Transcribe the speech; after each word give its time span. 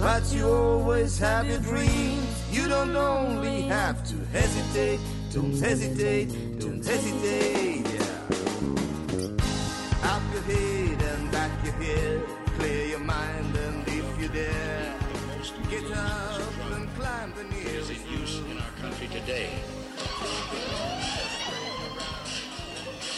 But 0.00 0.32
you 0.32 0.48
always 0.48 1.18
have 1.18 1.48
your 1.48 1.58
dreams. 1.58 2.44
You 2.52 2.68
don't 2.68 2.94
only 2.94 3.62
have 3.62 4.06
to 4.08 4.16
hesitate, 4.32 5.00
don't 5.32 5.58
hesitate, 5.58 6.60
don't 6.60 6.84
hesitate. 6.84 7.84
Yeah. 7.84 8.18
Up 10.04 10.22
your 10.32 10.42
head 10.42 11.02
and 11.02 11.32
back 11.32 11.50
your 11.64 11.74
head, 11.74 12.22
clear 12.58 12.86
your 12.86 13.00
mind 13.00 13.56
and 13.56 13.88
if 13.88 14.20
you 14.20 14.28
dare, 14.28 14.94
get 15.68 15.90
up 15.90 16.40
and 16.72 16.88
climb 16.94 17.32
the 17.34 17.42
is 17.56 17.64
nearest 17.64 17.90
in 17.90 18.20
use 18.20 18.38
in 18.50 18.58
our 18.58 18.70
country 18.80 19.08
today. 19.08 19.50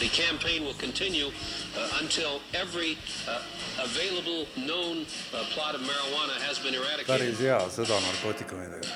The 0.01 0.09
campaign 0.09 0.65
will 0.65 0.73
continue 0.73 1.27
uh, 1.27 1.99
until 2.01 2.41
every 2.55 2.97
uh, 3.29 3.39
available 3.77 4.47
known 4.57 5.05
uh, 5.31 5.45
plot 5.53 5.75
of 5.75 5.81
marijuana 5.81 6.41
has 6.41 6.57
been 6.57 6.73
eradicated. 6.73 7.05
päris 7.05 7.37
hea 7.39 7.59
sõda 7.69 7.99
narkootikumidega. 8.01 8.89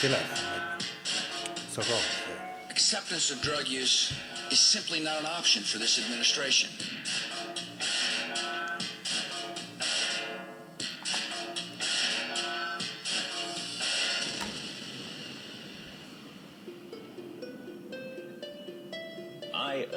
telefon, 0.00 0.38
sa 1.74 1.82
ka. 1.82 1.98
Acceptance 2.70 3.32
of 3.34 3.42
drug 3.42 3.66
use 3.66 4.14
is 4.52 4.60
simply 4.60 5.00
not 5.00 5.18
an 5.18 5.26
option 5.26 5.64
for 5.64 5.78
this 5.78 5.98
administration. 5.98 6.70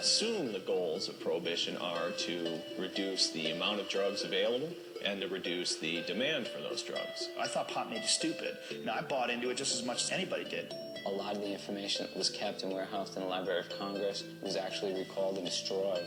Assume 0.01 0.51
the 0.51 0.59
goals 0.59 1.07
of 1.09 1.19
prohibition 1.19 1.77
are 1.77 2.09
to 2.17 2.59
reduce 2.79 3.29
the 3.29 3.51
amount 3.51 3.79
of 3.79 3.87
drugs 3.87 4.23
available 4.23 4.69
and 5.05 5.21
to 5.21 5.27
reduce 5.27 5.75
the 5.75 6.01
demand 6.07 6.47
for 6.47 6.59
those 6.59 6.81
drugs. 6.81 7.29
I 7.39 7.47
thought 7.47 7.67
pot 7.67 7.91
made 7.91 8.01
you 8.01 8.07
stupid. 8.07 8.57
Now 8.83 8.95
I 8.95 9.01
bought 9.01 9.29
into 9.29 9.51
it 9.51 9.57
just 9.57 9.75
as 9.75 9.85
much 9.85 10.03
as 10.05 10.11
anybody 10.11 10.45
did. 10.45 10.73
A 11.05 11.11
lot 11.11 11.35
of 11.35 11.43
the 11.43 11.51
information 11.51 12.07
that 12.07 12.17
was 12.17 12.31
kept 12.31 12.63
and 12.63 12.73
warehoused 12.73 13.15
in 13.15 13.21
the 13.21 13.29
Library 13.29 13.59
of 13.59 13.69
Congress 13.77 14.23
was 14.41 14.55
actually 14.55 14.95
recalled 14.95 15.37
and 15.37 15.45
destroyed. 15.45 16.01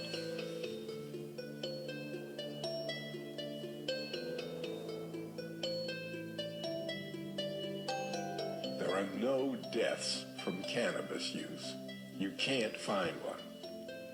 There 8.80 8.92
are 8.92 9.06
no 9.20 9.56
deaths 9.72 10.24
from 10.42 10.64
cannabis 10.64 11.32
use. 11.32 11.74
You 12.18 12.32
can't 12.38 12.76
find 12.76 13.12
one. 13.24 13.38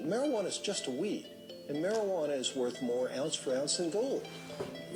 Marijuana 0.05 0.47
is 0.47 0.59
just 0.59 0.87
a 0.87 0.91
weed, 0.91 1.27
and 1.69 1.77
marijuana 1.77 2.37
is 2.39 2.57
worth 2.57 2.81
more 2.81 3.11
ounce 3.13 3.35
for 3.35 3.55
ounce 3.55 3.77
than 3.77 3.91
gold. 3.91 4.27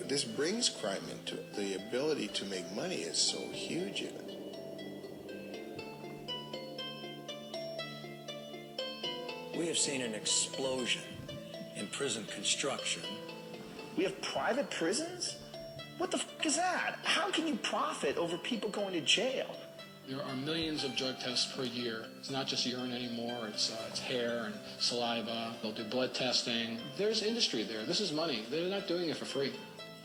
This 0.09 0.25
brings 0.25 0.69
crime 0.69 1.03
into 1.11 1.35
it. 1.35 1.55
The 1.55 1.75
ability 1.75 2.29
to 2.29 2.45
make 2.47 2.71
money 2.75 2.97
is 2.97 3.19
so 3.19 3.39
huge 3.53 4.01
in 4.01 4.09
it. 4.09 4.31
We 9.59 9.67
have 9.67 9.79
seen 9.79 10.03
an 10.03 10.15
explosion 10.15 11.03
in 11.77 11.87
prison 11.89 12.25
construction. 12.35 13.03
We 13.97 14.05
have 14.05 14.21
private 14.23 14.71
prisons? 14.71 15.37
What 15.99 16.11
the 16.11 16.17
f 16.17 16.27
is 16.45 16.57
that? 16.57 16.99
How 17.05 17.31
can 17.31 17.47
you 17.47 17.57
profit 17.57 18.17
over 18.17 18.37
people 18.39 18.71
going 18.71 18.93
to 18.95 19.01
jail? 19.01 19.55
There 20.09 20.23
are 20.23 20.37
millions 20.37 20.85
of 20.85 20.95
drug 20.97 21.19
tests 21.19 21.51
per 21.57 21.63
year. 21.63 22.05
It's 22.19 22.31
not 22.31 22.47
just 22.47 22.67
urine 22.67 22.93
anymore. 22.93 23.49
It's 23.49 23.73
uh, 23.73 23.77
it's 23.89 24.01
hair 24.01 24.45
and 24.47 24.55
saliva. 24.79 25.55
They'll 25.63 25.73
do 25.73 25.85
blood 25.85 26.13
testing. 26.13 26.79
There's 26.99 27.23
industry 27.23 27.63
there. 27.63 27.85
This 27.85 28.01
is 28.01 28.13
money. 28.13 28.45
They're 28.51 28.69
not 28.69 28.87
doing 28.87 29.09
it 29.09 29.17
for 29.17 29.25
free. 29.25 29.53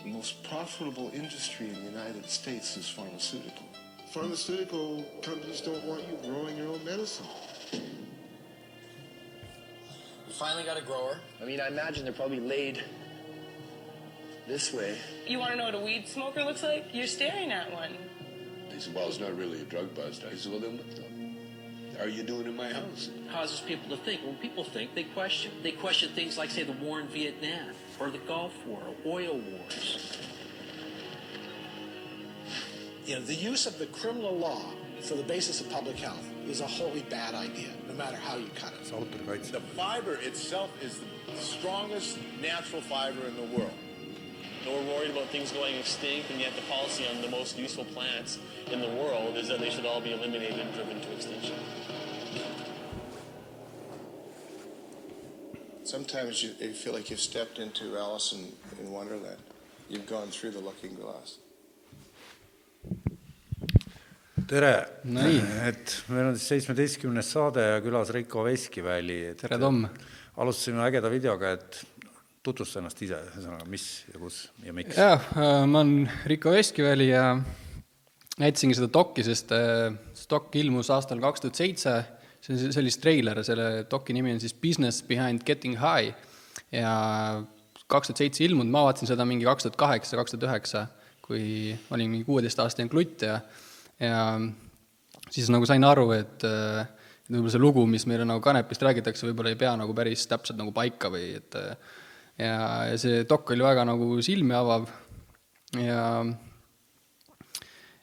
The 0.04 0.10
most 0.10 0.42
profitable 0.44 1.12
industry 1.14 1.68
in 1.68 1.76
the 1.76 1.92
United 1.92 2.30
States 2.30 2.78
is 2.78 2.88
pharmaceutical. 2.88 3.66
Pharmaceutical 4.12 5.04
companies 5.22 5.60
don't 5.60 5.84
want 5.84 6.02
you 6.08 6.18
growing 6.30 6.56
your 6.56 6.70
own 6.70 6.84
medicine. 6.86 7.26
We 7.74 7.82
finally 10.34 10.64
got 10.64 10.78
a 10.78 10.82
grower. 10.82 11.18
I 11.42 11.46
mean, 11.46 11.60
I 11.60 11.68
imagine 11.68 12.06
they're 12.06 12.14
probably 12.14 12.40
laid 12.40 12.82
this 14.48 14.74
way. 14.74 14.98
You 15.28 15.40
want 15.40 15.52
to 15.52 15.58
know 15.58 15.66
what 15.66 15.76
a 15.76 15.80
weed 15.80 16.08
smoker 16.08 16.44
looks 16.44 16.64
like? 16.64 16.86
You're 16.94 17.06
staring 17.06 17.52
at 17.52 17.72
one. 17.74 17.92
He 18.72 18.80
said, 18.80 18.94
well, 18.94 19.08
it's 19.08 19.20
not 19.20 19.36
really 19.38 19.62
a 19.62 19.66
drug 19.66 19.94
bust. 19.96 20.24
I 20.30 20.36
said, 20.36 20.52
well, 20.52 20.62
then 20.62 20.78
what 20.78 20.90
the 20.96 21.04
are 22.00 22.08
you 22.08 22.24
doing 22.24 22.46
in 22.46 22.56
my 22.56 22.72
house? 22.72 23.10
causes 23.32 23.60
people 23.60 23.90
to 23.96 24.02
think. 24.04 24.22
When 24.26 24.36
people 24.36 24.64
think, 24.64 24.96
they 24.96 25.04
question. 25.04 25.52
They 25.62 25.72
question 25.72 26.12
things 26.14 26.38
like, 26.38 26.50
say, 26.50 26.64
the 26.64 26.72
war 26.72 27.02
in 27.02 27.08
Vietnam, 27.08 27.76
or 28.00 28.10
the 28.10 28.20
Gulf 28.20 28.54
War, 28.66 28.80
or 28.88 28.96
oil 29.06 29.38
wars. 29.38 30.18
You 33.06 33.16
know, 33.16 33.22
the 33.22 33.36
use 33.36 33.66
of 33.66 33.78
the 33.80 33.88
criminal 33.88 34.38
law 34.38 34.62
for 35.02 35.16
the 35.16 35.24
basis 35.24 35.60
of 35.60 35.70
public 35.70 35.98
health 35.98 36.26
is 36.48 36.62
a 36.62 36.68
wholly 36.68 37.02
bad 37.10 37.34
idea, 37.34 37.70
no 37.88 37.94
matter 37.96 38.16
how 38.16 38.38
you 38.38 38.50
cut 38.56 38.74
it. 38.74 39.52
The 39.52 39.60
fiber 39.60 40.16
itself 40.16 40.72
is 40.82 41.02
the 41.26 41.38
strongest 41.38 42.18
natural 42.42 42.82
fiber 42.82 43.26
in 43.28 43.36
the 43.36 43.58
world. 43.58 43.74
And 44.66 44.74
we're 44.74 44.94
worried 44.94 45.12
about 45.12 45.28
things 45.28 45.52
going 45.52 45.76
extinct, 45.76 46.30
and 46.32 46.40
yet 46.40 46.56
the 46.56 46.62
policy 46.64 47.06
on 47.08 47.22
the 47.22 47.30
most 47.30 47.58
useful 47.58 47.86
plants 47.86 48.40
in 48.72 48.82
the 48.82 48.94
world 49.02 49.38
is 49.38 49.48
that 49.48 49.60
they 49.60 49.70
should 49.70 49.86
all 49.86 50.02
be 50.02 50.14
eliminated 50.14 50.60
and 50.60 50.74
driven 50.74 51.00
to 51.02 51.12
extinction. 51.12 51.56
Sometimes 55.84 56.44
you, 56.44 56.52
you 56.60 56.74
feel 56.74 56.94
like 56.94 57.10
you've 57.10 57.20
stepped 57.20 57.58
into 57.58 57.98
Alice 57.98 58.34
in, 58.34 58.54
in 58.80 58.92
Wonderland. 58.92 59.42
You've 59.90 60.06
gone 60.06 60.28
through 60.28 60.52
the 60.52 60.60
looking 60.60 60.96
glass. 60.96 61.40
tere 64.50 64.74
et 65.68 65.92
meil 66.10 66.32
on 66.32 66.38
siis 66.38 66.48
seitsmeteistkümnes 66.50 67.28
saade 67.36 67.62
ja 67.62 67.82
külas 67.86 68.10
Reiko 68.14 68.44
Veskiväli. 68.48 69.36
Tere, 69.38 69.60
Tom. 69.62 69.84
alustasime 70.42 70.82
ägeda 70.88 71.12
videoga, 71.12 71.52
et 71.54 71.84
tutvusta 72.44 72.82
ennast 72.82 73.02
ise, 73.06 73.20
ühesõnaga, 73.30 73.68
mis 73.70 73.86
ja 74.10 74.22
kus 74.22 74.40
ja 74.66 74.74
miks. 74.74 74.98
jaa, 74.98 75.20
ma 75.70 75.84
olen 75.84 76.10
Riko 76.32 76.56
Veskiväli 76.56 77.12
ja 77.12 77.36
näitasingi 78.40 78.78
seda 78.78 78.90
dokki, 78.94 79.26
sest 79.28 79.54
äh, 79.56 79.90
see 80.16 80.30
dokk 80.32 80.56
ilmus 80.62 80.92
aastal 80.96 81.22
kaks 81.24 81.44
tuhat 81.44 81.60
seitse, 81.60 81.96
see 82.44 82.60
see 82.60 82.82
oli 82.82 82.94
treiler, 83.04 83.42
selle 83.46 83.70
doki 83.92 84.16
nimi 84.16 84.34
on 84.36 84.42
siis 84.44 84.56
Business 84.56 85.04
behind 85.06 85.44
getting 85.48 85.80
high. 85.82 86.16
Ja 86.76 86.94
kaks 87.90 88.12
tuhat 88.12 88.24
seitse 88.24 88.46
ilmunud, 88.46 88.72
ma 88.72 88.86
vaatasin 88.88 89.12
seda 89.12 89.28
mingi 89.28 89.48
kaks 89.48 89.68
tuhat 89.68 89.80
kaheksa, 89.80 90.20
kaks 90.20 90.36
tuhat 90.36 90.48
üheksa, 90.50 90.86
kui 91.26 91.76
olin 91.94 92.16
mingi 92.16 92.28
kuueteistaastane 92.28 92.90
klutt 92.92 93.28
ja 93.28 93.42
ja 94.00 94.40
siis 95.30 95.50
nagu 95.52 95.68
sain 95.68 95.84
aru, 95.84 96.10
et 96.16 96.46
äh, 96.48 96.88
et 97.30 97.36
võib-olla 97.36 97.54
see 97.54 97.62
lugu, 97.62 97.86
mis 97.86 98.08
meile 98.10 98.26
nagu 98.26 98.42
kanepist 98.42 98.82
räägitakse, 98.82 99.28
võib-olla 99.28 99.52
ei 99.54 99.60
pea 99.60 99.76
nagu 99.78 99.94
päris 99.94 100.24
täpselt 100.32 100.58
nagu 100.58 100.72
paika 100.74 101.12
või 101.14 101.36
et 101.38 101.58
äh, 101.60 101.76
ja, 102.40 102.56
ja 102.90 102.96
see 103.02 103.26
dokk 103.30 103.54
oli 103.54 103.66
väga 103.66 103.86
nagu 103.90 104.16
silmi 104.26 104.56
avav. 104.58 104.88
Ja 105.78 106.24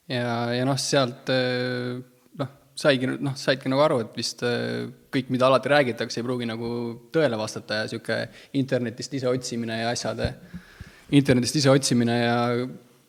ja, 0.08 0.34
ja 0.54 0.66
noh, 0.68 0.78
sealt 0.80 1.30
äh, 1.32 1.96
noh, 2.40 2.52
saigi 2.78 3.10
noh, 3.10 3.36
saidki 3.38 3.70
nagu 3.72 3.84
aru, 3.84 4.00
et 4.04 4.18
vist 4.18 4.44
äh, 4.46 4.86
kõik, 5.12 5.30
mida 5.34 5.48
alati 5.50 5.72
räägitakse, 5.72 6.20
ei 6.20 6.26
pruugi 6.26 6.48
nagu 6.48 6.70
tõele 7.14 7.38
vastata 7.40 7.80
ja 7.80 7.88
niisugune 7.88 8.20
internetist 8.60 9.16
ise 9.18 9.30
otsimine 9.30 9.80
ja 9.82 9.90
asjad, 9.94 10.22
internetist 11.16 11.62
ise 11.62 11.72
otsimine 11.72 12.20
ja 12.20 12.38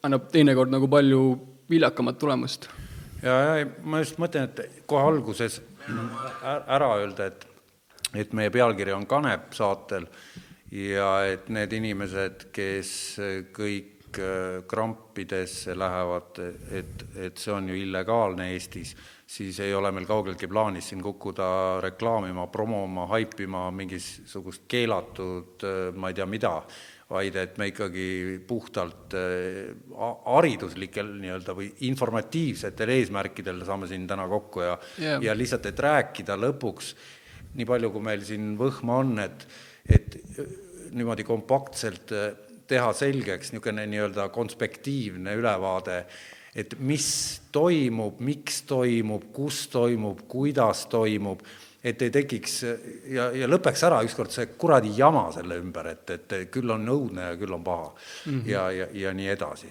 annab 0.07 0.29
teinekord 0.33 0.71
nagu 0.73 0.89
palju 0.91 1.23
viljakamat 1.69 2.19
tulemust. 2.21 2.69
Ja, 3.23 3.57
ja 3.57 3.67
ma 3.83 4.01
just 4.03 4.19
mõtlen, 4.21 4.47
et 4.47 4.83
kohe 4.89 5.03
alguses 5.09 5.59
ära 6.45 6.89
öelda, 7.00 7.31
et, 7.31 7.45
et 8.23 8.33
meie 8.38 8.51
pealkiri 8.53 8.93
on 8.93 9.07
Kanep 9.09 9.53
saatel 9.57 10.05
ja 10.71 11.09
et 11.31 11.47
need 11.53 11.73
inimesed, 11.79 12.50
kes 12.55 12.91
kõik 13.55 13.96
äh, 14.21 14.63
krampidesse 14.69 15.75
lähevad, 15.77 16.39
et, 16.71 17.05
et 17.27 17.37
see 17.41 17.53
on 17.53 17.69
ju 17.69 17.77
illegaalne 17.77 18.49
Eestis, 18.53 18.95
siis 19.27 19.59
ei 19.63 19.73
ole 19.75 19.91
meil 19.91 20.05
kaugeltki 20.07 20.47
plaanis 20.47 20.89
siin 20.91 21.01
kukkuda 21.03 21.47
reklaamima, 21.83 22.47
promoma, 22.51 23.07
haipima 23.11 23.65
mingisugust 23.75 24.63
keelatud 24.71 25.65
ma 25.99 26.11
ei 26.11 26.15
tea 26.15 26.25
mida, 26.29 26.53
vaid 27.11 27.35
et 27.39 27.57
me 27.59 27.69
ikkagi 27.71 28.07
puhtalt 28.47 29.13
ha- 29.99 30.15
hariduslikel 30.37 31.11
nii-öelda 31.21 31.55
või 31.55 31.69
informatiivsetel 31.87 32.91
eesmärkidel 32.97 33.61
saame 33.67 33.87
siin 33.87 34.07
täna 34.07 34.27
kokku 34.31 34.63
ja 34.63 34.77
Jah. 34.99 35.23
ja 35.23 35.35
lihtsalt, 35.35 35.65
et 35.71 35.79
rääkida 35.79 36.35
lõpuks, 36.39 36.93
nii 37.59 37.67
palju, 37.67 37.91
kui 37.95 38.03
meil 38.03 38.23
siin 38.27 38.55
võhma 38.59 38.99
on, 39.03 39.13
et, 39.23 39.47
et 39.87 40.19
niimoodi 40.91 41.23
kompaktselt 41.27 42.11
äh, 42.15 42.29
teha 42.67 42.89
selgeks 42.93 43.53
niisugune 43.53 43.85
nii-öelda 43.87 44.27
konspektiivne 44.33 45.35
ülevaade, 45.39 46.01
et 46.57 46.75
mis 46.79 47.07
toimub, 47.53 48.19
miks 48.19 48.63
toimub, 48.67 49.29
kus 49.33 49.67
toimub, 49.71 50.23
kuidas 50.29 50.85
toimub, 50.91 51.43
et 51.83 52.01
ei 52.01 52.11
tekiks 52.11 52.55
ja, 53.13 53.29
ja 53.37 53.49
lõpeks 53.49 53.83
ära 53.87 53.99
ükskord 54.05 54.33
see 54.33 54.49
kuradi 54.59 54.91
jama 54.97 55.27
selle 55.35 55.59
ümber, 55.61 55.91
et, 55.93 56.15
et 56.15 56.37
küll 56.51 56.73
on 56.73 56.87
õudne 56.91 57.31
ja 57.31 57.35
küll 57.39 57.53
on 57.53 57.63
paha 57.63 57.91
mm. 57.91 58.31
-hmm. 58.31 58.47
ja, 58.49 58.69
ja, 58.71 58.87
ja 58.93 59.13
nii 59.13 59.29
edasi. 59.35 59.69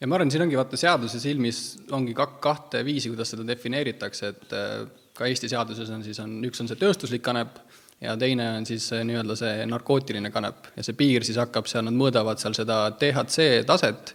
ja 0.00 0.08
ma 0.08 0.18
arvan, 0.18 0.30
siin 0.30 0.42
ongi 0.42 0.58
vaata 0.58 0.76
seaduse 0.76 1.20
silmis 1.20 1.62
ongi 1.90 2.14
kak-, 2.18 2.40
kahte 2.42 2.84
viisi, 2.84 3.08
kuidas 3.08 3.30
seda 3.30 3.46
defineeritakse, 3.46 4.28
et 4.28 4.52
äh, 4.58 4.74
ka 5.14 5.26
Eesti 5.26 5.48
seaduses 5.48 5.90
on 5.90 6.02
siis, 6.04 6.18
on, 6.20 6.40
üks 6.44 6.60
on 6.60 6.68
see 6.68 6.80
tööstuslik 6.80 7.22
kanep 7.22 7.60
ja 8.02 8.16
teine 8.18 8.48
on 8.58 8.66
siis 8.66 8.88
see 8.92 9.04
nii-öelda 9.06 9.36
see 9.38 9.64
narkootiline 9.70 10.32
kanep 10.34 10.72
ja 10.76 10.84
see 10.86 10.98
piir 10.98 11.26
siis 11.26 11.38
hakkab 11.40 11.70
seal, 11.70 11.86
nad 11.86 11.96
mõõdavad 11.96 12.42
seal 12.42 12.56
seda 12.58 12.84
DHC 12.98 13.64
taset, 13.68 14.14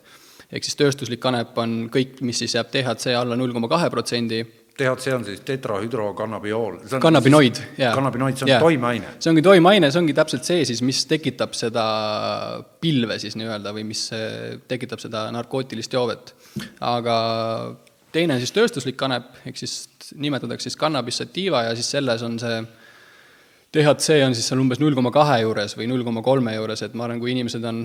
ehk 0.51 0.67
siis 0.67 0.79
tööstuslik 0.79 1.21
kanep 1.23 1.57
on 1.61 1.79
kõik, 1.93 2.21
mis 2.27 2.43
siis 2.43 2.57
jääb 2.57 2.71
DHC 2.73 3.15
alla 3.17 3.39
null 3.39 3.55
koma 3.55 3.71
kahe 3.71 3.89
protsendi, 3.93 4.43
THC 4.77 5.13
on 5.15 5.25
siis 5.25 5.41
tetrahüdrokannabiool. 5.41 6.77
kannabinoid, 7.01 7.61
jaa. 7.77 7.93
kannabinoid, 7.95 8.37
see 8.37 8.45
on 8.45 8.51
Jaa. 8.51 8.59
toimeaine. 8.61 9.13
see 9.19 9.31
ongi 9.31 9.41
toimeaine, 9.41 9.89
see 9.91 10.01
ongi 10.03 10.13
täpselt 10.13 10.45
see 10.45 10.65
siis, 10.69 10.83
mis 10.85 10.99
tekitab 11.09 11.55
seda 11.57 11.85
pilve 12.81 13.17
siis 13.21 13.33
nii-öelda 13.39 13.73
või 13.73 13.87
mis 13.89 14.03
eh, 14.13 14.59
tekitab 14.69 15.01
seda 15.01 15.25
narkootilist 15.33 15.97
joovet. 15.97 16.35
aga 16.85 17.15
teine 18.13 18.37
on 18.37 18.43
siis 18.43 18.53
tööstuslik 18.53 18.99
kanep, 18.99 19.33
ehk 19.49 19.57
siis 19.57 19.79
nimetatakse 20.13 20.69
siis 20.69 20.77
cannabis 20.79 21.23
sativa 21.23 21.65
ja 21.65 21.73
siis 21.77 21.89
selles 21.97 22.21
on 22.27 22.37
see 22.41 22.61
DHC 23.73 24.21
on 24.25 24.35
siis 24.35 24.47
seal 24.47 24.61
umbes 24.61 24.79
null 24.79 24.95
koma 24.95 25.11
kahe 25.11 25.41
juures 25.43 25.75
või 25.77 25.89
null 25.91 26.05
koma 26.07 26.23
kolme 26.23 26.53
juures, 26.55 26.85
et 26.85 26.93
ma 26.95 27.07
arvan, 27.07 27.19
kui 27.19 27.33
inimesed 27.33 27.65
on 27.67 27.81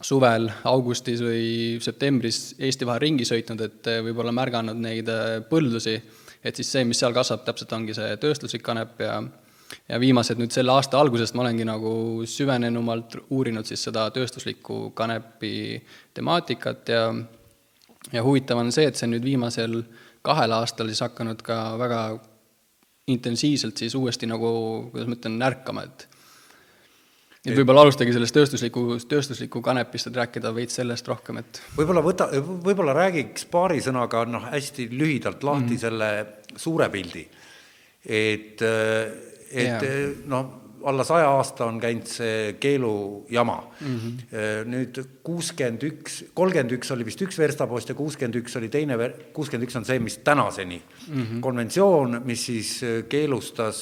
suvel, 0.00 0.46
augustis 0.70 1.20
või 1.24 1.76
septembris 1.82 2.54
Eesti 2.58 2.86
vahel 2.88 3.02
ringi 3.02 3.26
sõitnud, 3.28 3.64
et 3.66 3.90
eh, 3.90 4.00
võib-olla 4.06 4.32
märganud 4.34 4.78
neid 4.80 5.10
eh, 5.12 5.40
põldusi, 5.50 5.96
et 6.42 6.56
siis 6.56 6.70
see, 6.72 6.86
mis 6.88 7.00
seal 7.02 7.12
kasvab, 7.16 7.44
täpselt 7.44 7.74
ongi 7.76 7.96
see 7.98 8.16
tööstuslik 8.22 8.64
kanep 8.64 9.04
ja 9.04 9.20
ja 9.88 9.98
viimased 10.00 10.38
nüüd 10.40 10.52
selle 10.54 10.72
aasta 10.72 10.96
algusest 10.96 11.34
ma 11.36 11.42
olengi 11.42 11.66
nagu 11.68 11.90
süvenenumalt 12.24 13.18
uurinud 13.36 13.68
siis 13.68 13.82
seda 13.84 14.06
tööstuslikku 14.14 14.94
kanepi 14.96 15.82
temaatikat 16.16 16.92
ja 16.94 17.02
ja 18.12 18.22
huvitav 18.24 18.62
on 18.62 18.72
see, 18.72 18.86
et 18.88 18.96
see 18.96 19.04
on 19.08 19.12
nüüd 19.16 19.26
viimasel 19.26 19.82
kahel 20.24 20.54
aastal 20.56 20.88
siis 20.88 21.02
hakanud 21.04 21.42
ka 21.44 21.58
väga 21.80 22.00
intensiivselt 23.12 23.80
siis 23.80 23.94
uuesti 23.98 24.28
nagu, 24.28 24.50
kuidas 24.92 25.08
ma 25.08 25.18
ütlen, 25.18 25.42
ärkama, 25.48 25.84
et 25.88 26.08
et 27.48 27.56
võib-olla 27.56 27.84
alustagi 27.86 28.12
sellest 28.12 28.34
tööstusliku, 28.36 28.82
tööstusliku 29.08 29.62
kanepist, 29.64 30.10
et 30.10 30.18
rääkida 30.18 30.50
veits 30.52 30.76
sellest 30.80 31.06
rohkem, 31.08 31.40
et 31.40 31.60
võib-olla 31.78 32.02
võta, 32.04 32.28
võib-olla 32.36 32.94
räägiks 32.96 33.46
paari 33.48 33.80
sõnaga 33.84 34.24
noh, 34.28 34.48
hästi 34.52 34.88
lühidalt 34.92 35.46
lahti 35.46 35.76
mm. 35.76 35.80
selle 35.80 36.10
suure 36.58 36.90
pildi. 36.92 37.24
et, 38.04 38.62
et 38.62 39.64
Jaa. 39.64 40.02
noh, 40.28 40.67
alla 40.84 41.04
saja 41.04 41.30
aasta 41.30 41.66
on 41.66 41.80
käinud 41.80 42.06
see 42.06 42.52
keelujama 42.60 43.56
mm. 43.80 43.98
-hmm. 43.98 44.68
nüüd 44.72 45.00
kuuskümmend 45.22 45.82
üks, 45.82 46.18
kolmkümmend 46.34 46.72
üks 46.78 46.92
oli 46.94 47.06
vist 47.06 47.22
üks 47.22 47.38
verstapost 47.38 47.88
ja 47.88 47.94
kuuskümmend 47.94 48.38
üks 48.40 48.56
oli 48.56 48.68
teine, 48.68 48.96
kuuskümmend 49.32 49.68
üks 49.68 49.76
on 49.76 49.84
see, 49.84 49.98
mis 49.98 50.18
tänaseni 50.24 50.82
mm. 50.82 51.14
-hmm. 51.22 51.40
konventsioon, 51.40 52.20
mis 52.24 52.46
siis 52.46 52.80
keelustas 53.08 53.80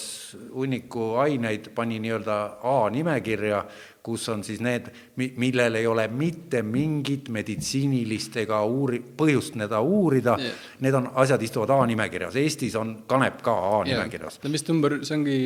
hunniku 0.55 1.15
aineid, 1.23 1.71
pani 1.75 1.99
nii-öelda 1.99 2.59
A-nimekirja, 2.63 3.65
kus 4.07 4.29
on 4.31 4.45
siis 4.47 4.61
need, 4.63 4.89
millel 5.17 5.81
ei 5.81 5.87
ole 5.91 6.07
mitte 6.09 6.63
mingit 6.63 7.31
meditsiinilist 7.35 8.37
ega 8.45 8.61
uuri-, 8.67 9.03
põhjust 9.19 9.59
seda 9.59 9.81
uurida 9.83 10.37
Yeah. 10.37 10.53
yeah., 10.53 10.81
need 10.85 10.95
on, 10.99 11.07
asjad 11.23 11.43
istuvad 11.43 11.71
A-nimekirjas, 11.73 12.35
Eestis 12.41 12.75
on 12.77 12.93
kanep 13.09 13.39
ka 13.45 13.55
A-nimekirjas. 13.79 14.39
ta 14.43 14.49
on 14.49 14.57
vist 14.57 14.69
number, 14.69 14.97
see 15.07 15.17
ongi, 15.17 15.37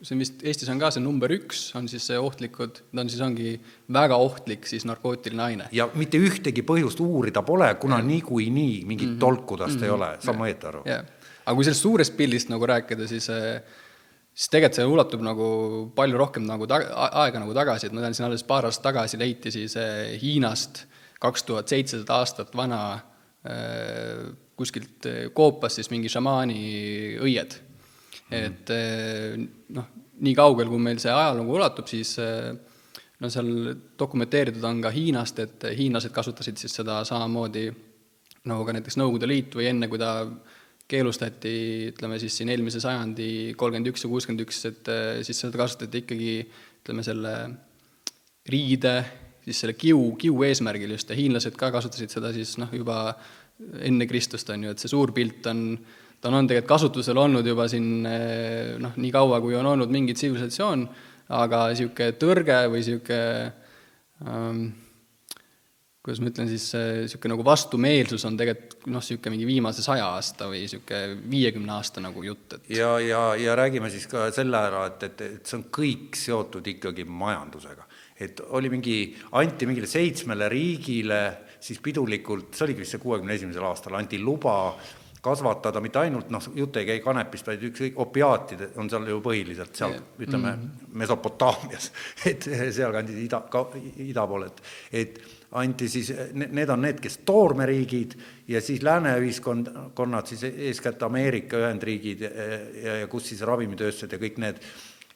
see 0.00 0.14
on 0.16 0.22
vist, 0.22 0.44
Eestis 0.46 0.70
on 0.72 0.80
ka 0.80 0.90
see 0.94 1.02
number 1.04 1.34
üks, 1.34 1.64
on 1.78 1.88
siis 1.90 2.06
see 2.08 2.18
ohtlikud, 2.18 2.80
ta 2.80 3.02
on 3.02 3.10
siis 3.12 3.22
ongi 3.24 3.56
väga 3.92 4.18
ohtlik 4.22 4.68
siis 4.70 4.86
narkootiline 4.88 5.44
aine. 5.44 5.68
ja 5.74 5.88
mitte 5.98 6.20
ühtegi 6.22 6.64
põhjust 6.66 7.02
uurida 7.04 7.42
pole, 7.46 7.68
kuna 7.82 8.00
niikuinii 8.02 8.84
mingit 8.88 9.08
mm 9.08 9.14
-hmm. 9.16 9.20
tolku 9.20 9.56
tast 9.56 9.76
mm 9.76 9.80
-hmm. 9.80 9.84
ei 9.84 9.96
ole, 9.98 10.10
saad 10.20 10.38
ma 10.38 10.48
õieti 10.48 10.70
aru? 10.70 10.82
jah, 10.88 11.04
aga 11.44 11.54
kui 11.54 11.64
sellest 11.64 11.82
suurest 11.88 12.16
pildist 12.16 12.48
nagu 12.48 12.66
rääkida, 12.66 13.08
siis 13.10 13.28
siis 14.32 14.48
tegelikult 14.52 14.78
see 14.80 14.88
ulatub 14.88 15.24
nagu 15.24 15.48
palju 15.96 16.18
rohkem 16.18 16.46
nagu 16.48 16.66
ta-, 16.66 16.84
aega 17.24 17.42
nagu 17.42 17.54
tagasi, 17.56 17.88
et 17.88 17.96
ma 17.96 18.04
tean, 18.04 18.16
siin 18.16 18.28
alles 18.28 18.44
paar 18.48 18.68
aastat 18.68 18.90
tagasi 18.90 19.20
leiti 19.20 19.52
siis 19.54 19.76
eh, 19.80 20.16
Hiinast 20.22 20.86
kaks 21.22 21.44
tuhat 21.46 21.70
seitsesada 21.70 22.18
aastat 22.18 22.56
vana 22.58 22.80
äh, 23.46 24.32
kuskilt 24.62 25.06
eh, 25.06 25.28
koopas 25.34 25.78
siis 25.78 25.90
mingi 25.92 26.10
šamaani 26.12 26.60
õied. 27.22 27.58
et 28.32 28.70
eh, 28.72 29.34
noh, 29.76 29.88
nii 30.22 30.34
kaugel, 30.36 30.70
kui 30.70 30.80
meil 30.80 31.00
see 31.02 31.12
ajalugu 31.12 31.58
ulatub, 31.58 31.88
siis 31.90 32.14
eh, 32.22 32.52
no 33.20 33.30
seal 33.32 33.74
dokumenteeritud 33.98 34.64
on 34.64 34.80
ka 34.84 34.92
Hiinast, 34.94 35.42
et 35.42 35.66
hiinlased 35.78 36.14
kasutasid 36.14 36.60
siis 36.60 36.74
seda 36.80 37.02
samamoodi 37.08 37.68
nagu 38.48 38.64
ka 38.66 38.74
näiteks 38.74 38.98
Nõukogude 38.98 39.28
Liit 39.30 39.54
või 39.54 39.68
enne, 39.70 39.88
kui 39.90 40.00
ta 40.00 40.14
keelustati, 40.90 41.54
ütleme 41.92 42.18
siis 42.20 42.36
siin 42.38 42.50
eelmise 42.52 42.80
sajandi 42.82 43.54
kolmkümmend 43.58 43.92
üks 43.92 44.04
ja 44.04 44.10
kuuskümmend 44.12 44.44
üks, 44.44 44.62
et 44.68 44.90
eh, 44.92 45.20
siis 45.26 45.40
seda 45.44 45.60
kasutati 45.60 46.02
ikkagi 46.02 46.34
ütleme 46.82 47.04
selle 47.06 47.34
riide, 48.50 48.96
siis 49.46 49.62
selle 49.62 49.76
kiu, 49.78 50.00
kiu 50.20 50.42
eesmärgil 50.46 50.94
just 50.96 51.10
ja 51.10 51.18
hiinlased 51.18 51.56
ka 51.58 51.70
kasutasid 51.74 52.12
seda 52.12 52.32
siis 52.34 52.56
noh, 52.60 52.72
juba 52.74 53.14
enne 53.86 54.08
Kristust 54.10 54.50
on 54.52 54.66
ju, 54.66 54.74
et 54.74 54.82
see 54.82 54.90
suur 54.90 55.12
pilt 55.14 55.46
on, 55.50 55.64
ta 56.20 56.30
on, 56.30 56.40
on 56.40 56.50
tegelikult 56.50 56.74
kasutusel 56.74 57.20
olnud 57.22 57.46
juba 57.46 57.68
siin 57.70 58.06
eh, 58.08 58.74
noh, 58.82 58.98
nii 58.98 59.14
kaua, 59.14 59.40
kui 59.44 59.56
on 59.58 59.72
olnud 59.74 59.92
mingi 59.92 60.16
tsivilisatsioon, 60.18 60.86
aga 61.38 61.66
niisugune 61.72 62.18
tõrge 62.20 62.62
või 62.68 62.82
niisugune 62.82 63.22
ähm, 64.26 64.64
kuidas 66.02 66.18
ma 66.18 66.30
ütlen 66.32 66.48
siis, 66.50 66.64
niisugune 66.74 67.36
nagu 67.36 67.44
vastumeelsus 67.46 68.24
on 68.26 68.36
tegelikult 68.38 68.88
noh, 68.90 68.98
niisugune 68.98 69.36
mingi 69.36 69.46
viimase 69.46 69.84
saja 69.84 70.08
aasta 70.16 70.48
või 70.50 70.64
niisugune 70.64 71.18
viiekümne 71.30 71.74
aasta 71.76 72.02
nagu 72.02 72.24
jutt, 72.26 72.56
et 72.58 72.72
ja, 72.74 72.96
ja, 73.02 73.20
ja 73.38 73.54
räägime 73.58 73.90
siis 73.92 74.08
ka 74.10 74.26
selle 74.34 74.58
ära, 74.58 74.86
et, 74.90 75.06
et, 75.06 75.22
et 75.38 75.46
see 75.46 75.60
on 75.60 75.68
kõik 75.74 76.18
seotud 76.18 76.66
ikkagi 76.74 77.06
majandusega. 77.06 77.86
et 78.22 78.42
oli 78.50 78.72
mingi, 78.72 78.96
anti 79.38 79.68
mingile 79.70 79.90
seitsmele 79.90 80.48
riigile 80.50 81.22
siis 81.62 81.78
pidulikult, 81.82 82.50
see 82.54 82.66
oligi 82.66 82.82
vist 82.82 82.96
see 82.96 83.02
kuuekümne 83.02 83.38
esimesel 83.38 83.68
aastal, 83.68 83.94
anti 83.94 84.18
luba 84.18 84.56
kasvatada 85.22 85.78
mitte 85.78 86.00
ainult 86.00 86.32
noh, 86.34 86.48
jutt 86.58 86.80
ei 86.80 86.88
käi 86.88 86.98
kanepist, 87.04 87.46
vaid 87.46 87.62
ükskõik, 87.68 88.00
opiaatid 88.02 88.64
on 88.82 88.90
seal 88.90 89.06
ju 89.06 89.20
põhiliselt 89.22 89.78
seal 89.78 89.92
Yeah. 89.92 90.02
ütleme 90.18 90.50
mm. 90.50 90.62
-hmm. 90.62 90.96
Mesopotaamias, 90.98 91.92
et 92.30 92.48
sealkandis 92.74 93.22
ida, 93.22 93.40
ka 93.50 93.68
ida 94.02 94.26
pool, 94.26 94.48
et, 94.48 94.62
et 94.92 95.22
anti 95.52 95.88
siis, 95.92 96.12
need 96.34 96.70
on 96.72 96.80
need, 96.86 97.00
kes 97.04 97.18
toormeriigid 97.28 98.14
ja 98.48 98.60
siis 98.64 98.82
lääne 98.82 99.12
ühiskonnad, 99.20 100.26
siis 100.30 100.44
eeskätt 100.48 101.02
Ameerika 101.04 101.60
Ühendriigid 101.60 102.24
ja, 102.24 102.30
ja, 102.84 102.96
ja 103.02 103.06
kus 103.12 103.28
siis 103.32 103.42
ravimitööstused 103.46 104.12
ja 104.16 104.20
kõik 104.22 104.38
need 104.40 104.60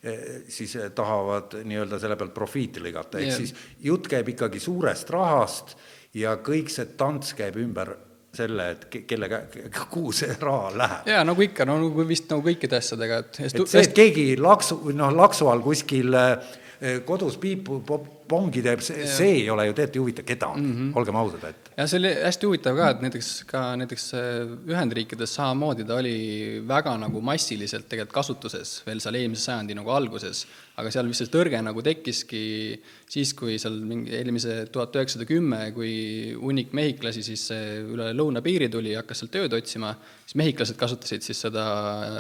eh, 0.03 0.43
siis 0.53 0.77
tahavad 0.95 1.57
nii-öelda 1.65 2.01
selle 2.03 2.19
pealt 2.21 2.35
profiiti 2.37 2.83
lõigata, 2.85 3.19
ehk 3.23 3.31
Jah. 3.33 3.39
siis 3.41 3.55
jutt 3.89 4.09
käib 4.13 4.29
ikkagi 4.35 4.61
suurest 4.61 5.11
rahast 5.15 5.77
ja 6.17 6.37
kõik 6.45 6.69
see 6.73 6.85
tants 7.01 7.33
käib 7.37 7.57
ümber 7.63 7.95
selle, 8.37 8.67
et 8.75 8.85
ke- 8.93 9.03
kelle, 9.09 9.31
kuhu 9.89 10.13
see 10.13 10.35
raha 10.41 10.69
läheb. 10.77 11.07
jaa, 11.09 11.25
nagu 11.25 11.43
ikka, 11.47 11.65
no 11.65 11.79
nagu 11.81 12.05
vist 12.09 12.29
nagu 12.29 12.45
kõikide 12.45 12.77
asjadega, 12.77 13.23
et 13.25 13.41
et 13.49 13.69
see, 13.73 13.81
et 13.87 13.95
keegi 13.97 14.27
laksu, 14.37 14.77
noh, 14.93 15.15
laksu 15.17 15.49
all 15.49 15.65
kuskil 15.65 16.13
eh, 16.13 16.57
kodus 17.07 17.39
piipu 17.41 17.81
po- 17.87 18.05
pongi 18.29 18.63
teeb, 18.65 18.83
see, 18.85 19.05
Jah. 19.05 19.21
ei 19.23 19.47
ole 19.51 19.69
ju 19.69 19.75
tegelikult 19.77 19.97
ei 19.97 20.03
huvita 20.03 20.23
kedagi 20.27 20.61
mm, 20.61 20.75
-hmm. 20.77 20.99
olgem 20.99 21.17
ausad, 21.17 21.45
et 21.49 21.71
ja 21.77 21.87
see 21.87 21.99
oli 22.01 22.13
hästi 22.25 22.49
huvitav 22.49 22.77
ka, 22.79 22.89
et 22.91 23.03
näiteks 23.05 23.29
ka 23.49 23.63
näiteks 23.81 24.07
äh, 24.19 24.55
Ühendriikides 24.73 25.35
samamoodi 25.39 25.85
ta 25.87 25.99
oli 26.01 26.63
väga 26.69 26.97
nagu 26.99 27.21
massiliselt 27.21 27.89
tegelikult 27.89 28.15
kasutuses 28.17 28.81
veel 28.87 29.01
seal 29.01 29.19
eelmise 29.21 29.47
sajandi 29.47 29.77
nagu 29.79 29.93
alguses, 29.95 30.47
aga 30.77 30.91
seal 30.91 31.09
vist 31.11 31.23
see 31.23 31.33
tõrge 31.33 31.61
nagu 31.63 31.83
tekkiski 31.83 32.43
siis, 33.09 33.35
kui 33.39 33.59
seal 33.63 33.79
mingi 33.87 34.17
eelmise 34.19 34.67
tuhat 34.73 34.97
üheksasada 34.97 35.29
kümme, 35.29 35.61
kui 35.77 36.35
hunnik 36.41 36.75
mehhiklasi 36.77 37.23
siis 37.23 37.47
üle 37.53 38.11
lõunapiiri 38.17 38.71
tuli 38.73 38.97
ja 38.97 39.05
hakkas 39.05 39.23
seal 39.23 39.33
tööd 39.37 39.55
otsima, 39.55 39.95
siis 40.25 40.41
mehhiklased 40.43 40.81
kasutasid 40.81 41.23
siis 41.23 41.47
seda, 41.47 41.65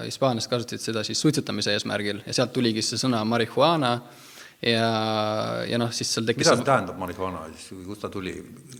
hispaanlased 0.04 0.50
kasutasid 0.52 0.86
seda 0.90 1.04
siis 1.04 1.20
suitsetamise 1.20 1.74
eesmärgil 1.74 2.22
ja 2.26 2.36
sealt 2.36 2.54
tuligi 2.54 2.84
see 2.84 3.00
sõna 3.00 3.24
marihuana 3.26 3.96
ja, 4.62 4.88
ja 5.68 5.78
noh, 5.80 5.92
siis 5.94 6.10
seal 6.14 6.26
tekkis 6.28 6.46
mida 6.46 6.56
see 6.56 6.66
tähendab, 6.66 6.98
marihuana 7.00 7.44
siis, 7.52 7.82
kust 7.86 8.04
ta 8.04 8.10
tuli? 8.12 8.34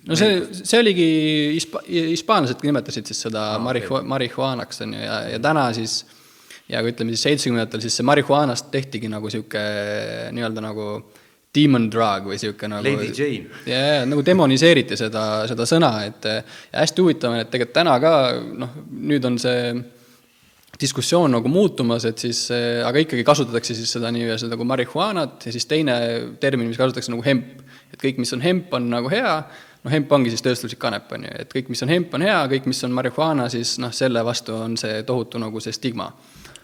no 0.06 0.18
see, 0.18 0.38
see 0.62 0.80
oligi, 0.80 1.08
hispa-, 1.56 1.84
hispaanlased 1.86 2.64
nimetasid 2.64 3.08
siis 3.10 3.26
seda 3.28 3.50
ah, 3.56 3.62
marihu-, 3.62 3.98
okay. 4.00 4.08
marihuanaks, 4.14 4.82
on 4.86 4.96
ju, 4.96 5.02
ja, 5.04 5.20
ja 5.34 5.42
täna 5.42 5.68
siis 5.76 6.00
ja 6.70 6.80
kui 6.82 6.94
ütleme 6.94 7.14
siis 7.14 7.26
seitsmekümnendatel, 7.28 7.84
siis 7.84 8.00
see 8.00 8.06
marihuanast 8.08 8.72
tehtigi 8.72 9.10
nagu 9.12 9.28
niisugune 9.28 10.32
nii-öelda 10.36 10.64
nagu 10.64 10.88
demon 11.56 11.90
drug 11.92 12.30
või 12.30 12.38
niisugune 12.38 12.72
nagu 12.74 12.86
Lady 12.86 13.12
Jane. 13.12 13.60
jaa, 13.68 14.06
nagu 14.08 14.24
demoniseeriti 14.26 14.98
seda, 14.98 15.26
seda 15.50 15.68
sõna, 15.68 15.92
et 16.08 16.26
ja 16.26 16.80
hästi 16.80 17.04
huvitav 17.04 17.36
on, 17.36 17.44
et 17.44 17.52
tegelikult 17.52 17.76
täna 17.76 17.98
ka 18.02 18.14
noh, 18.64 18.80
nüüd 19.12 19.28
on 19.28 19.38
see 19.42 19.60
diskussioon 20.80 21.32
nagu 21.36 21.48
muutumas, 21.48 22.04
et 22.08 22.20
siis, 22.20 22.46
aga 22.84 23.00
ikkagi 23.04 23.24
kasutatakse 23.26 23.76
siis 23.76 23.92
seda 23.96 24.10
nii-öelda 24.14 24.50
nagu 24.52 24.66
marihuanat 24.68 25.48
ja 25.48 25.54
siis 25.54 25.68
teine 25.70 25.96
termin, 26.40 26.68
mis 26.68 26.80
kasutatakse 26.80 27.14
nagu 27.14 27.24
hemp. 27.24 27.62
et 27.92 28.02
kõik, 28.02 28.18
mis 28.18 28.32
on 28.34 28.42
hemp, 28.42 28.72
on 28.74 28.90
nagu 28.90 29.08
hea, 29.08 29.34
noh, 29.84 29.92
hemp 29.92 30.10
ongi 30.12 30.32
siis 30.34 30.42
tööstuslik 30.44 30.80
kanep, 30.82 31.12
on 31.14 31.24
ju, 31.24 31.34
et 31.44 31.52
kõik, 31.52 31.70
mis 31.72 31.82
on 31.86 31.92
hemp, 31.92 32.14
on 32.18 32.24
hea, 32.26 32.40
kõik, 32.50 32.66
mis 32.66 32.82
on 32.84 32.96
marihuana, 32.96 33.46
siis 33.52 33.76
noh, 33.82 33.94
selle 33.94 34.24
vastu 34.26 34.56
on 34.58 34.74
see 34.80 35.04
tohutu 35.06 35.40
nagu 35.40 35.62
see 35.62 35.76
stigma 35.76 36.10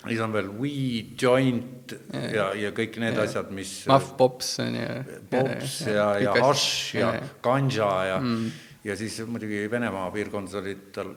siis 0.02 0.20
on 0.24 0.32
veel 0.34 0.48
weed, 0.58 1.14
joint 1.22 1.94
ja, 1.94 2.22
ja, 2.34 2.46
ja 2.58 2.72
kõik 2.74 2.98
need 3.02 3.16
ja. 3.18 3.26
asjad, 3.26 3.52
mis 3.54 3.70
Muff 3.90 4.16
pops 4.18 4.56
on 4.64 4.74
ju. 4.74 4.98
Pops 5.30 5.76
ja, 5.86 6.08
ja, 6.18 6.24
ja 6.26 6.34
hašš 6.42 6.72
ja, 6.98 7.12
ja 7.18 7.30
ganja 7.44 7.92
ja 8.08 8.18
mm., 8.18 8.50
ja 8.82 8.96
siis 8.98 9.20
muidugi 9.30 9.68
Venemaa 9.70 10.10
piirkondades 10.10 10.58
olid 10.58 10.88
tal 10.94 11.14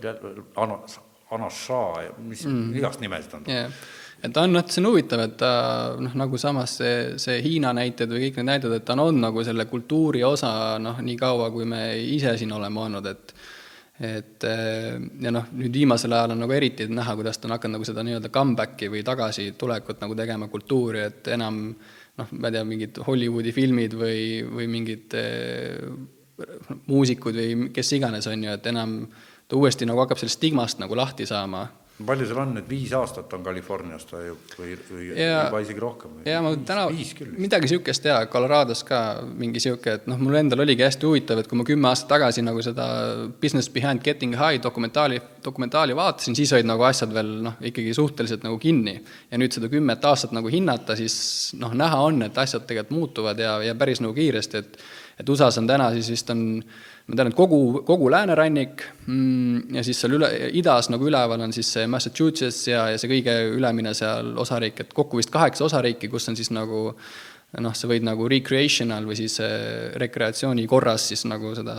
anašaa 1.32 2.04
ja 2.04 2.12
mis 2.22 2.46
mm. 2.46 2.76
igast 2.78 3.02
nimesid 3.02 3.34
on 3.40 3.50
yeah.. 3.50 3.74
et 4.24 4.38
on, 4.38 4.54
noh, 4.54 4.66
see 4.70 4.84
on 4.84 4.92
huvitav, 4.92 5.26
et 5.26 5.36
ta 5.40 5.52
noh, 6.00 6.14
nagu 6.22 6.40
samas 6.42 6.78
see, 6.82 6.96
see 7.22 7.42
Hiina 7.46 7.74
näited 7.76 8.12
või 8.12 8.28
kõik 8.28 8.40
need 8.42 8.52
näited, 8.52 8.78
et 8.78 8.86
ta 8.86 8.98
on 9.02 9.22
nagu 9.22 9.44
selle 9.48 9.68
kultuuri 9.70 10.24
osa 10.28 10.54
noh, 10.82 11.02
nii 11.02 11.18
kaua, 11.20 11.52
kui 11.54 11.68
me 11.70 11.84
ise 12.00 12.38
siin 12.40 12.56
oleme 12.56 12.84
olnud, 12.88 13.12
et 13.12 13.38
et 13.96 14.44
ja 14.44 15.32
noh, 15.32 15.46
nüüd 15.56 15.72
viimasel 15.72 16.12
ajal 16.12 16.34
on 16.34 16.42
nagu 16.44 16.52
eriti 16.52 16.84
näha, 16.92 17.14
kuidas 17.16 17.38
ta 17.40 17.48
on 17.48 17.54
hakanud 17.56 17.78
nagu 17.78 17.86
seda 17.88 18.04
nii-öelda 18.04 18.28
comeback'i 18.28 18.90
või 18.92 19.06
tagasitulekut 19.08 20.02
nagu 20.04 20.18
tegema 20.20 20.50
kultuuri, 20.52 21.06
et 21.08 21.30
enam 21.32 21.62
noh, 22.20 22.34
ma 22.36 22.50
ei 22.50 22.58
tea, 22.58 22.66
mingid 22.68 23.00
Hollywoodi 23.08 23.54
filmid 23.56 23.96
või, 23.96 24.20
või 24.52 24.68
mingid 24.72 25.16
muusikud 26.92 27.40
või 27.40 27.70
kes 27.76 27.94
iganes, 27.96 28.28
on 28.28 28.44
ju, 28.44 28.58
et 28.58 28.68
enam 28.72 28.98
ta 29.48 29.58
uuesti 29.58 29.88
nagu 29.88 30.02
hakkab 30.02 30.22
sellest 30.22 30.40
stigmast 30.40 30.80
nagu 30.82 30.98
lahti 30.98 31.26
saama. 31.30 31.68
palju 32.06 32.26
seal 32.28 32.40
on 32.42 32.50
nüüd, 32.58 32.66
viis 32.68 32.92
aastat 32.92 33.32
on 33.38 33.44
Californias 33.46 34.04
ta 34.10 34.20
ju 34.20 34.34
või, 34.58 34.74
või 34.90 35.06
ja, 35.16 35.46
juba 35.46 35.62
isegi 35.64 35.80
rohkem? 35.80 36.18
jaa, 36.28 36.42
ma 36.44 36.50
täna, 36.68 36.90
midagi 37.40 37.70
niisugust 37.70 38.08
jaa, 38.10 38.26
Colorados 38.32 38.82
ka 38.84 39.00
mingi 39.30 39.62
niisugune, 39.62 39.94
et 40.02 40.10
noh, 40.12 40.20
mul 40.20 40.36
endal 40.42 40.66
oligi 40.66 40.84
hästi 40.84 41.08
huvitav, 41.08 41.40
et 41.40 41.48
kui 41.48 41.62
ma 41.62 41.68
kümme 41.68 41.88
aastat 41.88 42.12
tagasi 42.18 42.44
nagu 42.44 42.66
seda 42.66 42.88
Business 43.40 43.72
Behind 43.72 44.04
Getting 44.04 44.36
High 44.36 44.60
dokumentaali, 44.66 45.22
dokumentaali 45.46 45.96
vaatasin, 45.96 46.36
siis 46.36 46.52
olid 46.58 46.68
nagu 46.68 46.84
asjad 46.90 47.16
veel 47.16 47.32
noh, 47.48 47.56
ikkagi 47.72 47.96
suhteliselt 47.96 48.44
nagu 48.44 48.60
kinni. 48.60 48.98
ja 49.32 49.40
nüüd 49.40 49.56
seda 49.56 49.72
kümmet 49.72 50.04
aastat 50.12 50.36
nagu 50.36 50.52
hinnata, 50.52 51.00
siis 51.00 51.56
noh, 51.62 51.72
näha 51.72 52.04
on, 52.10 52.26
et 52.28 52.44
asjad 52.44 52.68
tegelikult 52.68 52.98
muutuvad 52.98 53.40
ja, 53.40 53.56
ja 53.64 53.80
päris 53.80 54.04
nagu 54.04 54.18
kiiresti, 54.18 54.66
et 54.66 54.86
et 55.16 55.30
USA-s 55.30 55.62
on 55.62 55.68
täna 55.68 55.90
siis 55.96 56.10
vist 56.12 56.30
on 56.34 56.42
ma 57.06 57.20
tean, 57.20 57.30
et 57.30 57.38
kogu, 57.38 57.60
kogu 57.86 58.10
läänerannik 58.10 58.82
mm, 59.06 59.76
ja 59.78 59.84
siis 59.86 60.00
seal 60.02 60.18
üle, 60.18 60.30
idas 60.58 60.90
nagu 60.90 61.06
üleval 61.06 61.44
on 61.46 61.54
siis 61.54 61.70
see 61.78 61.86
Massachusetts 61.92 62.66
ja, 62.72 62.88
ja 62.94 63.02
see 63.02 63.12
kõige 63.12 63.36
ülemine 63.54 63.94
seal 63.98 64.34
osariik, 64.42 64.82
et 64.82 64.94
kokku 64.96 65.22
vist 65.22 65.34
kaheksa 65.34 65.68
osariiki, 65.68 66.10
kus 66.10 66.30
on 66.32 66.40
siis 66.40 66.50
nagu 66.56 66.90
noh, 67.62 67.76
sa 67.78 67.88
võid 67.90 68.04
nagu 68.06 68.26
recreational 68.32 69.06
või 69.08 69.18
siis 69.20 69.38
äh, 69.44 69.94
rekreatsiooni 70.02 70.66
korras 70.70 71.06
siis 71.12 71.26
nagu 71.30 71.54
seda 71.58 71.76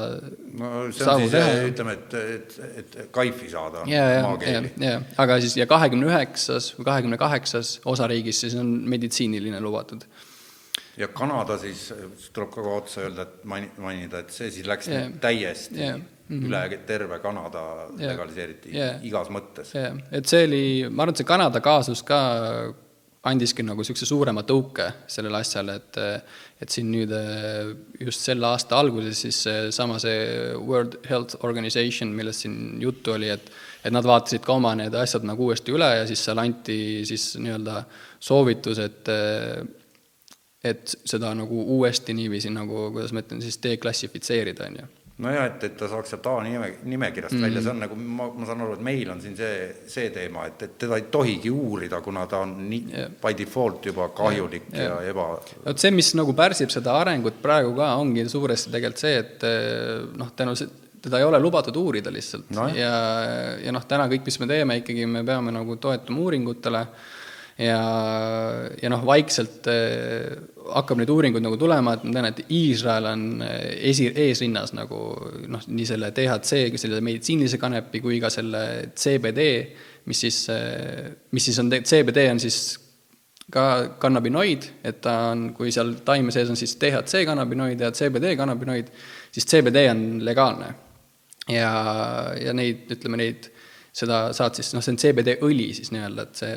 no 0.60 0.86
see 0.94 1.08
on 1.10 1.24
siis 1.24 1.34
teha. 1.34 1.50
ütleme, 1.72 1.96
et, 1.98 2.16
et, 2.22 2.56
et 2.84 2.96
kaifi 3.14 3.50
saada 3.52 3.82
yeah, 3.90 4.22
maakeeli. 4.24 4.72
jah, 4.76 4.94
jah, 4.94 5.10
aga 5.26 5.40
siis 5.42 5.58
ja 5.58 5.66
kahekümne 5.70 6.08
üheksas 6.08 6.70
või 6.78 6.88
kahekümne 6.88 7.20
kaheksas 7.20 7.76
osariigis 7.84 8.44
siis 8.46 8.56
on 8.60 8.72
meditsiiniline 8.88 9.60
lubatud 9.64 10.06
ja 10.96 11.08
Kanada 11.08 11.58
siis, 11.60 11.88
tuleb 12.32 12.50
ka 12.52 12.62
kohe 12.62 12.80
otsa 12.80 13.04
öelda, 13.04 13.26
et 13.26 13.44
mainida, 13.78 14.22
et 14.22 14.32
see 14.34 14.50
siis 14.50 14.68
läks 14.68 14.88
yeah. 14.92 15.10
täiesti 15.20 15.80
yeah. 15.80 16.00
Mm 16.28 16.40
-hmm. 16.40 16.46
üle 16.48 16.78
terve 16.86 17.18
Kanada 17.22 17.60
yeah. 17.98 18.10
legaliseeriti 18.12 18.74
yeah. 18.74 19.04
igas 19.04 19.28
mõttes 19.30 19.74
yeah.. 19.74 19.94
et 20.10 20.26
see 20.26 20.44
oli, 20.48 20.64
ma 20.90 21.02
arvan, 21.02 21.14
et 21.14 21.22
see 21.22 21.28
Kanada 21.28 21.60
kaasus 21.60 22.02
ka 22.02 22.18
andiski 23.26 23.64
nagu 23.66 23.82
niisuguse 23.82 24.06
suurema 24.06 24.42
tõuke 24.46 24.86
sellele 25.10 25.40
asjale, 25.42 25.76
et 25.80 25.98
et 26.62 26.72
siin 26.72 26.90
nüüd 26.92 27.12
just 28.00 28.22
selle 28.24 28.46
aasta 28.46 28.78
alguses 28.78 29.18
siis 29.26 29.40
seesama 29.48 29.98
see 30.02 30.52
World 30.56 31.00
Health 31.08 31.42
Organization, 31.44 32.12
millest 32.16 32.46
siin 32.46 32.82
juttu 32.82 33.16
oli, 33.16 33.28
et 33.34 33.50
et 33.84 33.94
nad 33.94 34.06
vaatasid 34.06 34.42
ka 34.46 34.56
oma 34.56 34.74
need 34.78 34.94
asjad 34.98 35.26
nagu 35.26 35.46
uuesti 35.46 35.74
üle 35.74 35.88
ja 35.98 36.06
siis 36.06 36.22
seal 36.26 36.38
anti 36.42 36.78
siis 37.06 37.34
nii-öelda 37.38 37.82
soovitus, 38.28 38.80
et 38.82 39.10
et 40.74 40.94
seda 41.04 41.32
nagu 41.36 41.64
uuesti 41.78 42.14
niiviisi 42.16 42.52
nagu, 42.54 42.90
kuidas 42.94 43.14
ma 43.16 43.24
ütlen 43.24 43.42
siis, 43.44 43.58
deklassifitseerida, 43.62 44.70
on 44.70 44.80
ju 44.82 44.86
nojah, 45.24 45.46
et, 45.48 45.62
et 45.64 45.76
ta 45.78 45.88
saaks 45.88 46.12
sealt 46.12 46.26
A 46.28 46.34
nime, 46.44 46.70
nimekirjast 46.84 47.36
mm 47.36 47.44
välja, 47.46 47.62
see 47.64 47.72
on 47.72 47.78
nagu, 47.80 47.96
ma, 47.96 48.26
ma 48.36 48.48
saan 48.48 48.62
aru, 48.64 48.76
et 48.76 48.82
meil 48.84 49.10
on 49.12 49.20
siin 49.22 49.36
see, 49.38 49.68
see 49.88 50.10
teema, 50.12 50.44
et, 50.50 50.66
et 50.66 50.74
teda 50.82 50.98
ei 51.00 51.06
tohigi 51.12 51.52
uurida, 51.52 52.02
kuna 52.04 52.26
ta 52.28 52.42
on 52.44 52.52
nii 52.68 52.80
yeah. 52.92 53.12
by 53.22 53.32
default 53.38 53.86
juba 53.88 54.10
kahjulik 54.16 54.68
yeah. 54.74 54.90
ja, 54.90 54.98
ja 55.06 55.14
eba 55.14 55.28
vot 55.38 55.80
see, 55.80 55.92
mis 55.96 56.12
nagu 56.18 56.36
pärsib 56.36 56.72
seda 56.74 56.98
arengut 57.00 57.40
praegu 57.42 57.72
ka, 57.78 57.94
ongi 58.02 58.26
suuresti 58.28 58.74
tegelikult 58.74 59.04
see, 59.06 59.22
et 59.22 59.46
eh, 59.48 60.04
noh, 60.20 60.32
tänu 60.36 60.56
see, 60.58 60.68
teda 61.06 61.22
ei 61.22 61.28
ole 61.28 61.40
lubatud 61.40 61.76
uurida 61.80 62.12
lihtsalt 62.12 62.50
no. 62.56 62.68
ja, 62.76 62.94
ja 63.62 63.72
noh, 63.72 63.84
täna 63.88 64.10
kõik, 64.12 64.26
mis 64.28 64.40
me 64.42 64.50
teeme, 64.50 64.80
ikkagi 64.82 65.06
me 65.08 65.24
peame 65.24 65.54
nagu 65.54 65.78
toetuma 65.80 66.26
uuringutele 66.26 66.82
ja, 67.58 67.80
ja 68.82 68.90
noh, 68.92 69.02
vaikselt 69.06 69.66
äh, 69.72 70.36
hakkab 70.76 71.00
neid 71.00 71.10
uuringuid 71.12 71.44
nagu 71.44 71.58
tulema, 71.60 71.96
et 71.96 72.06
ma 72.06 72.14
tean, 72.16 72.28
et 72.30 72.42
Iisrael 72.52 73.10
on 73.10 73.26
äh, 73.44 73.58
esi, 73.90 74.08
eesrinnas 74.10 74.74
nagu 74.76 75.00
noh, 75.48 75.66
nii 75.66 75.88
selle 75.88 76.12
DHC, 76.16 76.78
selle 76.80 77.02
meditsiinilise 77.04 77.60
kanepi 77.62 78.02
kui 78.04 78.20
ka 78.22 78.30
selle 78.32 78.62
CBD, 78.96 79.46
mis 80.10 80.24
siis, 80.26 80.42
äh, 80.52 81.14
mis 81.32 81.48
siis 81.48 81.60
on, 81.62 81.72
CBD 81.80 82.28
on 82.32 82.42
siis 82.42 82.60
ka 83.52 83.66
kannabinoid, 84.02 84.70
et 84.84 84.98
ta 85.04 85.30
on, 85.30 85.50
kui 85.56 85.70
seal 85.74 85.94
taime 86.06 86.34
sees 86.34 86.50
on 86.50 86.58
siis 86.58 86.74
DHC 86.80 87.22
kannabinoid 87.28 87.80
ja 87.80 87.92
CBD 87.94 88.34
kannabinoid, 88.38 88.90
siis 89.32 89.46
CBD 89.46 89.86
on 89.92 90.02
legaalne. 90.26 90.74
ja, 91.48 91.70
ja 92.42 92.52
neid, 92.58 92.88
ütleme 92.90 93.20
neid, 93.20 93.46
seda 93.96 94.20
saad 94.36 94.58
siis, 94.58 94.72
noh, 94.76 94.84
see 94.84 94.92
on 94.94 95.00
CBD 95.00 95.38
õli 95.46 95.70
siis 95.76 95.92
nii-öelda, 95.94 96.26
et 96.26 96.40
see 96.40 96.56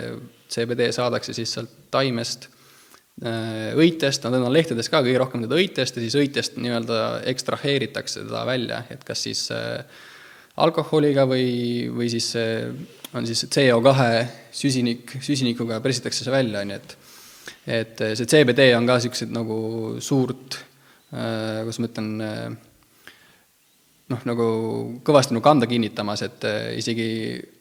CBD 0.52 0.90
saadakse 0.96 1.36
siis 1.38 1.54
sealt 1.56 1.72
taimest 1.94 2.50
äh, 3.24 3.72
õitest, 3.80 4.26
no 4.26 4.34
teda 4.34 4.50
on 4.50 4.56
lehtedes 4.56 4.92
ka 4.92 5.02
kõige 5.06 5.22
rohkem 5.22 5.46
teda 5.46 5.60
õitest 5.60 5.98
ja 5.98 6.04
siis 6.04 6.18
õitest 6.20 6.60
nii-öelda 6.60 7.02
ekstraheeritakse 7.32 8.26
teda 8.26 8.44
välja, 8.50 8.84
et 8.92 9.06
kas 9.08 9.24
siis 9.30 9.46
äh, 9.56 9.80
alkoholiga 10.60 11.24
või, 11.30 11.52
või 11.96 12.10
siis 12.12 12.34
äh, 12.40 12.68
on 13.16 13.28
siis 13.30 13.46
CO2 13.48 14.10
süsinik, 14.54 15.16
süsinikuga 15.24 15.80
pressitakse 15.84 16.26
see 16.26 16.36
välja, 16.36 16.66
on 16.66 16.76
ju, 16.76 16.82
et 16.82 16.98
et 17.70 18.02
see 18.18 18.28
CBD 18.30 18.72
on 18.78 18.86
ka 18.88 18.98
niisugused 18.98 19.32
nagu 19.34 19.56
suurt 20.04 20.58
kuidas 21.10 21.80
ma 21.82 21.88
ütlen 21.90 22.10
noh, 24.10 24.26
nagu 24.30 24.48
kõvasti 25.06 25.36
nagu 25.36 25.46
kanda 25.46 25.70
kinnitamas, 25.70 26.24
et 26.26 26.48
äh, 26.48 26.72
isegi 26.80 27.10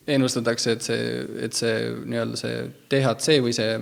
ennustatakse, 0.08 0.76
et 0.76 0.86
see, 0.86 1.04
et 1.44 1.56
see 1.56 1.76
nii-öelda 2.08 2.40
see 2.40 2.62
DHC 2.90 3.38
või 3.44 3.54
see 3.56 3.76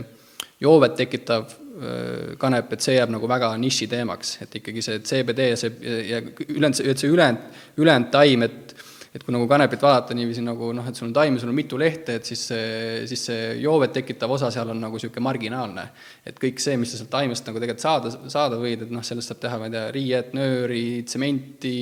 joovet 0.63 0.97
tekitav 0.99 1.47
äh, 1.47 2.35
kanep, 2.43 2.73
et 2.75 2.85
see 2.85 2.97
jääb 2.97 3.13
nagu 3.15 3.31
väga 3.31 3.53
niši 3.63 3.89
teemaks, 3.93 4.37
et 4.47 4.59
ikkagi 4.61 4.85
see 4.85 5.03
CBD 5.07 5.51
ja 5.53 5.61
see 5.61 5.95
ja 6.11 6.23
ülejäänud, 6.25 6.83
et 6.83 7.03
see 7.03 7.13
ülejäänud, 7.13 7.63
ülejäänud 7.83 8.13
taim, 8.15 8.47
et 8.49 8.77
et 9.17 9.25
kui 9.25 9.33
nagu 9.33 9.47
kanepit 9.49 9.81
vaadata 9.81 10.15
niiviisi 10.17 10.43
nagu 10.45 10.69
noh, 10.77 10.85
et 10.89 10.99
sul 10.99 11.09
on 11.09 11.15
taim 11.17 11.37
ja 11.37 11.41
sul 11.41 11.49
on 11.49 11.57
mitu 11.57 11.79
lehte, 11.81 12.19
et 12.19 12.29
siis 12.29 12.43
see, 12.51 13.05
siis 13.09 13.23
see 13.31 13.47
joovet 13.63 13.95
tekitav 13.97 14.33
osa 14.35 14.51
seal 14.53 14.69
on 14.75 14.83
nagu 14.83 14.99
niisugune 14.99 15.25
marginaalne. 15.25 15.87
et 16.27 16.37
kõik 16.43 16.61
see, 16.61 16.77
mis 16.81 16.93
sa 16.93 17.01
sealt 17.01 17.11
taimest 17.15 17.49
nagu 17.49 17.63
tegelikult 17.63 17.85
saada, 17.85 18.13
saada 18.33 18.59
võid, 18.61 18.85
et 18.85 18.93
noh, 18.93 19.05
sellest 19.07 19.33
saab 19.33 19.41
teha, 19.41 19.61
ma 19.61 19.71
ei 19.71 19.75
tea, 19.75 19.85
riiet, 19.97 20.37
nööri, 20.37 20.85
tsementi, 21.09 21.79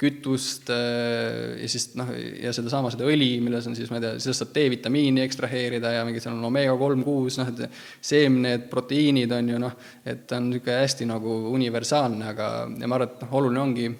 kütust 0.00 0.72
äh, 0.72 1.60
ja 1.60 1.70
siis 1.70 1.90
noh, 1.98 2.12
ja 2.44 2.54
sedasama, 2.56 2.92
seda 2.94 3.08
õli, 3.08 3.34
milles 3.44 3.68
on 3.68 3.76
siis, 3.76 3.92
ma 3.92 4.00
ei 4.00 4.06
tea, 4.06 4.16
sellest 4.16 4.46
saab 4.46 4.54
D-vitamiini 4.56 5.24
ekstraheerida 5.26 5.92
ja 5.98 6.08
mingi 6.08 6.24
seal 6.24 6.38
on 6.38 6.48
omeega 6.48 6.76
kolm, 6.80 7.04
kuus, 7.04 7.36
noh, 7.42 7.52
et 7.52 7.80
seemned, 8.00 8.68
proteiinid 8.72 9.34
on 9.36 9.54
ju 9.54 9.64
noh, 9.66 9.80
et 10.08 10.24
ta 10.28 10.40
on 10.40 10.48
niisugune 10.54 10.80
hästi 10.80 11.08
nagu 11.08 11.40
universaalne, 11.52 12.32
aga 12.32 12.52
ja 12.72 12.88
ma 12.88 12.96
arvan, 12.96 13.10
et 13.12 13.26
noh, 13.26 13.34
oluline 13.42 13.66
ongi 13.66 13.90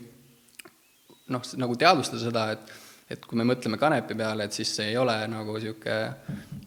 noh, 1.35 1.49
nagu 1.61 1.79
teadvustada 1.81 2.23
seda, 2.23 2.51
et 2.57 2.77
et 3.09 3.23
kui 3.25 3.39
me 3.41 3.45
mõtleme 3.49 3.79
kanepi 3.81 4.13
peale, 4.19 4.45
et 4.45 4.53
siis 4.53 4.69
see 4.77 4.91
ei 4.91 4.97
ole 5.01 5.15
nagu 5.33 5.55
niisugune 5.57 5.95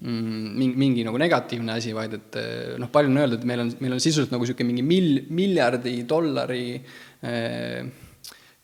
mm, 0.01 0.47
mingi, 0.57 0.79
mingi 0.81 1.03
nagu 1.05 1.19
negatiivne 1.21 1.75
asi, 1.75 1.91
vaid 1.93 2.15
et 2.17 2.37
noh, 2.81 2.89
palju 2.89 3.11
on 3.11 3.21
öeldud, 3.21 3.43
et 3.43 3.45
meil 3.45 3.61
on, 3.61 3.69
meil 3.77 3.93
on 3.93 4.01
sisuliselt 4.01 4.33
nagu 4.33 4.47
niisugune 4.47 4.71
mingi 4.71 4.85
mil-, 4.87 5.27
miljardi 5.37 5.93
dollari 6.09 6.63
eh, 6.73 7.91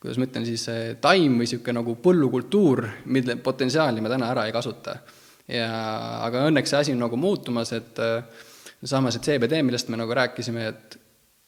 kuidas 0.01 0.17
ma 0.17 0.25
ütlen 0.25 0.45
siis, 0.47 0.65
taim 1.03 1.37
või 1.37 1.45
niisugune 1.45 1.77
nagu 1.79 1.97
põllukultuur, 2.01 2.83
mille 3.13 3.37
potentsiaali 3.45 4.01
me 4.01 4.09
täna 4.09 4.31
ära 4.33 4.47
ei 4.49 4.55
kasuta. 4.55 4.97
ja 5.53 5.69
aga 6.25 6.47
õnneks 6.49 6.73
see 6.73 6.81
asi 6.81 6.97
on 6.97 7.05
nagu 7.05 7.17
muutumas, 7.21 7.77
et 7.77 8.01
samas, 8.83 9.17
et 9.17 9.25
CBD, 9.25 9.61
millest 9.65 9.89
me 9.89 10.01
nagu 10.01 10.13
rääkisime, 10.13 10.67
et 10.69 10.96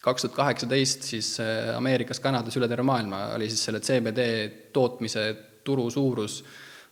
kaks 0.01 0.25
tuhat 0.25 0.35
kaheksateist 0.35 1.03
siis 1.03 1.33
Ameerikas, 1.75 2.21
Kanadas, 2.23 2.55
üle 2.55 2.69
terve 2.71 2.85
maailma 2.87 3.33
oli 3.35 3.49
siis 3.51 3.65
selle 3.67 3.81
CBD 3.83 4.25
tootmise 4.73 5.25
turu 5.67 5.89
suurus 5.91 6.43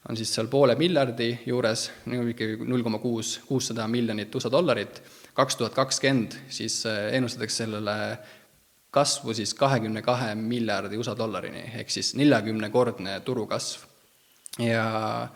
on 0.10 0.18
siis 0.18 0.32
seal 0.34 0.48
poole 0.48 0.76
miljardi 0.80 1.32
juures, 1.46 1.90
ikkagi 2.08 2.58
null 2.68 2.84
koma 2.86 3.00
kuus, 3.04 3.38
kuussada 3.48 3.88
miljonit 3.92 4.36
USA 4.36 4.52
dollarit, 4.52 5.02
kaks 5.36 5.60
tuhat 5.60 5.76
kakskümmend 5.76 6.38
siis 6.54 6.80
ennustatakse 6.88 7.64
sellele 7.66 7.98
kasvu 8.94 9.36
siis 9.36 9.54
kahekümne 9.58 10.02
kahe 10.02 10.34
miljardi 10.40 10.98
USA 10.98 11.16
dollarini, 11.18 11.66
ehk 11.82 11.92
siis 11.92 12.14
neljakümnekordne 12.16 13.20
turukasv. 13.28 13.84
ja, 14.64 15.28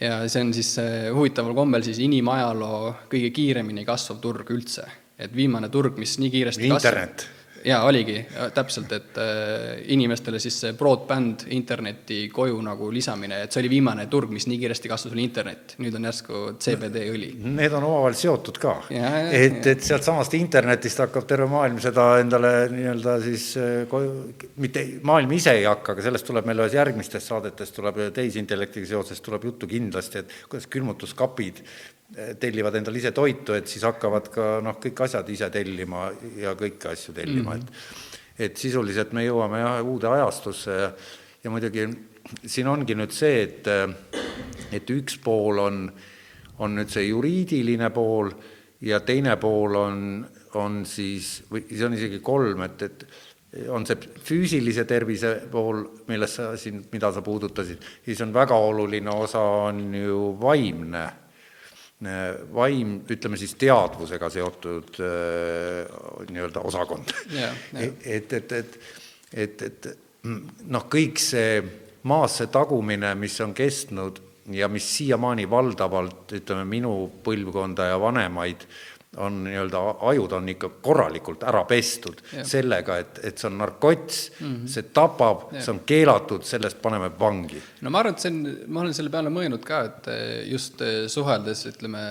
ja 0.00 0.20
see 0.28 0.42
on 0.42 0.54
siis 0.54 0.76
huvitaval 1.14 1.54
kombel 1.54 1.84
siis 1.86 2.00
inimajaloo 2.02 2.94
kõige 3.12 3.30
kiiremini 3.36 3.84
kasvav 3.84 4.22
turg 4.24 4.50
üldse. 4.50 4.88
Et 5.18 5.34
viimane 5.36 5.68
turg, 5.72 5.98
mis 5.98 6.18
nii 6.20 6.30
kiiresti 6.30 6.68
internet 6.68 7.28
jaa, 7.66 7.82
oligi 7.86 8.16
täpselt, 8.54 8.92
et 8.94 9.18
äh, 9.20 9.80
inimestele 9.94 10.38
siis 10.42 10.58
see 10.62 10.74
broadband 10.78 11.46
interneti 11.54 12.26
koju 12.32 12.58
nagu 12.64 12.88
lisamine, 12.94 13.42
et 13.44 13.54
see 13.54 13.62
oli 13.64 13.70
viimane 13.76 14.06
turg, 14.12 14.30
mis 14.34 14.46
nii 14.50 14.58
kiiresti 14.60 14.90
kasvas, 14.90 15.14
oli 15.14 15.24
internet. 15.26 15.76
nüüd 15.82 15.96
on 15.98 16.06
järsku 16.08 16.42
CBD 16.62 17.06
õli. 17.12 17.32
Need 17.56 17.74
on 17.76 17.88
omavahel 17.88 18.16
seotud 18.18 18.60
ka. 18.62 18.76
et, 18.90 19.66
et 19.66 19.82
sealtsamast 19.82 20.36
internetist 20.38 21.02
hakkab 21.02 21.26
terve 21.28 21.48
maailm 21.50 21.80
seda 21.82 22.06
endale 22.22 22.52
nii-öelda 22.72 23.18
siis 23.24 23.48
äh, 23.60 23.74
koju, 23.90 24.14
mitte 24.62 24.86
maailm 25.06 25.36
ise 25.36 25.56
ei 25.58 25.66
hakka, 25.68 25.96
aga 25.96 26.06
sellest 26.06 26.28
tuleb 26.30 26.48
meil 26.48 26.64
ühes 26.64 26.78
järgmistest 26.78 27.32
saadetest 27.32 27.76
tuleb 27.80 28.00
tehisintellektiga 28.16 28.94
seoses 28.94 29.22
tuleb 29.24 29.50
juttu 29.50 29.68
kindlasti, 29.70 30.22
et 30.22 30.40
kuidas 30.46 30.70
külmutuskapid 30.70 31.64
tellivad 32.40 32.76
endale 32.78 33.00
ise 33.00 33.10
toitu, 33.10 33.56
et 33.56 33.66
siis 33.66 33.82
hakkavad 33.82 34.28
ka 34.30 34.48
noh, 34.62 34.76
kõik 34.82 35.00
asjad 35.08 35.30
ise 35.32 35.48
tellima 35.50 36.06
ja 36.38 36.54
kõiki 36.58 36.92
asju 36.92 37.14
tellima 37.16 37.56
mm, 37.56 37.62
-hmm. 37.62 37.64
et 38.36 38.46
et 38.46 38.56
sisuliselt 38.60 39.14
me 39.16 39.24
jõuame 39.24 39.62
jah, 39.62 39.78
uude 39.80 40.08
ajastusse 40.12 40.70
ja, 40.70 40.90
ja 41.44 41.50
muidugi 41.50 41.86
siin 42.44 42.68
ongi 42.68 42.94
nüüd 42.94 43.14
see, 43.14 43.42
et 43.42 43.68
et 44.72 44.90
üks 44.90 45.18
pool 45.24 45.58
on, 45.62 45.86
on 46.58 46.74
nüüd 46.74 46.90
see 46.92 47.08
juriidiline 47.08 47.90
pool 47.90 48.30
ja 48.80 49.00
teine 49.00 49.36
pool 49.40 49.78
on, 49.80 50.26
on 50.54 50.82
siis, 50.88 51.42
või 51.50 51.64
see 51.70 51.86
on 51.86 51.96
isegi 51.96 52.20
kolm, 52.24 52.62
et, 52.66 52.82
et 52.82 53.68
on 53.72 53.86
see 53.88 53.96
füüsilise 54.26 54.84
tervise 54.88 55.32
pool, 55.50 55.82
millest 56.10 56.40
sa 56.40 56.50
siin, 56.60 56.82
mida 56.92 57.12
sa 57.12 57.22
puudutasid, 57.24 57.84
siis 58.04 58.20
on 58.20 58.34
väga 58.34 58.56
oluline 58.58 59.10
osa, 59.10 59.40
on 59.70 59.94
ju 59.94 60.34
vaimne 60.40 61.06
vaim, 62.52 62.98
ütleme 63.08 63.38
siis 63.40 63.54
teadvusega 63.56 64.28
seotud 64.28 64.98
äh, 65.00 65.86
nii-öelda 66.28 66.60
osakond 66.68 67.12
yeah,. 67.32 67.54
Yeah. 67.72 67.94
et, 68.04 68.32
et, 68.36 68.52
et, 68.52 68.78
et, 69.32 69.62
et 69.62 69.88
noh, 70.68 70.84
kõik 70.92 71.20
see 71.22 71.62
maasse 72.06 72.50
tagumine, 72.52 73.14
mis 73.18 73.38
on 73.40 73.54
kestnud 73.56 74.20
ja 74.52 74.68
mis 74.68 74.86
siiamaani 74.98 75.48
valdavalt, 75.50 76.36
ütleme, 76.36 76.66
minu 76.68 76.92
põlvkonda 77.24 77.88
ja 77.90 77.96
vanemaid 78.00 78.66
on 79.16 79.40
nii-öelda, 79.44 79.82
ajud 80.10 80.32
on 80.36 80.48
ikka 80.52 80.70
korralikult 80.82 81.44
ära 81.48 81.64
pestud 81.68 82.20
ja. 82.32 82.44
sellega, 82.44 82.98
et, 83.02 83.20
et 83.24 83.38
see 83.38 83.48
on 83.50 83.58
narkots 83.60 84.20
mm, 84.40 84.46
-hmm. 84.46 84.68
see 84.74 84.90
tapab, 84.96 85.48
see 85.58 85.72
on 85.72 85.80
keelatud, 85.86 86.44
sellest 86.44 86.82
paneme 86.82 87.10
vangi. 87.20 87.62
no 87.80 87.90
ma 87.90 88.02
arvan, 88.02 88.14
et 88.14 88.26
see 88.26 88.32
on, 88.32 88.42
ma 88.66 88.84
olen 88.84 88.94
selle 88.94 89.10
peale 89.10 89.32
mõelnud 89.32 89.64
ka, 89.64 89.82
et 89.90 90.10
just 90.50 90.82
suheldes, 91.12 91.66
ütleme, 91.72 92.04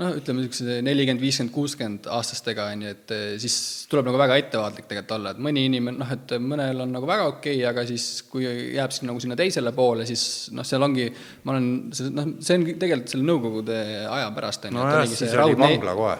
noh, 0.00 0.12
ütleme 0.18 0.42
niisuguse 0.42 0.80
nelikümmend, 0.84 1.22
viiskümmend, 1.24 1.52
kuuskümmend 1.54 2.08
aastastega, 2.12 2.66
on 2.74 2.82
ju, 2.84 2.92
et 2.92 3.12
eh, 3.16 3.24
siis 3.40 3.56
tuleb 3.88 4.10
nagu 4.10 4.20
väga 4.20 4.36
ettevaatlik 4.42 4.88
tegelikult 4.90 5.14
olla, 5.16 5.32
et 5.32 5.40
mõni 5.46 5.64
inimene, 5.70 6.00
noh, 6.02 6.10
et 6.12 6.34
mõnel 6.42 6.82
on 6.84 6.92
nagu 6.92 7.08
väga 7.08 7.28
okei 7.30 7.54
okay,, 7.56 7.64
aga 7.70 7.84
siis 7.88 8.06
kui 8.28 8.44
jääb 8.44 8.92
siin 8.92 9.08
nagu 9.08 9.22
sinna 9.24 9.38
teisele 9.40 9.72
poole, 9.76 10.04
siis 10.08 10.26
noh, 10.56 10.66
seal 10.68 10.84
ongi, 10.84 11.08
ma 11.46 11.54
olen, 11.54 11.70
noh, 12.18 12.32
see 12.44 12.58
on 12.60 12.68
tegelikult 12.74 13.14
selle 13.14 13.24
Nõukogude 13.26 13.78
aja 14.04 14.28
pärast, 14.36 14.68
on 14.68 14.76
ju, 14.76 14.84
et 14.84 14.98
oligi 15.00 15.20
see 15.22 15.32
raudne, 15.34 15.70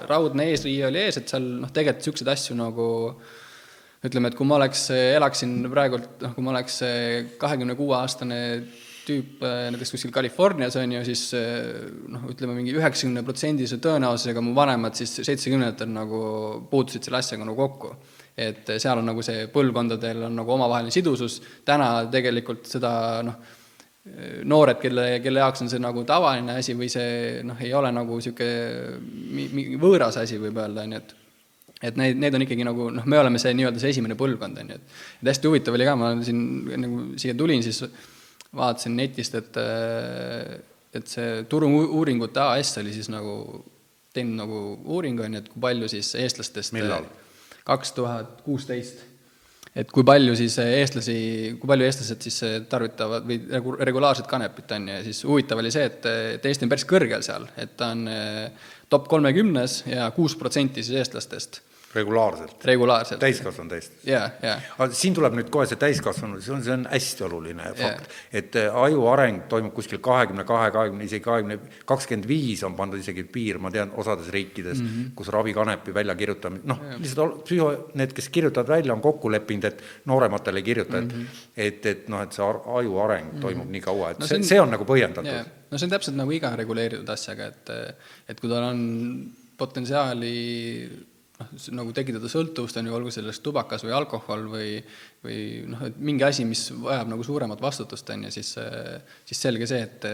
raudne 0.08 0.48
eesriie 0.54 0.88
oli 0.88 1.04
ees, 1.04 1.20
et 1.20 1.36
seal 1.36 1.44
noh, 1.60 1.70
tegelikult 1.70 2.06
niisuguseid 2.06 2.32
asju 2.32 2.56
nagu 2.58 2.88
ütleme, 4.06 4.30
et 4.30 4.38
kui 4.38 4.48
ma 4.48 4.56
oleks, 4.56 4.88
elaksin 4.96 5.54
praegult, 5.68 6.16
noh, 6.24 6.32
kui 6.32 6.44
ma 6.46 6.56
oleks 6.56 6.80
kahekümne 7.40 7.76
kuue 7.76 7.96
aastane 8.00 8.40
tüüp 9.06 9.42
äh, 9.46 9.66
näiteks 9.72 9.94
kuskil 9.94 10.12
Californias 10.14 10.76
on 10.80 10.92
ju, 10.96 11.02
siis 11.06 11.22
äh, 11.38 11.88
noh, 12.12 12.26
ütleme 12.32 12.56
mingi 12.58 12.74
üheksakümne 12.76 13.22
protsendise 13.26 13.78
tõenäosusega 13.82 14.42
mu 14.44 14.54
vanemad 14.56 14.98
siis 14.98 15.18
seitsmekümnendatel 15.20 15.92
nagu 15.92 16.20
puutusid 16.70 17.06
selle 17.06 17.20
asjaga 17.22 17.46
nagu 17.48 17.58
kokku. 17.58 17.94
et 18.36 18.68
seal 18.76 18.98
on 19.00 19.06
nagu 19.08 19.22
see 19.24 19.46
põlvkondadel 19.48 20.26
on 20.26 20.34
nagu 20.36 20.52
omavaheline 20.52 20.92
sidusus, 20.92 21.38
täna 21.64 21.86
tegelikult 22.12 22.66
seda 22.68 22.90
noh, 23.24 23.38
noored, 24.44 24.76
kelle, 24.78 25.06
kelle 25.24 25.40
jaoks 25.40 25.64
on 25.64 25.70
see 25.72 25.80
nagu 25.82 26.04
tavaline 26.06 26.58
asi 26.60 26.76
või 26.78 26.90
see 26.92 27.40
noh, 27.48 27.56
ei 27.64 27.72
ole 27.74 27.88
nagu 27.96 28.18
niisugune 28.20 29.78
võõras 29.80 30.20
asi, 30.20 30.36
võib 30.42 30.60
öelda, 30.60 30.84
on 30.84 30.98
ju, 30.98 31.00
et 31.00 31.16
et 31.86 31.96
need, 32.00 32.16
need 32.16 32.36
on 32.36 32.44
ikkagi 32.44 32.64
nagu 32.64 32.90
noh, 32.92 33.04
me 33.08 33.18
oleme 33.20 33.40
see 33.40 33.52
nii-öelda 33.56 33.80
see 33.80 33.90
esimene 33.92 34.16
põlvkond, 34.16 34.60
on 34.62 34.70
ju, 34.72 34.76
et 34.78 35.00
et 35.22 35.32
hästi 35.32 35.50
huvitav 35.50 35.76
oli 35.76 35.88
ka, 35.88 35.96
ma 35.98 36.12
siin 36.24 36.44
nagu 36.84 37.02
siia 37.20 37.34
tulin, 37.36 37.64
siis 37.64 37.82
vaatasin 38.54 38.96
netist, 38.96 39.34
et, 39.34 39.58
et 40.94 41.10
see 41.10 41.42
Turu-uuringute 41.50 42.42
AS 42.42 42.76
oli 42.82 42.94
siis 42.94 43.10
nagu 43.12 43.64
teinud 44.16 44.40
nagu 44.40 44.62
uuringu, 44.96 45.26
on 45.26 45.36
ju, 45.36 45.42
et 45.44 45.50
kui 45.52 45.60
palju 45.66 45.90
siis 45.92 46.14
eestlastest 46.22 46.74
millal? 46.76 47.06
kaks 47.66 47.92
tuhat 47.96 48.42
kuusteist. 48.46 49.00
et 49.76 49.90
kui 49.92 50.04
palju 50.06 50.36
siis 50.38 50.54
eestlasi, 50.62 51.16
kui 51.60 51.68
palju 51.68 51.88
eestlased 51.88 52.22
siis 52.24 52.38
tarvitavad 52.70 53.26
või 53.26 53.40
regu-, 53.50 53.76
regulaarset 53.90 54.28
kanepit, 54.30 54.70
on 54.72 54.88
ju, 54.88 54.94
ja 54.94 55.04
siis 55.04 55.24
huvitav 55.26 55.60
oli 55.60 55.72
see, 55.74 55.84
et, 55.90 56.06
et 56.38 56.46
Eesti 56.46 56.64
on 56.64 56.72
päris 56.72 56.86
kõrgel 56.88 57.26
seal, 57.26 57.48
et 57.60 57.74
ta 57.76 57.90
on 57.96 58.06
top 58.88 59.10
kolmekümnes 59.10 59.82
ja 59.90 60.08
kuus 60.16 60.38
protsenti 60.38 60.86
siis 60.86 61.02
eestlastest 61.02 61.60
regulaarselt? 61.96 62.64
regulaarselt. 62.64 63.20
täiskasvanud 63.22 63.74
eest? 63.76 63.98
jaa, 64.06 64.26
jaa. 64.42 64.56
aga 64.78 64.88
siin 64.96 65.16
tuleb 65.16 65.36
nüüd 65.38 65.50
kohe 65.52 65.66
see 65.70 65.80
täiskasvanu, 65.80 66.40
see 66.44 66.54
on, 66.54 66.62
see 66.66 66.74
on 66.74 66.86
hästi 66.90 67.26
oluline 67.26 67.72
fakt, 67.78 68.14
et 68.40 68.58
äh, 68.60 68.78
aju 68.84 69.06
areng 69.12 69.44
toimub 69.50 69.74
kuskil 69.76 70.00
kahekümne 70.04 70.46
kahe, 70.48 70.70
kahekümne, 70.74 71.06
isegi 71.08 71.24
kahekümne, 71.24 71.58
kakskümmend 71.88 72.28
viis 72.30 72.64
on 72.66 72.76
pandud 72.78 73.02
isegi 73.02 73.26
piir, 73.32 73.60
ma 73.62 73.72
tean, 73.74 73.92
osades 74.00 74.30
riikides 74.34 74.80
mm, 74.80 74.88
-hmm. 74.92 75.14
kus 75.18 75.30
ravikanepi 75.34 75.94
väljakirjutamine, 75.96 76.64
noh, 76.68 76.82
lihtsalt 77.00 77.42
psühho, 77.48 77.70
need, 77.98 78.14
kes 78.16 78.30
kirjutavad 78.34 78.74
välja, 78.76 78.94
on 78.94 79.04
kokku 79.04 79.32
leppinud, 79.32 79.68
et 79.70 79.82
noorematele 80.10 80.62
ei 80.62 80.68
kirjuta, 80.70 80.98
et 80.98 81.12
mm 81.12 81.20
-hmm. 81.20 81.44
et, 81.56 81.86
et 81.86 82.08
noh, 82.12 82.22
et 82.22 82.32
see 82.32 82.44
aju 82.44 82.98
areng 83.06 83.32
mm 83.32 83.38
-hmm. 83.38 83.40
toimub 83.48 83.70
nii 83.70 83.80
kaua, 83.80 84.10
et 84.10 84.18
no, 84.18 84.26
see, 84.26 84.38
on, 84.38 84.44
see 84.44 84.60
on 84.60 84.70
nagu 84.70 84.84
põhjendatud 84.84 85.32
yeah.. 85.32 85.46
no 85.70 85.78
see 85.78 85.86
on 85.86 85.96
täpselt 85.96 86.16
nagu 86.16 86.32
iga 86.32 86.56
reguleeritud 86.56 87.08
asjaga, 87.08 87.46
et 87.46 87.74
et 88.28 88.40
kui 88.40 88.50
tal 88.50 88.70
on 88.70 88.80
potentsiaali 89.56 90.34
noh, 91.40 91.50
nagu 91.80 91.94
tekitada 91.96 92.30
sõltuvust, 92.30 92.78
on 92.80 92.88
ju, 92.88 92.94
olgu 92.96 93.12
selles 93.14 93.40
tubakas 93.44 93.84
või 93.86 93.94
alkohol 93.96 94.46
või 94.52 94.70
või 95.24 95.40
noh, 95.70 95.82
et 95.88 95.98
mingi 95.98 96.24
asi, 96.26 96.46
mis 96.48 96.68
vajab 96.70 97.10
nagu 97.12 97.26
suuremat 97.26 97.62
vastutust, 97.62 98.08
on 98.14 98.26
ju, 98.28 98.32
siis 98.38 98.54
siis 99.28 99.42
selge 99.48 99.68
see, 99.70 99.82
et 99.82 100.08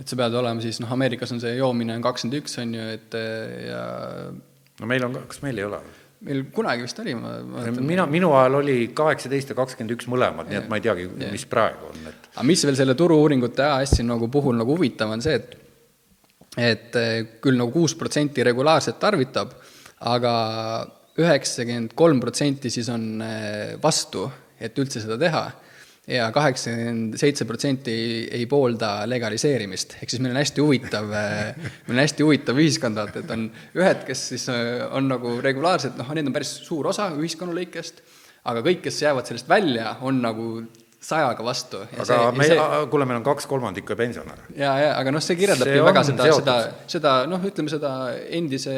et 0.00 0.08
sa 0.08 0.16
pead 0.16 0.36
olema 0.38 0.62
siis 0.64 0.80
noh, 0.82 0.92
Ameerikas 0.92 1.32
on 1.34 1.40
see 1.42 1.56
joomine 1.58 1.96
on 1.96 2.04
kakskümmend 2.04 2.40
üks, 2.40 2.58
on 2.62 2.76
ju, 2.76 2.86
et 2.98 3.16
ja 3.66 3.82
no 4.80 4.88
meil 4.88 5.08
on, 5.08 5.18
kas 5.30 5.42
meil 5.44 5.60
ei 5.60 5.68
ole? 5.68 5.80
meil 6.20 6.42
kunagi 6.52 6.84
vist 6.84 6.98
oli, 7.00 7.14
ma 7.16 7.38
mäletan. 7.40 7.84
mina, 7.88 8.04
minu 8.10 8.34
ajal 8.36 8.58
oli 8.58 8.76
kaheksateist 8.96 9.54
ja 9.54 9.56
kakskümmend 9.56 9.96
üks 9.96 10.08
mõlemad, 10.12 10.50
nii 10.50 10.58
et 10.60 10.68
ma 10.68 10.76
ei 10.76 10.84
teagi, 10.84 11.08
mis 11.32 11.46
praegu 11.48 11.88
on, 11.88 12.02
et 12.12 12.30
aga 12.34 12.44
mis 12.48 12.64
veel 12.68 12.76
selle 12.76 12.96
Turu-uuringute 12.98 13.64
AS-i 13.64 14.04
nagu 14.04 14.28
puhul 14.32 14.58
nagu 14.60 14.76
huvitav 14.76 15.16
on 15.16 15.24
see, 15.24 15.40
et 15.40 15.56
et 16.60 16.96
küll 17.40 17.56
nagu 17.56 17.70
kuus 17.70 17.94
protsenti 17.94 18.42
regulaarselt 18.44 18.98
tarvitab 19.00 19.54
aga 20.00 20.34
üheksakümmend 21.20 21.96
kolm 21.98 22.20
protsenti 22.22 22.70
siis 22.72 22.88
on 22.92 23.20
äh, 23.24 23.74
vastu, 23.82 24.28
et 24.60 24.78
üldse 24.80 25.02
seda 25.02 25.18
teha. 25.20 25.44
Ja 26.10 26.30
kaheksakümmend 26.34 27.18
seitse 27.20 27.44
protsenti 27.46 27.92
ei 28.34 28.46
poolda 28.50 29.04
legaliseerimist, 29.06 29.98
ehk 30.00 30.10
siis 30.10 30.22
meil 30.24 30.32
on 30.32 30.40
hästi 30.40 30.64
huvitav, 30.64 31.10
äh, 31.14 31.68
meil 31.86 31.98
on 31.98 32.02
hästi 32.02 32.26
huvitav 32.26 32.58
ühiskond, 32.58 32.98
vaata, 32.98 33.22
et 33.22 33.34
on 33.34 33.44
ühed, 33.78 34.06
kes 34.08 34.24
siis 34.32 34.48
äh, 34.50 34.86
on 34.96 35.10
nagu 35.12 35.36
regulaarsed, 35.44 35.98
noh, 36.00 36.10
need 36.16 36.30
on 36.30 36.34
päris 36.34 36.56
suur 36.64 36.88
osa 36.90 37.10
ühiskonna 37.14 37.54
lõikest, 37.54 38.00
aga 38.50 38.64
kõik, 38.64 38.80
kes 38.88 39.02
jäävad 39.04 39.28
sellest 39.28 39.50
välja, 39.50 39.98
on 40.06 40.22
nagu 40.24 40.48
sajaga 41.00 41.44
vastu. 41.44 41.80
aga 42.04 42.18
me 42.36 42.46
see..., 42.48 42.64
kuule, 42.92 43.06
meil 43.08 43.20
on 43.20 43.26
kaks 43.26 43.48
kolmandikku 43.50 43.96
pensionäre. 43.96 44.48
ja, 44.52 44.72
ja 44.84 44.90
aga 44.98 45.14
noh, 45.14 45.24
see 45.24 45.38
kirjeldabki 45.40 45.78
see 45.78 45.84
väga 45.86 46.06
seda, 46.10 46.32
seda, 46.36 46.56
seda 46.94 47.14
noh, 47.30 47.44
ütleme 47.50 47.72
seda 47.72 47.92
endise 48.36 48.74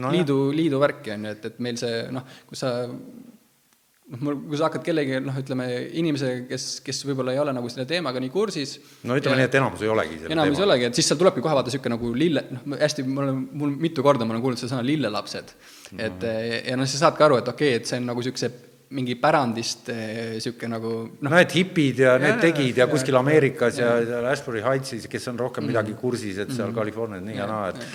no, 0.00 0.12
liidu, 0.14 0.38
liidu 0.56 0.80
värki 0.80 1.12
on 1.16 1.28
ju, 1.28 1.34
et, 1.36 1.50
et 1.52 1.58
meil 1.66 1.80
see 1.80 2.06
noh, 2.14 2.24
kui 2.48 2.58
sa 2.58 2.72
noh, 2.88 4.22
mul, 4.24 4.38
kui 4.48 4.56
sa 4.56 4.70
hakkad 4.70 4.86
kellegi 4.86 5.20
noh, 5.26 5.36
ütleme 5.42 5.66
inimese, 6.00 6.32
kes, 6.48 6.70
kes 6.86 7.02
võib-olla 7.10 7.36
ei 7.36 7.42
ole 7.42 7.52
nagu 7.56 7.68
selle 7.72 7.84
teemaga 7.90 8.22
nii 8.24 8.32
kursis. 8.32 8.78
no 9.04 9.20
ütleme 9.20 9.36
ja, 9.36 9.42
nii, 9.42 9.50
et 9.50 9.60
enamus 9.60 9.84
ei 9.84 9.92
olegi. 9.92 10.18
enamus 10.30 10.64
ei 10.64 10.68
olegi, 10.70 10.88
et 10.88 11.02
siis 11.02 11.12
seal 11.12 11.20
tulebki 11.20 11.44
kohe 11.44 11.58
vaata 11.58 11.68
niisugune 11.68 11.98
nagu 11.98 12.14
lille, 12.16 12.46
noh, 12.56 12.80
hästi, 12.80 13.04
mul 13.04 13.28
on, 13.34 13.44
mul 13.60 13.76
mitu 13.88 14.06
korda 14.06 14.24
ma 14.24 14.38
olen 14.38 14.46
kuulnud 14.46 14.62
seda 14.64 14.72
sõna 14.72 14.88
lillelapsed 14.88 15.52
mm. 15.52 16.00
-hmm. 16.00 16.02
et 16.08 16.66
ja 16.72 16.80
noh, 16.80 16.88
sa 16.88 17.04
saadki 17.04 17.28
aru, 17.28 17.44
et 17.44 17.54
okei 17.54 17.74
okay,, 17.74 17.84
et 17.84 17.92
see 17.92 18.00
on 18.00 18.08
nagu 18.14 18.24
niisuguse 18.24 18.69
mingi 18.96 19.14
pärandist 19.20 19.90
niisugune 19.92 20.66
eh, 20.66 20.72
nagu 20.72 20.94
noh 21.22 21.30
no 21.30 21.38
et 21.38 21.52
hipid 21.54 22.02
ja, 22.02 22.16
ja 22.16 22.22
need 22.24 22.40
tegid 22.42 22.74
ja, 22.74 22.84
ja 22.84 22.90
kuskil 22.90 23.18
Ameerikas 23.20 23.78
ja, 23.78 23.92
ja, 24.00 24.18
ja 24.18 24.32
Ashbury 24.32 24.64
Heightsis, 24.64 25.06
kes 25.10 25.30
on 25.30 25.38
rohkem 25.38 25.64
mm. 25.64 25.72
midagi 25.72 25.94
kursis, 25.98 26.40
et 26.42 26.50
seal 26.50 26.72
mm. 26.72 26.78
Californias 26.80 27.22
nii 27.26 27.38
ja 27.38 27.46
naa, 27.50 27.70
et 27.70 27.86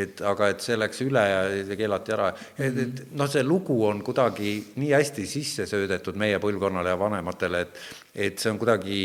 et 0.00 0.20
aga 0.22 0.52
et 0.52 0.62
see 0.62 0.76
läks 0.78 1.02
üle 1.02 1.22
ja 1.26 1.40
see 1.66 1.76
keelati 1.78 2.14
ära, 2.14 2.28
et, 2.30 2.68
et 2.68 2.76
mhm. 2.78 3.08
noh, 3.18 3.26
see 3.30 3.42
lugu 3.42 3.74
on 3.88 4.04
kuidagi 4.06 4.52
nii 4.78 4.92
hästi 4.94 5.26
sisse 5.26 5.66
söödetud 5.66 6.18
meie 6.20 6.38
põlvkonnale 6.42 6.92
ja 6.94 6.98
vanematele, 6.98 7.64
et 7.66 7.80
et 8.14 8.38
see 8.38 8.52
on 8.52 8.60
kuidagi 8.60 9.00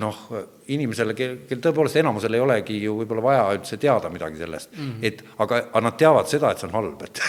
noh, 0.00 0.18
inimesele, 0.70 1.16
kel, 1.18 1.38
kel 1.48 1.62
tõepoolest 1.64 1.98
enamusel 1.98 2.36
ei 2.36 2.42
olegi 2.44 2.76
ju 2.84 2.98
võib-olla 3.00 3.24
vaja 3.24 3.46
üldse 3.56 3.78
teada 3.80 4.10
midagi 4.12 4.38
sellest 4.38 4.76
mm, 4.76 4.90
-hmm. 4.90 5.08
et 5.08 5.24
aga, 5.38 5.64
aga 5.72 5.82
nad 5.88 5.96
teavad 5.98 6.28
seda, 6.30 6.52
et 6.52 6.60
see 6.60 6.68
on 6.68 6.76
halb, 6.76 7.02
et 7.08 7.22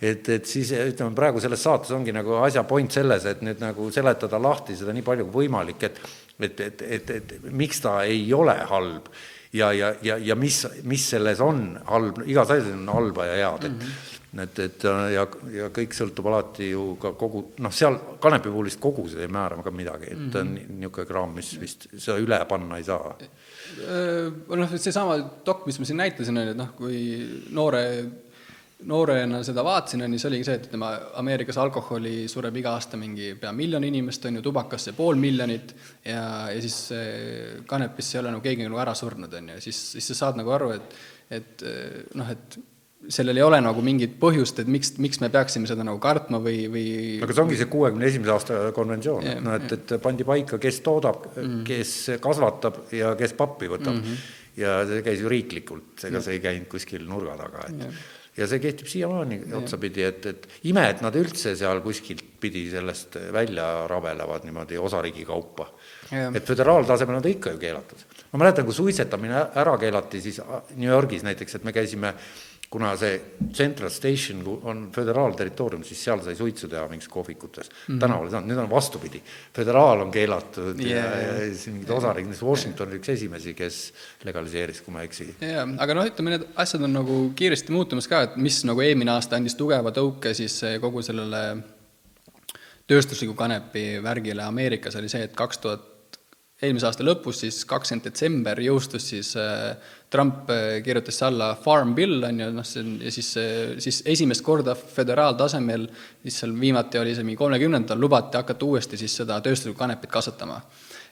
et, 0.00 0.28
et 0.28 0.46
siis 0.46 0.72
ütleme, 0.72 1.14
praegu 1.16 1.40
selles 1.40 1.62
saates 1.62 1.92
ongi 1.96 2.12
nagu 2.16 2.38
asja 2.44 2.64
point 2.68 2.92
selles, 2.92 3.26
et 3.28 3.42
nüüd 3.44 3.60
nagu 3.60 3.90
seletada 3.94 4.40
lahti 4.42 4.76
seda 4.76 4.94
nii 4.96 5.06
palju 5.06 5.28
kui 5.28 5.44
võimalik, 5.44 5.88
et 5.90 6.00
et, 6.40 6.60
et, 6.60 6.82
et, 6.82 7.10
et 7.12 7.50
miks 7.52 7.82
ta 7.84 7.98
ei 8.08 8.22
ole 8.32 8.54
halb 8.70 9.10
ja, 9.52 9.72
ja, 9.76 9.90
ja, 10.02 10.16
ja 10.16 10.36
mis, 10.38 10.62
mis 10.88 11.04
selles 11.12 11.42
on 11.44 11.74
halb, 11.90 12.22
igas 12.24 12.54
asjas 12.54 12.72
on 12.72 12.88
halba 12.88 13.26
ja 13.28 13.36
head, 13.42 13.68
et 13.68 13.76
mm 13.76 13.84
-hmm 13.84 14.16
et, 14.38 14.58
et 14.62 14.84
ja, 15.14 15.24
ja 15.54 15.68
kõik 15.74 15.94
sõltub 15.96 16.28
alati 16.30 16.70
ju 16.70 16.84
ka 17.02 17.12
kogu, 17.18 17.42
noh, 17.64 17.72
seal 17.74 17.96
kanepi 18.22 18.46
puhul 18.46 18.68
vist 18.68 18.80
kogused 18.82 19.18
ei 19.18 19.30
määra 19.32 19.58
ka 19.64 19.72
midagi, 19.74 20.12
et 20.12 20.18
mm 20.18 20.30
-hmm. 20.30 20.40
on 20.40 20.78
niisugune 20.78 21.06
kraam, 21.06 21.34
mis 21.34 21.50
vist 21.60 21.88
seda 21.96 22.18
üle 22.18 22.38
panna 22.48 22.78
ei 22.78 22.84
saa. 22.84 23.16
noh, 24.48 24.76
seesama 24.76 25.18
dok, 25.46 25.66
mis 25.66 25.78
ma 25.78 25.84
siin 25.84 25.96
näitasin, 25.96 26.38
on 26.38 26.46
ju, 26.46 26.50
et 26.50 26.56
noh, 26.56 26.70
kui 26.76 27.26
noore 27.50 27.82
noorena 28.88 29.42
seda 29.44 29.64
vaatasin, 29.66 30.04
on 30.06 30.14
ju, 30.14 30.22
see 30.22 30.30
oligi 30.30 30.48
see, 30.48 30.56
et 30.60 30.68
ütleme, 30.70 30.90
Ameerikas 31.20 31.58
alkoholi 31.60 32.14
sureb 32.32 32.56
iga 32.60 32.74
aasta 32.78 33.00
mingi 33.00 33.34
pea 33.40 33.52
miljon 33.56 33.84
inimest, 33.84 34.24
on 34.28 34.38
ju, 34.38 34.44
tubakasse 34.46 34.94
pool 34.96 35.20
miljonit 35.20 35.74
ja, 36.04 36.24
ja 36.52 36.58
siis 36.62 36.78
kanepisse 37.68 38.16
ei 38.16 38.24
ole 38.24 38.34
nagu 38.34 38.44
keegi 38.44 38.66
nagu 38.66 38.80
ära 38.80 38.96
surnud, 38.96 39.34
on 39.40 39.54
ju, 39.54 39.60
siis, 39.68 39.84
siis 39.96 40.12
sa 40.12 40.18
saad 40.24 40.40
nagu 40.40 40.56
aru, 40.56 40.74
et 40.78 41.00
et 41.30 41.62
noh, 42.18 42.26
et 42.26 42.56
sellel 43.08 43.38
ei 43.38 43.44
ole 43.44 43.60
nagu 43.64 43.82
mingit 43.84 44.16
põhjust, 44.20 44.60
et 44.60 44.68
miks, 44.70 44.92
miks 45.00 45.22
me 45.22 45.30
peaksime 45.32 45.68
seda 45.68 45.84
nagu 45.86 46.00
kartma 46.02 46.40
või, 46.42 46.66
või 46.72 46.84
aga 47.24 47.36
see 47.36 47.44
ongi 47.44 47.58
see 47.60 47.70
kuuekümne 47.72 48.08
esimese 48.10 48.34
aasta 48.34 48.58
konventsioon 48.76 49.24
yeah,, 49.24 49.40
no 49.44 49.54
et, 49.56 49.72
et 49.76 49.94
pandi 50.04 50.26
paika, 50.28 50.60
kes 50.60 50.82
toodab 50.84 51.30
mm., 51.32 51.62
kes 51.68 51.94
kasvatab 52.22 52.82
ja 52.96 53.14
kes 53.18 53.34
pappi 53.38 53.70
võtab 53.72 53.96
mm. 53.96 54.04
-hmm. 54.04 54.30
ja 54.60 54.80
see 54.90 55.04
käis 55.06 55.24
ju 55.24 55.32
riiklikult, 55.32 55.94
ega 56.02 56.18
yeah. 56.18 56.26
see 56.26 56.36
ei 56.36 56.44
käinud 56.44 56.68
kuskil 56.72 57.06
nurga 57.08 57.38
taga, 57.40 57.68
et 57.70 57.86
yeah 57.86 58.08
ja 58.36 58.46
see 58.46 58.60
kehtib 58.62 58.88
siiamaani 58.90 59.40
otsapidi, 59.58 60.04
et, 60.06 60.26
et 60.30 60.46
ime, 60.70 60.84
et 60.92 61.02
nad 61.04 61.16
üldse 61.18 61.54
seal 61.58 61.82
kuskilt 61.84 62.22
pidi 62.40 62.66
sellest 62.72 63.18
välja 63.34 63.86
rabelevad 63.90 64.46
niimoodi 64.46 64.78
osariigi 64.78 65.26
kaupa. 65.28 65.66
et 66.34 66.46
föderaaltasemel 66.46 67.18
on 67.18 67.22
ta 67.22 67.28
ikka 67.28 67.50
ju 67.56 67.58
keelatud. 67.58 68.04
ma 68.32 68.44
mäletan, 68.44 68.64
kui 68.64 68.74
suitsetamine 68.74 69.46
ära 69.54 69.76
keelati, 69.78 70.20
siis 70.20 70.40
New 70.76 70.90
Yorgis 70.90 71.26
näiteks, 71.26 71.54
et 71.54 71.64
me 71.64 71.72
käisime 71.72 72.14
kuna 72.70 72.92
see 72.96 73.20
Central 73.52 73.90
Station 73.90 74.42
on 74.62 74.90
föderaalterritoorium, 74.94 75.82
siis 75.84 76.04
seal 76.04 76.20
sai 76.22 76.36
suitsu 76.38 76.68
teha 76.70 76.84
mingis 76.88 77.08
kohvikutes 77.10 77.70
mm 77.70 77.74
-hmm., 77.74 78.00
tänaval 78.00 78.28
ei 78.28 78.30
saanud, 78.30 78.52
nüüd 78.52 78.60
on 78.62 78.70
vastupidi. 78.70 79.22
föderaal 79.56 80.00
on 80.00 80.10
keelatud 80.10 80.78
yeah, 80.78 81.04
ja, 81.04 81.20
ja, 81.20 81.32
ja 81.32 81.54
siis 81.54 81.66
mingid 81.66 81.90
osariigid, 81.90 82.30
näiteks 82.30 82.46
Washington 82.46 82.88
oli 82.88 83.00
üks 83.00 83.08
esimesi, 83.08 83.54
kes 83.54 83.80
legaliseeris, 84.24 84.80
kui 84.80 84.94
ma 84.94 85.02
ei 85.02 85.10
eksi. 85.10 85.34
jaa, 85.40 85.66
aga 85.78 85.98
noh, 85.98 86.06
ütleme, 86.06 86.36
need 86.36 86.46
asjad 86.54 86.86
on 86.86 86.94
nagu 86.94 87.18
kiiresti 87.34 87.72
muutumas 87.72 88.08
ka, 88.08 88.22
et 88.22 88.36
mis 88.36 88.62
nagu 88.64 88.80
eelmine 88.86 89.10
aasta 89.10 89.36
andis 89.36 89.58
tugeva 89.58 89.90
tõuke 89.90 90.34
siis 90.34 90.60
kogu 90.80 91.02
sellele 91.02 91.42
tööstusliku 92.86 93.34
kanepi 93.34 93.98
värgile 94.02 94.42
Ameerikas, 94.46 94.96
oli 94.96 95.10
see, 95.10 95.26
et 95.26 95.34
kaks 95.34 95.58
tuhat 95.58 95.89
eelmise 96.60 96.88
aasta 96.88 97.04
lõpus, 97.06 97.40
siis 97.40 97.62
kakskümmend 97.68 98.04
detsember 98.10 98.60
jõustus 98.60 99.06
siis 99.12 99.32
äh, 99.40 99.70
Trump 100.12 100.50
äh, 100.52 100.80
kirjutas 100.84 101.20
alla 101.24 101.54
Farm 101.60 101.94
Bill, 101.96 102.18
on 102.26 102.42
ju, 102.42 102.48
noh, 102.52 102.66
see 102.68 102.82
on, 102.84 102.92
ja 103.06 103.12
siis, 103.14 103.30
äh, 103.40 103.78
siis 103.80 104.02
esimest 104.12 104.44
korda 104.44 104.74
föderaaltasemel, 104.76 105.88
siis 106.24 106.42
seal 106.42 106.52
viimati 106.60 107.00
oli 107.00 107.14
see 107.16 107.24
mingi 107.24 107.40
kolmekümnendal, 107.40 108.00
lubati 108.00 108.40
hakata 108.40 108.68
uuesti 108.68 109.00
siis 109.00 109.16
seda 109.22 109.40
tööstuslikku 109.44 109.80
kanepit 109.80 110.12
kasvatama. 110.12 110.60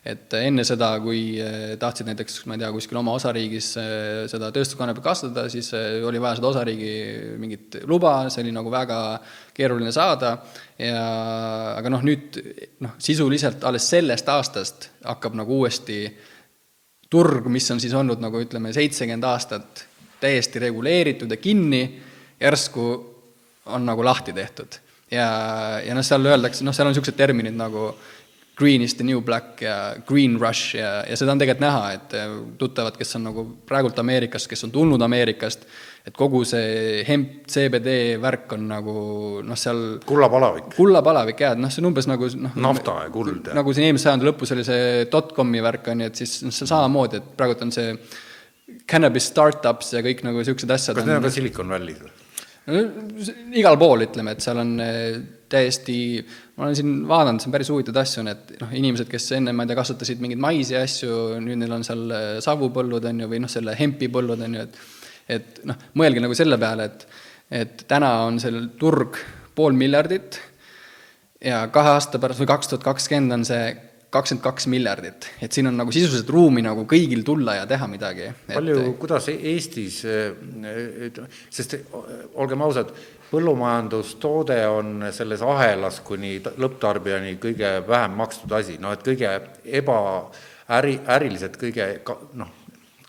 Et 0.04 0.34
enne 0.38 0.64
seda, 0.64 0.92
kui 1.02 1.40
äh, 1.42 1.74
tahtsid 1.80 2.08
näiteks, 2.08 2.40
ma 2.46 2.56
ei 2.56 2.62
tea, 2.62 2.70
kuskil 2.74 3.00
oma 3.00 3.16
osariigis 3.18 3.72
seda 4.30 4.52
tööstuskanepit 4.54 5.04
kasvatada, 5.04 5.48
siis 5.52 5.72
oli 6.06 6.22
vaja 6.22 6.38
seda 6.38 6.52
osariigi 6.52 6.94
mingit 7.40 7.80
luba, 7.90 8.14
see 8.30 8.44
oli 8.46 8.54
nagu 8.54 8.72
väga 8.72 9.02
keeruline 9.56 9.92
saada 9.94 10.36
ja 10.78 11.04
aga 11.74 11.92
noh, 11.92 12.06
nüüd 12.06 12.40
noh, 12.84 12.98
sisuliselt 13.02 13.64
alles 13.66 13.88
sellest 13.90 14.28
aastast 14.30 14.90
hakkab 15.04 15.36
nagu 15.38 15.62
uuesti 15.62 16.02
äh, 16.06 16.18
turg, 17.10 17.46
mis 17.52 17.70
on 17.72 17.80
siis 17.80 17.94
olnud 17.96 18.20
nagu 18.22 18.40
ütleme, 18.42 18.72
seitsekümmend 18.76 19.24
aastat 19.28 19.86
täiesti 20.20 20.60
reguleeritud 20.62 21.30
ja 21.30 21.38
kinni, 21.40 21.82
järsku 22.40 22.88
on 23.72 23.86
nagu 23.86 24.04
lahti 24.04 24.32
tehtud. 24.32 24.80
ja, 25.10 25.28
ja 25.84 25.94
noh, 25.96 26.04
seal 26.04 26.26
öeldakse, 26.26 26.64
noh, 26.64 26.74
seal 26.76 26.88
on 26.88 26.92
niisugused 26.92 27.16
terminid 27.16 27.56
nagu 27.56 27.90
green 28.58 28.82
is 28.82 28.96
the 28.98 29.04
new 29.06 29.20
black 29.22 29.62
ja 29.62 29.94
green 30.06 30.38
rush 30.40 30.74
ja, 30.76 31.04
ja 31.06 31.16
seda 31.18 31.34
on 31.34 31.40
tegelikult 31.40 31.62
näha, 31.62 31.92
et 31.94 32.16
tuttavad, 32.58 32.96
kes 32.98 33.14
on 33.18 33.28
nagu 33.28 33.44
praegult 33.68 33.98
Ameerikast, 34.02 34.50
kes 34.50 34.66
on 34.66 34.72
tulnud 34.74 35.02
Ameerikast, 35.06 35.66
et 36.08 36.16
kogu 36.18 36.42
see 36.48 37.04
hemp, 37.06 37.44
CBD 37.50 38.18
värk 38.22 38.56
on 38.56 38.66
nagu 38.70 38.94
noh, 39.46 39.58
seal 39.58 39.82
kullapalavik. 40.08 40.72
kullapalavik 40.74 41.44
jaa, 41.44 41.54
et 41.54 41.62
noh, 41.62 41.72
see 41.72 41.84
on 41.84 41.92
umbes 41.92 42.10
nagu 42.10 42.30
noh 42.34 42.58
nafta 42.68 42.96
ja 43.04 43.12
kuld. 43.14 43.52
nagu 43.54 43.76
siin 43.76 43.88
eelmise 43.88 44.08
sajandi 44.08 44.30
lõpus 44.30 44.54
oli 44.56 44.66
see 44.66 45.04
dot-com'i 45.12 45.62
värk, 45.64 45.92
on 45.94 46.02
ju, 46.02 46.12
et 46.12 46.22
siis 46.24 46.38
noh, 46.46 46.54
see 46.54 46.70
samamoodi, 46.70 47.22
et 47.22 47.34
praegult 47.38 47.62
on 47.68 47.74
see 47.74 47.94
cannabis 48.88 49.30
startups 49.30 49.94
ja 49.94 50.02
kõik 50.04 50.24
nagu 50.26 50.42
niisugused 50.42 50.74
asjad 50.74 50.98
kas 50.98 51.06
need 51.06 51.20
on 51.20 51.28
ka 51.28 51.32
Silicon 51.32 51.70
Valley's 51.76 52.02
või? 52.02 52.16
igal 53.56 53.78
pool, 53.80 54.04
ütleme, 54.04 54.34
et 54.34 54.44
seal 54.44 54.60
on 54.60 54.74
eh, 54.84 55.16
täiesti, 55.48 55.98
ma 56.58 56.66
olen 56.66 56.76
siin 56.76 56.92
vaadanud, 57.06 57.40
see 57.42 57.48
on 57.48 57.54
päris 57.54 57.70
huvitavaid 57.70 58.02
asju, 58.02 58.22
on, 58.24 58.30
et 58.34 58.52
noh, 58.58 58.70
inimesed, 58.74 59.06
kes 59.10 59.30
enne, 59.36 59.54
ma 59.54 59.62
ei 59.62 59.70
tea, 59.70 59.78
kasvatasid 59.78 60.22
mingeid 60.24 60.42
maisi 60.42 60.74
ja 60.74 60.82
asju, 60.82 61.38
nüüd 61.44 61.60
neil 61.62 61.74
on 61.76 61.86
seal 61.86 62.04
eh, 62.10 62.28
savupõllud, 62.44 63.06
on 63.12 63.22
ju, 63.22 63.28
või 63.30 63.42
noh, 63.44 63.52
selle 63.52 63.76
hempipõllud, 63.78 64.42
on 64.48 64.58
ju, 64.58 64.68
et 64.68 64.80
et 65.28 65.58
noh, 65.68 65.76
mõelge 66.00 66.22
nagu 66.24 66.36
selle 66.36 66.56
peale, 66.60 66.88
et, 66.88 67.02
et 67.52 67.82
täna 67.90 68.12
on 68.24 68.38
sellel 68.40 68.70
turg 68.80 69.18
pool 69.58 69.76
miljardit 69.76 70.38
ja 71.44 71.66
kahe 71.74 71.92
aasta 71.98 72.20
pärast 72.22 72.42
või 72.42 72.48
kaks 72.50 72.72
tuhat 72.72 72.86
kakskümmend 72.86 73.36
on 73.36 73.44
see 73.48 73.66
kakskümmend 74.08 74.44
kaks 74.46 74.66
miljardit, 74.72 75.26
et 75.44 75.52
siin 75.52 75.68
on 75.68 75.76
nagu 75.76 75.92
sisuliselt 75.92 76.30
ruumi 76.32 76.62
nagu 76.64 76.86
kõigil 76.88 77.20
tulla 77.26 77.58
ja 77.58 77.66
teha 77.68 77.88
midagi. 77.92 78.30
palju 78.48 78.78
et..., 78.80 78.94
kuidas 79.02 79.28
Eestis, 79.34 80.00
sest 81.52 81.76
olgem 82.32 82.64
ausad, 82.64 82.94
põllumajandustoode 83.30 84.58
on 84.68 85.08
selles 85.12 85.42
ahelas 85.42 86.00
kuni 86.04 86.38
lõpptarbijani 86.40 87.36
kõige 87.42 87.72
vähem 87.88 88.16
makstud 88.20 88.52
asi, 88.56 88.78
noh 88.80 88.94
et 88.96 89.04
kõige 89.04 89.32
eba, 89.80 89.98
äri, 90.78 90.98
äriliselt 91.16 91.58
kõige 91.60 91.90
noh, 92.38 92.54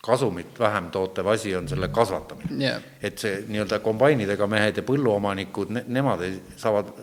kasumit 0.02 0.60
vähem 0.60 0.90
tootev 0.92 1.28
asi 1.28 1.56
on 1.56 1.68
selle 1.68 1.88
kasvatamine. 1.94 2.58
Yeah.. 2.60 2.84
et 3.02 3.20
see 3.20 3.44
nii-öelda 3.48 3.80
kombainidega 3.84 4.48
mehed 4.48 4.82
ja 4.82 4.86
põlluomanikud 4.88 5.74
ne,, 5.76 5.86
nemad 5.88 6.24
saavad 6.58 6.94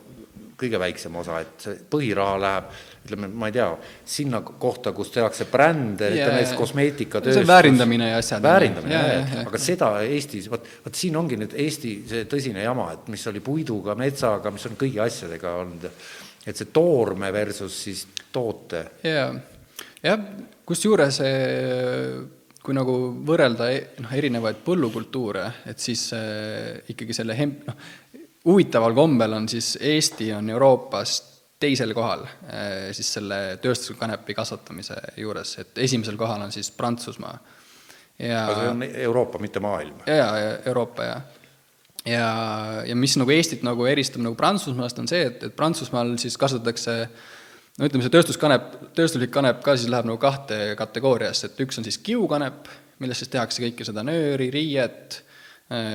kõige 0.56 0.80
väiksema 0.80 1.20
osa, 1.20 1.40
et 1.44 1.66
see 1.68 1.80
põhiraha 1.90 2.36
läheb 2.40 2.70
ütleme, 3.06 3.30
ma 3.32 3.50
ei 3.50 3.56
tea, 3.56 3.70
sinna 4.16 4.42
kohta, 4.46 4.92
kus 4.96 5.12
tehakse 5.14 5.48
brände 5.50 6.10
yeah,, 6.10 6.18
ütleme 6.18 6.42
näiteks 6.42 6.58
kosmeetikatööstus. 6.58 7.40
see 7.40 7.50
väärindamine 7.50 8.10
ja 8.12 8.20
asjad. 8.20 8.44
väärindamine 8.44 8.94
yeah,, 8.94 9.32
jah, 9.32 9.46
aga 9.46 9.62
seda 9.62 9.90
Eestis, 10.04 10.50
vot, 10.52 10.68
vot 10.84 10.98
siin 10.98 11.16
ongi 11.18 11.40
nüüd 11.40 11.56
Eesti 11.66 11.96
see 12.10 12.28
tõsine 12.30 12.64
jama, 12.66 12.90
et 12.96 13.10
mis 13.12 13.26
oli 13.30 13.42
puiduga, 13.44 13.96
metsaga, 13.98 14.52
mis 14.54 14.66
on 14.68 14.78
kõigi 14.80 15.02
asjadega 15.06 15.56
olnud, 15.62 15.90
et 16.46 16.56
see 16.56 16.72
toorme 16.74 17.32
versus 17.34 17.82
siis 17.88 18.06
toote. 18.34 18.86
jaa, 19.06 19.30
jah, 20.04 20.26
kusjuures 20.66 21.22
kui 22.66 22.74
nagu 22.74 22.96
võrrelda 23.26 23.70
e-, 23.70 23.84
noh, 24.02 24.12
erinevaid 24.18 24.58
põllukultuure, 24.66 25.46
et 25.70 25.82
siis 25.82 26.08
äh, 26.16 26.82
ikkagi 26.90 27.14
selle 27.14 27.36
hemp, 27.38 27.62
noh, 27.68 27.86
huvitaval 28.46 28.94
kombel 28.94 29.38
on 29.38 29.48
siis 29.50 29.76
Eesti 29.80 30.32
on 30.34 30.50
Euroopast 30.50 31.35
teisel 31.60 31.94
kohal 31.96 32.26
äh, 32.26 32.90
siis 32.96 33.12
selle 33.16 33.58
tööstusliku 33.62 34.00
kanepi 34.00 34.36
kasvatamise 34.36 34.98
juures, 35.20 35.56
et 35.62 35.78
esimesel 35.86 36.18
kohal 36.20 36.42
on 36.44 36.52
siis 36.52 36.70
Prantsusmaa. 36.70 37.38
ja 38.18 38.44
aga 38.44 38.60
see 38.60 38.74
on 38.74 38.84
Euroopa, 39.06 39.38
mitte 39.38 39.60
maailm. 39.60 40.02
jaa, 40.06 40.34
Euroopa, 40.66 41.04
jah. 41.04 41.22
ja, 42.04 42.28
ja 42.86 42.96
mis 42.96 43.16
nagu 43.16 43.32
Eestit 43.32 43.64
nagu 43.66 43.86
eristab 43.86 44.24
nagu 44.24 44.36
Prantsusmaast, 44.36 44.98
on 44.98 45.08
see, 45.08 45.24
et, 45.30 45.42
et 45.48 45.56
Prantsusmaal 45.56 46.16
siis 46.20 46.36
kasvatatakse 46.40 46.98
no 47.76 47.88
ütleme, 47.88 48.04
see 48.04 48.12
tööstuskanep, 48.12 48.72
tööstuslik 48.96 49.32
kanep 49.32 49.62
ka 49.64 49.76
siis 49.76 49.92
läheb 49.92 50.08
nagu 50.08 50.20
kahte 50.20 50.74
kategooriasse, 50.78 51.50
et 51.50 51.64
üks 51.64 51.80
on 51.80 51.86
siis 51.88 51.98
kiukanep, 52.04 52.68
millest 53.02 53.24
siis 53.24 53.32
tehakse 53.32 53.64
kõike 53.64 53.86
seda 53.88 54.04
nööri, 54.06 54.50
riiet, 54.52 55.22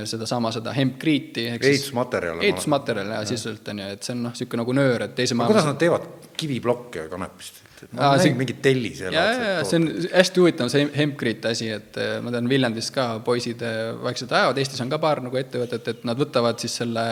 sedasama, 0.05 0.51
seda 0.51 0.73
hempkriiti. 0.75 1.45
ehitusmaterjal. 1.55 2.41
ehitusmaterjal 2.43 3.12
jah 3.13 3.21
ja., 3.21 3.27
sisuliselt 3.29 3.69
on 3.71 3.79
ju, 3.79 3.91
et 3.95 4.03
see 4.03 4.15
on 4.17 4.23
noh, 4.25 4.34
niisugune 4.34 4.60
nagu 4.65 4.73
nöör, 4.75 5.05
et 5.05 5.13
teise 5.15 5.38
maailma 5.38 5.53
kuidas 5.53 5.67
nad 5.69 5.77
teevad 5.79 6.07
kiviplokke 6.41 7.05
kanepist? 7.12 7.62
ma 7.91 8.10
olen 8.10 8.19
näinud 8.19 8.41
mingit 8.41 8.60
tellise 8.62 9.13
jaa, 9.15 9.29
jaa, 9.31 9.62
see 9.65 9.79
on 9.79 9.88
hästi 10.12 10.43
huvitav, 10.43 10.71
see 10.73 10.89
hempkriit 10.97 11.47
asi, 11.49 11.69
et 11.73 11.97
äh, 11.97 12.17
ma 12.23 12.34
tean, 12.36 12.49
Viljandis 12.51 12.91
ka 12.93 13.05
poisid 13.25 13.63
äh, 13.65 13.93
vaikselt 14.03 14.36
ajavad, 14.36 14.60
Eestis 14.60 14.84
on 14.84 14.91
ka 14.91 14.99
paar 15.01 15.23
nagu 15.23 15.39
ettevõtet, 15.39 15.88
et 15.88 16.03
nad 16.10 16.19
võtavad 16.19 16.60
siis 16.62 16.75
selle 16.84 17.05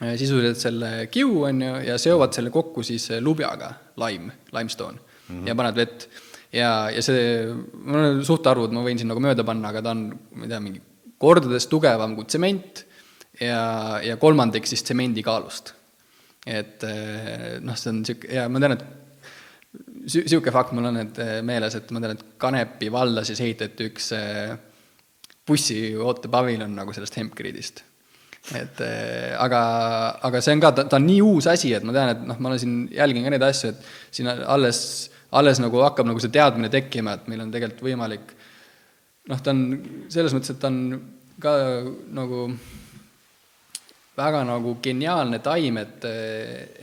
sisuliselt 0.00 0.60
selle 0.60 0.90
kiu, 1.12 1.42
on 1.48 1.64
ju, 1.64 1.72
ja 1.88 1.96
seovad 2.00 2.36
selle 2.36 2.52
kokku 2.52 2.84
siis 2.86 3.08
lubjaga, 3.20 3.72
lime, 4.00 4.36
limestone 4.52 4.96
mm, 5.00 5.32
-hmm. 5.34 5.48
ja 5.48 5.56
panevad 5.56 5.76
vett. 5.76 6.06
ja, 6.52 6.70
ja 6.92 7.02
see, 7.02 7.48
mul 7.84 8.06
on 8.12 8.22
suhtarvud, 8.24 8.72
ma 8.76 8.84
võin 8.84 9.00
siin 9.00 9.08
nagu 9.12 9.20
mööda 9.24 9.44
panna, 9.44 9.72
aga 9.72 9.82
ta 9.82 9.96
on, 9.96 10.06
ma 10.36 10.46
ei 10.46 10.52
tea, 10.52 10.60
mingi 10.60 10.80
kordades 11.20 11.68
tugevam 11.70 12.16
kui 12.16 12.28
tsement 12.28 12.84
ja, 13.40 14.00
ja 14.04 14.16
kolmandik 14.20 14.68
siis 14.68 14.82
tsemendi 14.86 15.24
kaalust. 15.26 15.74
et 16.46 16.84
eh, 16.88 17.58
noh, 17.60 17.76
see 17.76 17.92
on 17.92 18.00
niisugune, 18.00 18.32
ja 18.32 18.46
ma 18.48 18.62
tean, 18.62 18.74
et 18.78 18.86
niisugune 20.06 20.54
fakt 20.54 20.72
mul 20.76 20.88
on 20.88 21.02
et 21.02 21.20
eh, 21.20 21.36
meeles, 21.46 21.76
et 21.76 21.92
ma 21.92 22.00
tean, 22.00 22.16
et 22.16 22.24
Kanepi 22.40 22.88
valda 22.92 23.24
siis 23.28 23.42
ehitati 23.44 23.90
üks 23.90 24.10
eh, 24.16 24.56
bussiootepaviljon 25.46 26.72
nagu 26.78 26.96
sellest 26.96 27.20
hempgridist. 27.20 27.84
et 28.56 28.78
aga, 29.36 29.60
aga 30.24 30.40
see 30.40 30.54
on 30.56 30.62
ka, 30.64 30.70
ta, 30.72 30.86
ta 30.88 30.96
on 30.96 31.04
nii 31.04 31.20
uus 31.20 31.50
asi, 31.52 31.74
et 31.76 31.84
ma 31.84 31.92
tean, 31.92 32.14
et 32.14 32.22
noh, 32.24 32.38
ma 32.40 32.48
olen 32.48 32.62
siin, 32.62 32.76
jälgin 32.96 33.26
ka 33.26 33.32
neid 33.34 33.44
asju, 33.44 33.74
et 33.74 34.16
siin 34.16 34.30
alles, 34.32 34.78
alles 35.36 35.60
nagu 35.60 35.82
hakkab 35.84 36.08
nagu 36.08 36.22
see 36.22 36.32
teadmine 36.32 36.70
tekkima, 36.72 37.18
et 37.18 37.28
meil 37.28 37.44
on 37.44 37.52
tegelikult 37.52 37.84
võimalik 37.90 38.32
noh, 39.30 39.40
ta 39.40 39.54
on 39.54 39.64
selles 40.12 40.34
mõttes, 40.36 40.54
et 40.54 40.60
ta 40.60 40.70
on 40.70 41.00
ka 41.40 41.56
nagu 42.16 42.44
väga 44.20 44.42
nagu 44.44 44.76
geniaalne 44.82 45.38
taim, 45.44 45.78
et, 45.80 46.04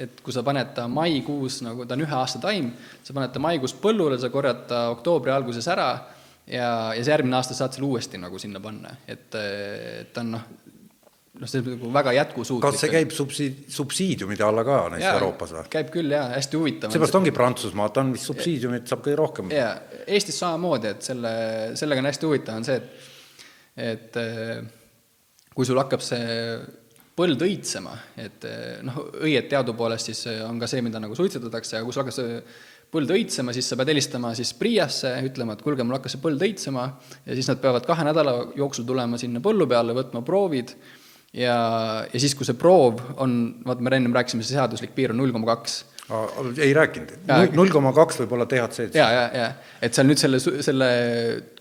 et 0.05 0.21
kui 0.23 0.33
sa 0.33 0.43
paned 0.47 0.71
ta 0.75 0.87
maikuus, 0.89 1.61
nagu 1.65 1.85
ta 1.85 1.97
on 1.97 2.05
ühe 2.05 2.15
aasta 2.19 2.41
taim, 2.41 2.71
sa 3.03 3.15
paned 3.15 3.33
ta 3.33 3.41
maikuus 3.43 3.75
põllule, 3.81 4.17
sa 4.19 4.31
korjad 4.33 4.63
ta 4.69 4.87
oktoobri 4.93 5.33
alguses 5.33 5.67
ära 5.69 5.89
ja, 6.47 6.93
ja 6.95 6.95
siis 6.95 7.11
järgmine 7.11 7.37
aasta 7.37 7.57
saad 7.57 7.75
selle 7.75 7.91
uuesti 7.91 8.21
nagu 8.21 8.39
sinna 8.41 8.63
panna, 8.63 8.95
et, 9.07 9.29
ta 9.29 10.23
on 10.23 10.33
noh, 10.37 10.47
noh, 11.41 11.49
see 11.49 11.63
nagu 11.65 11.91
väga 11.93 12.13
jätkusuutlik. 12.17 12.65
kas 12.65 12.81
see 12.83 12.93
käib 12.93 13.13
subsiid-, 13.15 13.59
subsiidiumide 13.73 14.45
alla 14.45 14.63
ka 14.67 14.79
näiteks 14.93 15.05
jaa, 15.05 15.17
Euroopas 15.19 15.53
või? 15.55 15.65
käib 15.73 15.91
küll 15.93 16.15
jaa, 16.15 16.25
hästi 16.33 16.59
huvitav. 16.59 16.93
seepärast 16.93 17.19
ongi 17.19 17.33
Prantsusmaa, 17.35 17.91
ta 17.93 18.03
on 18.05 18.15
vist 18.15 18.29
subsiidiumit 18.29 18.89
saab 18.89 19.03
kõige 19.05 19.19
rohkem. 19.19 19.53
jaa, 19.55 19.75
Eestis 20.07 20.39
samamoodi, 20.41 20.95
et 20.95 21.11
selle, 21.11 21.35
sellega 21.79 22.03
on 22.03 22.11
hästi 22.11 22.29
huvitav, 22.29 22.61
on 22.61 22.67
see, 22.67 22.81
et 22.81 23.05
et 23.77 24.17
kui 25.53 25.67
sul 25.69 25.77
hakkab 25.77 26.01
see 26.01 26.25
põld 27.17 27.41
õitsema, 27.41 27.93
et 28.21 28.45
noh, 28.85 28.97
õied 29.25 29.47
teadupoolest 29.49 30.11
siis 30.11 30.23
on 30.45 30.59
ka 30.61 30.69
see, 30.69 30.83
mida 30.85 31.01
nagu 31.01 31.17
suitsetatakse, 31.17 31.77
aga 31.77 31.85
kui 31.85 31.93
sul 31.95 32.03
hakkas 32.03 32.19
see 32.21 32.41
põld 32.93 33.11
õitsema, 33.11 33.53
siis 33.55 33.67
sa 33.67 33.75
pead 33.79 33.91
helistama 33.91 34.31
siis 34.37 34.53
PRIA-sse, 34.57 35.11
ütlema, 35.27 35.57
et 35.57 35.63
kuulge, 35.65 35.83
mul 35.83 35.97
hakkas 35.97 36.15
see 36.15 36.23
põld 36.23 36.43
õitsema 36.45 36.85
ja 37.25 37.35
siis 37.35 37.49
nad 37.51 37.59
peavad 37.61 37.85
kahe 37.89 38.05
nädala 38.07 38.35
jooksul 38.57 38.87
tulema 38.87 39.19
sinna 39.19 39.41
põllu 39.43 39.67
peale, 39.69 39.95
võtma 39.97 40.21
proovid 40.25 40.71
ja, 41.33 41.57
ja 42.13 42.21
siis, 42.21 42.35
kui 42.37 42.47
see 42.47 42.57
proov 42.59 43.01
on, 43.23 43.37
vaata, 43.65 43.83
me 43.83 43.93
ennem 43.97 44.15
rääkisime, 44.15 44.45
see 44.45 44.57
seaduslik 44.57 44.95
piir 44.95 45.13
on 45.13 45.21
null 45.21 45.33
koma 45.35 45.49
kaks. 45.55 45.79
ei 46.63 46.71
rääkinud, 46.75 47.27
null 47.57 47.73
koma 47.73 47.91
kaks 47.95 48.21
võib 48.21 48.37
olla 48.37 48.47
DHC-d. 48.47 48.95
ja, 48.95 49.09
ja, 49.11 49.25
ja 49.35 49.49
et 49.83 49.97
seal 49.97 50.07
nüüd 50.07 50.21
selle, 50.21 50.39
selle 50.39 50.87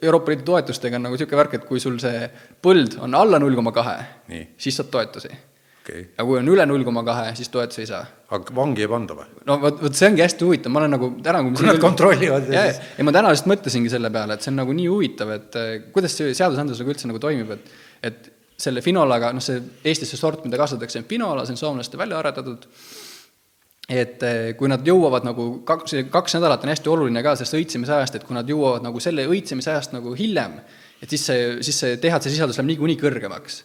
Euroopa 0.02 0.32
Liidu 0.32 0.46
toetustega 0.52 1.00
on 1.00 1.08
nagu 1.08 1.18
niisugune 1.18 1.42
värk, 1.42 1.58
et 1.58 1.66
kui 1.66 1.82
sul 1.82 1.98
see 2.02 2.28
põld 2.62 2.98
on 3.02 3.18
alla 3.18 3.42
null 3.42 3.58
koma 3.58 3.74
kahe, 3.74 3.98
siis 4.60 4.78
saad 4.78 4.92
toetusi 4.94 5.32
okay.. 5.86 6.04
aga 6.14 6.26
kui 6.28 6.38
on 6.40 6.52
üle 6.52 6.66
null 6.68 6.84
koma 6.86 7.02
kahe, 7.06 7.32
siis 7.38 7.50
toetusi 7.52 7.82
ei 7.84 7.90
saa. 7.90 8.04
aga 8.36 8.54
vangi 8.58 8.86
ei 8.86 8.90
panda 8.90 9.16
või? 9.18 9.26
no 9.50 9.58
vot, 9.62 9.82
vot 9.82 9.98
see 9.98 10.10
ongi 10.10 10.24
hästi 10.24 10.46
huvitav, 10.46 10.74
ma 10.74 10.82
olen 10.82 10.94
nagu 10.96 11.10
täna 11.26 11.42
kui 11.46 11.66
nad 11.66 11.82
kontrollivad 11.82 12.48
ja 12.52 12.68
siis 12.68 12.94
ja 13.00 13.06
ma 13.06 13.14
täna 13.18 13.34
just 13.34 13.50
mõtlesingi 13.50 13.92
selle 13.92 14.12
peale, 14.14 14.38
et 14.38 14.46
see 14.46 14.54
on 14.54 14.60
nagu 14.62 14.78
nii 14.78 14.88
huvitav, 14.92 15.34
et 15.36 15.60
eh, 15.60 15.74
kuidas 15.94 16.16
see 16.18 16.34
seadusandlus 16.38 16.82
nagu 16.82 16.94
üldse 16.94 17.10
nagu 17.10 17.22
toimib, 17.22 17.54
et 17.58 17.74
et 18.06 18.32
selle 18.56 18.82
finolaga, 18.84 19.32
noh, 19.36 19.44
see 19.44 19.60
Eestis 19.84 20.12
see 20.12 20.20
sort, 20.20 20.44
mida 20.46 20.58
kasvatatakse, 20.60 21.02
on 21.02 21.10
finola, 21.10 21.44
see 21.44 21.56
on 21.56 21.60
soomlaste 21.60 22.00
välja 22.00 22.18
aretatud, 22.20 22.66
et 23.86 24.24
eh, 24.26 24.48
kui 24.58 24.70
nad 24.72 24.86
jõuavad 24.86 25.26
nagu 25.28 25.48
kaks, 25.68 25.98
kaks 26.10 26.38
nädalat 26.38 26.64
on 26.64 26.72
hästi 26.72 26.90
oluline 26.90 27.22
ka 27.22 27.36
sellest 27.36 27.58
õitsemise 27.60 27.96
ajast, 27.98 28.18
et 28.18 28.26
kui 28.26 28.36
nad 28.36 28.48
jõuavad 28.48 28.86
nagu 28.86 29.02
selle 29.02 29.28
õitsemise 29.30 29.74
ajast 29.74 29.94
nagu 29.94 30.16
hiljem, 30.18 30.58
et 31.02 31.12
siis 31.12 31.28
see, 31.28 31.48
siis 31.66 31.82
see 31.84 31.98
THC 32.02 32.32
sisaldus 32.32 32.58
läheb 32.58 32.72
niikuinii 32.72 33.00
kõrgemaks 33.00 33.62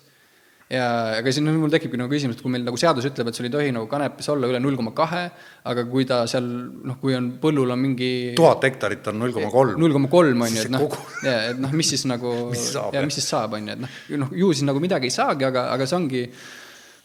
ja 0.72 0.86
aga 1.18 1.32
siin 1.36 1.50
mul 1.52 1.72
tekibki 1.74 2.00
nagu 2.00 2.12
küsimus, 2.12 2.38
et 2.38 2.44
kui 2.44 2.54
meil 2.54 2.64
nagu 2.64 2.80
seadus 2.80 3.08
ütleb, 3.10 3.30
et 3.30 3.38
sul 3.38 3.48
ei 3.48 3.54
tohi 3.54 3.74
nagu 3.76 3.90
kanepis 3.92 4.30
olla 4.32 4.48
üle 4.48 4.62
null 4.64 4.78
koma 4.80 4.94
kahe, 4.96 5.24
aga 5.68 5.86
kui 5.90 6.08
ta 6.08 6.22
seal 6.32 6.48
noh, 6.88 6.98
kui 7.02 7.16
on 7.18 7.32
põllul 7.44 7.74
on 7.76 7.82
mingi 7.82 8.12
tuhat 8.40 8.64
hektarit 8.70 9.12
on 9.12 9.20
null 9.22 9.36
koma 9.36 9.52
kolm. 9.54 9.80
null 9.82 9.96
koma 9.98 10.12
kolm 10.12 10.46
on 10.48 10.56
ju, 10.56 10.68
et 10.68 10.74
noh, 10.74 11.00
ja 11.28 11.38
et 11.52 11.60
noh, 11.62 11.76
mis 11.76 11.92
siis 11.92 12.06
nagu 12.10 12.36
ja 12.96 13.04
mis 13.04 13.20
siis 13.20 13.28
saab, 13.34 13.58
on 13.60 13.68
ju, 13.68 13.76
et 13.76 13.84
noh, 13.84 13.98
noh 14.24 14.36
ju 14.44 14.54
siis 14.56 14.68
nagu 14.68 14.84
midagi 14.84 15.12
ei 15.12 15.18
saagi, 15.18 15.48
aga, 15.50 15.68
aga 15.76 15.90
see 15.90 16.00
ongi 16.00 16.24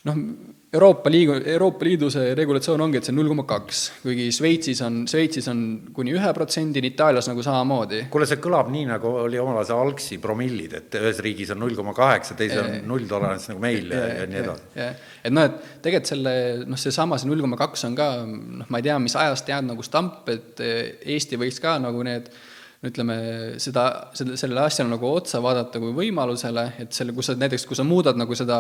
noh, 0.06 0.22
Euroopa 0.72 1.10
Liidu, 1.10 1.36
Euroopa 1.46 1.86
Liidu 1.86 2.08
see 2.10 2.32
regulatsioon 2.34 2.82
ongi, 2.82 2.98
et 2.98 3.06
see 3.06 3.12
on 3.12 3.20
null 3.20 3.30
koma 3.30 3.44
kaks, 3.46 3.82
kuigi 4.02 4.24
Šveitsis 4.34 4.80
on, 4.82 4.96
Šveitsis 5.06 5.46
on 5.52 5.60
kuni 5.94 6.10
ühe 6.16 6.32
protsendini, 6.34 6.90
Itaalias 6.90 7.28
nagu 7.30 7.44
samamoodi. 7.46 8.00
kuule, 8.10 8.26
see 8.26 8.40
kõlab 8.42 8.72
nii, 8.74 8.88
nagu 8.90 9.12
oli 9.22 9.38
omal 9.38 9.60
ajal 9.60 9.68
see 9.68 9.76
algsi 9.84 10.18
promillid, 10.22 10.74
et 10.80 10.98
ühes 10.98 11.22
riigis 11.22 11.54
on 11.54 11.62
null 11.62 11.78
koma 11.78 11.94
kaheksa, 11.96 12.34
teises 12.40 12.58
on 12.64 12.90
nulltolerants 12.90 13.46
nagu 13.52 13.62
meil 13.62 13.94
ja, 13.94 14.02
ja, 14.02 14.18
ja 14.18 14.26
nii 14.32 14.42
edasi. 14.42 14.90
et 15.22 15.38
noh, 15.38 15.46
et 15.46 15.72
tegelikult 15.86 16.12
selle, 16.12 16.34
noh, 16.66 16.82
seesama, 16.82 17.22
see 17.22 17.30
null 17.30 17.46
koma 17.46 17.62
kaks 17.62 17.86
on 17.86 17.96
ka, 18.02 18.10
noh, 18.26 18.66
ma 18.66 18.82
ei 18.82 18.90
tea, 18.90 18.98
mis 19.06 19.16
ajast 19.22 19.54
jäänud 19.54 19.76
nagu 19.76 19.86
stamp, 19.86 20.26
et 20.34 20.66
Eesti 20.66 21.38
võiks 21.38 21.62
ka 21.62 21.78
nagu 21.78 22.02
need 22.10 22.32
ütleme, 22.86 23.16
seda, 23.62 23.86
selle, 24.18 24.34
sellele 24.36 24.66
asjale 24.66 24.90
nagu 24.90 25.08
otsa 25.14 25.38
vaadata 25.42 25.78
kui 25.82 25.94
võimalusele, 25.94 26.72
et 26.82 26.94
selle, 26.94 27.14
kus 27.14 27.30
sa 27.30 27.38
näiteks, 27.38 27.70
kui 27.70 27.78
sa 27.78 27.86
muudad 27.86 28.18
nagu 28.18 28.34
seda 28.36 28.58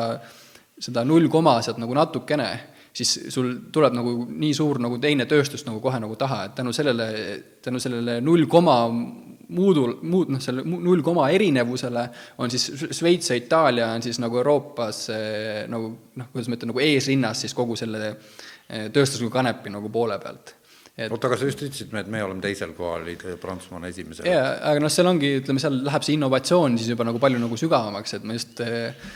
seda 0.80 1.04
null 1.08 1.28
koma 1.32 1.58
sealt 1.64 1.78
nagu 1.80 1.94
natukene, 1.96 2.48
siis 2.96 3.12
sul 3.32 3.52
tuleb 3.72 3.96
nagu 3.96 4.16
nii 4.28 4.52
suur 4.56 4.80
nagu 4.82 4.98
teine 5.00 5.26
tööstus 5.28 5.64
nagu 5.66 5.80
kohe 5.84 6.00
nagu 6.00 6.16
taha, 6.20 6.44
et 6.48 6.58
tänu 6.58 6.72
sellele, 6.76 7.06
tänu 7.64 7.80
sellele 7.82 8.18
null 8.24 8.46
koma 8.50 8.76
muudul, 9.56 9.96
muud 10.02 10.32
noh, 10.34 10.42
selle 10.42 10.64
null 10.66 11.04
koma 11.06 11.28
erinevusele 11.34 12.02
on 12.42 12.52
siis 12.52 12.88
Šveits 12.98 13.30
ja 13.30 13.38
Itaalia 13.38 13.92
on 13.94 14.04
siis 14.04 14.18
nagu 14.22 14.40
Euroopas 14.40 15.06
eh, 15.14 15.64
nagu 15.70 15.92
noh, 16.18 16.30
kuidas 16.32 16.50
ma 16.50 16.58
ütlen, 16.58 16.72
nagu 16.72 16.82
eesrinnas 16.82 17.44
siis 17.44 17.54
kogu 17.56 17.76
selle 17.78 18.08
eh, 18.10 18.88
tööstusliku 18.92 19.32
kanepi 19.36 19.72
nagu 19.72 19.92
poole 19.92 20.18
pealt 20.22 20.56
et 20.96 21.12
oota, 21.12 21.28
aga 21.28 21.36
sa 21.36 21.48
just 21.50 21.60
ütlesid, 21.60 21.92
et 22.00 22.08
meie 22.08 22.24
oleme 22.24 22.40
teisel 22.40 22.72
kohal, 22.76 23.04
Prantsusmaa 23.40 23.82
on 23.82 23.88
esimesel. 23.90 24.28
jaa, 24.32 24.54
aga 24.72 24.82
noh, 24.82 24.92
seal 24.92 25.10
ongi, 25.10 25.34
ütleme, 25.42 25.60
seal 25.62 25.82
läheb 25.84 26.06
see 26.06 26.16
innovatsioon 26.16 26.78
siis 26.80 26.94
juba 26.94 27.04
nagu 27.06 27.20
palju 27.22 27.40
nagu 27.42 27.58
sügavamaks, 27.60 28.16
et 28.16 28.24
ma 28.26 28.38
just 28.38 28.62
äh, 28.64 29.10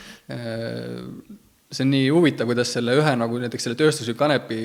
see 1.71 1.85
on 1.85 1.93
nii 1.93 2.07
huvitav, 2.11 2.49
kuidas 2.49 2.73
selle 2.75 2.95
ühe 2.99 3.17
nagu 3.17 3.41
näiteks 3.41 3.67
selle 3.67 3.79
tööstusliku 3.79 4.19
kanepi 4.19 4.61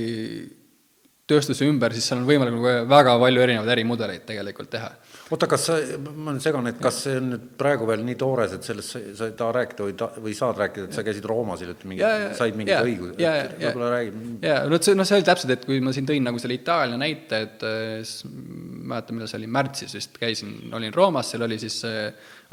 tööstuse 1.26 1.66
ümber, 1.66 1.90
siis 1.94 2.06
seal 2.06 2.20
on 2.20 2.26
võimalik 2.28 2.54
nagu 2.54 2.72
väga 2.86 3.16
palju 3.18 3.42
erinevaid 3.42 3.70
ärimudeleid 3.74 4.22
tegelikult 4.28 4.68
teha. 4.70 4.92
oota, 5.34 5.48
kas 5.50 5.64
sa, 5.66 5.78
ma 6.06 6.30
olen 6.30 6.38
segane, 6.42 6.70
et 6.70 6.78
kas 6.82 7.00
see 7.02 7.16
on 7.18 7.32
nüüd 7.32 7.48
praegu 7.58 7.88
veel 7.88 8.04
nii 8.06 8.14
toores, 8.20 8.54
et 8.54 8.66
sellest 8.66 8.94
sa, 8.94 9.00
sa 9.18 9.26
ei 9.26 9.34
taha 9.40 9.56
rääkida 9.56 9.88
või 9.88 9.96
ta-, 9.98 10.10
või 10.22 10.36
saad 10.38 10.60
rääkida, 10.62 10.86
et 10.86 10.94
sa 10.94 11.02
käisid 11.06 11.26
Roomas 11.26 11.64
hiljuti 11.64 11.90
mingi, 11.90 12.04
said 12.38 12.58
mingid 12.60 12.78
õigused, 12.78 13.18
et 13.18 13.56
võib-olla 13.58 13.90
räägib? 13.96 14.22
jaa, 14.46 14.62
no 14.70 14.78
see, 14.78 14.94
noh, 15.00 15.08
see 15.10 15.18
oli 15.18 15.26
täpselt, 15.26 15.54
et 15.56 15.66
kui 15.66 15.80
ma 15.82 15.96
siin 15.96 16.06
tõin 16.06 16.30
nagu 16.30 16.42
selle 16.42 16.60
Itaalia 16.60 17.02
näite, 17.02 17.42
et 17.48 17.66
siis 18.06 18.30
mäletan, 18.30 19.18
millal 19.18 19.32
see 19.32 19.40
oli, 19.40 19.50
märtsis 19.58 19.98
vist 19.98 20.22
käisin, 20.22 20.54
olin 20.78 20.94
Roomas, 20.94 21.34
seal 21.34 21.42
oli 21.48 21.58
siis, 21.58 21.80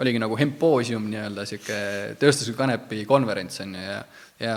oligi 0.01 0.17
nagu 0.17 0.33
hempoosium 0.39 1.05
nii-öelda, 1.13 1.45
niisugune 1.45 2.17
tööstusliku 2.17 2.57
kanepi 2.65 3.05
konverents, 3.05 3.61
on 3.61 3.77
ju, 3.77 3.85
ja 3.85 4.01
ja, 4.39 4.55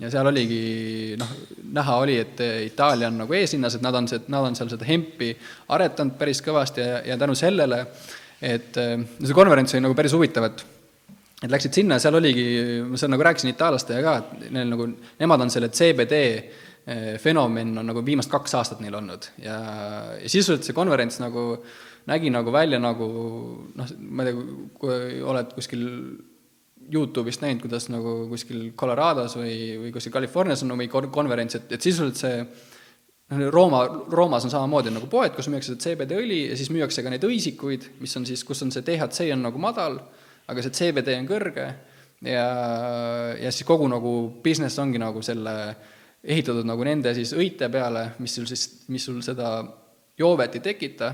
ja 0.00 0.12
seal 0.12 0.30
oligi 0.30 1.16
noh, 1.18 1.32
näha 1.78 1.96
oli, 2.04 2.20
et 2.22 2.44
Itaalia 2.66 3.10
on 3.10 3.22
nagu 3.24 3.36
eeslinnas, 3.36 3.78
et 3.78 3.84
nad 3.86 3.98
on 3.98 4.06
nad 4.06 4.50
on 4.50 4.56
seal 4.58 4.70
seda 4.72 4.88
hempi 4.88 5.32
aretanud 5.74 6.18
päris 6.20 6.42
kõvasti 6.44 6.84
ja, 6.84 7.02
ja 7.12 7.18
tänu 7.20 7.34
sellele, 7.38 7.84
et 8.40 8.76
see 8.76 9.36
konverents 9.36 9.74
oli 9.74 9.86
nagu 9.86 9.96
päris 9.98 10.14
huvitav, 10.16 10.50
et 10.50 10.66
et 11.44 11.52
läksid 11.52 11.74
sinna 11.76 11.98
ja 11.98 12.06
seal 12.06 12.16
oligi, 12.16 12.44
ma 12.88 12.98
seal 13.00 13.12
nagu 13.12 13.24
rääkisin 13.26 13.52
itaallastega 13.52 14.04
ka, 14.04 14.14
et 14.22 14.54
neil 14.54 14.70
nagu, 14.72 14.86
nemad 15.20 15.44
on 15.44 15.52
selle 15.52 15.68
CBD 15.68 16.20
eh, 16.32 17.10
fenomen 17.20 17.74
on 17.82 17.90
nagu 17.92 18.04
viimased 18.04 18.32
kaks 18.32 18.56
aastat 18.56 18.80
neil 18.80 18.96
olnud. 18.96 19.28
Ja, 19.42 19.58
ja 20.16 20.30
sisuliselt 20.30 20.64
see 20.64 20.76
konverents 20.76 21.20
nagu 21.20 21.50
nägi 22.08 22.30
nagu 22.32 22.54
välja 22.54 22.80
nagu 22.80 23.08
noh, 23.76 23.92
ma 24.00 24.24
ei 24.24 24.32
tea, 24.32 24.46
kui 24.80 25.20
oled 25.34 25.52
kuskil 25.58 25.84
Youtube'ist 26.92 27.42
näinud, 27.42 27.64
kuidas 27.64 27.88
nagu 27.92 28.18
kuskil 28.30 28.70
Colorados 28.78 29.36
või, 29.38 29.56
või 29.80 29.92
kuskil 29.94 30.14
Californias 30.14 30.62
on 30.64 30.74
mingi 30.78 30.92
konverents, 31.12 31.58
et, 31.58 31.72
et 31.76 31.82
sisuliselt 31.82 32.20
see 32.20 32.38
noh, 32.42 33.50
Rooma, 33.52 33.82
Roomas 34.12 34.46
on 34.46 34.52
samamoodi 34.52 34.92
nagu 34.94 35.08
poed, 35.10 35.34
kus 35.36 35.50
müüakse 35.50 35.74
seda 35.74 35.88
CBD-õli 35.88 36.44
ja 36.50 36.58
siis 36.58 36.70
müüakse 36.74 37.02
ka 37.02 37.12
neid 37.12 37.26
õisikuid, 37.26 37.90
mis 38.02 38.16
on 38.18 38.26
siis, 38.28 38.44
kus 38.46 38.62
on 38.66 38.72
see 38.74 38.86
DHC 38.86 39.30
on 39.34 39.46
nagu 39.48 39.62
madal, 39.62 39.98
aga 40.46 40.64
see 40.64 40.76
CBD 40.78 41.16
on 41.18 41.28
kõrge 41.30 41.66
ja, 42.24 42.46
ja 43.40 43.52
siis 43.52 43.66
kogu 43.68 43.88
nagu 43.90 44.16
business 44.44 44.78
ongi 44.82 45.02
nagu 45.02 45.22
selle 45.26 45.56
ehitatud 46.26 46.66
nagu 46.66 46.86
nende 46.86 47.12
siis 47.14 47.34
õite 47.36 47.68
peale, 47.72 48.12
mis 48.22 48.34
sul 48.38 48.46
siis, 48.50 48.66
mis 48.92 49.04
sul 49.06 49.18
seda 49.24 49.58
joovet 50.18 50.58
ei 50.58 50.64
tekita, 50.64 51.10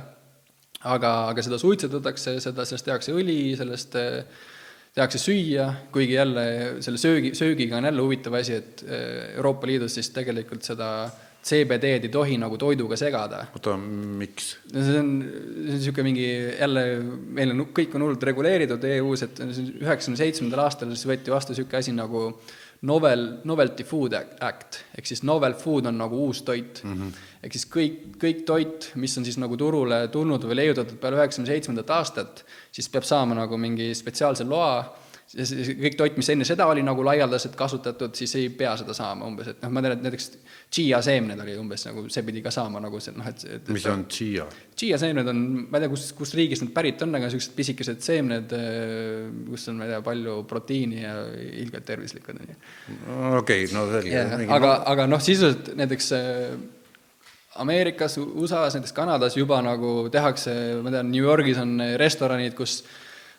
aga, 0.88 1.12
aga 1.32 1.44
seda 1.44 1.58
suitsetatakse, 1.61 2.38
seda, 2.42 2.66
sellest 2.68 2.88
tehakse 2.88 3.14
õli, 3.16 3.54
sellest 3.58 3.98
tehakse 4.92 5.18
süüa, 5.20 5.66
kuigi 5.92 6.16
jälle 6.18 6.46
selle 6.85 7.00
söögi, 7.00 7.35
söögiga 7.35 7.78
on 7.78 7.88
jälle 7.88 8.02
huvitav 8.05 8.35
asi, 8.37 8.59
et 8.61 8.83
eh, 8.85 9.37
Euroopa 9.37 9.66
Liidus 9.66 9.96
siis 9.96 10.11
tegelikult 10.12 10.66
seda 10.68 10.88
CBD-d 11.42 12.07
ei 12.07 12.11
tohi 12.12 12.37
nagu 12.38 12.59
toiduga 12.61 12.96
segada. 12.98 13.46
oota, 13.57 13.74
miks? 13.76 14.52
no 14.72 14.85
see 14.85 14.98
on, 15.00 15.09
see 15.24 15.72
on 15.72 15.78
niisugune 15.78 16.05
mingi 16.11 16.26
jälle, 16.28 16.85
meil 17.38 17.55
on, 17.55 17.64
kõik 17.74 17.96
on 17.96 18.07
hullult 18.07 18.26
reguleeritud 18.28 18.85
EU-s, 18.92 19.26
et 19.26 19.40
üheksakümne 19.42 20.20
seitsmendal 20.20 20.66
aastal 20.68 20.92
siis 20.92 21.09
võeti 21.09 21.35
vastu 21.35 21.57
niisugune 21.57 21.81
asi 21.81 21.96
nagu 21.96 22.26
novel, 22.83 23.27
novelty 23.45 23.85
food 23.87 24.16
act, 24.16 24.81
ehk 24.99 25.07
siis 25.07 25.23
novel 25.27 25.55
food 25.59 25.87
on 25.87 26.01
nagu 26.03 26.18
uus 26.27 26.42
toit 26.42 26.81
mm. 26.85 26.97
-hmm. 26.97 27.21
ehk 27.42 27.55
siis 27.57 27.66
kõik, 27.71 28.01
kõik 28.25 28.42
toit, 28.47 28.90
mis 28.95 29.14
on 29.18 29.25
siis 29.25 29.38
nagu 29.38 29.57
turule 29.57 30.09
tulnud 30.09 30.45
või 30.45 30.59
leiutatud 30.59 30.99
peale 30.99 31.21
üheksakümne 31.21 31.53
seitsmendat 31.53 31.90
aastat, 31.90 32.45
siis 32.73 32.88
peab 32.88 33.07
saama 33.07 33.38
nagu 33.38 33.59
mingi 33.59 33.92
spetsiaalse 33.95 34.45
loa 34.45 34.83
kõik 35.33 35.95
toit, 35.97 36.16
mis 36.21 36.29
enne 36.35 36.45
seda 36.45 36.66
oli 36.68 36.83
nagu 36.85 37.05
laialdaselt 37.07 37.55
kasutatud, 37.57 38.12
siis 38.16 38.35
ei 38.37 38.51
pea 38.53 38.75
seda 38.77 38.92
saama 38.97 39.25
umbes, 39.25 39.49
et 39.49 39.62
noh, 39.64 39.71
ma 39.73 39.81
tean, 39.85 39.95
et 39.97 40.03
näiteks 40.05 40.27
chia 40.73 40.99
seemned 41.05 41.40
oli 41.40 41.55
umbes 41.57 41.87
nagu, 41.88 42.05
see 42.12 42.25
pidi 42.27 42.42
ka 42.45 42.53
saama 42.53 42.83
nagu 42.85 43.01
see 43.01 43.14
noh, 43.16 43.29
et, 43.31 43.45
et 43.57 43.71
mis 43.73 43.87
on 43.88 44.05
chia? 44.12 44.45
chia 44.77 44.99
seemned 45.01 45.31
on, 45.33 45.40
ma 45.71 45.79
ei 45.79 45.87
tea, 45.87 45.92
kus, 45.92 46.05
kust 46.18 46.37
riigist 46.37 46.66
need 46.66 46.75
pärit 46.77 47.01
on, 47.07 47.16
aga 47.16 47.31
niisugused 47.31 47.55
pisikesed 47.57 48.05
seemned, 48.05 48.53
kus 49.49 49.64
on, 49.73 49.81
ma 49.81 49.88
ei 49.88 49.95
tea, 49.95 50.03
palju 50.05 50.37
proteiini 50.51 51.01
ja 51.01 51.14
ilgelt 51.62 51.88
tervislikud, 51.88 52.42
on 52.42 52.53
ju. 52.53 52.59
okei, 53.40 53.64
no 53.73 53.87
selge. 53.95 54.27
aga, 54.59 54.75
aga 54.92 55.09
noh, 55.09 55.23
sisuliselt 55.23 55.73
näiteks 55.81 56.12
Ameerikas, 57.62 58.18
USA-s, 58.21 58.77
näiteks 58.77 58.95
Kanadas 58.97 59.37
juba 59.37 59.59
nagu 59.64 60.11
tehakse, 60.12 60.53
ma 60.85 60.92
tean, 60.92 61.11
New 61.12 61.25
Yorgis 61.25 61.61
on 61.61 61.75
restoranid, 62.01 62.55
kus 62.57 62.83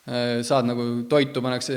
saad 0.03 0.67
nagu 0.67 0.85
toitu, 1.07 1.41
pannakse 1.43 1.75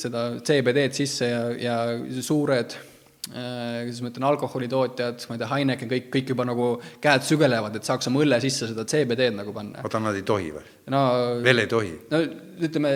seda 0.00 0.26
CBD-d 0.44 0.92
sisse 0.96 1.28
ja, 1.30 1.44
ja 1.56 1.76
suured 2.20 2.74
äh, 2.76 3.82
kuidas 3.86 4.02
ma 4.04 4.10
ütlen, 4.12 4.26
alkoholitootjad, 4.28 5.24
ma 5.28 5.36
ei 5.36 5.40
tea, 5.40 5.50
Heineken, 5.54 5.92
kõik, 5.92 6.08
kõik 6.12 6.32
juba 6.34 6.46
nagu 6.48 6.66
käed 7.02 7.24
sügelevad, 7.24 7.78
et 7.78 7.88
saaks 7.88 8.10
oma 8.10 8.20
õlle 8.24 8.40
sisse 8.44 8.68
seda 8.70 8.84
CBD-d 8.88 9.38
nagu 9.38 9.54
panna. 9.56 9.84
oota, 9.86 10.02
nad 10.04 10.18
ei 10.18 10.26
tohi 10.26 10.50
või 10.52 10.66
no,? 10.92 11.04
veel 11.44 11.64
ei 11.64 11.70
tohi? 11.70 11.94
no 12.12 12.20
ütleme, 12.68 12.92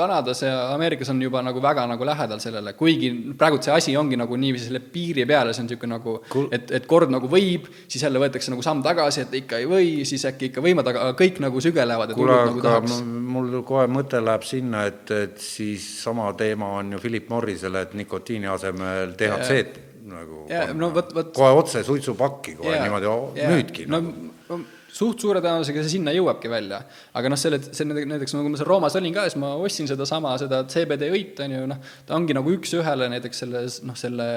Kanadas 0.00 0.42
ja 0.44 0.54
Ameerikas 0.74 1.10
on 1.12 1.20
juba 1.22 1.42
nagu 1.44 1.62
väga 1.62 1.84
nagu 1.90 2.06
lähedal 2.08 2.40
sellele, 2.42 2.74
kuigi 2.78 3.10
praegult 3.38 3.66
see 3.66 3.74
asi 3.74 3.96
ongi 4.00 4.18
nagu 4.20 4.38
niiviisi 4.40 4.70
selle 4.70 4.82
piiri 4.94 5.26
peal 5.28 5.50
ja 5.50 5.56
see 5.56 5.64
on 5.64 5.68
niisugune 5.70 5.94
nagu 5.96 6.16
cool., 6.32 6.48
et, 6.56 6.72
et 6.80 6.88
kord 6.90 7.12
nagu 7.12 7.28
võib, 7.30 7.68
siis 7.86 8.04
jälle 8.06 8.22
võetakse 8.22 8.52
nagu 8.54 8.64
samm 8.64 8.82
tagasi, 8.86 9.26
et 9.26 9.36
ikka 9.42 9.60
ei 9.60 9.68
või, 9.70 9.92
siis 10.08 10.24
äkki 10.30 10.50
ikka 10.50 10.64
võivad, 10.64 10.90
aga 10.92 11.12
kõik 11.18 11.42
nagu 11.44 11.62
sügelevad. 11.62 12.14
kuule, 12.16 12.40
nagu 12.48 12.64
aga 12.64 12.80
nagu 12.86 13.28
mul 13.36 13.60
kohe 13.68 13.86
mõte 13.92 14.22
läheb 14.24 14.46
sinna, 14.48 14.86
et, 14.90 15.04
et 15.14 15.38
siis 15.44 15.86
sama 16.02 16.32
teema 16.38 16.74
on 16.80 16.96
ju 16.96 17.04
Philip 17.04 17.30
Morrisele, 17.30 17.86
et 17.86 17.94
nikotiini 17.98 18.50
asemel 18.50 19.14
DHC-d 19.18 19.86
nagu 20.10 20.44
ja, 20.50 20.66
no, 20.74 20.90
võt, 20.94 21.14
võt, 21.14 21.32
kohe 21.36 21.54
otse 21.60 21.82
suitsupakki 21.86 22.56
kohe 22.58 22.74
ja, 22.74 22.84
niimoodi 22.84 23.10
ja, 23.38 23.50
müüdki 23.52 23.86
no, 23.90 24.00
nagu 24.00 24.60
suht 24.92 25.22
suure 25.22 25.42
tõenäosusega 25.42 25.84
see 25.84 25.94
sinna 25.96 26.14
jõuabki 26.14 26.50
välja. 26.50 26.82
aga 27.14 27.32
noh, 27.32 27.38
selle, 27.40 27.60
see 27.62 27.86
näiteks 27.88 28.34
nagu 28.36 28.50
ma 28.52 28.60
seal 28.60 28.68
Roomas 28.68 28.96
olin 28.98 29.14
ka, 29.14 29.26
siis 29.28 29.38
ma 29.40 29.52
ostsin 29.60 29.88
sedasama, 29.90 30.34
seda 30.40 30.62
CBD 30.70 31.10
õit, 31.14 31.40
on 31.44 31.54
ju, 31.56 31.62
noh, 31.70 31.80
ta 32.06 32.16
ongi 32.18 32.36
nagu 32.36 32.54
üks-ühele 32.56 33.10
näiteks 33.14 33.42
selles, 33.44 33.80
noh, 33.86 33.96
selle 33.98 34.28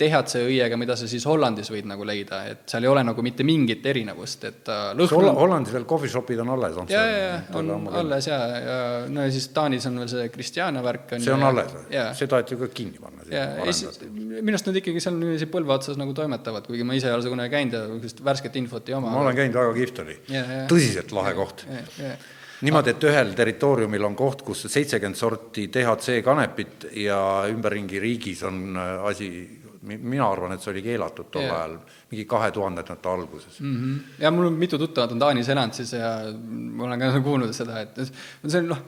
THC 0.00 0.44
õiega, 0.48 0.78
mida 0.80 0.96
sa 0.98 1.08
siis 1.10 1.26
Hollandis 1.28 1.72
võid 1.72 1.88
nagu 1.90 2.06
leida, 2.08 2.42
et 2.52 2.64
seal 2.70 2.86
ei 2.86 2.92
ole 2.92 3.04
nagu 3.06 3.24
mitte 3.24 3.46
mingit 3.46 3.86
erinevust, 3.92 4.46
et 4.50 4.72
lõhn 4.98 5.16
Holl 5.16 5.32
Hollandis 5.38 5.74
veel 5.74 5.86
coffee 5.88 6.12
shop'id 6.12 6.42
on 6.44 6.52
alles, 6.56 6.78
on 6.82 6.90
see? 6.90 6.98
jaa, 6.98 7.22
jaa, 7.22 7.40
on 7.58 7.88
alles 8.02 8.28
jaa, 8.28 8.42
ja 8.52 8.78
no 9.12 9.26
ja 9.26 9.32
siis 9.34 9.48
Taanis 9.54 9.86
on 9.90 10.00
veel 10.02 10.10
see 10.12 10.28
Kristjana 10.34 10.82
värk 10.84 11.16
on 11.16 11.24
see 11.24 11.34
on 11.34 11.44
ja, 11.44 11.52
alles 11.52 11.74
või? 11.76 11.86
see 12.18 12.30
taheti 12.30 12.58
ka 12.60 12.70
kinni 12.74 13.02
panna? 13.02 13.26
jaa, 13.32 13.48
minu 14.12 14.54
arust 14.54 14.68
nad 14.68 14.78
ikkagi 14.82 15.02
seal 15.02 15.16
niiviisi 15.18 15.48
põlve 15.52 15.74
otsas 15.76 15.98
nagu 16.00 16.14
toimetavad, 16.16 16.66
kuigi 16.68 16.86
ma 16.86 16.96
ise 16.98 17.10
ei 17.10 17.16
ole 17.16 17.24
seda 17.24 17.34
kunagi 17.34 17.54
käinud 17.54 17.76
ja 17.76 17.84
niisugust 17.88 18.22
värsket 18.24 18.58
infot 18.60 18.88
ei 18.90 18.96
oma. 18.98 19.12
ma 19.14 19.24
olen 19.24 19.38
käinud, 19.38 19.56
väga 19.56 19.74
kihvt 19.78 20.01
oli 20.04 20.18
tõsiselt 20.70 21.12
lahe 21.16 21.34
koht 21.38 21.66
niimoodi, 22.62 22.94
et 22.94 23.06
ühel 23.08 23.32
territooriumil 23.36 24.06
on 24.06 24.14
koht, 24.18 24.44
kus 24.46 24.66
seitsekümmend 24.70 25.18
sorti 25.18 25.66
DHC 25.72 26.20
kanepit 26.24 26.86
ja 27.02 27.18
ümberringi 27.50 28.00
riigis 28.02 28.42
on 28.46 28.62
äh, 28.78 29.06
asi, 29.10 29.30
mina 29.92 30.28
arvan, 30.28 30.54
et 30.54 30.62
see 30.62 30.70
oli 30.74 30.84
keelatud 30.84 31.30
tol 31.34 31.42
yeah. 31.42 31.56
ajal, 31.58 31.78
mingi 32.12 32.26
kahe 32.30 32.50
tuhandendate 32.54 33.08
alguses 33.10 33.58
mm. 33.60 33.78
-hmm. 33.78 34.20
ja 34.22 34.30
mul 34.30 34.50
on 34.52 34.60
mitu 34.60 34.78
tuttavat 34.78 35.12
on 35.12 35.18
Taanis 35.18 35.48
elanud 35.48 35.74
siis 35.74 35.92
ja 35.92 36.12
ma 36.50 36.84
olen 36.84 37.00
ka 37.00 37.20
kuulnud 37.20 37.54
seda, 37.54 37.80
et 37.80 37.98
see 38.04 38.60
on 38.60 38.70
noh, 38.74 38.84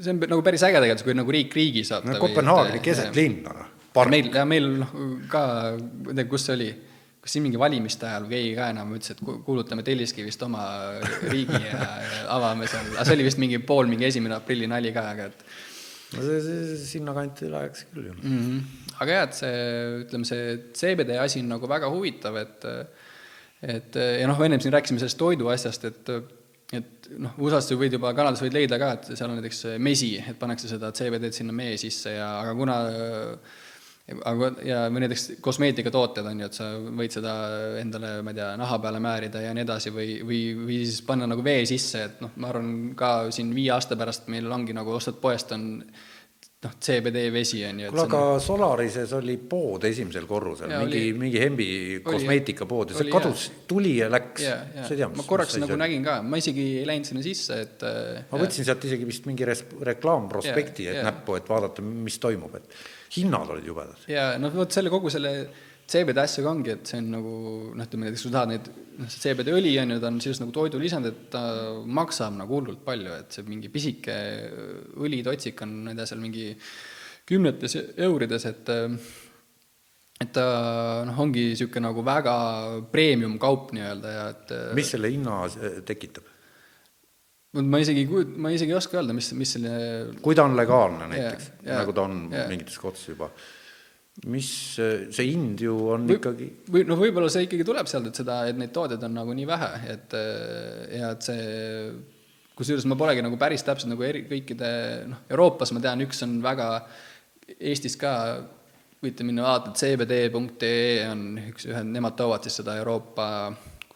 see 0.00 0.12
on 0.12 0.20
nagu 0.20 0.42
päris 0.42 0.62
äge 0.68 0.80
tegelikult, 0.80 1.06
kui 1.08 1.16
nagu 1.22 1.36
riik 1.38 1.56
riigi 1.56 1.84
saab 1.84 2.04
no,. 2.04 2.18
Kopenhaageni 2.20 2.84
keset 2.84 3.16
linna, 3.16 3.54
noh. 3.62 4.04
meil, 4.10 4.30
ja 4.34 4.44
meil 4.44 4.68
noh, 4.84 4.92
ka, 5.32 5.46
ma 6.04 6.12
ei 6.12 6.20
tea, 6.20 6.28
kus 6.28 6.46
see 6.50 6.58
oli 6.60 6.70
kas 7.28 7.36
siin 7.36 7.44
mingi 7.44 7.60
valimiste 7.60 8.06
ajal 8.08 8.24
keegi 8.30 8.54
ka 8.56 8.70
enam 8.72 8.94
ütles, 8.96 9.12
et 9.12 9.18
kuulutame 9.44 9.84
Telliskivist 9.84 10.40
oma 10.46 10.62
riigi 11.28 11.58
ja 11.60 11.82
avame 12.38 12.64
seal, 12.70 12.88
aga 12.94 13.04
see 13.04 13.18
oli 13.18 13.26
vist 13.26 13.40
mingi 13.42 13.60
pool 13.60 13.90
mingi 13.90 14.08
esimene 14.08 14.38
aprilli 14.38 14.68
nali 14.70 14.94
ka, 14.96 15.04
aga 15.12 15.26
et 15.28 15.44
no 16.14 16.24
see, 16.24 16.38
see 16.46 16.78
sinnakanti 16.94 17.50
läheks 17.52 17.84
küll 17.90 18.08
ju 18.08 18.16
mm. 18.16 18.38
-hmm. 18.38 18.88
aga 18.96 19.18
jah, 19.18 19.28
et 19.28 19.38
see, 19.42 19.60
ütleme, 20.06 20.30
see 20.30 20.56
CBD 20.80 21.20
asi 21.20 21.44
on 21.44 21.52
nagu 21.52 21.68
väga 21.68 21.92
huvitav, 21.92 22.40
et 22.40 22.66
et 23.76 24.00
ja 24.22 24.26
noh, 24.30 24.40
ennem 24.48 24.64
siin 24.64 24.72
rääkisime 24.72 25.02
sellest 25.02 25.20
toidu 25.20 25.52
asjast, 25.52 25.84
et 25.84 26.12
et 26.78 27.12
noh, 27.16 27.36
USA-s 27.44 27.76
võid 27.76 27.92
juba, 27.96 28.12
Kanadas 28.16 28.40
võid 28.44 28.56
leida 28.56 28.80
ka, 28.80 28.90
et 28.96 29.06
seal 29.12 29.28
on 29.28 29.36
näiteks 29.36 29.64
mesi, 29.84 30.14
et 30.20 30.36
pannakse 30.40 30.68
seda 30.68 30.92
CBD-d 30.96 31.32
sinna 31.32 31.52
mee 31.52 31.76
sisse 31.80 32.16
ja 32.16 32.38
aga 32.40 32.56
kuna 32.56 32.76
aga 34.08 34.50
ja 34.64 34.82
või 34.88 35.02
näiteks 35.04 35.24
kosmeetikatooted 35.44 36.28
on 36.30 36.42
ju, 36.42 36.48
et 36.48 36.56
sa 36.56 36.68
võid 36.80 37.12
seda 37.12 37.32
endale, 37.80 38.18
ma 38.24 38.32
ei 38.32 38.38
tea, 38.40 38.50
naha 38.60 38.78
peale 38.82 39.00
määrida 39.04 39.42
ja 39.44 39.54
nii 39.56 39.66
edasi 39.66 39.92
või, 39.94 40.20
või, 40.24 40.42
või 40.62 40.78
siis 40.84 41.02
panna 41.06 41.28
nagu 41.28 41.44
vee 41.44 41.66
sisse, 41.68 42.04
et 42.08 42.22
noh, 42.24 42.32
ma 42.40 42.52
arvan 42.52 42.70
ka 42.98 43.10
siin 43.34 43.52
viie 43.56 43.74
aasta 43.74 43.98
pärast 44.00 44.30
meil 44.32 44.48
ongi 44.54 44.76
nagu 44.76 44.96
ostad 44.96 45.20
poest, 45.20 45.52
on 45.52 45.68
noh, 45.84 46.72
CBD 46.80 47.28
vesi 47.34 47.60
on 47.68 47.84
ju. 47.84 47.92
kuule, 47.92 48.06
aga 48.08 48.24
on... 48.32 48.42
Solarises 48.42 49.12
oli 49.18 49.36
pood 49.50 49.84
esimesel 49.90 50.24
korrusel, 50.30 50.72
mingi, 50.72 51.02
mingi 51.18 51.42
Hembi 51.44 51.70
kosmeetikapood 52.06 52.94
ja 52.94 53.02
see 53.02 53.12
kadus, 53.12 53.48
tuli 53.68 53.98
ja 54.00 54.08
läks. 54.12 54.46
sa 54.46 54.86
ei 54.88 55.02
tea, 55.02 55.10
mis 55.12 55.20
ma 55.20 55.26
korraks 55.28 55.60
nagu 55.60 55.76
oli? 55.76 55.82
nägin 55.84 56.06
ka, 56.06 56.20
ma 56.24 56.40
isegi 56.40 56.70
ei 56.80 56.88
läinud 56.88 57.12
sinna 57.12 57.26
sisse, 57.28 57.60
et 57.66 57.84
ma 58.32 58.40
võtsin 58.40 58.64
sealt 58.64 58.88
isegi 58.88 59.08
vist 59.08 59.28
mingi 59.28 59.44
res-, 59.48 59.68
reklaamprospekti, 59.92 60.88
et 60.94 61.04
näppu, 61.04 61.36
et 61.36 61.52
vaadata, 61.52 61.84
mis 61.84 62.16
toimub, 62.22 62.56
et 62.56 62.80
hinnad 63.16 63.54
olid 63.54 63.66
jubedad. 63.66 64.04
ja 64.10 64.30
noh, 64.40 64.52
vot 64.54 64.74
selle 64.74 64.92
kogu 64.92 65.12
selle 65.12 65.32
CBD 65.88 66.20
asjaga 66.20 66.50
ongi, 66.52 66.74
et 66.74 66.90
see 66.90 67.00
on 67.00 67.06
nagu 67.14 67.32
noh, 67.72 67.86
ütleme 67.86 68.08
näiteks 68.08 68.26
kui 68.26 68.34
tahad 68.34 68.50
neid, 68.52 68.66
noh, 68.98 69.08
see 69.08 69.22
CBD 69.24 69.54
õli 69.56 69.72
on 69.80 69.94
ju, 69.94 70.00
ta 70.02 70.10
on 70.10 70.18
sisuliselt 70.20 70.44
nagu 70.44 70.56
toidulisand, 70.58 71.08
et 71.08 71.22
ta 71.32 71.42
maksab 72.00 72.36
nagu 72.36 72.58
hullult 72.58 72.82
palju, 72.84 73.14
et 73.16 73.38
see 73.38 73.46
mingi 73.48 73.70
pisike 73.72 74.18
õlitotsik 75.00 75.64
on, 75.64 75.72
ma 75.86 75.94
ei 75.94 76.00
tea, 76.00 76.10
seal 76.10 76.20
mingi 76.20 76.50
kümnetes 77.28 77.78
eurides, 77.96 78.44
et 78.50 78.74
et 80.18 80.32
ta 80.34 80.44
noh, 81.08 81.20
ongi 81.24 81.52
niisugune 81.52 81.86
nagu 81.88 82.02
väga 82.04 82.34
premium 82.92 83.38
kaup 83.40 83.72
nii-öelda 83.76 84.12
ja 84.12 84.26
et 84.34 84.54
mis 84.76 84.92
selle 84.92 85.12
hinna 85.14 85.44
tekitab? 85.88 86.26
Ma 87.64 87.80
isegi, 87.82 88.04
ma 88.36 88.52
isegi 88.54 88.74
ei 88.74 88.78
oska 88.78 88.98
öelda, 89.00 89.16
mis, 89.16 89.30
mis 89.38 89.54
selle 89.56 89.72
kui 90.24 90.36
ta 90.38 90.44
on 90.48 90.56
legaalne 90.58 91.08
näiteks 91.12 91.48
nagu 91.66 91.94
ta 91.96 92.04
on 92.08 92.20
yeah. 92.32 92.50
mingites 92.50 92.78
kohtades 92.80 93.06
juba, 93.10 93.30
mis 94.28 94.50
see 94.76 95.26
hind 95.30 95.62
ju 95.62 95.74
on 95.94 96.06
või, 96.10 96.18
ikkagi 96.20 96.50
või 96.74 96.84
noh, 96.88 97.00
võib-olla 97.00 97.32
see 97.32 97.46
ikkagi 97.48 97.66
tuleb 97.66 97.90
sealt, 97.90 98.10
et 98.10 98.20
seda, 98.22 98.42
et 98.50 98.58
neid 98.58 98.74
tooteid 98.74 99.02
on 99.08 99.18
nagu 99.20 99.34
nii 99.36 99.48
vähe, 99.48 99.72
et 99.94 100.16
ja 100.98 101.12
et 101.14 101.26
see 101.26 101.42
kusjuures 102.58 102.86
ma 102.90 102.98
polegi 102.98 103.22
nagu 103.22 103.38
päris 103.38 103.62
täpselt 103.66 103.92
nagu 103.92 104.02
eri, 104.06 104.24
kõikide 104.30 104.70
noh, 105.10 105.24
Euroopas 105.30 105.72
ma 105.74 105.82
tean, 105.84 106.02
üks 106.06 106.24
on 106.26 106.38
väga, 106.44 106.70
Eestis 107.58 107.94
ka 107.96 108.12
võite 109.02 109.24
minna 109.24 109.46
vaadata, 109.46 109.72
cbd.ee 109.78 111.06
on 111.08 111.22
üks, 111.52 111.68
ühe, 111.70 111.82
nemad 111.86 112.16
toovad 112.18 112.46
siis 112.46 112.58
seda 112.60 112.74
Euroopa, 112.80 113.28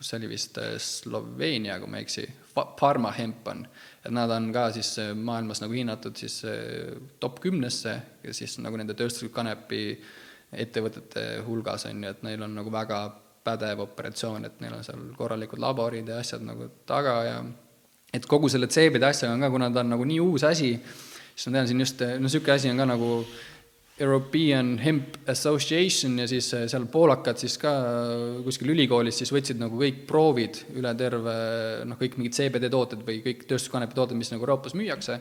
kus 0.03 0.11
see 0.11 0.19
oli 0.19 0.33
vist 0.33 0.59
äh, 0.59 0.75
Sloveenia, 0.83 1.79
kui 1.79 1.91
ma 1.91 2.01
ei 2.01 2.07
eksi, 2.09 2.27
Pharma 2.53 3.13
hemp 3.17 3.47
on. 3.49 3.63
et 4.05 4.11
nad 4.11 4.31
on 4.35 4.51
ka 4.53 4.67
siis 4.75 4.91
äh, 4.99 5.13
maailmas 5.15 5.63
nagu 5.63 5.73
hinnatud 5.73 6.19
siis 6.19 6.43
äh, 6.45 6.99
top 7.21 7.39
kümnesse 7.41 7.95
ja 8.25 8.35
siis 8.35 8.59
nagu 8.59 8.77
nende 8.77 8.97
tööstusliku 8.99 9.35
kanepi 9.37 9.85
ettevõtete 10.53 11.45
hulgas 11.47 11.87
on 11.89 12.03
ju, 12.03 12.11
et 12.11 12.25
neil 12.27 12.43
on 12.43 12.59
nagu 12.59 12.73
väga 12.73 12.99
pädev 13.47 13.87
operatsioon, 13.87 14.45
et 14.45 14.59
neil 14.61 14.75
on 14.75 14.83
seal 14.85 15.07
korralikud 15.17 15.63
laborid 15.63 16.11
ja 16.11 16.19
asjad 16.21 16.43
nagu 16.45 16.67
taga 16.87 17.15
ja 17.25 17.39
et 18.13 18.27
kogu 18.29 18.51
selle 18.53 18.69
CBD 18.69 19.07
asjaga 19.07 19.39
on 19.39 19.47
ka, 19.47 19.55
kuna 19.55 19.71
ta 19.71 19.87
on 19.87 19.95
nagu 19.95 20.05
nii 20.05 20.21
uus 20.21 20.45
asi, 20.51 20.75
siis 21.33 21.47
ma 21.47 21.61
tean 21.61 21.71
siin 21.71 21.87
just, 21.87 22.03
no 22.03 22.27
niisugune 22.27 22.59
asi 22.59 22.75
on 22.75 22.83
ka 22.83 22.91
nagu 22.91 23.15
European 24.03 24.75
Hemp 24.83 25.29
Association 25.31 26.19
ja 26.23 26.27
siis 26.31 26.49
eh, 26.57 26.67
seal 26.71 26.89
poolakad 26.91 27.39
siis 27.41 27.55
ka 27.61 27.73
kuskil 28.45 28.73
ülikoolis 28.75 29.23
siis 29.23 29.33
võtsid 29.35 29.61
nagu 29.61 29.79
kõik 29.79 30.03
proovid 30.09 30.59
üle 30.79 30.93
terve 30.99 31.37
noh, 31.89 31.99
kõik 32.01 32.19
mingid 32.19 32.37
CBD 32.37 32.71
tooted 32.73 33.07
või 33.07 33.21
kõik 33.25 33.47
tööstuskanepi 33.51 33.97
tooted, 33.97 34.19
mis 34.19 34.33
nagu 34.35 34.45
Euroopas 34.45 34.77
müüakse, 34.79 35.21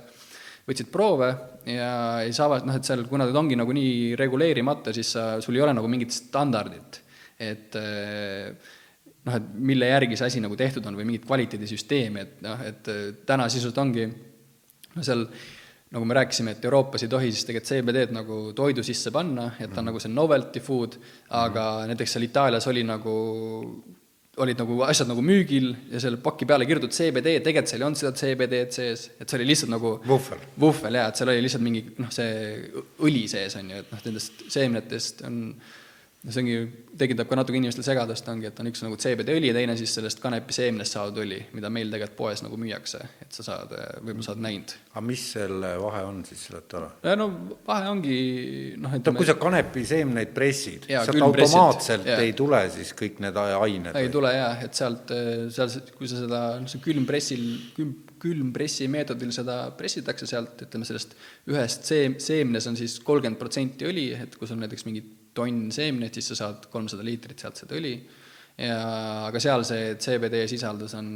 võtsid 0.68 0.92
proove 0.94 1.30
ja 1.70 1.94
ei 2.26 2.34
saa, 2.36 2.62
noh, 2.66 2.76
et 2.78 2.88
seal, 2.88 3.06
kuna 3.10 3.30
ta 3.30 3.40
ongi 3.42 3.60
nagu 3.60 3.74
nii 3.76 4.18
reguleerimata, 4.20 4.94
siis 4.96 5.14
sa, 5.16 5.26
sul 5.44 5.58
ei 5.58 5.66
ole 5.66 5.78
nagu 5.78 5.90
mingit 5.92 6.14
standardit, 6.16 7.02
et 7.42 7.80
eh, 7.80 8.52
noh, 9.28 9.38
et 9.38 9.56
mille 9.72 9.90
järgi 9.94 10.18
see 10.18 10.34
asi 10.34 10.44
nagu 10.44 10.58
tehtud 10.58 10.86
on 10.90 10.98
või 10.98 11.08
mingit 11.10 11.30
kvaliteedisüsteemi, 11.30 12.26
et 12.26 12.46
noh, 12.46 12.62
et 12.66 12.92
eh, 12.92 13.08
täna 13.28 13.50
sisuliselt 13.50 13.82
ongi 13.86 14.10
no 14.96 15.06
seal 15.06 15.28
nagu 15.92 16.08
me 16.08 16.16
rääkisime, 16.16 16.56
et 16.56 16.66
Euroopas 16.66 17.04
ei 17.04 17.10
tohi 17.12 17.32
siis 17.34 17.48
tegelikult 17.48 17.72
CBD-d 17.72 18.16
nagu 18.16 18.38
toidu 18.56 18.84
sisse 18.86 19.12
panna, 19.12 19.50
et 19.60 19.74
ta 19.74 19.82
on 19.82 19.90
nagu 19.92 20.00
see 20.00 20.12
novelty 20.12 20.62
food, 20.64 20.96
aga 21.36 21.66
näiteks 21.90 22.16
seal 22.16 22.28
Itaalias 22.28 22.68
oli 22.72 22.86
nagu, 22.88 23.16
olid 24.42 24.62
nagu 24.64 24.80
asjad 24.88 25.12
nagu 25.12 25.24
müügil 25.26 25.74
ja 25.92 26.00
selle 26.04 26.22
paki 26.24 26.48
peale 26.48 26.68
kirjutatud 26.70 26.96
CBD, 26.96 27.36
tegelikult 27.44 27.74
seal 27.74 27.84
ei 27.84 27.88
olnud 27.90 28.00
seda 28.00 28.14
CBD-d 28.22 28.78
sees, 28.78 29.06
et 29.20 29.28
see 29.28 29.42
oli 29.42 29.50
lihtsalt 29.52 29.74
nagu 29.76 29.94
vuhvel, 30.08 30.48
vuhvel 30.64 31.00
jaa, 31.02 31.12
et 31.12 31.20
seal 31.20 31.34
oli 31.34 31.44
lihtsalt 31.44 31.68
mingi 31.68 31.84
noh, 32.00 32.16
see 32.16 32.34
õli 33.04 33.28
sees, 33.32 33.60
on 33.60 33.76
ju, 33.76 33.84
et 33.84 33.92
noh, 33.92 34.04
nendest 34.08 34.46
seemnetest 34.56 35.26
on 35.28 35.44
no 36.22 36.34
see 36.34 36.42
ongi, 36.44 36.58
tekitab 37.02 37.30
ka 37.30 37.38
natuke 37.40 37.58
inimestel 37.58 37.86
segadust, 37.86 38.28
ongi, 38.30 38.46
et 38.52 38.60
on 38.62 38.70
üks 38.70 38.84
nagu 38.86 38.98
CBD-õli 39.02 39.50
ja 39.50 39.56
teine 39.56 39.74
siis 39.80 39.94
sellest 39.98 40.20
kanepiseemnest 40.22 40.94
saadud 40.94 41.24
õli, 41.24 41.40
mida 41.58 41.72
meil 41.74 41.90
tegelikult 41.90 42.18
poes 42.20 42.44
nagu 42.46 42.60
müüakse, 42.62 43.00
et 43.24 43.34
sa 43.34 43.46
saad, 43.46 43.72
võib-olla 44.04 44.26
sa 44.28 44.36
oled 44.36 44.44
näinud. 44.46 44.76
aga 44.92 45.04
mis 45.08 45.24
selle 45.34 45.72
vahe 45.82 46.04
on 46.06 46.20
siis, 46.28 46.44
seleta 46.50 46.78
ära? 46.78 47.16
no 47.18 47.28
vahe 47.66 47.90
ongi 47.90 48.18
noh, 48.82 48.94
et 48.98 49.10
kui 49.18 49.30
sa 49.30 49.36
kanepiseemneid 49.42 50.36
pressid, 50.36 50.86
sealt 50.92 51.26
automaatselt 51.26 52.06
ja. 52.12 52.20
ei 52.22 52.36
tule 52.38 52.62
siis 52.76 52.94
kõik 52.98 53.18
need 53.26 53.40
ained? 53.42 53.90
ei 53.96 54.06
või? 54.06 54.14
tule 54.14 54.36
jaa, 54.36 54.52
et 54.68 54.78
sealt, 54.78 55.16
seal, 55.56 55.74
kui 55.98 56.12
sa 56.12 56.22
seda, 56.22 56.44
see 56.70 56.84
külmpressil, 56.86 57.48
külm, 57.80 57.96
külmpressi 58.22 58.86
meetodil 58.94 59.34
seda 59.34 59.64
pressitakse 59.74 60.30
sealt, 60.30 60.68
ütleme 60.68 60.86
sellest 60.86 61.18
ühest 61.50 61.90
seem-, 61.90 62.20
seemnes 62.22 62.70
on 62.70 62.78
siis 62.78 63.00
kolmkümmend 63.02 63.42
protsenti 63.42 63.90
õli, 63.90 64.12
et 64.22 64.38
kui 64.38 64.46
sul 64.46 64.62
näiteks 64.62 64.86
mingid 64.86 65.10
tonn 65.38 65.70
seemneid, 65.74 66.16
siis 66.16 66.32
sa 66.34 66.40
saad 66.46 66.68
kolmsada 66.72 67.06
liitrit 67.06 67.40
sealt 67.42 67.62
seda 67.62 67.78
õli 67.80 67.96
ja 68.60 68.78
aga 69.30 69.40
seal 69.42 69.64
see 69.68 69.94
CBD 70.02 70.44
sisaldus 70.52 70.94
on 70.98 71.08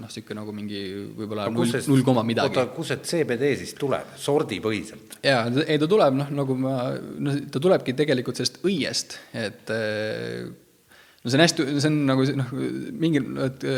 noh, 0.00 0.08
niisugune 0.08 0.40
nagu 0.40 0.54
mingi 0.56 0.80
võib-olla 1.18 1.48
null, 1.52 2.02
koma 2.06 2.24
midagi. 2.26 2.56
oota, 2.56 2.72
kust 2.74 2.94
see 2.94 3.22
CBD 3.24 3.52
siis 3.60 3.74
tuleb, 3.78 4.14
sordipõhiselt? 4.20 5.20
jaa, 5.26 5.44
ei 5.66 5.78
ta 5.80 5.90
tuleb 5.90 6.16
noh, 6.18 6.32
nagu 6.40 6.56
ma, 6.58 6.78
no 6.96 7.36
ta 7.52 7.62
tulebki 7.62 7.94
tegelikult 7.98 8.40
sellest 8.40 8.64
õiest, 8.66 9.18
et 9.36 9.70
no 9.70 11.28
see 11.28 11.38
on 11.38 11.44
hästi, 11.44 11.68
see 11.76 11.92
on 11.92 12.00
nagu 12.08 12.26
noh, 12.40 12.56
mingil, 13.04 13.28
et 13.46 13.68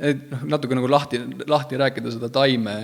et 0.00 0.20
noh, 0.30 0.44
natuke 0.54 0.76
nagu 0.76 0.88
lahti, 0.90 1.20
lahti 1.50 1.78
rääkida 1.80 2.12
seda 2.14 2.30
taime, 2.32 2.74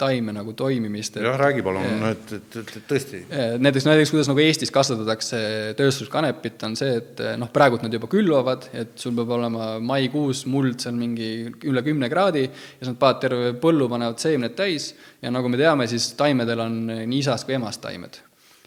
taime 0.00 0.34
nagu 0.34 0.54
toimimist. 0.58 1.20
jah, 1.22 1.38
räägi 1.38 1.62
palun, 1.66 2.06
et, 2.10 2.32
et, 2.36 2.56
et, 2.62 2.72
et 2.80 2.88
tõesti. 2.90 3.22
näiteks, 3.62 3.86
näiteks 3.86 4.14
kuidas 4.14 4.30
nagu 4.30 4.42
Eestis 4.42 4.74
kasvatatakse 4.74 5.42
tööstuskanepit, 5.78 6.58
on 6.66 6.76
see, 6.78 6.96
et 7.00 7.22
noh, 7.40 7.52
praegult 7.54 7.84
nad 7.86 7.94
juba 7.94 8.10
külvavad, 8.10 8.70
et 8.82 8.96
sul 9.00 9.14
peab 9.18 9.36
olema 9.38 9.72
maikuus 9.84 10.44
muld 10.50 10.82
seal 10.82 10.96
mingi 10.98 11.30
üle 11.70 11.84
kümne 11.86 12.10
kraadi 12.12 12.46
ja 12.46 12.50
siis 12.50 12.90
nad 12.90 12.98
panevad 13.00 13.22
terve 13.26 13.52
põllu, 13.62 13.86
panevad 13.92 14.18
seemned 14.22 14.56
täis 14.58 14.92
ja 15.22 15.30
nagu 15.34 15.52
me 15.52 15.60
teame, 15.60 15.86
siis 15.90 16.12
taimedel 16.18 16.66
on 16.66 16.82
nii 16.90 17.22
isast 17.22 17.46
kui 17.46 17.58
emast 17.58 17.82
taimed 17.84 18.24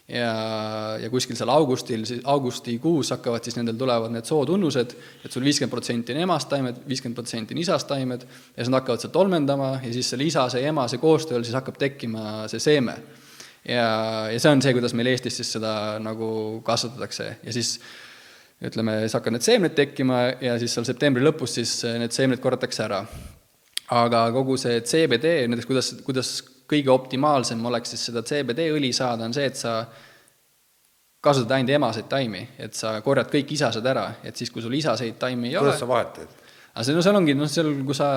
ja, 0.08 0.30
ja 1.00 1.10
kuskil 1.10 1.36
seal 1.38 1.50
augustil, 1.52 2.04
augustikuus 2.28 3.10
hakkavad 3.14 3.44
siis 3.44 3.56
nendel 3.56 3.78
tulevad 3.80 4.12
need 4.12 4.28
sootunnused, 4.28 4.94
et 5.24 5.32
sul 5.32 5.44
viiskümmend 5.46 5.72
protsenti 5.72 6.12
on 6.12 6.22
emast 6.26 6.50
taimed, 6.52 6.82
viiskümmend 6.88 7.16
protsenti 7.16 7.56
on 7.56 7.62
isast 7.62 7.88
taimed 7.88 8.26
ja 8.26 8.58
siis 8.58 8.70
nad 8.72 8.82
hakkavad 8.82 9.04
seal 9.04 9.14
tolmendama 9.14 9.74
ja 9.80 9.92
siis 9.92 10.12
selle 10.12 10.28
isase 10.28 10.60
ja 10.60 10.72
emase 10.72 11.00
koostööl 11.02 11.44
siis 11.44 11.56
hakkab 11.56 11.80
tekkima 11.80 12.44
see 12.52 12.60
seeme. 12.60 12.98
ja, 13.68 13.86
ja 14.32 14.40
see 14.40 14.52
on 14.52 14.62
see, 14.62 14.74
kuidas 14.76 14.94
meil 14.94 15.12
Eestis 15.14 15.40
siis 15.40 15.54
seda 15.56 15.98
nagu 16.04 16.60
kasvatatakse 16.64 17.36
ja 17.42 17.52
siis 17.56 17.78
ütleme, 18.64 19.00
siis 19.04 19.16
hakkavad 19.16 19.38
need 19.38 19.46
seemned 19.46 19.76
tekkima 19.76 20.20
ja 20.44 20.58
siis 20.60 20.76
seal 20.76 20.84
septembri 20.84 21.24
lõpus 21.24 21.56
siis 21.56 21.78
need 22.00 22.12
seemned 22.12 22.44
korratakse 22.44 22.84
ära. 22.84 23.06
aga 23.90 24.26
kogu 24.36 24.56
see 24.60 24.82
CBD, 24.84 25.46
näiteks 25.48 25.66
kuidas, 25.68 25.94
kuidas 26.04 26.36
kõige 26.70 26.92
optimaalsem 26.92 27.64
oleks 27.66 27.94
siis 27.94 28.06
seda 28.10 28.22
CBD-õli 28.26 28.92
saada, 28.96 29.26
on 29.28 29.34
see, 29.36 29.46
et 29.50 29.58
sa 29.58 29.82
kasutad 31.24 31.56
ainult 31.56 31.72
emaseid 31.76 32.08
taimi, 32.10 32.42
et 32.60 32.76
sa 32.76 32.98
korjad 33.04 33.30
kõik 33.32 33.54
isased 33.56 33.86
ära, 33.88 34.06
et 34.24 34.36
siis, 34.36 34.52
kui 34.52 34.64
sul 34.64 34.76
isaseid 34.76 35.16
taimi 35.20 35.50
ei 35.50 35.56
kuidas 35.56 35.62
ole 35.62 35.72
kuidas 35.72 35.84
sa 35.84 35.90
vahet 35.90 36.14
teed? 36.18 36.40
aga 36.74 36.84
see, 36.84 36.96
no 36.96 37.02
seal 37.06 37.18
ongi, 37.20 37.36
noh, 37.38 37.50
seal, 37.50 37.70
kui 37.86 37.96
sa 37.96 38.08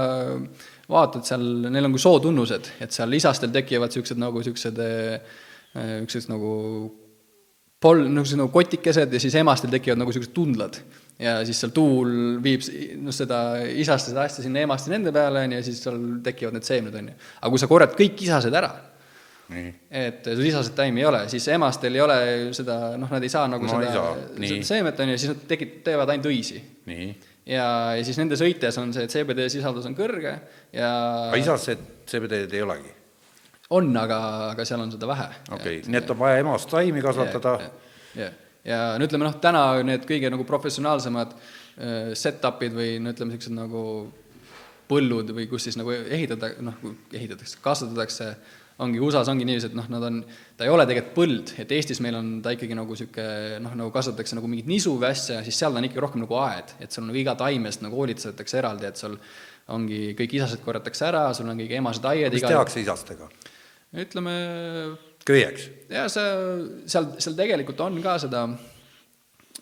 vaatad 0.89 1.27
seal, 1.27 1.43
neil 1.69 1.87
on 1.87 1.93
kui 1.93 2.01
sootunnused, 2.01 2.71
et 2.83 2.95
seal 2.95 3.13
isastel 3.13 3.51
tekivad 3.53 3.91
niisugused 3.91 4.21
nagu 4.21 4.41
niisugused, 4.41 4.81
niisugused 5.77 6.31
nagu 6.31 6.53
pol-, 7.83 8.07
niisugused 8.07 8.41
nagu 8.41 8.53
kotikesed 8.55 9.13
ja 9.13 9.21
siis 9.21 9.37
emastel 9.37 9.73
tekivad 9.73 10.01
nagu 10.01 10.11
niisugused 10.11 10.33
tundlad 10.35 10.81
ja 11.21 11.37
siis 11.45 11.59
seal 11.61 11.73
tuul 11.75 12.11
viib 12.43 12.65
noh, 13.01 13.15
seda 13.15 13.39
isast 13.81 14.11
seda 14.11 14.25
asja 14.27 14.45
sinna 14.45 14.61
emast 14.65 14.89
ja 14.89 14.93
nende 14.93 15.13
peale, 15.15 15.45
on 15.45 15.55
ju, 15.55 15.61
ja 15.61 15.65
siis 15.65 15.79
seal 15.81 15.97
tekivad 16.25 16.57
need 16.57 16.67
seemned, 16.67 16.97
on 16.99 17.09
ju. 17.11 17.15
aga 17.39 17.51
kui 17.53 17.63
sa 17.63 17.69
korjad 17.71 17.95
kõik 17.97 18.21
isased 18.27 18.57
ära, 18.57 18.69
et 19.47 20.27
sul 20.27 20.45
isased 20.49 20.75
taimi 20.77 21.01
ei 21.01 21.07
ole, 21.09 21.23
siis 21.31 21.47
emastel 21.55 21.97
ei 21.97 22.03
ole 22.03 22.19
seda, 22.57 22.77
noh, 23.01 23.09
nad 23.15 23.25
ei 23.25 23.33
saa 23.33 23.47
nagu 23.49 23.65
no, 23.65 23.73
seda, 23.73 24.05
seda 24.43 24.69
seemet, 24.69 25.01
on 25.03 25.13
ju, 25.13 25.17
siis 25.23 25.33
nad 25.33 25.43
tekit-, 25.49 25.79
teevad 25.87 26.13
ainult 26.13 26.29
õisi. 26.29 26.61
ja, 27.47 27.67
ja 27.97 28.05
siis 28.05 28.21
nende 28.21 28.37
sõites 28.39 28.77
on 28.81 28.93
see 28.95 29.09
CBD 29.09 29.49
sisaldus 29.53 29.89
on 29.89 29.97
kõrge 29.97 30.37
ja 30.75 30.93
aga 31.31 31.41
isased 31.41 31.85
CBD-d 32.07 32.59
ei 32.59 32.65
olegi? 32.67 32.93
on, 33.73 33.89
aga, 33.99 34.19
aga 34.53 34.65
seal 34.67 34.85
on 34.85 34.93
seda 34.93 35.09
vähe. 35.09 35.31
okei 35.49 35.79
okay., 35.79 35.87
nii 35.89 36.05
et 36.05 36.11
on 36.13 36.21
vaja 36.21 36.43
emast 36.43 36.69
taimi 36.71 37.01
kasvatada. 37.03 37.57
Yeah, 37.63 38.27
yeah 38.27 38.43
ja 38.67 38.81
no 38.99 39.07
ütleme 39.07 39.27
noh, 39.27 39.39
täna 39.41 39.63
need 39.87 40.05
kõige 40.09 40.31
nagu 40.33 40.45
professionaalsemad 40.47 41.33
äh, 41.33 42.13
set-up'id 42.17 42.75
või 42.75 42.95
no 43.01 43.13
ütleme, 43.15 43.33
niisugused 43.33 43.55
nagu 43.55 43.83
põllud 44.87 45.33
või 45.35 45.49
kus 45.51 45.67
siis 45.67 45.77
nagu 45.79 45.91
ehitada, 45.91 46.53
noh, 46.63 46.77
ehitatakse, 47.11 47.59
kasvatatakse, 47.63 48.29
ongi 48.83 49.01
USA-s 49.01 49.31
ongi 49.31 49.45
niiviisi, 49.47 49.71
et 49.71 49.75
noh, 49.75 49.87
nad 49.91 50.03
on, 50.05 50.21
ta 50.55 50.67
ei 50.67 50.71
ole 50.71 50.85
tegelikult 50.87 51.15
põld, 51.15 51.53
et 51.63 51.71
Eestis 51.73 51.99
meil 52.05 52.15
on 52.19 52.29
ta 52.45 52.53
ikkagi 52.53 52.77
nagu 52.77 52.93
niisugune 52.93 53.57
noh, 53.65 53.73
nagu 53.81 53.91
kasvatatakse 53.95 54.37
nagu 54.37 54.51
mingit 54.51 54.69
nisu 54.69 54.93
või 55.01 55.09
asja, 55.09 55.41
siis 55.45 55.59
seal 55.59 55.73
ta 55.73 55.81
on 55.81 55.89
ikka 55.89 56.03
rohkem 56.03 56.23
nagu 56.23 56.37
aed, 56.43 56.75
et 56.83 56.93
sul 56.93 57.07
nagu 57.07 57.19
iga 57.19 57.35
taimest 57.39 57.83
nagu 57.83 57.99
hoolitsetakse 57.99 58.61
eraldi, 58.61 58.87
et 58.87 59.01
sul 59.01 59.17
ongi, 59.75 60.13
kõik 60.19 60.37
isased 60.39 60.63
korjatakse 60.63 61.09
ära, 61.09 61.25
sul 61.35 61.49
on 61.49 61.59
kõik 61.59 61.73
emased 61.81 62.05
aied 62.07 62.31
mis 62.37 62.45
iga... 62.45 62.53
tehakse 62.53 62.83
isastega? 62.85 63.31
ütleme 63.97 64.37
köieks. 65.27 65.69
ja 65.91 66.07
see, 66.11 66.33
seal, 66.89 67.13
seal 67.21 67.37
tegelikult 67.37 67.85
on 67.85 68.01
ka 68.03 68.17
seda 68.23 68.47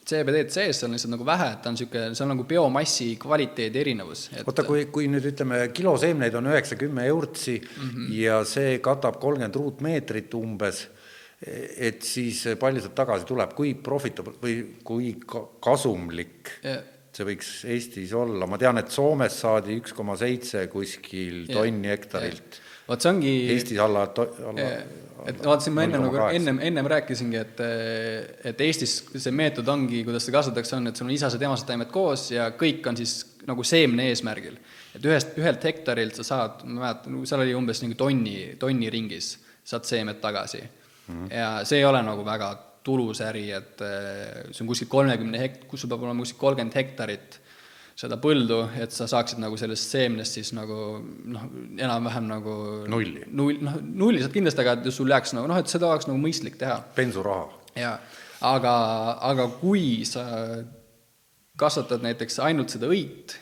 CBD-d 0.06 0.54
sees, 0.54 0.78
seal 0.78 0.92
on 0.92 0.96
lihtsalt 0.96 1.14
nagu 1.16 1.26
vähe, 1.26 1.48
et 1.56 1.62
ta 1.64 1.72
on 1.72 1.78
niisugune, 1.78 2.18
see 2.18 2.26
on 2.26 2.32
nagu 2.36 2.44
biomassi 2.50 3.08
kvaliteedi 3.22 3.82
erinevus 3.82 4.28
et.... 4.34 4.44
oota, 4.46 4.66
kui, 4.68 4.86
kui 4.94 5.08
nüüd 5.10 5.26
ütleme, 5.32 5.64
kilo 5.74 5.96
seemneid 6.02 6.36
on 6.38 6.52
üheksa-kümme 6.52 7.08
eurtsi 7.10 7.56
mm 7.58 7.88
-hmm. 7.88 8.12
ja 8.20 8.44
see 8.46 8.78
katab 8.86 9.18
kolmkümmend 9.22 9.58
ruutmeetrit 9.58 10.34
umbes, 10.38 10.86
et 11.42 12.04
siis 12.06 12.44
palju 12.60 12.84
sealt 12.84 12.96
tagasi 12.96 13.26
tuleb, 13.26 13.56
kui 13.58 13.74
profitable 13.74 14.38
või 14.42 14.60
kui 14.84 15.16
kasumlik 15.60 16.54
yeah. 16.64 16.86
see 17.14 17.26
võiks 17.26 17.50
Eestis 17.66 18.14
olla, 18.14 18.46
ma 18.48 18.62
tean, 18.62 18.78
et 18.78 18.94
Soomes 18.94 19.42
saadi 19.42 19.80
üks 19.82 19.94
koma 19.94 20.18
seitse 20.18 20.68
kuskil 20.68 21.46
yeah. 21.46 21.58
tonni 21.58 21.90
hektarilt 21.90 22.62
yeah 22.62 22.65
vot 22.88 23.02
see 23.02 23.12
ongi 23.12 23.34
Eestis 23.54 23.82
alla, 23.82 24.06
alla 24.50 24.70
et 25.26 25.40
vaatasin, 25.42 25.74
ma 25.74 25.86
ennem 25.86 26.04
nagu, 26.06 26.20
ennem, 26.38 26.60
ennem 26.70 26.90
rääkisingi, 26.92 27.40
et 27.40 27.62
et 28.52 28.62
Eestis 28.62 28.98
see 29.14 29.34
meetod 29.36 29.68
ongi, 29.72 30.04
kuidas 30.06 30.28
seda 30.28 30.40
kasvatatakse, 30.40 30.76
on, 30.78 30.92
et 30.92 31.00
sul 31.00 31.10
on 31.10 31.16
isased, 31.16 31.46
emased 31.48 31.70
taimed 31.70 31.90
koos 31.94 32.28
ja 32.34 32.52
kõik 32.58 32.86
on 32.90 33.00
siis 33.00 33.18
nagu 33.50 33.66
seemne 33.66 34.10
eesmärgil. 34.12 34.58
et 34.96 35.06
ühest, 35.06 35.34
ühelt 35.40 35.66
hektarilt 35.66 36.20
sa 36.20 36.28
saad, 36.28 36.64
ma 36.66 36.86
mäletan, 36.86 37.18
seal 37.28 37.44
oli 37.44 37.56
umbes 37.58 37.82
nagu 37.84 37.98
tonni, 38.00 38.38
tonni 38.60 38.90
ringis, 38.94 39.36
saad 39.66 39.88
seemet 39.90 40.22
tagasi 40.22 40.62
mm. 40.62 41.16
-hmm. 41.16 41.34
ja 41.34 41.50
see 41.66 41.82
ei 41.82 41.86
ole 41.86 42.04
nagu 42.04 42.26
väga 42.26 42.54
tulus 42.86 43.22
äri, 43.26 43.50
et 43.52 43.82
äh, 43.82 44.52
see 44.52 44.62
on 44.64 44.70
kuskil 44.70 44.88
kolmekümne 44.88 45.42
hekt-, 45.42 45.66
kus 45.68 45.82
sul 45.82 45.90
peab 45.90 46.04
olema 46.06 46.22
kuskil 46.22 46.40
kolmkümmend 46.40 46.76
hektarit 46.76 47.40
seda 47.96 48.18
põldu, 48.20 48.60
et 48.82 48.92
sa 48.92 49.08
saaksid 49.08 49.40
nagu 49.40 49.56
sellest 49.60 49.94
seemnest 49.94 50.36
siis 50.36 50.52
nagu 50.56 51.00
noh, 51.32 51.46
enam-vähem 51.80 52.26
nagu 52.28 52.56
Nulli. 52.92 53.24
null, 53.32 53.62
noh, 53.64 53.78
nulli 53.80 54.24
saad 54.24 54.36
kindlasti, 54.36 54.64
aga 54.66 54.76
et 54.82 54.92
sul 54.94 55.12
jääks 55.14 55.36
nagu 55.38 55.48
noh, 55.48 55.60
et 55.62 55.72
seda 55.72 55.88
oleks 55.94 56.10
nagu 56.10 56.20
mõistlik 56.20 56.60
teha. 56.60 56.82
bensuraha. 56.98 57.48
jaa, 57.80 57.96
aga, 58.52 58.76
aga 59.32 59.48
kui 59.62 60.04
sa 60.08 60.26
kasvatad 61.60 62.04
näiteks 62.04 62.42
ainult 62.44 62.76
seda 62.76 62.90
õit, 62.92 63.38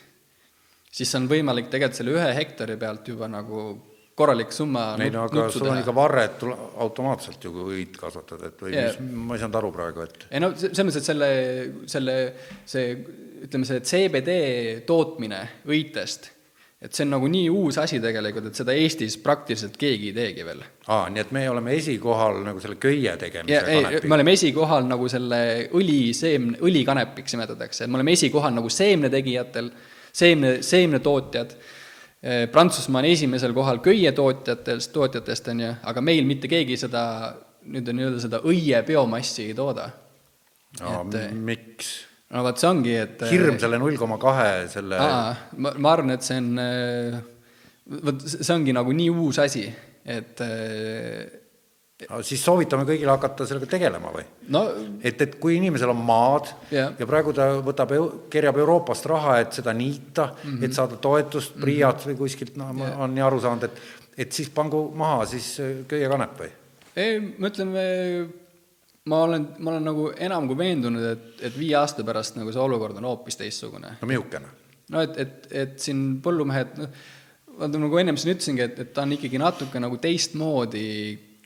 siis 0.94 1.10
on 1.18 1.26
võimalik 1.30 1.66
tegelikult 1.72 1.98
selle 1.98 2.14
ühe 2.14 2.30
hektari 2.38 2.78
pealt 2.78 3.10
juba 3.10 3.26
nagu 3.30 3.66
korralik 4.14 4.52
summa 4.54 4.84
ei 5.02 5.10
no 5.10 5.24
aga 5.26 5.48
sul 5.50 5.66
on 5.70 5.80
ikka 5.80 5.94
varred 5.96 6.44
automaatselt 6.84 7.42
ju, 7.44 7.50
kui 7.54 7.80
õit 7.80 7.96
kasvatad, 7.98 8.44
et 8.50 8.60
või 8.62 8.74
Jaa. 8.76 8.92
mis, 8.92 9.00
ma 9.26 9.34
ei 9.34 9.42
saanud 9.42 9.58
aru 9.62 9.72
praegu, 9.74 10.04
et 10.06 10.28
ei 10.30 10.40
no 10.44 10.52
se- 10.54 10.70
selles 10.70 10.86
mõttes, 10.86 11.00
et 11.02 11.08
selle, 11.10 11.28
selle, 11.96 12.14
see, 12.70 12.94
ütleme, 13.48 13.66
see 13.68 13.80
CBD 13.90 14.38
tootmine 14.86 15.40
õitest, 15.66 16.30
et 16.84 16.92
see 16.92 17.06
on 17.06 17.14
nagu 17.16 17.28
nii 17.32 17.48
uus 17.50 17.78
asi 17.80 17.98
tegelikult, 18.02 18.46
et 18.50 18.58
seda 18.60 18.74
Eestis 18.76 19.16
praktiliselt 19.24 19.76
keegi 19.80 20.10
ei 20.12 20.16
teegi 20.16 20.44
veel. 20.46 20.62
aa, 20.92 21.08
nii 21.10 21.22
et 21.24 21.30
me 21.32 21.42
oleme 21.50 21.74
esikohal 21.78 22.42
nagu 22.44 22.60
selle 22.60 22.76
köie 22.76 23.16
tegemise 23.20 23.54
ja 23.56 23.62
ei, 23.66 23.82
kanepiga. 23.82 24.08
me 24.12 24.18
oleme 24.20 24.34
esikohal 24.38 24.86
nagu 24.94 25.08
selle 25.08 25.40
õliseemne, 25.74 26.58
õlikanepiks 26.62 27.34
nimetatakse, 27.34 27.84
et 27.84 27.90
me 27.90 27.98
oleme 28.00 28.12
esikohal 28.14 28.52
nagu 28.54 28.68
seemnetegijatel, 28.70 29.70
seemne, 30.14 30.58
seemnetootjad, 30.62 31.56
Prantsusmaa 32.52 33.02
on 33.02 33.08
esimesel 33.10 33.52
kohal 33.52 33.82
köietootjatest, 33.84 34.92
tootjatest, 34.94 35.50
on 35.52 35.60
ju, 35.60 35.74
aga 35.90 36.00
meil 36.04 36.24
mitte 36.24 36.48
keegi 36.48 36.78
seda, 36.80 37.02
nüüd 37.68 37.90
on 37.92 37.98
nii-öelda 38.00 38.22
seda 38.22 38.40
õie 38.48 38.80
biomassi 38.86 39.50
ei 39.50 39.54
tooda. 39.58 39.90
aa, 40.80 41.02
et- 41.04 41.34
miks? 41.36 41.92
no 42.32 42.42
vot, 42.46 42.58
see 42.58 42.70
ongi, 42.70 42.94
et 42.98 43.20
hirm 43.30 43.60
selle 43.62 43.78
null 43.78 43.98
koma 44.00 44.16
kahe 44.22 44.64
selle 44.72 44.98
aa, 44.98 45.34
ma, 45.60 45.74
ma 45.76 45.92
arvan, 45.92 46.14
et 46.16 46.24
see 46.26 46.40
on, 46.40 46.48
vot 48.08 48.24
see 48.24 48.54
ongi 48.56 48.72
nagu 48.74 48.96
nii 48.96 49.12
uus 49.12 49.38
asi, 49.44 49.68
et 50.04 50.40
äh, 50.42 51.43
siis 52.26 52.44
soovitame 52.44 52.86
kõigile 52.88 53.12
hakata 53.12 53.46
sellega 53.48 53.68
tegelema 53.70 54.12
või? 54.14 54.24
no 54.54 54.64
et, 55.02 55.20
et 55.20 55.36
kui 55.40 55.58
inimesel 55.58 55.92
on 55.92 56.00
maad 56.06 56.50
Jah. 56.74 56.94
ja 56.98 57.08
praegu 57.08 57.34
ta 57.36 57.50
võtab, 57.64 57.94
kerjab 58.32 58.60
Euroopast 58.62 59.06
raha, 59.10 59.38
et 59.44 59.58
seda 59.60 59.72
niita 59.76 60.30
mm. 60.32 60.50
-hmm. 60.50 60.64
et 60.64 60.76
saada 60.76 60.96
toetust 60.96 61.58
PRIA-lt 61.60 62.06
või 62.10 62.18
kuskilt, 62.24 62.56
noh, 62.60 62.72
ma 62.72 62.90
Jah. 62.90 63.00
olen 63.00 63.14
nii 63.18 63.26
aru 63.28 63.40
saanud, 63.40 63.68
et 63.68 64.02
et 64.18 64.32
siis 64.32 64.50
pangu 64.54 64.86
maha 64.94 65.26
siis 65.26 65.58
äh, 65.60 65.76
köiekanep 65.88 66.38
või? 66.38 66.50
ei, 66.96 67.18
ma 67.38 67.50
ütlen, 67.50 67.72
ma 69.10 69.22
olen, 69.26 69.48
ma 69.58 69.72
olen 69.72 69.88
nagu 69.90 70.10
enam 70.16 70.46
kui 70.48 70.58
veendunud, 70.58 71.08
et, 71.10 71.26
et 71.48 71.58
viie 71.58 71.74
aasta 71.78 72.04
pärast 72.06 72.38
nagu 72.38 72.52
see 72.54 72.62
olukord 72.62 72.96
on 73.00 73.10
hoopis 73.10 73.40
teistsugune. 73.40 73.96
no 74.00 74.08
mihukene? 74.08 74.48
no 74.94 75.04
et, 75.04 75.18
et, 75.18 75.46
et 75.50 75.76
siin 75.80 76.06
põllumehed, 76.24 76.78
noh, 76.80 77.04
vaata 77.58 77.80
nagu 77.80 78.00
ennem 78.00 78.18
siin 78.20 78.34
ütlesingi, 78.34 78.66
et, 78.66 78.82
et 78.84 78.92
ta 78.94 79.04
on 79.06 79.14
ikkagi 79.16 79.40
natuke 79.40 79.82
nagu 79.82 79.98
teistmoodi 80.02 80.88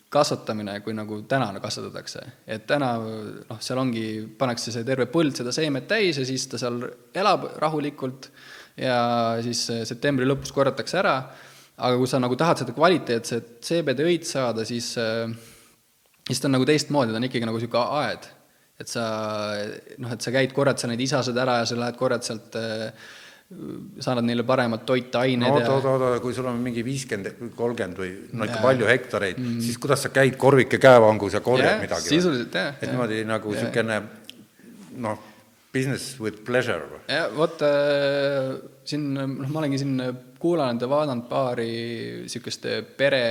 kasvatamine, 0.09 0.79
kui 0.81 0.95
nagu 0.97 1.21
täna 1.29 1.51
kasvatatakse. 1.61 2.21
et 2.47 2.67
täna 2.67 2.95
noh, 2.99 3.59
seal 3.61 3.79
ongi, 3.79 4.07
pannakse 4.39 4.73
see 4.73 4.87
terve 4.89 5.09
põld 5.13 5.37
seda 5.37 5.53
seemet 5.53 5.89
täis 5.91 6.19
ja 6.19 6.25
siis 6.29 6.47
ta 6.49 6.61
seal 6.61 6.81
elab 7.15 7.45
rahulikult 7.61 8.31
ja 8.79 9.37
siis 9.45 9.67
septembri 9.89 10.25
lõpus 10.29 10.55
korjatakse 10.55 10.99
ära, 11.03 11.19
aga 11.77 12.01
kui 12.01 12.09
sa 12.09 12.23
nagu 12.23 12.37
tahad 12.41 12.63
seda 12.63 12.75
kvaliteetset 12.77 13.59
CBD 13.65 14.07
õit 14.09 14.27
saada, 14.29 14.65
siis 14.69 14.95
äh, 15.03 15.29
siis 16.29 16.41
ta 16.41 16.49
on 16.49 16.57
nagu 16.59 16.67
teistmoodi, 16.69 17.15
ta 17.15 17.21
on 17.21 17.29
ikkagi 17.29 17.49
nagu 17.49 17.61
niisugune 17.61 18.03
aed. 18.03 18.35
et 18.79 18.87
sa 18.87 19.05
noh, 19.99 20.13
et 20.15 20.23
sa 20.23 20.31
käid, 20.31 20.53
korjad 20.55 20.79
seal 20.79 20.93
neid 20.93 21.01
isasid 21.03 21.39
ära 21.43 21.57
ja 21.59 21.65
sa 21.67 21.75
lähed 21.75 21.97
korjad 21.99 22.23
sealt 22.23 22.55
äh, 22.61 23.09
sa 23.49 24.13
annad 24.13 24.27
neile 24.29 24.45
paremad 24.45 24.83
toitained 24.85 25.41
no 25.41 25.55
ja 25.57 25.71
oota, 25.73 25.73
oota, 25.73 25.93
oota, 26.11 26.21
kui 26.21 26.35
sul 26.37 26.51
on 26.51 26.59
mingi 26.61 26.83
viiskümmend, 26.85 27.55
kolmkümmend 27.57 27.97
või 27.97 28.11
no 28.37 28.45
ikka 28.45 28.59
Jaa. 28.59 28.65
palju 28.67 28.89
hektareid 28.91 29.39
mm. 29.39 29.47
-hmm. 29.47 29.63
siis 29.65 29.79
kuidas 29.81 30.05
sa 30.05 30.11
käid 30.13 30.37
korvike 30.37 30.77
käevangus 30.79 31.33
ja 31.33 31.41
korjad 31.41 31.71
Jah, 31.71 31.81
midagi? 31.81 32.11
sisuliselt 32.13 32.55
jah, 32.55 32.75
et 32.77 32.83
jah. 32.85 32.93
niimoodi 32.93 33.23
nagu 33.25 33.55
Jah. 33.55 33.63
niisugune 33.65 34.03
noh, 35.01 35.23
business 35.73 36.21
with 36.21 36.45
pleasure 36.45 36.91
või? 36.93 37.01
ja 37.09 37.31
vot 37.37 37.65
äh, 37.65 38.59
siin, 38.85 39.15
noh, 39.17 39.49
ma 39.49 39.63
olengi 39.63 39.81
siin 39.81 39.97
kuulanud 40.39 40.85
ja 40.85 40.91
vaadanud 40.93 41.25
paari 41.33 41.71
niisugust 42.27 42.69
pere, 43.01 43.25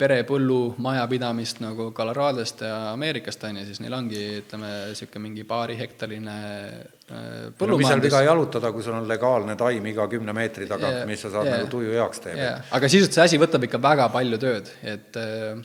perepõllumajapidamist 0.00 1.60
nagu 1.60 1.90
Coloradost 1.92 2.64
ja 2.64 2.92
Ameerikast, 2.94 3.44
on 3.44 3.60
ju, 3.60 3.68
siis 3.68 3.84
neil 3.84 4.00
ongi, 4.00 4.24
ütleme, 4.40 4.72
niisugune 4.94 5.28
mingi 5.28 5.44
paarihektarine 5.44 6.38
äh, 7.12 7.18
no 7.18 7.28
mis 7.28 7.52
seal 7.52 7.58
põllumajandus 7.60 8.08
viga 8.08 8.22
jalutada, 8.26 8.72
kui 8.72 8.86
sul 8.86 8.96
on 8.96 9.06
legaalne 9.08 9.56
taim 9.60 9.86
iga 9.92 10.08
kümne 10.10 10.34
meetri 10.36 10.66
Jaa, 10.70 10.80
yeah, 10.80 11.04
mis 11.08 11.22
sa 11.22 11.30
saad 11.34 11.50
yeah. 11.50 11.60
nagu 11.60 11.70
tuju 11.72 11.92
heaks 11.98 12.24
teeb 12.24 12.40
jaa, 12.40 12.56
aga 12.78 12.90
sisuliselt 12.90 13.18
see 13.18 13.28
asi 13.28 13.42
võtab 13.42 13.68
ikka 13.68 13.82
väga 13.82 14.08
palju 14.14 14.40
tööd, 14.42 14.72
et 14.94 15.20
äh, 15.20 15.62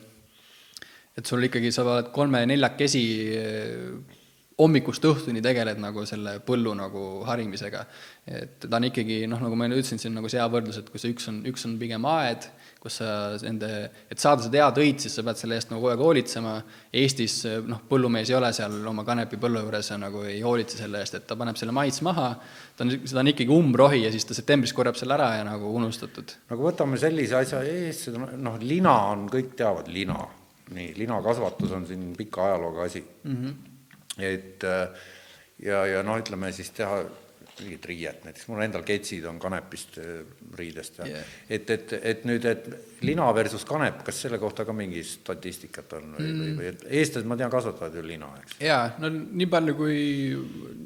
et 1.18 1.26
sul 1.26 1.42
ikkagi, 1.48 1.72
sa 1.74 1.82
oled 1.82 2.12
kolme-neljakesi 2.14 3.04
äh, 3.40 4.16
hommikust 4.58 5.04
õhtuni 5.06 5.42
tegeled 5.42 5.78
nagu 5.82 6.04
selle 6.06 6.38
põllu 6.44 6.74
nagu 6.78 7.04
harimisega. 7.26 7.84
Et 8.28 8.64
ta 8.64 8.76
on 8.76 8.86
ikkagi 8.88 9.22
noh, 9.30 9.40
nagu 9.40 9.56
ma 9.56 9.66
enne 9.66 9.78
ütlesin, 9.78 10.00
see 10.00 10.10
on 10.10 10.18
nagu 10.18 10.28
see 10.30 10.40
hea 10.40 10.46
võrdlus, 10.52 10.78
et 10.80 10.88
kui 10.92 11.00
see 11.00 11.12
üks 11.14 11.28
on, 11.30 11.40
üks 11.48 11.64
on 11.68 11.76
pigem 11.80 12.04
aed, 12.08 12.44
kus 12.78 12.98
sa 13.00 13.10
nende, 13.42 13.68
et 14.10 14.20
saada 14.22 14.44
seda 14.44 14.60
head 14.60 14.80
õit, 14.82 15.02
siis 15.02 15.16
sa 15.18 15.24
pead 15.26 15.40
selle 15.40 15.56
eest 15.58 15.72
nagu 15.72 15.80
kogu 15.80 15.90
aeg 15.92 16.02
hoolitsema, 16.04 16.54
Eestis 17.00 17.40
noh, 17.66 17.80
põllumees 17.88 18.30
ei 18.30 18.36
ole 18.38 18.50
seal 18.54 18.76
oma 18.90 19.04
kanepipõllu 19.06 19.62
juures 19.64 19.90
ja 19.90 19.98
nagu 20.00 20.22
ei 20.28 20.38
hoolitse 20.44 20.78
selle 20.80 21.02
eest, 21.02 21.18
et 21.18 21.26
ta 21.28 21.36
paneb 21.40 21.58
selle 21.58 21.74
mais 21.74 22.00
maha, 22.06 22.30
ta 22.76 22.86
on, 22.86 22.94
seda 23.02 23.22
on 23.24 23.32
ikkagi 23.32 23.54
umbrohi 23.54 24.02
ja 24.04 24.12
siis 24.14 24.28
ta 24.28 24.36
septembris 24.36 24.74
korjab 24.76 24.98
selle 25.00 25.16
ära 25.16 25.30
ja 25.40 25.46
nagu 25.48 25.72
unustatud. 25.80 26.34
nagu 26.52 26.68
võtame 26.68 27.00
sellise 27.00 27.38
asja 27.40 27.62
ees, 27.66 28.06
noh, 28.14 28.58
lina 28.62 28.96
on, 29.14 29.28
kõik 29.32 29.54
teavad, 29.58 29.88
lina. 29.92 30.20
nii, 30.76 30.92
linakasvatus 30.98 31.70
on 31.72 31.86
siin 31.88 32.10
pika 32.16 32.44
ajalooga 32.50 32.82
asi 32.84 33.00
mm. 33.00 33.36
-hmm. 33.36 33.54
et 34.20 34.64
äh, 34.68 35.06
ja, 35.64 35.86
ja 35.86 36.02
noh, 36.04 36.18
ütleme 36.20 36.52
siis 36.52 36.70
teha 36.76 37.00
mingit 37.64 37.86
riiet, 37.90 38.24
näiteks 38.26 38.48
mul 38.50 38.62
endal 38.64 38.84
ketsid 38.86 39.26
on 39.30 39.38
kanepist 39.42 39.98
äh, 40.02 40.22
riidest 40.58 41.00
ja 41.02 41.08
Jah. 41.12 41.36
et, 41.48 41.70
et, 41.70 41.94
et 42.12 42.26
nüüd, 42.28 42.44
et 42.48 42.68
lina 43.06 43.28
versus 43.36 43.64
kanep, 43.68 44.02
kas 44.06 44.22
selle 44.24 44.40
kohta 44.42 44.66
ka 44.68 44.74
mingi 44.76 45.04
statistikat 45.06 45.96
on 45.98 46.12
või 46.16 46.26
mm., 46.26 46.42
või, 46.42 46.56
või 46.58 46.68
et 46.72 46.84
eestlased, 47.00 47.28
ma 47.28 47.38
tean, 47.38 47.52
kasvatavad 47.52 47.96
ju 47.98 48.04
lina, 48.06 48.30
eks. 48.42 48.58
jaa, 48.64 48.82
no 49.02 49.12
nii 49.12 49.48
palju, 49.50 49.78
kui, 49.78 49.98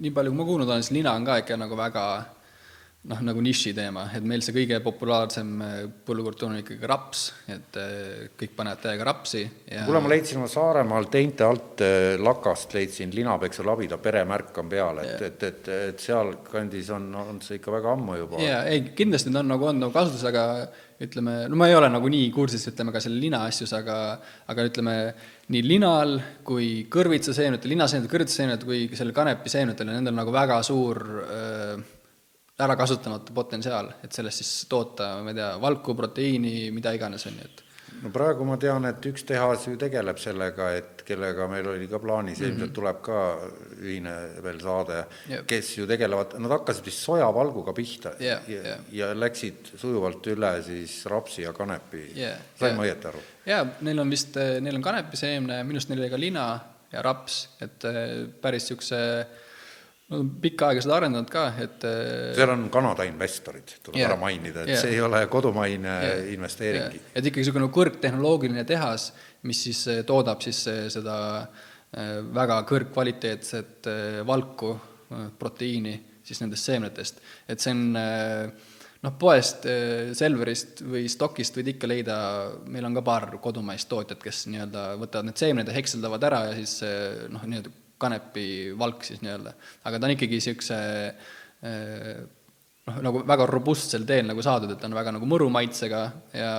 nii 0.05 0.15
palju, 0.15 0.33
kui 0.33 0.43
ma 0.43 0.49
kuulnud 0.53 0.71
olen, 0.71 0.87
siis 0.87 0.97
lina 0.99 1.17
on 1.19 1.29
ka 1.29 1.41
ikka 1.45 1.59
nagu 1.61 1.79
väga 1.79 2.07
noh, 3.11 3.23
nagu 3.27 3.43
niši 3.43 3.73
teema, 3.75 4.05
et 4.15 4.23
meil 4.27 4.45
see 4.45 4.55
kõige 4.55 4.79
populaarsem 4.85 5.49
äh, 5.65 5.79
põllukultuur 6.07 6.53
on 6.53 6.61
ikkagi 6.61 6.87
raps, 6.87 7.25
et 7.51 7.79
äh, 7.81 8.29
kõik 8.39 8.53
panevad 8.59 8.83
täiega 8.85 9.07
rapsi 9.09 9.41
ja 9.43 9.87
kuule, 9.89 10.03
ma 10.05 10.13
leidsin 10.13 10.39
oma 10.39 10.51
Saaremaal 10.51 11.09
teinte 11.11 11.47
alt 11.47 11.83
äh, 11.83 12.15
lakast, 12.23 12.77
leidsin 12.77 13.11
linapeksu 13.15 13.67
labida 13.67 13.99
peremärk 14.03 14.61
on 14.63 14.71
peal, 14.71 15.01
et, 15.03 15.25
et, 15.33 15.43
et, 15.49 15.71
et 15.91 16.05
sealkandis 16.05 16.93
on, 16.95 17.09
on 17.19 17.43
see 17.43 17.59
ikka 17.59 17.75
väga 17.75 17.91
ammu 17.97 18.21
juba. 18.21 18.43
jaa, 18.45 18.63
ei 18.71 18.85
kindlasti 18.95 19.33
ta 19.35 19.43
on 19.43 19.51
nagu 19.51 19.67
olnud 19.67 19.89
nagu 19.89 19.95
kasutus, 19.97 20.23
aga 20.31 20.45
ütleme, 21.03 21.35
no 21.51 21.59
ma 21.59 21.67
ei 21.67 21.75
ole 21.75 21.89
nagu 21.91 22.11
nii 22.13 22.29
kursis, 22.31 22.69
ütleme 22.71 22.95
ka 22.95 23.03
selle 23.03 23.19
lina 23.19 23.41
asjus, 23.49 23.73
aga 23.75 23.97
aga 24.53 24.69
ütleme, 24.69 24.95
nii 25.51 25.65
linal 25.67 26.15
kui 26.47 26.85
kõrvitsaseemnetel, 26.93 27.75
linaseemnetel, 27.75 28.13
kõrvitsaseemnetel 28.15 28.71
kui 28.71 29.01
selle 29.01 29.17
kanepiseemnetel, 29.17 29.91
nendel 29.91 30.15
on 30.15 30.23
nagu 30.23 30.37
väga 30.37 30.61
suur 30.63 31.03
äh, 31.25 31.83
ära 32.65 32.77
kasutamata 32.79 33.35
potentsiaal, 33.35 33.93
et 34.05 34.13
sellest 34.15 34.43
siis 34.43 34.55
toota, 34.71 35.15
ma 35.23 35.35
ei 35.35 35.41
tea, 35.41 35.51
valku, 35.63 35.97
proteiini, 35.99 36.71
mida 36.75 36.95
iganes, 36.97 37.27
on 37.31 37.39
ju, 37.39 37.51
et 37.51 37.63
no 38.03 38.11
praegu 38.15 38.47
ma 38.47 38.57
tean, 38.61 38.87
et 38.89 39.07
üks 39.11 39.25
tehas 39.27 39.67
ju 39.69 39.77
tegeleb 39.81 40.19
sellega, 40.21 40.71
et 40.79 41.03
kellega 41.07 41.47
meil 41.51 41.69
oli 41.73 41.87
ka 41.91 42.01
plaanis 42.03 42.39
mm, 42.39 42.45
-hmm. 42.45 42.51
ilmselt 42.53 42.73
tuleb 42.79 43.03
ka 43.03 43.19
ühine 43.83 44.15
veel 44.43 44.61
saade 44.61 45.05
Jep. 45.29 45.47
kes 45.47 45.77
ju 45.79 45.87
tegelevad, 45.87 46.35
nad 46.39 46.51
hakkasid 46.57 46.87
vist 46.87 47.05
sojavalguga 47.05 47.73
pihta 47.73 48.15
Jah, 48.21 48.49
ja, 48.49 48.63
jah. 48.69 48.81
ja 48.93 49.13
läksid 49.15 49.75
sujuvalt 49.77 50.27
üle 50.27 50.53
siis 50.63 51.05
rapsi 51.07 51.43
ja 51.43 51.53
kanepi 51.53 52.13
Jah, 52.17 52.39
sain 52.59 52.71
jah. 52.71 52.77
ma 52.77 52.87
õieti 52.87 53.09
aru? 53.13 53.23
jaa, 53.47 53.67
neil 53.81 53.99
on 53.99 54.11
vist, 54.11 54.37
neil 54.61 54.77
on 54.77 54.83
kanepiseemne, 54.83 55.63
minu 55.65 55.79
arust 55.79 55.89
neil 55.89 56.01
oli 56.01 56.11
ka 56.11 56.21
lina 56.21 56.47
ja 56.93 57.03
raps, 57.03 57.49
et 57.61 57.85
äh, 57.89 58.29
päris 58.41 58.67
niisuguse, 58.67 59.27
nad 60.13 60.21
on 60.21 60.31
pikka 60.43 60.69
aega 60.71 60.83
seda 60.85 60.97
arendanud 61.01 61.31
ka, 61.33 61.47
et 61.63 61.85
äh, 61.89 62.33
seal 62.37 62.53
on 62.53 62.67
Kanada 62.73 63.07
investorid, 63.09 63.77
tuleb 63.85 64.01
Jah, 64.01 64.11
ära 64.11 64.19
mainida, 64.21 64.65
et 64.67 64.75
jah. 64.75 64.83
see 64.85 64.95
ei 64.97 65.03
ole 65.05 65.23
kodumaine 65.33 65.93
Jah, 65.93 66.25
investeering. 66.35 66.99
jah. 66.99 67.13
et 67.17 67.29
ikkagi 67.29 67.47
niisugune 67.47 67.69
kõrgtehnoloogiline 67.73 68.65
tehas, 68.69 69.11
mis 69.49 69.63
siis 69.69 69.85
eh, 69.91 70.03
toodab 70.09 70.45
siis 70.45 70.65
eh, 70.71 70.85
seda 70.93 71.17
väga 72.33 72.55
kõrgkvaliteetset 72.65 73.85
valku, 74.25 74.71
proteiini 75.37 75.91
siis 76.25 76.39
nendest 76.41 76.65
seemnetest. 76.65 77.19
et 77.53 77.61
see 77.61 77.75
on, 77.75 77.83
noh, 79.05 79.13
poest, 79.21 79.67
Selverist 80.17 80.81
või 80.89 81.03
Stockist 81.13 81.59
võid 81.61 81.69
ikka 81.75 81.91
leida, 81.91 82.17
meil 82.65 82.89
on 82.89 82.97
ka 82.97 83.03
paar 83.05 83.29
kodumaist 83.45 83.91
tootjat, 83.93 84.25
kes 84.25 84.47
nii-öelda 84.55 84.87
võtavad 85.03 85.29
need 85.29 85.45
seemned 85.45 85.69
ja 85.69 85.77
hekseldavad 85.77 86.25
ära 86.31 86.41
ja 86.49 86.57
siis 86.63 86.79
noh, 87.29 87.45
nii-öelda 87.45 87.77
kanepi 88.03 88.47
valk 88.79 89.05
siis 89.07 89.23
nii-öelda. 89.25 89.55
aga 89.89 89.99
ta 89.99 90.09
on 90.09 90.15
ikkagi 90.17 90.39
niisuguse 90.39 90.79
noh, 91.63 92.97
nagu 93.07 93.23
väga 93.29 93.47
robustsel 93.51 94.07
teel 94.09 94.27
nagu 94.31 94.43
saadud, 94.45 94.73
et 94.75 94.81
ta 94.83 94.89
on 94.91 94.97
väga 94.99 95.15
nagu 95.17 95.29
mõru 95.29 95.49
maitsega 95.55 96.03
ja, 96.35 96.55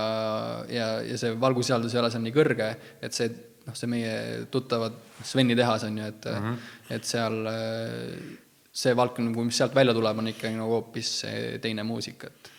ja, 0.72 0.88
ja 1.04 1.18
see 1.20 1.34
valgusisaldus 1.40 1.96
ei 1.96 2.04
ole 2.04 2.14
seal 2.14 2.24
nii 2.26 2.36
kõrge, 2.36 2.70
et 3.04 3.18
see 3.18 3.30
noh, 3.68 3.76
see 3.76 3.92
meie 3.92 4.16
tuttavad 4.54 4.96
Sveni 5.24 5.56
tehas 5.56 5.86
on 5.88 6.00
ju, 6.00 6.08
et 6.14 6.26
mm, 6.32 6.48
-hmm. 6.48 6.96
et 6.96 7.08
seal 7.08 7.38
see 8.74 8.96
valk 8.98 9.20
nagu, 9.22 9.46
mis 9.46 9.60
sealt 9.60 9.76
välja 9.76 9.94
tuleb, 9.94 10.18
on 10.20 10.32
ikkagi 10.32 10.58
nagu 10.58 10.80
hoopis 10.80 11.12
teine 11.62 11.86
muusika, 11.88 12.28
et 12.28 12.53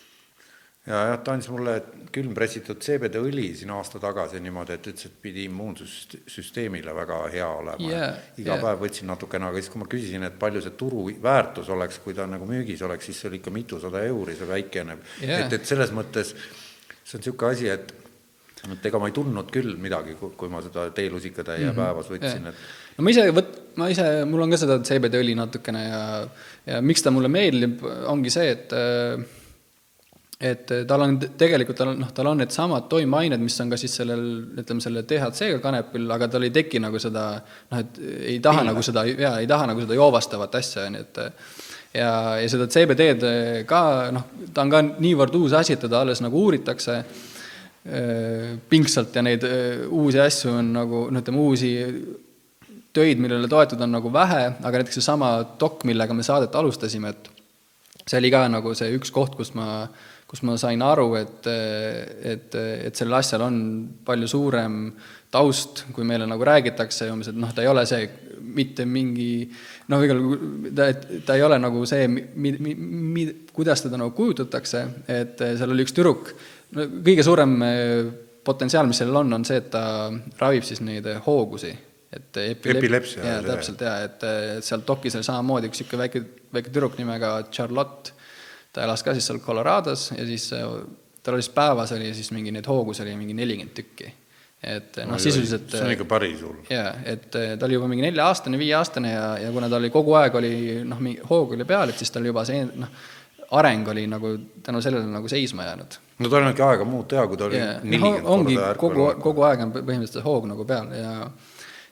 ja 0.86 1.00
jah, 1.08 1.18
ta 1.24 1.32
andis 1.32 1.48
mulle 1.48 1.78
külmpressitud 2.14 2.82
CBD 2.84 3.18
õli 3.24 3.46
siin 3.56 3.72
aasta 3.74 3.98
tagasi 4.02 4.40
niimoodi, 4.44 4.76
et 4.76 4.88
ütles, 4.92 5.08
et 5.08 5.16
pidi 5.22 5.46
immuunsüsteemile 5.48 6.94
väga 6.96 7.20
hea 7.32 7.48
olema 7.48 7.88
yeah,. 7.88 8.18
iga 8.36 8.52
yeah. 8.52 8.62
päev 8.66 8.84
võtsin 8.84 9.08
natukene, 9.08 9.48
aga 9.48 9.62
siis, 9.62 9.72
kui 9.72 9.80
ma 9.80 9.88
küsisin, 9.90 10.26
et 10.28 10.36
palju 10.40 10.62
see 10.64 10.76
turuväärtus 10.78 11.72
oleks, 11.74 12.00
kui 12.04 12.16
ta 12.16 12.28
nagu 12.30 12.46
müügis 12.48 12.84
oleks, 12.84 13.08
siis 13.08 13.22
see 13.22 13.30
oli 13.30 13.40
ikka 13.40 13.54
mitusada 13.54 14.04
euri, 14.10 14.36
see 14.38 14.48
väikene 14.50 14.98
yeah.. 15.22 15.46
et, 15.46 15.56
et 15.58 15.68
selles 15.72 15.92
mõttes 15.96 16.34
see 16.34 17.18
on 17.18 17.24
niisugune 17.24 17.52
asi, 17.56 17.70
et 17.72 18.00
et 18.64 18.86
ega 18.88 18.96
ma 18.96 19.10
ei 19.10 19.12
tundnud 19.12 19.50
küll 19.52 19.74
midagi, 19.76 20.14
kui 20.16 20.48
ma 20.48 20.62
seda 20.64 20.86
teelusikatäie 20.96 21.66
mm 21.66 21.70
-hmm. 21.70 21.80
päevas 21.80 22.06
võtsin, 22.08 22.46
et 22.48 22.96
no 22.96 23.04
ma 23.04 23.12
ise 23.12 23.24
võt-, 23.36 23.56
ma 23.76 23.88
ise, 23.92 24.06
mul 24.24 24.44
on 24.44 24.54
ka 24.54 24.60
seda 24.60 24.78
CBD 24.80 25.20
õli 25.20 25.34
natukene 25.36 25.82
ja 25.84 26.02
ja 26.66 26.80
miks 26.80 27.02
ta 27.04 27.12
mulle 27.12 27.28
meeldib, 27.28 27.82
ongi 28.08 28.32
see, 28.32 28.50
et 28.50 28.72
et 30.40 30.72
tal 30.88 31.04
on 31.04 31.18
tegelikult, 31.22 31.76
tal 31.78 31.92
on, 31.92 32.00
noh, 32.02 32.10
tal 32.14 32.28
on 32.30 32.40
needsamad 32.42 32.88
toimeained, 32.90 33.42
mis 33.42 33.58
on 33.62 33.70
ka 33.70 33.78
siis 33.80 33.94
sellel, 34.00 34.24
ütleme, 34.60 34.82
selle 34.82 35.04
THC-ga 35.06 35.60
kanepil, 35.62 36.08
aga 36.10 36.28
tal 36.32 36.46
ei 36.46 36.52
teki 36.54 36.82
nagu 36.82 36.98
seda 37.02 37.28
noh, 37.38 37.78
et 37.78 38.00
ei 38.34 38.40
taha 38.42 38.64
Pilla. 38.64 38.72
nagu 38.72 38.82
seda, 38.84 39.04
jaa, 39.08 39.36
ei 39.42 39.50
taha 39.50 39.70
nagu 39.70 39.84
seda 39.84 39.98
joovastavat 39.98 40.58
asja, 40.58 40.88
nii 40.90 41.04
et 41.04 41.22
ja, 41.94 42.10
ja 42.42 42.48
seda 42.50 42.66
CBD-d 42.66 43.30
ka 43.70 43.84
noh, 44.14 44.26
ta 44.52 44.66
on 44.66 44.74
ka 44.74 44.82
niivõrd 44.90 45.38
uus 45.38 45.54
asi, 45.54 45.76
et 45.76 45.86
teda 45.86 46.02
alles 46.02 46.22
nagu 46.24 46.42
uuritakse 46.42 46.98
pingsalt 48.70 49.12
ja 49.12 49.22
neid 49.22 49.42
uusi 49.92 50.20
asju 50.22 50.54
on 50.56 50.70
nagu, 50.72 51.02
no 51.12 51.20
ütleme, 51.20 51.42
uusi 51.44 51.72
töid, 52.94 53.20
millele 53.20 53.48
toetuda 53.50 53.84
on 53.84 53.96
nagu 53.98 54.12
vähe, 54.12 54.42
aga 54.62 54.80
näiteks 54.80 55.00
seesama 55.00 55.36
dok, 55.60 55.84
millega 55.88 56.14
me 56.16 56.24
saadet 56.26 56.54
alustasime, 56.56 57.10
et 57.12 57.30
see 58.06 58.20
oli 58.20 58.30
ka 58.32 58.44
nagu 58.48 58.72
see 58.78 58.92
üks 58.96 59.12
koht, 59.14 59.34
kus 59.36 59.52
ma, 59.58 59.84
kus 60.34 60.42
ma 60.42 60.56
sain 60.58 60.82
aru, 60.82 61.12
et, 61.14 61.46
et, 61.46 62.56
et 62.58 62.98
sellel 62.98 63.20
asjal 63.20 63.44
on 63.46 63.58
palju 64.02 64.26
suurem 64.26 64.80
taust, 65.30 65.84
kui 65.94 66.06
meile 66.06 66.26
nagu 66.26 66.42
räägitakse 66.46 67.06
umbes, 67.12 67.30
et 67.30 67.38
noh, 67.38 67.52
ta 67.54 67.62
ei 67.62 67.70
ole 67.70 67.84
see 67.86 68.08
mitte 68.54 68.82
mingi 68.86 69.46
noh, 69.92 70.02
igal 70.02 70.20
ta, 70.74 70.88
ta 71.26 71.38
ei 71.38 71.46
ole 71.46 71.60
nagu 71.62 71.84
see, 71.86 72.08
mi-, 72.10 72.26
mi-, 72.34 72.74
mi-, 72.74 73.28
kuidas 73.54 73.84
teda 73.86 74.00
nagu 74.00 74.10
kujutatakse, 74.16 74.84
et 75.06 75.38
seal 75.38 75.70
oli 75.70 75.86
üks 75.86 75.94
tüdruk, 75.94 76.34
no 76.74 76.88
kõige 77.06 77.26
suurem 77.26 77.54
potentsiaal, 78.44 78.90
mis 78.90 78.98
sellel 79.04 79.22
on, 79.22 79.38
on 79.38 79.46
see, 79.46 79.62
et 79.62 79.70
ta 79.70 79.84
ravib 80.42 80.66
siis 80.66 80.82
neid 80.82 81.06
hoogusi 81.28 81.70
et 82.14 82.42
epilep-, 82.42 82.82
epilepsia. 82.82 83.22
jaa, 83.22 83.38
täpselt 83.46 83.86
jaa, 83.86 83.94
et 84.06 84.26
seal 84.66 84.82
dokis 84.86 85.14
oli 85.18 85.26
samamoodi 85.26 85.70
üks 85.70 85.82
niisugune 85.82 86.04
väike, 86.04 86.26
väike 86.58 86.74
tüdruk 86.74 86.98
nimega 86.98 87.36
Charlotte, 87.54 88.14
ta 88.74 88.84
elas 88.84 89.02
ka 89.06 89.14
siis 89.14 89.30
seal 89.30 89.40
Colorados 89.44 90.10
ja 90.16 90.26
siis 90.26 90.50
tal 91.24 91.38
oli 91.38 91.46
siis 91.46 91.54
päevas 91.54 91.94
oli 91.96 92.12
siis 92.14 92.30
mingi 92.36 92.52
neid 92.52 92.68
hoogus 92.68 93.00
oli 93.00 93.16
mingi 93.16 93.34
nelikümmend 93.34 93.74
tükki. 93.76 94.12
et 94.64 94.96
noh, 95.04 95.18
sisuliselt 95.20 95.68
see 95.70 95.82
on 95.84 95.92
ikka 95.92 96.06
päris 96.08 96.40
hull. 96.42 96.62
jaa, 96.70 96.94
et 97.04 97.28
ta 97.30 97.66
oli 97.66 97.76
juba 97.76 97.88
mingi 97.90 98.06
nelja-aastane, 98.06 98.58
viieaastane 98.58 99.12
ja, 99.12 99.26
ja 99.38 99.50
kuna 99.52 99.68
ta 99.68 99.76
oli 99.76 99.90
kogu 99.92 100.14
aeg 100.20 100.38
oli 100.40 100.54
noh, 100.88 101.02
mingi 101.04 101.20
hoog 101.30 101.52
oli 101.56 101.66
peal, 101.68 101.92
et 101.92 102.00
siis 102.00 102.12
tal 102.14 102.24
juba 102.24 102.46
see 102.48 102.62
noh, 102.64 102.92
areng 103.54 103.90
oli 103.92 104.06
nagu 104.10 104.32
tänu 104.64 104.80
sellele 104.82 105.06
nagu 105.06 105.28
seisma 105.28 105.68
jäänud. 105.68 105.98
no 106.18 106.32
tal 106.32 106.46
on 106.46 106.54
ikka 106.54 106.70
aega 106.70 106.86
muud 106.88 107.08
teha, 107.12 107.26
kui 107.28 107.40
ta 107.40 107.50
oli 107.50 107.60
nelikümmend 107.60 108.24
no, 108.24 108.38
ongi 108.38 108.56
kogu, 108.80 109.10
kogu 109.28 109.44
aeg 109.50 109.66
on 109.66 109.74
põhimõtteliselt 109.76 110.24
hoog 110.24 110.48
nagu 110.50 110.64
peal 110.68 110.92
ja 110.96 111.18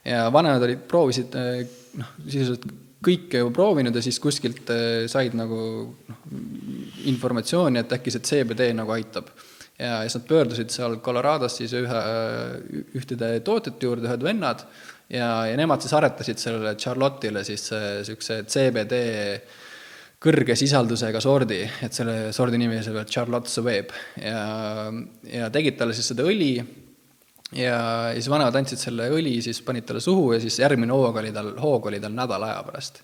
ja 0.05 0.24
vanemad 0.35 0.64
olid, 0.66 0.89
proovisid 0.91 1.37
noh, 2.01 2.16
sisuliselt 2.24 2.66
kõike 3.05 3.42
ju 3.42 3.50
proovinud 3.55 3.96
ja 3.96 4.03
siis 4.05 4.20
kuskilt 4.22 4.70
eh, 4.74 5.07
said 5.11 5.34
nagu 5.38 5.59
noh, 6.09 6.20
informatsiooni, 7.11 7.82
et 7.82 7.96
äkki 7.98 8.14
see 8.14 8.28
CBD 8.28 8.72
nagu 8.78 8.94
aitab. 8.94 9.32
ja 9.78 10.03
siis 10.05 10.18
nad 10.18 10.28
pöördusid 10.28 10.70
seal 10.70 10.98
Colorados 11.03 11.57
siis 11.59 11.72
ühe, 11.74 12.00
ühtede 12.98 13.34
tootjate 13.44 13.86
juurde, 13.86 14.07
ühed 14.07 14.22
vennad, 14.22 14.66
ja, 15.11 15.46
ja 15.48 15.57
nemad 15.59 15.82
siis 15.82 15.94
aretasid 15.96 16.38
sellele 16.38 16.76
Charlotte'ile 16.78 17.42
siis 17.44 17.66
niisuguse 17.72 18.42
CBD 18.46 19.03
kõrge 20.22 20.55
sisaldusega 20.59 21.20
sordi, 21.22 21.64
et 21.82 21.96
selle 21.96 22.30
sordi 22.36 22.61
nimi 22.61 22.78
oli 22.78 23.05
Charlotte 23.11 23.50
Sweb 23.50 23.90
ja, 24.22 24.44
ja 25.26 25.50
tegid 25.55 25.80
talle 25.80 25.96
siis 25.96 26.12
seda 26.12 26.26
õli 26.28 26.55
ja 27.57 27.78
siis 28.14 28.28
vanemad 28.32 28.57
andsid 28.61 28.80
selle 28.80 29.09
õli, 29.12 29.36
siis 29.44 29.61
panid 29.66 29.86
talle 29.88 30.03
suhu 30.05 30.32
ja 30.34 30.40
siis 30.42 30.59
järgmine 30.62 30.94
hoog 30.94 31.18
oli 31.22 31.32
tal, 31.34 31.53
hoog 31.61 31.88
oli 31.90 32.00
tal 32.03 32.14
nädala 32.16 32.53
aja 32.53 32.66
pärast. 32.66 33.03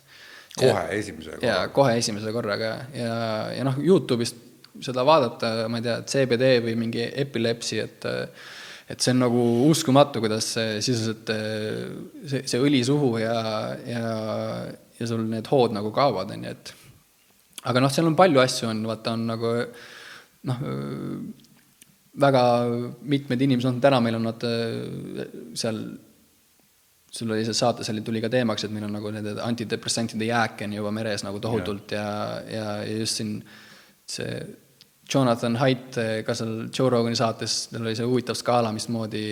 kohe 0.58 0.84
esimese 0.98 1.30
korraga? 1.30 1.46
jaa, 1.46 1.68
kohe 1.74 1.96
esimese 2.00 2.34
korraga 2.34 2.70
ja, 2.96 3.16
ja 3.56 3.66
noh, 3.68 3.80
Youtube'ist 3.82 4.46
seda 4.84 5.04
vaadata, 5.06 5.52
ma 5.70 5.80
ei 5.80 5.86
tea, 5.86 5.98
CBD 6.06 6.54
või 6.64 6.78
mingi 6.78 7.04
epilepsi, 7.24 7.82
et 7.82 8.08
et 8.88 9.04
see 9.04 9.12
on 9.12 9.18
nagu 9.20 9.40
uskumatu, 9.68 10.22
kuidas 10.24 10.46
sisuliselt 10.56 11.28
see, 11.28 12.40
see 12.48 12.60
õli 12.64 12.78
suhu 12.88 13.18
ja, 13.20 13.34
ja, 13.84 14.12
ja 14.96 15.08
sul 15.10 15.26
need 15.28 15.50
hood 15.52 15.74
nagu 15.76 15.92
kaovad, 15.92 16.32
on 16.32 16.46
ju, 16.46 16.54
et 16.56 16.72
aga 17.68 17.82
noh, 17.84 17.92
seal 17.92 18.08
on 18.08 18.16
palju 18.16 18.40
asju, 18.40 18.70
on, 18.70 18.80
vaata, 18.88 19.12
on 19.18 19.26
nagu 19.28 19.52
noh, 20.48 20.64
väga 22.20 22.42
mitmed 23.08 23.42
inimesed, 23.46 23.70
noh 23.70 23.82
täna 23.82 24.00
meil 24.02 24.18
on 24.18 24.28
nad 24.28 24.46
äh, 24.46 25.26
seal, 25.58 25.80
sul 27.10 27.34
oli 27.34 27.46
see 27.46 27.56
saates 27.56 27.90
oli, 27.92 28.04
tuli 28.06 28.22
ka 28.24 28.30
teemaks, 28.32 28.66
et 28.66 28.74
meil 28.74 28.88
on 28.88 28.96
nagu 28.98 29.12
nende 29.14 29.36
antidepressantide 29.44 30.28
jääke 30.28 30.68
on 30.68 30.78
juba 30.78 30.92
meres 30.94 31.24
nagu 31.26 31.40
tohutult 31.42 31.94
ja, 31.96 32.08
ja, 32.50 32.66
ja 32.84 32.98
just 33.02 33.22
siin 33.22 33.38
see 34.08 34.42
Jonathan 35.08 35.56
Haidt 35.56 35.96
ka 36.26 36.34
seal 36.36 36.66
Joe 36.68 36.90
Rogani 36.92 37.16
saates, 37.16 37.70
tal 37.72 37.86
oli 37.86 37.96
see 37.96 38.06
huvitav 38.08 38.36
skaala, 38.36 38.74
mismoodi 38.76 39.24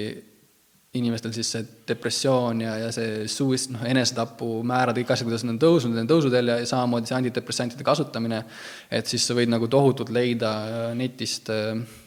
inimestel 0.96 1.34
siis 1.36 1.50
see 1.52 1.66
depressioon 1.90 2.62
ja, 2.64 2.78
ja 2.80 2.88
see 2.94 3.26
suist-, 3.28 3.74
noh, 3.74 3.82
enesetapumäärad, 3.84 4.96
kõik 4.96 5.12
asjad, 5.12 5.28
kuidas 5.28 5.44
need 5.44 5.58
on 5.58 5.60
tõusnud, 5.60 5.92
need 5.92 6.06
on 6.06 6.14
tõusuteel 6.14 6.54
ja 6.54 6.56
samamoodi 6.70 7.10
see 7.10 7.18
antidepressantide 7.18 7.84
kasutamine, 7.84 8.40
et 8.88 9.10
siis 9.10 9.26
sa 9.28 9.36
võid 9.36 9.52
nagu 9.52 9.68
tohutult 9.68 10.14
leida 10.16 10.54
netist 10.96 11.52
äh, 11.52 11.76
Äh, 11.76 12.05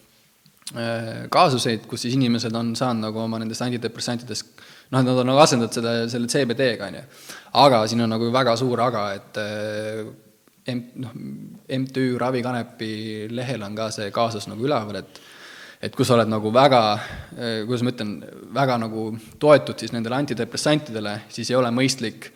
kaasuseid, 1.34 1.86
kus 1.89 2.03
siis 2.05 2.13
inimesed 2.13 2.53
on 2.53 2.76
saanud 2.78 3.07
nagu 3.07 3.24
oma 3.24 3.39
nendest 3.41 3.63
antidepressantidest, 3.65 4.51
noh, 4.93 5.01
nad 5.01 5.15
on 5.15 5.30
nagu 5.32 5.41
asendanud 5.41 5.74
seda 5.74 5.93
selle 6.11 6.30
CBD-ga, 6.30 6.89
on 6.89 6.99
ju. 6.99 7.03
aga 7.63 7.80
siin 7.89 8.05
on 8.05 8.13
nagu 8.13 8.30
väga 8.34 8.55
suur 8.59 8.84
aga, 8.86 9.05
et 9.17 9.39
äh, 9.41 10.03
M-, 10.70 10.91
noh, 11.01 11.15
MTÜ 11.80 12.20
Ravikanepi 12.22 12.91
lehel 13.34 13.65
on 13.65 13.74
ka 13.78 13.89
see 13.95 14.11
kaasus 14.13 14.45
nagu 14.51 14.67
üleval, 14.67 15.01
et 15.01 15.22
et 15.80 15.93
kui 15.95 16.03
sa 16.03 16.17
oled 16.17 16.28
nagu 16.28 16.51
väga, 16.51 16.82
äh, 17.39 17.61
kuidas 17.65 17.86
ma 17.88 17.93
ütlen, 17.95 18.13
väga 18.53 18.78
nagu 18.84 19.09
toetud 19.39 19.80
siis 19.80 19.95
nendele 19.95 20.20
antidepressantidele, 20.20 21.15
siis 21.32 21.49
ei 21.49 21.57
ole 21.57 21.72
mõistlik 21.74 22.34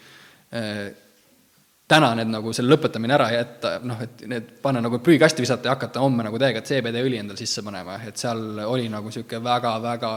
täna 1.93 2.13
need 2.17 2.31
nagu 2.33 2.53
selle 2.55 2.73
lõpetamine 2.73 3.17
ära 3.17 3.29
jätta, 3.33 3.75
noh, 3.85 4.01
et 4.03 4.25
need 4.29 4.49
panna 4.63 4.81
nagu 4.83 4.99
prügikasti 5.03 5.45
visata 5.45 5.69
ja 5.69 5.77
hakata 5.77 6.01
homme 6.03 6.25
nagu 6.25 6.41
täiega 6.41 6.63
CBD 6.65 7.05
õli 7.05 7.21
endale 7.21 7.39
sisse 7.39 7.63
panema, 7.65 7.99
et 8.07 8.19
seal 8.19 8.65
oli 8.65 8.89
nagu 8.91 9.11
niisugune 9.11 9.43
väga-väga 9.45 10.11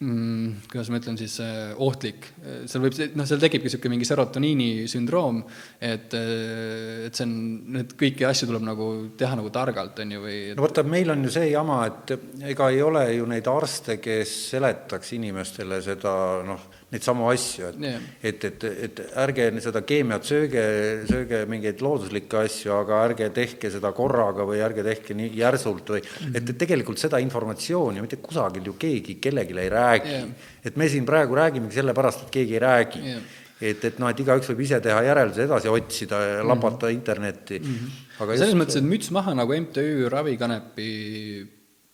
mm, 0.00 0.68
kuidas 0.70 0.90
ma 0.92 1.00
ütlen 1.00 1.18
siis, 1.18 1.38
äh, 1.42 1.72
ohtlik. 1.82 2.30
seal 2.70 2.82
võib, 2.84 2.96
noh, 3.18 3.26
seal 3.28 3.40
tekibki 3.42 3.68
niisugune 3.68 3.94
mingi 3.96 4.08
serotoniini 4.08 4.86
sündroom, 4.90 5.42
et, 5.80 6.14
äh, 6.14 7.06
et 7.08 7.18
see 7.18 7.26
on, 7.26 7.36
need 7.78 7.94
kõiki 7.98 8.26
asju 8.28 8.50
tuleb 8.50 8.66
nagu 8.68 8.88
teha 9.18 9.38
nagu 9.38 9.52
targalt, 9.54 9.98
on 10.04 10.16
ju, 10.16 10.24
või 10.24 10.38
et... 10.52 10.56
no 10.58 10.66
vaata, 10.66 10.84
meil 10.86 11.14
on 11.14 11.24
ju 11.26 11.34
see 11.34 11.50
jama, 11.50 11.80
et 11.90 12.14
ega 12.52 12.70
ei 12.74 12.82
ole 12.84 13.06
ju 13.16 13.30
neid 13.30 13.50
arste, 13.50 13.98
kes 14.02 14.34
seletaks 14.54 15.16
inimestele 15.18 15.82
seda 15.84 16.14
noh, 16.46 16.68
neid 16.88 17.04
samu 17.04 17.26
asju, 17.28 17.66
et 17.68 17.82
yeah. 17.84 18.04
et, 18.24 18.44
et, 18.48 18.64
et 18.86 19.00
ärge 19.20 19.48
seda 19.60 19.82
keemiat 19.84 20.24
sööge, 20.24 20.62
sööge 21.08 21.42
mingeid 21.50 21.82
looduslikke 21.84 22.38
asju, 22.46 22.72
aga 22.78 23.02
ärge 23.10 23.28
tehke 23.36 23.68
seda 23.74 23.90
korraga 23.96 24.46
või 24.48 24.62
ärge 24.64 24.84
tehke 24.86 25.16
nii 25.18 25.34
järsult 25.36 25.92
või 25.92 26.00
mm 26.00 26.14
-hmm. 26.14 26.38
et, 26.40 26.52
et 26.54 26.60
tegelikult 26.64 27.02
seda 27.02 27.20
informatsiooni 27.20 28.04
mitte 28.04 28.16
kusagil 28.24 28.70
ju 28.70 28.76
keegi 28.80 29.18
kellelegi 29.20 29.58
ei 29.58 29.68
räägi 29.74 30.14
yeah.. 30.14 30.30
et 30.64 30.80
me 30.80 30.88
siin 30.88 31.04
praegu 31.04 31.36
räägimegi 31.36 31.76
sellepärast, 31.76 32.24
et 32.24 32.32
keegi 32.38 32.56
ei 32.56 32.64
räägi 32.64 33.04
yeah. 33.04 33.20
et, 33.60 33.84
et 33.84 33.98
noh, 33.98 34.08
et 34.08 34.24
igaüks 34.24 34.48
võib 34.48 34.64
ise 34.64 34.80
teha 34.80 35.02
järelduse 35.10 35.44
edasi 35.44 35.68
otsida 35.68 36.22
ja 36.24 36.40
labata 36.46 36.88
internetti 36.88 37.58
mm. 37.58 37.74
-hmm. 37.74 38.00
aga 38.22 38.32
selles 38.32 38.54
just... 38.54 38.62
mõttes, 38.62 38.80
et 38.80 38.88
müts 38.96 39.12
maha 39.12 39.36
nagu 39.36 39.60
MTÜ 39.60 40.08
Ravikanepi 40.08 40.88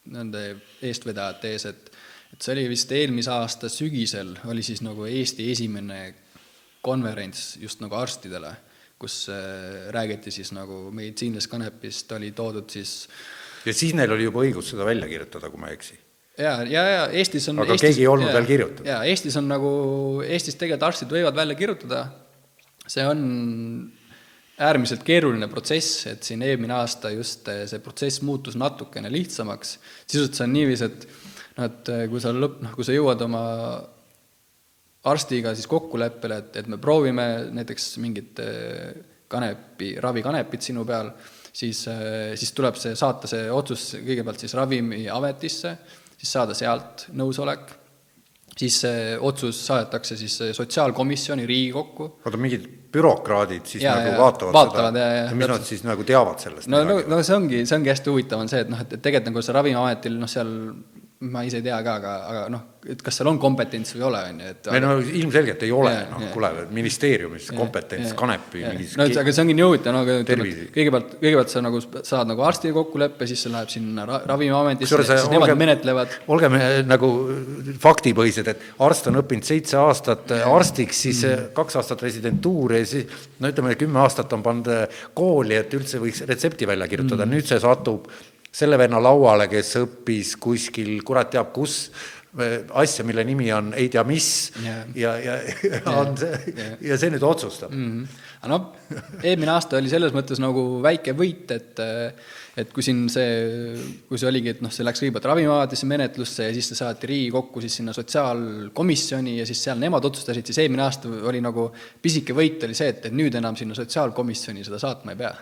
nende 0.05 0.57
eestvedajate 0.85 1.51
ees, 1.51 1.67
et 1.67 1.94
et 2.35 2.43
see 2.43 2.55
oli 2.57 2.67
vist 2.73 2.91
eelmise 2.95 3.31
aasta 3.31 3.71
sügisel, 3.71 4.35
oli 4.51 4.63
siis 4.67 4.83
nagu 4.83 5.07
Eesti 5.07 5.47
esimene 5.53 6.01
konverents 6.85 7.55
just 7.63 7.83
nagu 7.85 7.97
arstidele, 7.97 8.51
kus 9.01 9.25
äh, 9.33 9.91
räägiti 9.95 10.33
siis 10.35 10.51
nagu 10.57 10.89
meditsiinilisest 10.95 11.53
kanepist, 11.53 12.11
oli 12.17 12.33
toodud 12.37 12.67
siis 12.75 13.05
ja 13.65 13.75
siis 13.75 13.95
neil 13.97 14.13
oli 14.13 14.27
juba 14.27 14.43
õigus 14.45 14.73
seda 14.75 14.87
välja 14.87 15.09
kirjutada, 15.09 15.51
kui 15.51 15.63
ma 15.63 15.71
ei 15.71 15.79
eksi. 15.79 15.97
Ja, 16.35 16.57
ja, 16.67 16.83
ja 16.91 17.03
Eestis 17.15 17.47
on 17.53 17.63
aga 17.63 17.77
Eestis, 17.77 17.93
keegi 17.93 18.03
ei 18.03 18.11
olnud 18.11 18.29
ja, 18.29 18.35
veel 18.35 18.49
kirjutanud? 18.49 18.89
jaa, 18.91 19.03
Eestis 19.07 19.37
on 19.39 19.47
nagu, 19.49 19.75
Eestis 20.27 20.59
tegelikult 20.59 20.89
arstid 20.91 21.15
võivad 21.15 21.37
välja 21.39 21.55
kirjutada, 21.59 22.01
see 22.91 23.05
on 23.07 23.23
äärmiselt 24.65 25.07
keeruline 25.07 25.47
protsess, 25.51 26.09
et 26.11 26.27
siin 26.27 26.43
eelmine 26.47 26.75
aasta 26.75 27.11
just 27.15 27.47
eh, 27.51 27.65
see 27.71 27.83
protsess 27.83 28.23
muutus 28.27 28.59
natukene 28.59 29.11
lihtsamaks, 29.15 29.79
sisuliselt 30.07 30.41
see 30.41 30.49
on 30.49 30.55
niiviisi, 30.59 30.91
et 30.91 31.07
et 31.63 31.91
eh, 31.93 32.07
kui 32.11 32.23
sa 32.23 32.33
lõpp, 32.35 32.63
noh, 32.65 32.75
kui 32.75 32.87
sa 32.87 32.97
jõuad 32.97 33.21
oma 33.27 33.45
arstiga 35.11 35.53
siis 35.55 35.69
kokkuleppele, 35.71 36.41
et, 36.41 36.57
et 36.63 36.71
me 36.73 36.81
proovime 36.83 37.29
näiteks 37.55 37.95
mingit 38.03 38.41
eh, 38.43 38.95
kanepi, 39.31 39.95
ravikanepit 40.03 40.71
sinu 40.71 40.85
peal, 40.89 41.11
siis, 41.55 41.85
siis 42.39 42.53
tuleb 42.55 42.77
see, 42.79 42.95
saata 42.99 43.31
see 43.31 43.47
otsus 43.51 43.95
kõigepealt 44.05 44.43
siis 44.43 44.55
Ravimiametisse, 44.59 45.73
siis 46.19 46.35
saada 46.37 46.55
sealt 46.55 47.07
nõusolek, 47.19 47.73
siis 48.55 48.77
see 48.85 49.15
otsus 49.19 49.59
saadetakse 49.67 50.19
siis 50.19 50.37
Sotsiaalkomisjoni 50.55 51.47
Riigikokku. 51.47 52.09
oota, 52.25 52.41
mingid 52.41 52.69
bürokraadid 52.95 53.67
siis 53.67 53.83
Ja, 53.83 53.97
nagu 53.99 54.13
ja, 54.13 54.19
vaatavad, 54.21 54.55
vaatavad, 54.55 54.95
seda 54.95 55.03
ja, 55.03 55.15
ja, 55.17 55.25
ja 55.31 55.39
mis 55.39 55.51
nad 55.51 55.67
siis 55.67 55.83
nagu 55.87 56.05
teavad 56.07 56.43
sellest 56.43 56.71
no, 56.71 56.83
no, 56.87 57.01
no 57.11 57.23
see 57.27 57.37
ongi, 57.37 57.63
see 57.67 57.79
ongi 57.79 57.91
hästi 57.91 58.13
huvitav, 58.13 58.45
on 58.45 58.51
see, 58.53 58.63
et 58.65 58.71
noh, 58.71 58.83
et 58.85 58.95
et 58.95 59.03
tegelikult 59.03 59.33
nagu 59.33 59.47
see 59.47 59.57
Ravimiametil 59.57 60.21
noh, 60.21 60.31
seal 60.31 60.53
ma 61.31 61.43
ise 61.47 61.61
ei 61.61 61.67
tea 61.67 61.81
ka, 61.85 61.99
aga, 62.01 62.15
aga 62.31 62.45
noh, 62.53 62.63
et 62.91 63.01
kas 63.05 63.17
seal 63.17 63.29
on 63.31 63.39
kompetents 63.41 63.95
või 63.95 64.01
ei 64.01 64.07
ole, 64.09 64.21
on 64.29 64.41
ju, 64.43 64.49
et 64.53 64.69
ei 64.75 64.83
no 64.83 64.91
ilmselgelt 65.01 65.63
ei 65.65 65.71
ole, 65.73 65.93
noh 66.11 66.25
kuule, 66.35 66.51
ministeeriumis 66.75 67.47
kompetents, 67.57 68.11
Jaa, 68.11 68.19
kanepi 68.19 68.61
jaa. 68.61 68.73
mingis 68.75 68.97
no 69.01 69.07
aga 69.09 69.33
see 69.33 69.45
ongi 69.45 69.57
nii 69.57 69.65
huvitav, 69.65 69.95
no 69.97 70.03
aga 70.05 70.17
ütleme, 70.21 70.49
kõigepealt, 70.75 71.15
kõigepealt 71.23 71.55
sa 71.55 71.63
nagu 71.65 71.81
saad 71.95 72.31
nagu 72.31 72.45
arstiga 72.45 72.77
kokkuleppe, 72.77 73.29
siis 73.31 73.45
see 73.47 73.55
läheb 73.55 73.73
sinna 73.73 74.05
ra 74.09 74.21
Ravimiametisse, 74.29 75.01
siis 75.01 75.31
nemad 75.33 75.49
olgem- 75.49 75.63
menetlevad. 75.63 76.19
olgem 76.35 76.59
eh, 76.61 76.77
nagu 76.89 77.11
faktipõhised, 77.87 78.53
et 78.53 78.69
arst 78.85 79.09
on 79.13 79.21
õppinud 79.23 79.49
seitse 79.49 79.81
aastat 79.81 80.37
eh, 80.37 80.45
arstiks, 80.59 81.05
siis 81.07 81.25
mm. 81.29 81.51
kaks 81.57 81.81
aastat 81.81 82.05
residentuuri 82.05 82.83
ja 82.83 82.91
siis 82.93 83.25
no 83.41 83.53
ütleme, 83.53 83.79
kümme 83.81 84.05
aastat 84.05 84.37
on 84.37 84.45
pannud 84.45 84.71
eh, 84.75 85.03
kooli, 85.17 85.57
et 85.57 85.73
üldse 85.79 86.03
võiks 86.03 86.25
retsepti 86.29 86.69
välja 86.69 86.91
kirjutada 86.91 87.25
mm., 87.25 87.37
nüüd 87.39 87.49
see 87.49 87.63
satub 87.65 88.13
selle 88.55 88.79
venna 88.79 89.01
lauale, 89.03 89.49
kes 89.51 89.73
õppis 89.83 90.37
kuskil 90.43 91.01
kurat 91.07 91.33
teab 91.35 91.51
kus, 91.55 91.89
eh, 92.39 92.61
asja, 92.83 93.07
mille 93.07 93.25
nimi 93.27 93.51
on 93.55 93.73
ei 93.79 93.89
tea 93.93 94.05
mis 94.07 94.29
Jaa. 94.63 94.85
ja, 94.95 95.17
ja, 95.19 95.41
ja 95.71 95.83
on 95.95 96.15
see 96.19 96.55
ja 96.91 97.01
see 97.01 97.11
nüüd 97.15 97.27
otsustab 97.27 97.75
mm. 97.75 97.91
-hmm. 97.91 98.23
aga 98.43 98.55
noh, 98.55 98.71
eelmine 99.23 99.55
aasta 99.57 99.81
oli 99.83 99.93
selles 99.93 100.15
mõttes 100.15 100.43
nagu 100.43 100.65
väike 100.85 101.17
võit, 101.19 101.51
et 101.55 101.85
et 102.55 102.71
kui 102.71 102.85
siin 102.87 103.07
see, 103.11 103.75
kui 104.07 104.19
see 104.21 104.29
oligi, 104.31 104.53
et 104.55 104.61
noh, 104.63 104.71
see 104.73 104.87
läks 104.87 105.03
kõigepealt 105.03 105.27
Ravimiametisse 105.27 105.89
menetlusse 105.91 106.47
ja 106.47 106.55
siis 106.55 106.69
see 106.71 106.79
saati 106.79 107.09
Riigikokku 107.11 107.63
siis 107.65 107.81
sinna 107.81 107.95
sotsiaalkomisjoni 107.97 109.39
ja 109.41 109.47
siis 109.49 109.65
seal 109.67 109.81
nemad 109.83 110.07
otsustasid, 110.07 110.47
siis 110.47 110.61
eelmine 110.63 110.85
aasta 110.87 111.11
oli 111.31 111.43
nagu 111.43 111.67
pisike 112.03 112.37
võit 112.37 112.63
oli 112.67 112.77
see, 112.79 112.93
et, 112.95 113.09
et 113.11 113.17
nüüd 113.17 113.35
enam 113.41 113.59
sinna 113.59 113.75
sotsiaalkomisjoni 113.79 114.63
seda 114.67 114.79
saatma 114.83 115.17
ei 115.17 115.23
pea. 115.25 115.33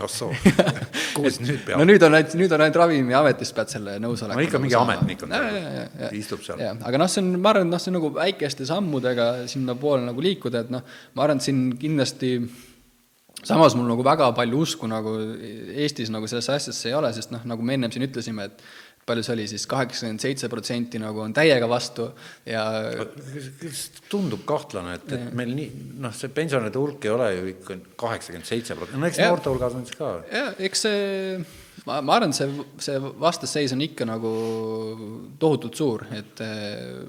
Noh 0.00 0.10
soo, 0.12 0.30
kus 1.16 1.40
nüüd 1.40 1.62
peab 1.66 1.80
no 1.80 1.86
nüüd 1.88 2.02
on 2.06 2.16
ainult, 2.18 2.36
nüüd 2.38 2.52
on 2.52 2.64
ainult 2.66 2.78
Ravimiametis 2.82 3.52
pead 3.56 3.72
selle 3.72 3.96
nõusoleku 4.02 4.38
no 4.40 4.46
ikka 4.46 4.60
mingi 4.62 4.76
saama. 4.76 4.96
ametnik 4.98 5.24
on 5.26 5.34
Ja, 5.36 5.42
seal, 5.46 6.14
istub 6.20 6.44
seal. 6.44 6.62
Aga 6.86 7.00
noh, 7.00 7.10
see 7.10 7.22
on, 7.24 7.34
ma 7.40 7.52
arvan, 7.54 7.68
et 7.68 7.74
noh, 7.74 7.82
see 7.82 7.92
on 7.92 7.98
nagu 8.00 8.12
väikeste 8.16 8.68
sammudega 8.68 9.28
sinnapoole 9.50 10.04
nagu 10.06 10.24
liikuda, 10.24 10.66
et 10.66 10.72
noh, 10.74 10.84
ma 11.16 11.26
arvan, 11.26 11.40
et 11.40 11.48
siin 11.48 11.68
kindlasti 11.80 12.36
samas 13.46 13.76
mul 13.78 13.88
nagu 13.88 14.04
väga 14.06 14.30
palju 14.36 14.62
usku 14.64 14.88
nagu 14.90 15.12
Eestis 15.84 16.10
nagu 16.12 16.28
sellesse 16.30 16.56
asjasse 16.56 16.90
ei 16.90 16.96
ole, 16.98 17.12
sest 17.16 17.32
noh, 17.34 17.44
nagu 17.48 17.64
me 17.64 17.76
ennem 17.76 17.92
siin 17.94 18.06
ütlesime, 18.08 18.48
et 18.50 18.64
palju 19.06 19.22
see 19.22 19.34
oli 19.36 19.44
siis, 19.50 19.66
kaheksakümmend 19.70 20.22
seitse 20.22 20.48
protsenti 20.50 20.98
nagu 20.98 21.22
on 21.22 21.34
täiega 21.34 21.68
vastu 21.70 22.08
ja 22.48 22.64
tundub 24.10 24.42
kahtlane, 24.48 24.96
et, 24.98 25.12
et 25.14 25.36
meil 25.36 25.52
nii, 25.54 25.84
noh, 26.02 26.14
see 26.16 26.32
pensionäride 26.34 26.80
hulk 26.80 27.06
ei 27.06 27.12
ole 27.14 27.28
ju 27.36 27.44
ikka 27.52 27.76
kaheksakümmend 28.02 28.48
seitse 28.48 28.78
protsenti, 28.78 29.02
no 29.02 29.10
eks 29.10 29.20
noorte 29.22 29.52
hulgas 29.52 29.76
on 29.78 29.86
siis 29.86 30.00
ka. 30.00 30.10
ja 30.32 30.48
eks 30.68 30.82
see, 30.88 31.04
ma, 31.86 32.00
ma 32.00 32.16
arvan, 32.18 32.34
see, 32.36 32.66
see 32.82 32.98
vastasseis 33.22 33.76
on 33.76 33.84
ikka 33.86 34.08
nagu 34.10 34.32
tohutult 35.38 35.78
suur, 35.78 36.06
et 36.16 36.42
äh, 36.42 37.06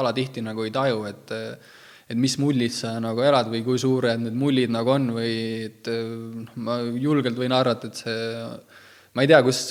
alatihti 0.00 0.44
nagu 0.46 0.64
ei 0.64 0.74
taju, 0.74 1.04
et 1.10 1.36
äh, 1.36 1.76
et 2.10 2.18
mis 2.18 2.32
mullis 2.42 2.80
sa 2.82 2.96
nagu 2.98 3.22
elad 3.22 3.46
või 3.52 3.60
kui 3.62 3.78
suured 3.78 4.18
need 4.18 4.34
mullid 4.34 4.72
nagu 4.74 4.90
on 4.96 5.12
või 5.14 5.34
et 5.68 5.86
äh, 5.92 6.00
noh, 6.40 6.56
ma 6.64 6.80
julgelt 6.82 7.38
võin 7.38 7.54
arvata, 7.54 7.92
et 7.92 8.02
see, 8.02 8.50
ma 9.14 9.26
ei 9.26 9.30
tea, 9.30 9.44
kus 9.46 9.62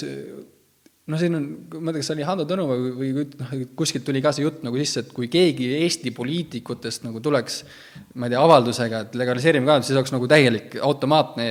noh, 1.10 1.18
siin 1.20 1.34
on, 1.38 1.46
ma 1.80 1.90
ei 1.90 1.96
tea, 1.96 2.02
kas 2.04 2.08
see 2.12 2.16
oli 2.20 2.26
Hando 2.28 2.46
Tõnuva 2.50 2.76
või, 2.78 3.12
või 3.16 3.24
noh, 3.40 3.54
kuskilt 3.80 4.04
tuli 4.08 4.22
ka 4.22 4.32
see 4.36 4.44
jutt 4.46 4.62
nagu 4.66 4.78
sisse, 4.78 5.02
et 5.06 5.14
kui 5.16 5.30
keegi 5.32 5.70
Eesti 5.80 6.12
poliitikutest 6.16 7.06
nagu 7.08 7.22
tuleks, 7.26 7.64
ma 8.20 8.28
ei 8.28 8.34
tea, 8.36 8.42
avaldusega, 8.46 9.00
et 9.08 9.18
legaliseerime 9.20 9.66
ka, 9.70 9.78
siis 9.86 9.98
oleks 9.98 10.14
nagu 10.14 10.28
täielik 10.30 10.78
automaatne 10.86 11.48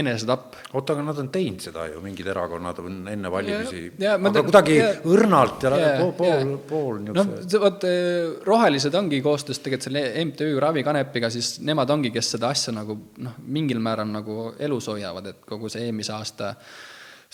enesetapp. 0.00 0.56
oota, 0.72 0.96
aga 0.96 1.04
nad 1.10 1.20
on 1.20 1.28
teinud 1.34 1.60
seda 1.64 1.84
ju, 1.90 2.00
mingid 2.04 2.30
erakonnad 2.32 2.80
on 2.84 3.02
enne 3.12 3.30
valimisi, 3.32 3.82
aga 4.08 4.32
te- 4.38 4.44
kuidagi 4.48 4.78
ja- 4.78 4.88
õrnalt 5.14 5.66
ja, 5.68 5.74
ja- 5.84 5.92
pool, 6.00 6.14
pool, 6.22 6.56
pool 6.70 6.98
niisuguse 7.04 7.48
see 7.50 7.60
vot 7.62 7.84
eh, 7.88 8.32
rohelised 8.48 8.94
ongi 8.98 9.20
koostöös 9.24 9.60
tegelikult 9.60 9.88
selle 9.90 10.04
MTÜ 10.24 10.48
Ravikanepiga, 10.64 11.30
siis 11.34 11.58
nemad 11.60 11.90
ongi, 11.92 12.10
kes 12.14 12.34
seda 12.36 12.48
asja 12.54 12.72
nagu 12.74 12.96
noh, 13.24 13.36
mingil 13.46 13.80
määral 13.84 14.08
nagu 14.10 14.52
elus 14.58 14.88
hoiavad, 14.92 15.26
et 15.34 15.44
kogu 15.48 15.68
see 15.72 15.84
eelmise 15.88 16.12
aasta 16.16 16.54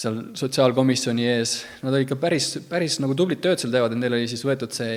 seal 0.01 0.21
sotsiaalkomisjoni 0.39 1.27
ees, 1.29 1.59
nad 1.85 1.97
ikka 1.99 2.17
päris, 2.21 2.55
päris 2.71 2.99
nagu 3.03 3.17
tublit 3.19 3.43
tööd 3.45 3.61
seal 3.61 3.73
teevad, 3.75 3.93
et 3.93 4.01
neil 4.01 4.17
oli 4.17 4.29
siis 4.31 4.45
võetud 4.49 4.73
see 4.73 4.95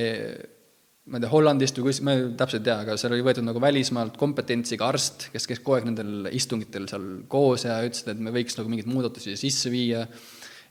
ma 1.04 1.20
ei 1.20 1.24
tea, 1.26 1.32
Hollandist 1.34 1.80
või 1.80 1.90
kus, 1.90 2.00
ma 2.06 2.14
ei- 2.16 2.30
täpselt 2.40 2.62
ei 2.62 2.70
tea, 2.70 2.78
aga 2.86 2.96
seal 3.00 3.16
oli 3.16 3.26
võetud 3.26 3.44
nagu 3.44 3.60
välismaalt 3.60 4.16
kompetentsiga 4.20 4.88
arst, 4.88 5.28
kes 5.34 5.48
käis 5.50 5.60
kogu 5.60 5.76
aeg 5.78 5.90
nendel 5.90 6.30
istungitel 6.32 6.88
seal 6.88 7.10
koos 7.28 7.66
ja 7.68 7.82
ütlesid, 7.84 8.14
et 8.14 8.24
me 8.24 8.32
võiks 8.32 8.56
nagu 8.60 8.72
mingeid 8.72 8.88
muudatusi 8.88 9.36
sisse 9.40 9.72
viia. 9.74 10.08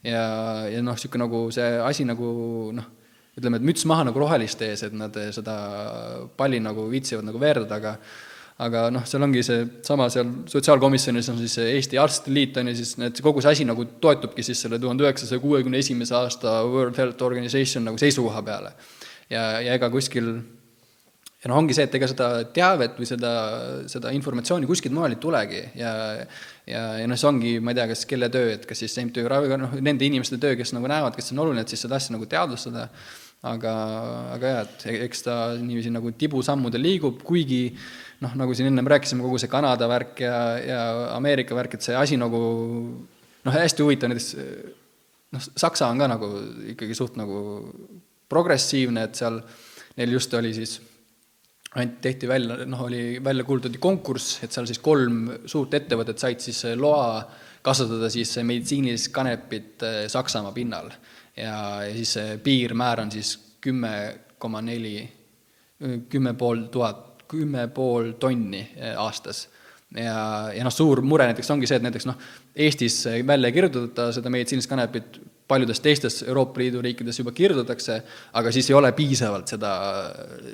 ja, 0.03 0.23
ja 0.73 0.81
noh, 0.83 0.97
niisugune 0.97 1.27
nagu 1.27 1.45
see 1.55 1.69
asi 1.85 2.09
nagu 2.09 2.73
noh, 2.75 2.89
ütleme, 3.37 3.61
et 3.61 3.69
müts 3.69 3.85
maha 3.89 4.09
nagu 4.09 4.19
roheliste 4.19 4.67
ees, 4.73 4.83
et 4.89 4.97
nad 4.97 5.15
seda 5.37 5.57
palli 6.37 6.59
nagu 6.61 6.89
viitsivad 6.91 7.29
nagu 7.29 7.39
veerdada, 7.39 7.77
aga 7.77 7.99
aga 8.63 8.87
noh, 8.95 9.05
seal 9.09 9.25
ongi 9.27 9.43
see 9.47 9.67
sama 9.87 10.09
seal 10.13 10.31
sotsiaalkomisjonis 10.51 11.31
on 11.33 11.39
siis 11.43 11.59
Eesti 11.65 11.99
Arstide 12.01 12.37
Liit 12.37 12.59
on 12.61 12.71
ju 12.71 12.79
siis 12.79 12.97
need, 13.01 13.21
kogu 13.25 13.43
see 13.43 13.57
asi 13.57 13.69
nagu 13.69 13.87
toetubki 14.03 14.45
siis 14.47 14.63
selle 14.65 14.81
tuhande 14.83 15.07
üheksasaja 15.07 15.43
kuuekümne 15.43 15.81
esimese 15.83 16.17
aasta 16.19 16.61
World 16.69 16.99
Health 17.01 17.27
Organization 17.27 17.87
nagu 17.89 18.01
seisukoha 18.01 18.43
peale. 18.47 18.75
ja, 19.31 19.45
ja 19.65 19.79
ega 19.79 19.91
kuskil 19.91 20.35
ja 21.43 21.51
noh, 21.51 21.59
ongi 21.59 21.75
see, 21.75 21.89
et 21.89 21.95
ega 21.99 22.07
seda 22.11 22.29
teavet 22.55 22.99
või 23.01 23.09
seda, 23.09 23.33
seda 23.91 24.13
informatsiooni 24.15 24.69
kuskilt 24.71 24.95
mujal 24.95 25.17
ei 25.17 25.23
tulegi 25.23 25.63
ja 25.81 25.93
ja, 26.69 26.83
ja 27.01 27.09
noh, 27.11 27.19
see 27.19 27.31
ongi, 27.31 27.57
ma 27.59 27.73
ei 27.73 27.81
tea, 27.81 27.89
kas 27.91 28.07
kelle 28.09 28.31
töö, 28.33 28.53
et 28.55 28.69
kas 28.69 28.85
siis 28.85 28.95
MTÜ 29.03 29.27
Raviga, 29.31 29.59
noh, 29.59 29.75
nende 29.83 30.07
inimeste 30.07 30.39
töö, 30.43 30.55
kes 30.59 30.75
nagu 30.77 30.91
näevad, 30.91 31.17
kes 31.19 31.33
on 31.35 31.43
oluline, 31.43 31.65
et 31.65 31.73
siis 31.73 31.83
seda 31.83 31.99
asja 31.99 32.15
nagu 32.15 32.29
teadvustada, 32.31 32.87
aga, 33.51 33.75
aga 34.37 34.53
jah, 34.55 34.69
et 34.69 35.03
eks 35.09 35.27
ta 35.27 35.37
niiviisi 35.59 35.91
nagu 35.95 36.15
tibusammudel 36.19 36.87
liigub, 36.87 37.19
kuigi 37.27 37.65
noh, 38.23 38.37
nagu 38.39 38.55
siin 38.55 38.71
ennem 38.71 38.87
rääkisime, 38.89 39.25
kogu 39.25 39.41
see 39.41 39.51
Kanada 39.51 39.89
värk 39.91 40.23
ja, 40.25 40.37
ja 40.63 40.85
Ameerika 41.17 41.57
värk, 41.59 41.77
et 41.77 41.87
see 41.87 41.97
asi 41.99 42.19
nagu 42.21 42.41
noh, 43.43 43.53
hästi 43.57 43.85
huvitav, 43.85 44.13
näiteks 44.13 44.31
noh, 45.33 45.51
Saksa 45.65 45.91
on 45.91 46.03
ka 46.03 46.09
nagu 46.13 46.31
ikkagi 46.75 46.97
suht 46.97 47.19
nagu 47.21 47.43
progressiivne, 48.33 49.09
et 49.09 49.19
seal 49.19 49.41
neil 49.99 50.17
just 50.17 50.35
oli 50.39 50.53
siis 50.57 50.79
ainult 51.73 52.01
tehti 52.05 52.29
välja, 52.29 52.67
noh, 52.69 52.85
oli 52.87 53.17
välja 53.25 53.45
kuulutati 53.49 53.81
konkurss, 53.81 54.43
et 54.45 54.53
seal 54.53 54.69
siis 54.69 54.81
kolm 54.85 55.25
suurt 55.49 55.75
ettevõtet 55.79 56.21
said 56.21 56.43
siis 56.45 56.65
loa 56.77 57.23
kasvatada 57.65 58.11
siis 58.13 58.35
meditsiinilist 58.45 59.13
kanepit 59.15 59.85
eh, 59.87 60.03
Saksamaa 60.11 60.53
pinnal. 60.53 60.91
ja, 61.37 61.85
ja 61.87 61.93
siis 61.95 62.13
see 62.19 62.37
piirmäär 62.45 63.01
on 63.01 63.13
siis 63.15 63.37
kümme 63.63 63.93
koma 64.43 64.61
neli, 64.61 65.07
kümme 66.11 66.35
pool 66.35 66.67
tuhat, 66.75 67.12
kümme 67.33 67.67
pool 67.75 68.13
tonni 68.21 68.63
eh, 68.77 68.95
aastas. 68.97 69.49
ja, 69.97 70.53
ja 70.55 70.65
noh, 70.65 70.73
suur 70.73 71.03
mure 71.05 71.27
näiteks 71.29 71.51
ongi 71.53 71.69
see, 71.69 71.81
et 71.81 71.85
näiteks 71.89 72.09
noh, 72.09 72.21
Eestis 72.57 73.03
välja 73.27 73.49
ei 73.49 73.57
kirjutata 73.57 74.11
seda 74.13 74.31
meditsiinilist 74.33 74.71
kanepit 74.71 75.21
paljudes 75.53 75.81
teistes 75.85 76.23
Euroopa 76.23 76.61
Liidu 76.61 76.81
riikides 76.83 77.19
juba 77.21 77.33
kirjutatakse, 77.37 77.99
aga 78.41 78.53
siis 78.55 78.71
ei 78.71 78.77
ole 78.79 78.93
piisavalt 78.97 79.53
seda, 79.53 79.73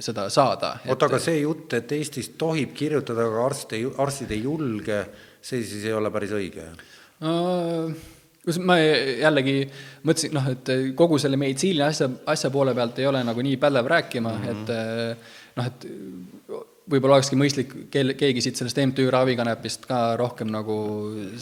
seda 0.02 0.26
saada. 0.32 0.74
oota, 0.88 1.06
aga 1.06 1.20
see 1.22 1.42
jutt, 1.42 1.74
et 1.78 1.92
Eestis 1.98 2.32
tohib 2.40 2.74
kirjutada, 2.76 3.26
aga 3.28 3.44
arst 3.46 3.74
ei, 3.78 3.86
arstid 4.04 4.34
ei 4.34 4.42
julge, 4.42 5.02
see 5.42 5.62
siis 5.62 5.86
ei 5.86 5.96
ole 5.96 6.10
päris 6.14 6.34
õige? 6.38 6.70
kus 8.48 8.60
ma 8.64 8.78
jällegi 8.78 9.56
mõtlesin, 10.06 10.32
noh, 10.32 10.46
et 10.54 10.70
kogu 10.96 11.18
selle 11.20 11.36
meditsiini 11.40 11.82
asja, 11.84 12.06
asja 12.30 12.50
poole 12.54 12.72
pealt 12.76 13.00
ei 13.02 13.08
ole 13.10 13.20
nagu 13.26 13.42
nii 13.44 13.58
pädev 13.60 13.90
rääkima 13.90 14.32
mm, 14.32 14.44
-hmm. 14.44 14.52
et 14.54 15.47
noh, 15.58 15.66
et 15.66 15.88
võib-olla 16.88 17.18
olekski 17.18 17.36
mõistlik 17.38 17.72
kelle, 17.92 18.14
keegi 18.18 18.42
siit 18.44 18.60
sellest 18.60 18.78
MTÜ 18.80 19.08
Ravikanepist 19.12 19.84
ka 19.88 19.98
rohkem 20.18 20.50
nagu 20.52 20.76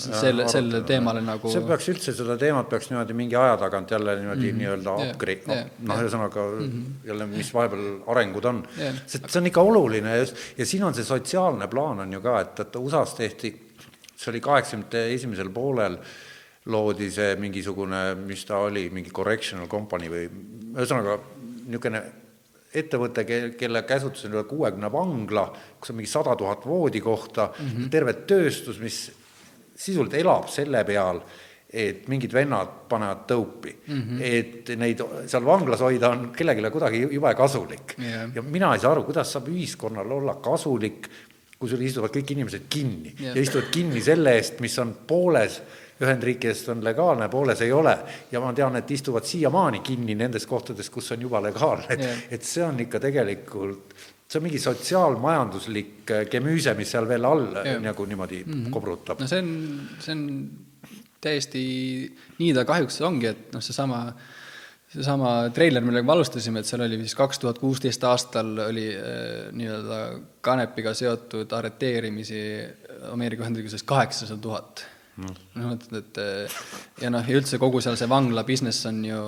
selle, 0.01 0.49
sellele 0.51 0.83
teemale 0.89 1.23
nagu 1.25 1.51
see 1.53 1.63
peaks 1.67 1.91
üldse, 1.93 2.15
seda 2.17 2.37
teemat 2.41 2.69
peaks 2.71 2.91
niimoodi 2.91 3.17
mingi 3.19 3.39
aja 3.39 3.55
tagant 3.61 3.95
jälle 3.95 4.17
niimoodi 4.21 4.41
mm 4.41 4.49
-hmm. 4.51 4.63
nii-öelda 4.63 4.97
Yeah. 4.97 5.11
upgrade 5.13 5.43
Yeah. 5.47 5.71
noh, 5.79 6.03
ühesõnaga 6.03 6.47
mm 6.49 6.71
-hmm. 6.71 7.09
jälle, 7.09 7.27
mis 7.27 7.55
vahepeal 7.55 7.87
arengud 8.07 8.45
on 8.45 8.67
Yeah. 8.79 8.95
sest 9.07 9.31
see 9.31 9.41
on 9.41 9.47
ikka 9.47 9.61
oluline 9.61 10.19
just 10.19 10.37
ja 10.59 10.67
siin 10.67 10.85
on 10.85 10.95
see 10.95 11.05
sotsiaalne 11.05 11.69
plaan 11.69 12.01
on 12.01 12.13
ju 12.13 12.21
ka, 12.21 12.41
et, 12.41 12.61
et 12.61 12.77
USA-s 12.77 13.15
tehti, 13.15 13.55
see 14.17 14.31
oli 14.31 14.41
kaheksakümnendate 14.41 15.15
esimesel 15.15 15.51
poolel, 15.51 15.99
loodi 16.67 17.11
see 17.11 17.37
mingisugune, 17.37 18.15
mis 18.15 18.45
ta 18.45 18.59
oli, 18.59 18.91
mingi 18.91 19.11
correctional 19.11 19.69
company 19.69 20.09
või 20.09 20.31
ühesõnaga 20.75 21.19
niisugune 21.67 22.03
ettevõte, 22.77 23.25
ke-, 23.29 23.55
kelle 23.59 23.83
käsutuses 23.89 24.29
on 24.29 24.37
üle 24.37 24.45
kuuekümne 24.49 24.91
vangla, 24.93 25.47
kus 25.81 25.93
on 25.93 26.01
mingi 26.01 26.11
sada 26.11 26.37
tuhat 26.37 26.67
voodikohta 26.67 27.51
mm. 27.53 27.69
-hmm. 27.69 27.91
terve 27.91 28.17
tööstus, 28.29 28.81
mis 28.83 29.01
sisuliselt 29.77 30.21
elab 30.21 30.49
selle 30.53 30.85
peal, 30.89 31.21
et 31.77 32.07
mingid 32.09 32.33
vennad 32.33 32.69
panevad 32.89 33.25
tõupi 33.29 33.73
mm. 33.75 34.03
-hmm. 34.03 34.21
et 34.23 34.69
neid 34.79 35.03
seal 35.27 35.45
vanglas 35.45 35.81
hoida 35.83 36.13
on 36.15 36.29
kellelegi 36.37 36.71
kuidagi 36.71 37.01
jube 37.11 37.35
kasulik 37.35 37.97
Jah. 37.99 38.31
ja 38.35 38.43
mina 38.43 38.75
ei 38.75 38.81
saa 38.81 38.93
aru, 38.93 39.03
kuidas 39.05 39.33
saab 39.33 39.49
ühiskonnal 39.51 40.13
olla 40.19 40.37
kasulik, 40.43 41.09
kui 41.59 41.69
sul 41.69 41.83
istuvad 41.83 42.15
kõik 42.15 42.31
inimesed 42.37 42.69
kinni 42.71 43.15
Jah. 43.19 43.35
ja 43.37 43.43
istuvad 43.43 43.69
kinni 43.75 44.01
selle 44.01 44.37
eest, 44.39 44.61
mis 44.61 44.79
on 44.79 44.95
pooles 45.07 45.61
Ühendriikidest 46.03 46.69
on 46.69 46.83
legaalne, 46.85 47.29
pooles 47.33 47.61
ei 47.65 47.73
ole. 47.73 47.97
ja 48.33 48.41
ma 48.41 48.53
tean, 48.53 48.77
et 48.77 48.91
istuvad 48.91 49.25
siiamaani 49.25 49.81
kinni 49.81 50.15
nendes 50.15 50.45
kohtades, 50.47 50.91
kus 50.93 51.13
on 51.15 51.23
juba 51.25 51.41
legaalne, 51.43 51.87
et 51.89 52.05
Jah. 52.05 52.23
et 52.37 52.45
see 52.45 52.65
on 52.65 52.81
ikka 52.85 53.01
tegelikult, 53.01 53.95
see 54.29 54.41
on 54.41 54.45
mingi 54.45 54.61
sotsiaalmajanduslik 54.61 56.13
äh, 56.13 56.25
gemüüse, 56.31 56.75
mis 56.77 56.93
seal 56.93 57.09
veel 57.09 57.25
all 57.25 57.47
Jah. 57.57 57.81
nagu 57.81 58.05
niimoodi 58.05 58.43
mm 58.45 58.53
-hmm. 58.53 58.71
kobrutab. 58.71 59.21
no 59.21 59.27
see 59.27 59.39
on, 59.39 59.89
see 59.99 60.13
on 60.13 60.25
täiesti, 61.21 61.63
nii 62.39 62.55
ta 62.55 62.65
kahjuks 62.69 63.01
ongi, 63.01 63.27
et 63.27 63.55
noh, 63.55 63.63
seesama, 63.65 64.01
seesama 64.93 65.31
treiler, 65.55 65.85
millega 65.85 66.07
me 66.07 66.13
alustasime, 66.13 66.61
et 66.61 66.69
seal 66.69 66.85
oli 66.85 66.99
vist 67.01 67.17
kaks 67.17 67.39
tuhat 67.39 67.59
kuusteist 67.59 68.05
aastal 68.05 68.53
oli 68.67 68.91
äh, 68.93 69.49
nii-öelda 69.53 70.03
kanepiga 70.41 70.93
seotud 70.95 71.53
arreteerimisi 71.57 72.43
Ameerika 73.13 73.45
Ühendriikides 73.47 73.83
kaheksasada 73.83 74.41
tuhat. 74.41 74.85
Noh, 75.23 75.73
et, 75.73 75.87
et 75.97 76.21
äh, 76.21 76.57
ja 77.03 77.11
noh, 77.13 77.25
ja 77.25 77.39
üldse 77.39 77.61
kogu 77.63 77.81
seal 77.85 77.97
see 77.99 78.09
vangla 78.11 78.45
business 78.49 78.87
on 78.89 79.03
ju 79.07 79.21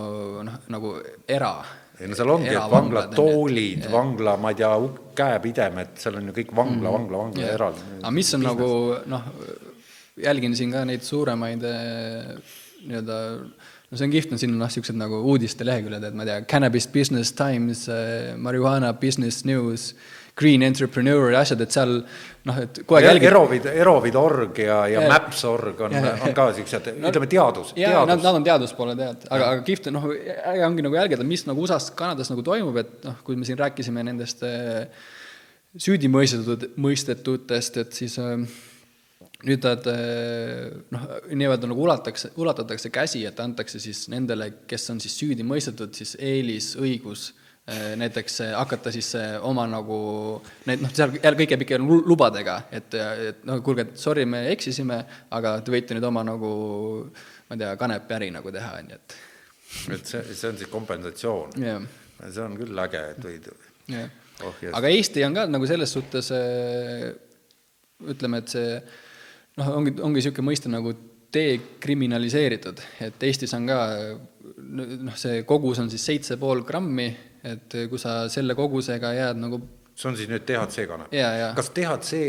noh, 0.46 0.58
nagu 0.72 0.94
era. 1.28 1.52
ei 1.98 2.10
no 2.10 2.18
seal 2.18 2.32
ongi, 2.34 2.52
et 2.52 2.70
vangla 2.72 3.06
toolid, 3.14 3.88
vangla, 3.92 4.36
ma 4.40 4.52
ei 4.52 4.60
tea, 4.60 4.74
käepidemed, 5.18 5.96
seal 5.98 6.20
on 6.20 6.30
ju 6.30 6.36
kõik 6.36 6.52
vangla, 6.56 6.92
vangla, 6.94 7.24
vangla 7.24 7.46
Jah. 7.46 7.56
eraldi. 7.56 7.88
aga 8.02 8.14
mis 8.20 8.34
on 8.36 8.46
nagu 8.46 8.68
noh, 9.14 9.32
jälgin 10.28 10.54
siin 10.58 10.74
ka 10.74 10.84
neid 10.88 11.06
suuremaid 11.06 11.66
eh, 11.66 12.36
nii-öelda 12.84 13.18
no 13.88 13.96
see 13.96 14.04
on 14.06 14.12
kihvt, 14.12 14.36
on 14.36 14.42
siin 14.42 14.54
noh, 14.54 14.68
niisugused 14.68 14.98
nagu 15.00 15.22
uudisteleheküljed, 15.32 16.04
et 16.04 16.16
ma 16.16 16.26
ei 16.26 16.32
tea, 16.32 16.46
Cannabis 16.52 16.86
Business 16.92 17.32
Times, 17.36 17.86
Marijuana 18.36 18.92
Business 18.92 19.46
News, 19.48 19.94
Green 20.38 20.62
Entrepreneur 20.62 21.32
ja 21.32 21.42
asjad, 21.42 21.62
et 21.64 21.74
seal 21.74 21.96
noh, 22.46 22.60
et 22.62 22.80
kogu 22.84 22.98
aeg 22.98 23.08
jälgid 23.08 23.28
Erovid, 23.30 23.66
Erovid.org 23.72 24.60
ja, 24.62 24.78
ja 24.86 25.02
Jah. 25.02 25.08
Maps.org 25.10 25.82
on, 25.88 25.96
on 25.98 26.34
ka 26.36 26.48
siuksed, 26.56 26.90
ütleme 26.94 27.28
teadus, 27.30 27.74
jaa, 27.78 28.04
nad, 28.08 28.22
nad 28.22 28.38
on 28.38 28.46
teaduspoole 28.46 28.94
tead, 28.98 29.26
aga, 29.28 29.52
aga 29.54 29.66
kihvt 29.66 29.90
on 29.90 29.98
noh, 29.98 30.08
äge 30.14 30.64
ongi 30.68 30.86
nagu 30.86 30.98
jälgida, 31.00 31.26
mis 31.26 31.44
nagu 31.48 31.64
USA-s, 31.66 31.90
Kanadas 31.98 32.30
nagu 32.32 32.44
toimub, 32.46 32.78
et 32.80 33.08
noh, 33.08 33.18
kui 33.26 33.38
me 33.38 33.48
siin 33.48 33.58
rääkisime 33.58 34.04
nendest 34.06 34.44
eh, 34.46 34.86
süüdi 35.78 36.10
mõistetud, 36.12 36.70
mõistetutest, 36.80 37.82
et 37.82 37.98
siis 37.98 38.14
eh, 38.22 38.46
nüüd 39.48 39.66
nad 39.66 39.90
eh, 39.90 40.70
noh, 40.94 41.10
nii-öelda 41.32 41.70
nagu 41.70 41.84
ulatakse, 41.88 42.32
ulatatakse 42.38 42.94
käsi, 42.94 43.26
et 43.26 43.42
antakse 43.42 43.82
siis 43.82 44.06
nendele, 44.12 44.52
kes 44.70 44.86
on 44.94 45.02
siis 45.02 45.18
süüdi 45.18 45.46
mõistetud, 45.46 45.98
siis 45.98 46.14
eelisõigus 46.22 47.32
näiteks 48.00 48.40
eh, 48.46 48.52
hakata 48.56 48.92
siis 48.94 49.10
eh, 49.18 49.36
oma 49.44 49.66
nagu, 49.68 49.98
need 50.68 50.84
noh, 50.84 50.92
seal 50.96 51.16
jälle 51.18 51.38
kõik 51.40 51.54
jääb 51.54 51.64
ikka 51.66 51.78
lu- 51.82 52.02
lubadega, 52.08 52.58
et, 52.72 52.94
et 53.30 53.42
noh, 53.48 53.60
kuulge, 53.64 53.90
sorry, 54.00 54.24
me 54.28 54.46
eksisime, 54.54 55.02
aga 55.36 55.58
te 55.64 55.74
võite 55.74 55.96
nüüd 55.96 56.06
oma 56.08 56.24
nagu 56.26 56.52
ma 57.48 57.56
ei 57.56 57.64
tea, 57.64 57.74
kanepiäri 57.80 58.30
nagu 58.34 58.52
teha, 58.54 58.72
on 58.80 58.94
ju, 58.94 59.00
et 59.00 59.18
et 59.98 60.08
see, 60.08 60.22
see 60.32 60.48
on 60.48 60.56
siis 60.56 60.70
kompensatsioon. 60.72 61.58
Jah. 61.60 61.84
see 62.24 62.44
on 62.44 62.56
küll 62.56 62.84
äge, 62.86 63.04
et 63.12 63.26
võid 63.26 63.50
jah 63.92 64.08
oh, 64.44 64.54
yes. 64.62 64.72
aga 64.72 64.94
Eesti 64.94 65.26
on 65.26 65.36
ka 65.36 65.44
nagu 65.50 65.68
selles 65.68 65.92
suhtes 65.92 66.32
ütleme, 68.08 68.40
et 68.40 68.56
see 68.56 68.80
noh, 69.58 69.70
ongi, 69.76 69.94
ongi 70.00 70.22
niisugune 70.22 70.48
mõiste 70.48 70.72
nagu 70.72 70.94
dekriminaliseeritud, 71.34 72.80
et 73.04 73.24
Eestis 73.28 73.52
on 73.56 73.68
ka 73.68 73.78
noh, 74.56 75.16
see 75.18 75.42
kogus 75.48 75.80
on 75.82 75.90
siis 75.92 76.04
seitse 76.08 76.38
pool 76.40 76.62
grammi, 76.66 77.08
et 77.46 77.76
kui 77.90 78.00
sa 78.00 78.20
selle 78.32 78.56
kogusega 78.58 79.12
jääd 79.16 79.42
nagu 79.42 79.60
see 79.98 80.10
on 80.10 80.18
siis 80.18 80.30
nüüd 80.30 80.46
DHC 80.46 80.86
kanep 80.90 81.14
Jaa, 81.14 81.30
jaa. 81.42 81.52
kas 81.58 81.70
DHC, 81.74 82.22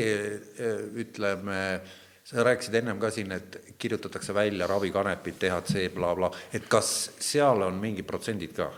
ütleme, 1.03 1.59
sa 2.25 2.45
rääkisid 2.45 2.77
ennem 2.81 2.99
ka 3.01 3.11
siin, 3.13 3.33
et 3.33 3.57
kirjutatakse 3.81 4.33
välja 4.33 4.67
ravikanepid, 4.69 5.37
DHC 5.41 5.89
bla,, 5.93 6.13
blablabla, 6.13 6.31
et 6.53 6.65
kas 6.69 7.11
seal 7.21 7.65
on 7.65 7.77
mingid 7.81 8.07
protsendid 8.09 8.55
ka? 8.57 8.69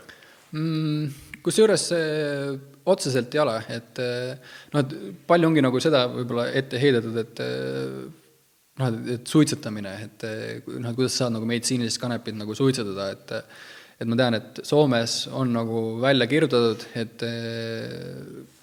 mm, 0.52 1.40
kusjuures 1.44 1.88
see 1.92 2.08
otseselt 2.92 3.34
ei 3.34 3.42
ole, 3.42 3.58
et 3.72 4.00
eh, 4.02 4.56
noh, 4.72 4.82
et 4.82 4.96
palju 5.28 5.48
ongi 5.50 5.62
nagu 5.64 5.80
seda 5.82 6.04
võib-olla 6.10 6.48
ette 6.58 6.80
heidetud, 6.82 7.18
et 7.22 7.42
eh, 7.44 8.00
noh, 8.80 8.88
et, 8.88 9.12
et 9.16 9.34
suitsetamine, 9.34 9.92
et 10.08 10.26
eh, 10.28 10.72
noh, 10.72 10.90
et 10.90 10.98
kuidas 10.98 11.18
saad 11.20 11.34
nagu 11.36 11.48
meditsiinilist 11.48 12.00
kanepit 12.02 12.38
nagu 12.38 12.56
suitsetada, 12.58 13.10
et 13.14 13.36
et 14.02 14.10
ma 14.10 14.18
tean, 14.18 14.38
et 14.38 14.64
Soomes 14.66 15.20
on 15.38 15.52
nagu 15.54 15.84
välja 16.02 16.26
kirjutatud, 16.30 16.88
et 16.98 17.22
eh, 17.28 18.58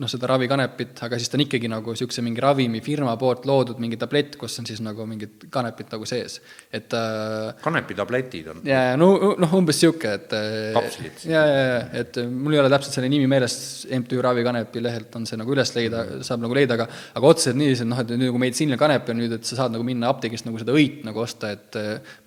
noh, 0.00 0.08
seda 0.08 0.28
ravikanepit, 0.30 0.94
aga 1.04 1.18
siis 1.20 1.28
ta 1.28 1.36
on 1.36 1.42
ikkagi 1.44 1.68
nagu 1.68 1.92
niisuguse 1.92 2.22
mingi 2.24 2.40
ravimifirma 2.40 3.12
poolt 3.20 3.44
loodud 3.48 3.80
mingi 3.82 3.98
tablett, 4.00 4.38
kus 4.40 4.56
on 4.60 4.68
siis 4.68 4.80
nagu 4.84 5.04
mingid 5.08 5.46
kanepid 5.52 5.92
nagu 5.92 6.08
sees, 6.08 6.38
et 6.72 6.96
äh, 6.96 7.50
kanepitabletid 7.64 8.48
on? 8.54 8.62
ja, 8.68 8.82
ja 8.90 8.94
no 9.00 9.10
noh, 9.40 9.54
umbes 9.58 9.80
niisugune, 9.82 10.14
et 10.16 10.32
Kapslid. 10.76 11.24
ja, 11.28 11.44
ja, 11.44 11.62
ja, 11.68 11.82
et 12.00 12.20
mul 12.24 12.56
ei 12.56 12.62
ole 12.62 12.72
täpselt 12.72 12.96
selle 12.96 13.12
nimi 13.12 13.28
meeles, 13.28 13.56
MTÜ 13.92 14.24
Ravikanepi 14.24 14.84
lehelt 14.84 15.20
on 15.20 15.28
see 15.28 15.40
nagu 15.40 15.52
üles 15.52 15.72
leida, 15.76 16.04
saab 16.24 16.44
nagu 16.44 16.56
leida, 16.56 16.80
aga 16.80 16.88
aga 16.88 17.32
otseselt 17.34 17.60
niiviisi, 17.60 17.84
et 17.84 17.92
noh, 17.92 18.00
et 18.00 18.16
nüüd 18.16 18.30
nagu 18.30 18.44
meditsiiniline 18.46 18.80
kanep 18.80 19.12
on 19.12 19.20
nüüd, 19.20 19.36
et 19.36 19.48
sa 19.48 19.60
saad 19.60 19.76
nagu 19.76 19.84
minna 19.88 20.08
apteegist 20.12 20.48
nagu 20.48 20.60
seda 20.60 20.76
õit 20.76 21.04
nagu 21.04 21.24
osta, 21.24 21.52
et 21.52 21.80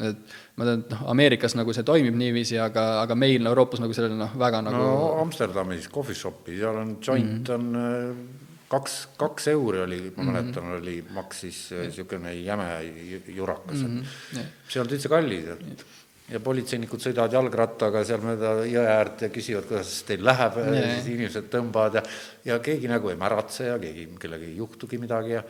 et 0.06 0.38
ma 0.56 0.64
tean, 0.68 0.86
et 0.86 0.94
noh, 0.96 1.04
Ameerikas 1.12 1.56
nagu 1.60 1.74
see 1.76 1.84
toimib 1.84 2.16
niiviisi, 2.16 2.58
aga, 2.64 3.02
aga 3.02 3.16
meil 3.20 3.46
Euroopas 3.46 3.82
nagu 3.84 3.94
sellele 3.94 4.16
noh, 4.20 4.32
väga 4.40 4.62
nagu 4.64 4.78
no 4.78 5.22
Amsterdamis 5.26 5.90
coffee 5.92 6.16
shop'i, 6.16 6.58
seal 6.60 6.76
on 6.82 6.98
joint 7.02 7.28
mm 7.28 7.44
-hmm. 7.44 7.54
on 7.54 7.76
äh, 7.76 8.46
kaks, 8.72 8.96
kaks 9.18 9.48
euri 9.48 9.82
oli, 9.82 10.00
ma 10.16 10.24
Mhm. 10.24 10.32
mäletan, 10.32 10.72
oli, 10.80 11.04
maksis 11.14 11.70
niisugune 11.72 12.34
jäme 12.34 12.70
ju- 12.84 13.36
jurakas 13.36 13.78
mm. 13.84 13.88
Mhm, 13.88 14.00
-hmm. 14.00 14.38
jah. 14.38 14.46
see 14.70 14.82
on 14.82 14.88
üldse 14.88 15.10
kallis 15.10 15.46
et 15.48 15.86
ja 16.30 16.40
politseinikud 16.40 17.00
sõidavad 17.00 17.34
jalgrattaga 17.38 18.02
seal 18.04 18.22
mööda 18.26 18.66
jõe 18.66 18.86
äärt 18.90 19.22
ja 19.22 19.30
küsivad, 19.30 19.68
kuidas 19.70 19.92
teil 20.08 20.24
läheb 20.26 20.58
ja 20.58 20.74
Jaa. 20.74 20.96
siis 20.96 21.08
inimesed 21.14 21.50
tõmbavad 21.54 22.00
ja 22.00 22.04
ja 22.46 22.60
keegi 22.60 22.88
nagu 22.90 23.10
ei 23.10 23.16
märatse 23.16 23.68
ja 23.68 23.78
keegi, 23.80 24.08
kellelgi 24.20 24.46
ei 24.46 24.58
juhtugi 24.58 24.98
midagi 24.98 25.36
ja 25.38 25.44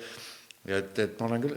ja 0.66 0.80
et, 0.82 1.00
et 1.00 1.20
ma 1.20 1.30
olen 1.30 1.44
küll, 1.46 1.56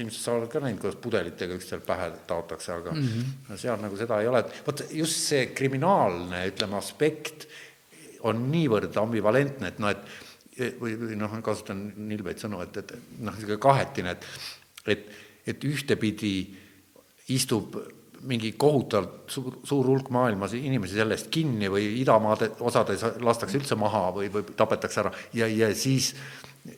ilmselt 0.00 0.22
sa 0.22 0.36
oled 0.36 0.50
ka 0.52 0.62
näinud, 0.64 0.80
kuidas 0.80 0.98
pudelitega 1.02 1.56
üksteisel 1.58 1.82
pähe 1.86 2.10
taotakse, 2.28 2.72
aga 2.72 2.94
mm. 2.94 3.08
-hmm. 3.08 3.58
seal 3.60 3.80
nagu 3.82 3.96
seda 4.00 4.20
ei 4.20 4.30
ole, 4.30 4.44
et 4.44 4.62
vot 4.66 4.84
just 4.90 5.26
see 5.28 5.46
kriminaalne, 5.56 6.46
ütleme, 6.52 6.78
aspekt 6.80 7.48
on 8.26 8.46
niivõrd 8.50 8.96
ambivalentne, 9.00 9.68
et 9.68 9.82
noh, 9.82 9.92
et 9.92 10.80
või, 10.80 10.94
või 10.96 11.18
noh, 11.20 11.34
kasutan 11.44 11.82
nilbeid 12.08 12.40
sõnu, 12.40 12.62
et, 12.64 12.76
et 12.80 12.94
noh, 13.18 13.34
niisugune 13.34 13.60
kahetine, 13.60 14.16
et 14.16 14.30
et, 14.86 15.08
et 15.46 15.64
ühtepidi 15.66 16.36
istub 17.34 17.74
mingi 18.26 18.52
kohutavalt 18.58 19.30
suur, 19.30 19.58
suur 19.66 19.86
hulk 19.90 20.08
maailmas 20.14 20.54
inimesi 20.56 20.96
selle 20.98 21.16
eest 21.18 21.28
kinni 21.34 21.68
või 21.70 21.88
idamaade 22.00 22.52
osades 22.64 23.02
lastakse 23.22 23.58
üldse 23.58 23.78
maha 23.78 24.08
või, 24.14 24.30
või 24.32 24.46
tapetakse 24.56 25.02
ära 25.02 25.12
ja, 25.36 25.48
ja 25.50 25.68
siis 25.76 26.14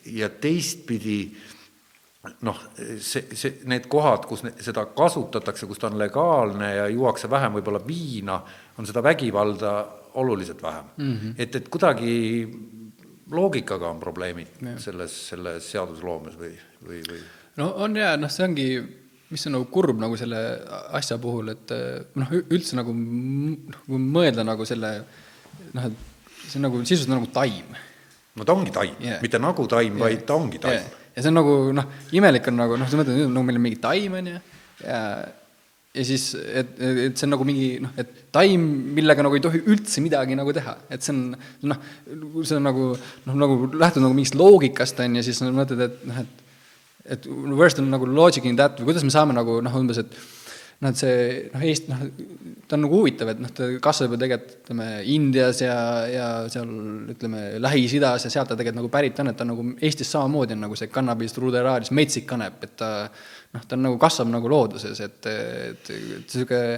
ja 0.05 0.29
teistpidi 0.29 1.21
noh, 2.47 2.59
see, 3.01 3.37
see, 3.37 3.61
need 3.71 3.87
kohad, 3.91 4.27
kus 4.29 4.45
seda 4.65 4.87
kasutatakse, 4.97 5.69
kus 5.69 5.81
ta 5.81 5.91
on 5.91 5.99
legaalne 6.01 6.71
ja 6.75 6.89
juuakse 6.93 7.31
vähem 7.31 7.59
võib-olla 7.59 7.81
viina, 7.87 8.39
on 8.79 8.89
seda 8.89 9.03
vägivalda 9.05 9.73
oluliselt 10.19 10.63
vähem 10.63 10.85
mm. 10.97 11.17
-hmm. 11.17 11.35
et, 11.39 11.55
et 11.55 11.69
kuidagi 11.69 12.15
loogikaga 13.31 13.91
on 13.91 14.01
probleemid 14.01 14.63
ja. 14.63 14.79
selles, 14.79 15.17
selles 15.29 15.71
seadusloomes 15.71 16.39
või, 16.39 16.55
või, 16.87 17.03
või? 17.11 17.21
no 17.57 17.73
on 17.85 17.97
jaa, 17.97 18.17
noh, 18.17 18.31
see 18.33 18.47
ongi, 18.47 18.69
mis 19.31 19.47
on 19.47 19.59
nagu 19.59 19.69
kurb 19.73 19.99
nagu 20.01 20.17
selle 20.17 20.43
asja 20.97 21.19
puhul, 21.19 21.53
et 21.53 21.75
noh, 22.15 22.33
üldse 22.41 22.79
nagu 22.79 22.95
kui 23.87 24.01
mõelda 24.01 24.47
nagu 24.47 24.65
selle 24.69 24.95
noh, 25.75 25.91
et 25.91 26.47
see 26.47 26.57
on 26.61 26.71
nagu 26.71 26.81
sisuliselt 26.85 27.13
nagu 27.13 27.29
taim. 27.33 27.77
no 28.35 28.45
ta 28.45 28.57
ongi 28.57 28.73
taim 28.73 28.97
yeah., 29.03 29.21
mitte 29.23 29.39
nagu 29.43 29.67
taim 29.67 29.93
yeah., 29.93 30.07
vaid 30.07 30.25
ta 30.27 30.41
ongi 30.41 30.59
taim 30.63 30.81
yeah 30.81 30.98
ja 31.19 31.25
see 31.25 31.33
on 31.33 31.39
nagu 31.41 31.59
noh, 31.75 31.91
imelik 32.15 32.47
on 32.47 32.59
nagu 32.63 32.79
noh, 32.79 32.89
sa 32.89 33.01
mõtled, 33.01 33.27
nagu 33.27 33.45
meil 33.47 33.59
on 33.59 33.65
mingi 33.65 33.83
taim, 33.83 34.17
on 34.21 34.33
ju, 34.33 34.41
ja 34.87 35.03
ja 35.99 36.05
siis, 36.07 36.31
et, 36.37 36.75
et 36.79 37.19
see 37.19 37.27
on 37.27 37.33
nagu 37.35 37.47
mingi 37.49 37.69
noh, 37.83 37.91
et 37.99 38.11
taim, 38.35 38.63
millega 38.95 39.25
nagu 39.25 39.35
ei 39.35 39.43
tohi 39.43 39.65
üldse 39.67 40.03
midagi 40.05 40.37
nagu 40.39 40.53
teha, 40.55 40.77
et 40.95 41.03
see 41.03 41.15
on 41.17 41.73
noh, 41.73 41.81
see 42.45 42.59
on 42.61 42.69
nagu 42.69 42.93
noh, 42.95 43.39
nagu 43.41 43.57
lähtud 43.73 44.05
nagu 44.05 44.15
mingist 44.15 44.39
loogikast, 44.39 45.01
on 45.03 45.19
ju, 45.19 45.25
siis 45.27 45.43
mõtled, 45.49 45.89
et 45.89 46.05
noh, 46.07 46.23
et 46.23 46.45
et 47.09 47.25
where's 47.27 47.75
the 47.75 47.83
nagu 47.83 48.05
logic 48.05 48.45
in 48.45 48.59
that 48.61 48.77
või 48.77 48.91
kuidas 48.91 49.05
me 49.07 49.11
saame 49.11 49.33
nagu 49.33 49.63
noh, 49.65 49.77
umbes, 49.81 50.03
et 50.03 50.13
noh, 50.85 50.93
et 50.93 51.01
see 51.01 51.17
noh, 51.53 51.65
Eesti 51.67 51.91
noh, 51.91 52.05
ta 52.69 52.77
on 52.77 52.85
nagu 52.85 53.01
huvitav, 53.01 53.33
et 53.33 53.43
noh, 53.43 53.51
ta 53.55 53.69
kasvab 53.83 54.15
ju 54.15 54.21
tegelikult 54.23 54.55
ütleme 54.63 54.87
Indias 55.15 55.63
ja, 55.65 55.77
ja 56.11 56.29
seal 56.53 56.71
ütleme 57.15 57.45
Lähis-Idas 57.65 58.29
ja 58.29 58.33
sealt 58.33 58.53
ta 58.53 58.57
tegelikult 58.59 58.83
nagu 58.83 58.93
pärit 58.93 59.21
on, 59.23 59.33
et 59.33 59.39
ta 59.39 59.47
on 59.47 59.53
nagu 59.55 59.67
Eestis 59.83 60.13
samamoodi 60.15 60.55
on 60.55 60.67
nagu 60.69 60.79
see 60.79 60.91
cannabis 60.93 61.37
ruderalis 61.41 61.93
metsik 61.97 62.29
kanep, 62.31 62.63
et 62.69 62.77
ta 62.79 62.91
noh, 63.09 63.63
ta 63.65 63.79
on 63.79 63.87
nagu 63.89 64.01
kasvab 64.01 64.31
nagu 64.31 64.51
looduses, 64.53 65.01
et, 65.05 65.21
et, 65.27 65.95
et 65.95 65.95
niisugune 66.27 66.77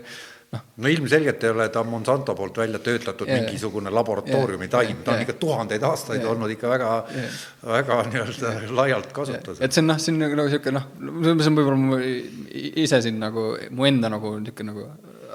noh. 0.52 0.64
no 0.76 0.90
ilmselgelt 0.90 1.44
ei 1.44 1.52
ole 1.54 1.68
ta 1.72 1.82
Monsanto 1.86 2.34
poolt 2.38 2.58
välja 2.62 2.78
töötatud 2.82 3.28
yeah. 3.28 3.40
mingisugune 3.40 3.92
laboratooriumi 3.94 4.66
yeah. 4.66 4.72
taim, 4.76 5.02
ta 5.04 5.14
on 5.14 5.20
yeah. 5.20 5.28
ikka 5.28 5.38
tuhandeid 5.42 5.86
aastaid 5.86 6.20
yeah. 6.20 6.30
olnud 6.32 6.54
ikka 6.56 6.72
väga 6.72 6.90
yeah., 7.14 7.40
väga 7.74 8.00
nii-öelda 8.10 8.52
yeah. 8.52 8.74
laialt 8.80 9.12
kasutusel. 9.16 9.64
et 9.64 9.76
see 9.76 9.84
on 9.84 9.90
noh, 9.92 10.00
see 10.02 10.14
on 10.14 10.22
nagu 10.24 10.40
niisugune 10.42 10.76
noh, 10.76 10.88
see 11.30 11.50
on 11.52 11.60
võib-olla 11.60 12.00
ise 12.84 13.02
siin 13.06 13.20
nagu 13.22 13.50
mu 13.70 13.88
enda 13.90 14.12
nagu 14.12 14.36
niisugune 14.38 14.72
nagu 14.74 14.88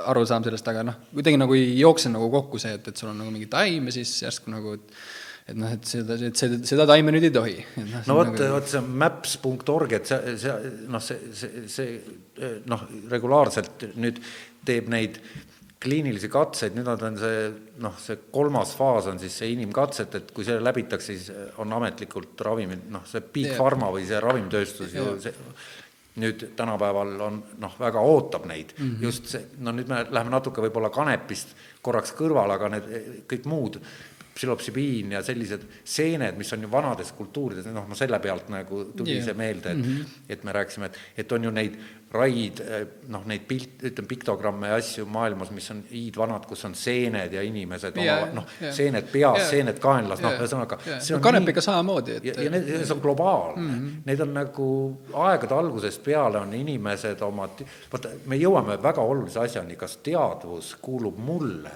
arusaam 0.06 0.44
sellest, 0.46 0.68
aga 0.68 0.84
noh, 0.86 1.04
kuidagi 1.14 1.40
nagu 1.40 1.56
ei 1.58 1.78
jookse 1.80 2.12
nagu 2.12 2.28
kokku 2.34 2.60
see, 2.62 2.76
et, 2.78 2.90
et 2.92 2.98
sul 3.00 3.14
on 3.14 3.22
nagu 3.24 3.32
mingi 3.32 3.48
taim 3.52 3.88
ja 3.90 3.96
siis 3.96 4.18
järsku 4.26 4.52
nagu 4.54 4.76
et 4.76 4.98
et 5.46 5.58
noh, 5.58 5.70
et 5.70 5.86
seda, 5.86 6.16
et 6.26 6.40
seda, 6.40 6.58
seda 6.66 6.88
taime 6.90 7.14
nüüd 7.14 7.28
ei 7.28 7.34
tohi. 7.34 7.60
no, 7.78 8.00
no 8.08 8.18
vot 8.18 8.32
nagu..., 8.32 8.48
vot 8.56 8.70
see 8.72 8.82
maps.org, 9.04 9.94
et 10.00 10.10
see, 10.10 10.34
see 10.42 10.72
noh, 10.90 11.04
see, 11.06 11.34
see, 11.38 11.66
see 11.70 12.56
noh, 12.72 12.88
regulaarselt 13.12 13.86
nüüd 14.02 14.22
teeb 14.66 14.90
neid 14.92 15.20
kliinilisi 15.86 16.30
katseid, 16.34 16.76
nüüd 16.78 16.88
on 16.90 17.18
see 17.20 17.40
noh, 17.84 17.96
see 18.02 18.18
kolmas 18.34 18.74
faas 18.78 19.10
on 19.12 19.20
siis 19.22 19.36
see 19.42 19.52
inimkatset, 19.54 20.16
et 20.18 20.32
kui 20.34 20.48
see 20.48 20.58
läbitakse, 20.62 21.14
siis 21.14 21.58
on 21.62 21.74
ametlikult 21.78 22.42
ravimid, 22.48 22.88
noh, 22.94 23.04
see 23.10 23.22
Big 23.22 23.52
yeah. 23.52 23.60
Pharma 23.60 23.92
või 23.94 24.08
see 24.10 24.22
ravimitööstus 24.24 24.96
ju 24.96 25.18
see 25.22 25.36
nüüd 26.22 26.46
tänapäeval 26.56 27.22
on 27.22 27.40
noh, 27.60 27.74
väga 27.80 28.00
ootab 28.00 28.46
neid 28.48 28.74
mm, 28.78 28.86
-hmm. 28.86 29.04
just 29.04 29.28
see, 29.28 29.46
no 29.60 29.74
nüüd 29.76 29.90
me 29.92 30.06
läheme 30.10 30.32
natuke 30.32 30.64
võib-olla 30.64 30.90
kanepist 30.90 31.56
korraks 31.84 32.16
kõrvale, 32.16 32.56
aga 32.56 32.70
need 32.72 32.86
kõik 33.32 33.50
muud 33.52 33.80
psülopsibiin 34.36 35.12
ja 35.16 35.22
sellised 35.24 35.62
seened, 35.84 36.36
mis 36.36 36.52
on 36.54 36.66
ju 36.66 36.72
vanades 36.72 37.12
kultuurides, 37.16 37.70
noh, 37.72 37.86
no 37.88 37.96
selle 37.96 38.20
pealt 38.20 38.50
nagu 38.52 38.82
tuli 38.98 39.16
yeah. 39.16 39.24
see 39.30 39.38
meelde, 39.40 39.72
et 39.72 39.78
mm, 39.78 39.94
-hmm. 39.94 40.26
et 40.30 40.44
me 40.44 40.52
rääkisime, 40.52 40.90
et, 40.92 40.98
et 41.24 41.32
on 41.32 41.44
ju 41.44 41.52
neid 41.56 41.78
raid, 42.12 42.60
noh, 43.12 43.24
neid 43.28 43.46
pilt, 43.48 43.80
ütleme, 43.84 44.08
piktogramme 44.08 44.68
ja 44.68 44.76
asju 44.80 45.06
maailmas, 45.12 45.52
mis 45.56 45.72
on 45.72 45.82
hiidvanad, 45.92 46.46
kus 46.48 46.66
on 46.68 46.76
seened 46.76 47.34
ja 47.34 47.42
inimesed 47.48 47.98
yeah, 48.04 48.28
noh 48.34 48.46
yeah., 48.62 48.76
seened 48.76 49.08
peas 49.12 49.40
yeah., 49.40 49.50
seened 49.50 49.80
kaenlas 49.80 50.24
noh, 50.24 50.36
ühesõnaga 50.36 50.80
yeah.. 50.86 51.02
no 51.16 51.20
kanepiga 51.24 51.60
nii... 51.60 51.68
samamoodi, 51.70 52.20
et 52.20 52.30
ja, 52.30 52.38
ja 52.44 52.52
need, 52.52 52.70
see 52.84 52.96
on 52.96 53.04
globaalne 53.04 53.62
mm, 53.62 53.74
-hmm. 53.74 53.98
need 54.06 54.28
on 54.28 54.34
nagu 54.36 54.70
aegade 55.14 55.56
algusest 55.56 56.04
peale 56.04 56.44
on 56.44 56.54
inimesed 56.54 57.24
oma, 57.24 57.48
vaata, 57.92 58.16
me 58.26 58.40
jõuame 58.40 58.80
väga 58.84 59.02
olulise 59.02 59.40
asjani, 59.40 59.80
kas 59.80 59.98
teadvus 60.04 60.76
kuulub 60.82 61.18
mulle 61.18 61.72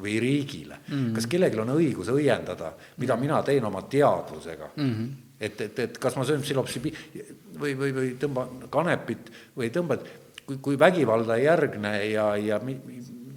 või 0.00 0.16
riigile 0.20 0.78
mm. 0.78 0.94
-hmm. 0.94 1.12
kas 1.14 1.26
kellelgi 1.26 1.60
on 1.60 1.74
õigus 1.74 2.08
õiendada, 2.08 2.72
mida 2.96 3.14
-hmm. 3.14 3.20
mina 3.20 3.42
teen 3.42 3.64
oma 3.64 3.82
teadvusega 3.82 4.70
mm. 4.76 4.90
-hmm. 4.90 5.08
et, 5.40 5.60
et, 5.60 5.78
et 5.78 5.98
kas 5.98 6.16
ma 6.16 6.24
söön 6.24 6.40
psilopsibi 6.40 6.94
või, 7.60 7.76
või, 7.78 7.92
või 7.92 8.16
tõmban 8.20 8.68
kanepit 8.70 9.32
või 9.56 9.70
tõmbad, 9.70 10.06
kui, 10.46 10.56
kui 10.56 10.78
vägivalda 10.78 11.36
ei 11.36 11.44
järgne 11.44 11.94
ja, 12.06 12.36
ja 12.36 12.58
mi, 12.64 12.78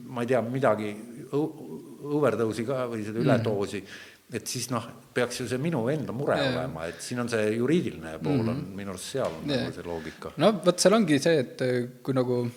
ma 0.08 0.22
ei 0.22 0.28
tea, 0.28 0.42
midagi 0.42 0.96
õuverdõusi 1.36 2.66
ka 2.66 2.86
või 2.88 3.04
seda 3.06 3.20
üledoosi 3.20 3.82
mm, 3.82 3.86
-hmm. 3.86 4.36
et 4.40 4.48
siis 4.48 4.70
noh, 4.70 4.88
peaks 5.14 5.40
ju 5.40 5.48
see 5.48 5.58
minu 5.58 5.88
enda 5.90 6.14
mure 6.14 6.38
yeah. 6.38 6.54
olema, 6.54 6.86
et 6.86 7.02
siin 7.02 7.20
on 7.20 7.30
see 7.30 7.56
juriidiline 7.56 8.20
pool 8.20 8.38
mm 8.38 8.48
-hmm. 8.48 8.50
on 8.50 8.76
minu 8.76 8.90
arust 8.90 9.12
seal 9.12 9.32
on 9.42 9.50
yeah. 9.50 9.64
nagu 9.64 9.74
see 9.76 9.84
loogika. 9.84 10.32
no 10.38 10.62
vot, 10.66 10.80
seal 10.80 10.94
ongi 10.94 11.20
see, 11.20 11.40
et 11.40 11.60
kui 12.04 12.14
nagu 12.14 12.48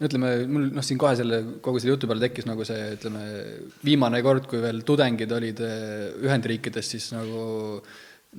ütleme, 0.00 0.30
mul 0.48 0.68
noh, 0.72 0.84
siin 0.84 0.98
kohe 1.00 1.16
selle, 1.18 1.40
kogu 1.64 1.80
selle 1.80 1.94
jutu 1.94 2.08
peale 2.08 2.24
tekkis 2.24 2.46
nagu 2.48 2.64
see, 2.66 2.92
ütleme, 2.96 3.24
viimane 3.84 4.22
kord, 4.24 4.46
kui 4.48 4.62
veel 4.62 4.80
tudengid 4.86 5.32
olid 5.36 5.60
eh, 5.66 6.06
Ühendriikides, 6.24 6.94
siis 6.94 7.10
nagu 7.12 7.42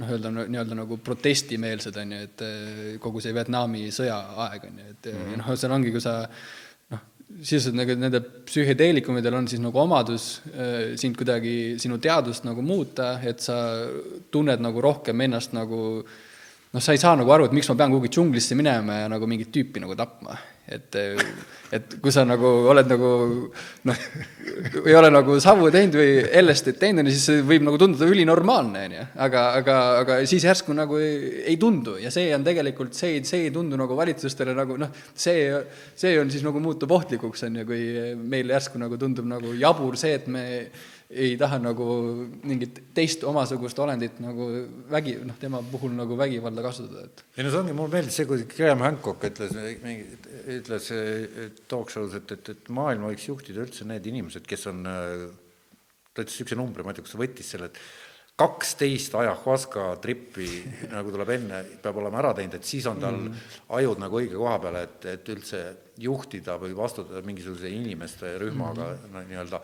noh, 0.01 0.07
öelda 0.09 0.31
nii-öelda 0.33 0.77
nagu 0.77 0.97
protestimeelsed, 1.05 1.99
on 2.01 2.15
ju, 2.15 2.23
et 2.25 2.43
eh, 2.47 2.81
kogu 3.03 3.21
see 3.21 3.35
Vietnami 3.35 3.89
sõja 3.93 4.17
aeg, 4.47 4.65
on 4.71 4.81
ju, 4.81 4.89
et 4.95 5.11
mm 5.11 5.21
-hmm. 5.21 5.43
noh, 5.43 5.53
seal 5.53 5.75
ongi, 5.75 5.91
kui 5.93 6.01
sa 6.01 6.15
noh, 6.95 7.03
sisuliselt 7.43 7.77
nagu 7.77 7.97
nende 7.99 8.23
psühhedeelikumidel 8.49 9.37
on 9.37 9.47
siis 9.51 9.61
nagu 9.61 9.79
omadus 9.79 10.41
äh, 10.55 10.97
sind 10.97 11.17
kuidagi, 11.17 11.75
sinu 11.77 11.99
teadvust 12.01 12.47
nagu 12.47 12.61
muuta, 12.61 13.19
et 13.21 13.39
sa 13.39 13.85
tunned 14.31 14.59
nagu 14.65 14.81
rohkem 14.81 15.21
ennast 15.21 15.53
nagu 15.53 16.01
noh, 16.73 16.81
sa 16.81 16.91
ei 16.91 16.97
saa 16.97 17.13
nagu 17.15 17.29
aru, 17.31 17.45
et 17.45 17.53
miks 17.53 17.69
ma 17.69 17.75
pean 17.75 17.93
kuhugi 17.93 18.09
džunglisse 18.09 18.55
minema 18.55 19.03
ja 19.03 19.07
nagu 19.13 19.27
mingit 19.27 19.53
tüüpi 19.53 19.79
nagu 19.83 19.95
tapma 19.95 20.39
et, 20.71 20.97
et 21.75 21.95
kui 22.03 22.13
sa 22.13 22.23
nagu 22.27 22.49
oled 22.71 22.89
nagu 22.89 23.11
noh, 23.87 24.03
ei 24.81 24.95
ole 24.97 25.11
nagu 25.13 25.37
savu 25.43 25.69
teinud 25.73 25.97
või 25.99 26.13
LSD-d 26.41 26.79
teinud, 26.81 27.09
siis 27.11 27.27
see 27.29 27.43
võib 27.47 27.65
nagu 27.67 27.79
tunduda 27.81 28.09
ülinormaalne, 28.11 28.85
on 28.87 28.95
ju. 28.97 29.07
aga, 29.27 29.43
aga, 29.59 29.77
aga 30.03 30.19
siis 30.29 30.45
järsku 30.47 30.75
nagu 30.77 30.99
ei, 31.01 31.43
ei 31.53 31.59
tundu 31.61 31.97
ja 32.01 32.13
see 32.13 32.29
on 32.35 32.45
tegelikult, 32.47 32.95
see, 32.97 33.19
see 33.27 33.47
ei 33.47 33.53
tundu 33.55 33.79
nagu 33.79 33.97
valitsustele 33.97 34.55
nagu 34.57 34.79
noh, 34.81 34.95
see, 35.13 35.49
see 35.99 36.15
on 36.21 36.31
siis 36.33 36.45
nagu 36.47 36.63
muutub 36.63 36.91
ohtlikuks, 36.97 37.45
on 37.49 37.61
ju, 37.61 37.67
kui 37.69 37.83
meil 38.21 38.55
järsku 38.55 38.81
nagu 38.81 38.99
tundub 39.01 39.27
nagu 39.29 39.55
jabur 39.59 39.99
see, 39.99 40.17
et 40.19 40.31
me 40.31 40.45
ei 41.11 41.35
taha 41.39 41.59
nagu 41.59 41.85
mingit 42.47 42.79
teist 42.95 43.23
omasugust 43.27 43.79
olendit 43.83 44.19
nagu 44.23 44.47
vägi, 44.91 45.17
noh, 45.27 45.37
tema 45.39 45.61
puhul 45.71 45.95
nagu 45.97 46.15
vägivalda 46.19 46.63
kasutada, 46.65 47.05
et. 47.07 47.23
ei 47.35 47.45
no 47.45 47.51
see 47.51 47.63
ongi, 47.63 47.75
mulle 47.77 47.97
meeldis 47.97 48.19
see, 48.21 48.27
kui 48.29 48.45
Graham 48.51 48.85
Hancock 48.85 49.27
ütles, 49.27 49.55
ütles 50.57 50.91
talk 51.71 51.91
show's, 51.93 52.15
et, 52.19 52.31
et, 52.37 52.53
et 52.55 52.71
maailma 52.73 53.11
võiks 53.11 53.27
juhtida 53.27 53.65
üldse 53.65 53.87
need 53.89 54.07
inimesed, 54.11 54.47
kes 54.47 54.69
on, 54.71 54.85
ta 54.87 56.23
ütles 56.23 56.31
niisuguse 56.31 56.59
numbri, 56.59 56.85
ma 56.85 56.93
ei 56.93 56.99
tea, 56.99 57.07
kust 57.07 57.17
ta 57.17 57.23
võttis 57.23 57.53
selle, 57.55 57.71
et 57.71 57.83
kaksteist 58.41 59.15
ajahuaska 59.19 59.85
trippi 60.01 60.47
nagu 60.95 61.13
tuleb 61.13 61.35
enne, 61.35 61.61
peab 61.83 61.99
olema 62.01 62.21
ära 62.23 62.33
teinud, 62.37 62.57
et 62.57 62.67
siis 62.67 62.87
on 62.89 63.01
tal 63.01 63.17
mm. 63.19 63.47
ajud 63.77 64.01
nagu 64.01 64.21
õige 64.21 64.39
koha 64.39 64.57
peal, 64.63 64.79
et, 64.81 65.07
et 65.11 65.31
üldse 65.35 65.63
juhtida 66.01 66.55
või 66.61 66.73
vastutada 66.77 67.21
mingisuguse 67.25 67.69
inimeste 67.69 68.37
rühmaga 68.41 68.93
mm. 68.95 69.11
no, 69.11 69.25
nii-öelda 69.29 69.61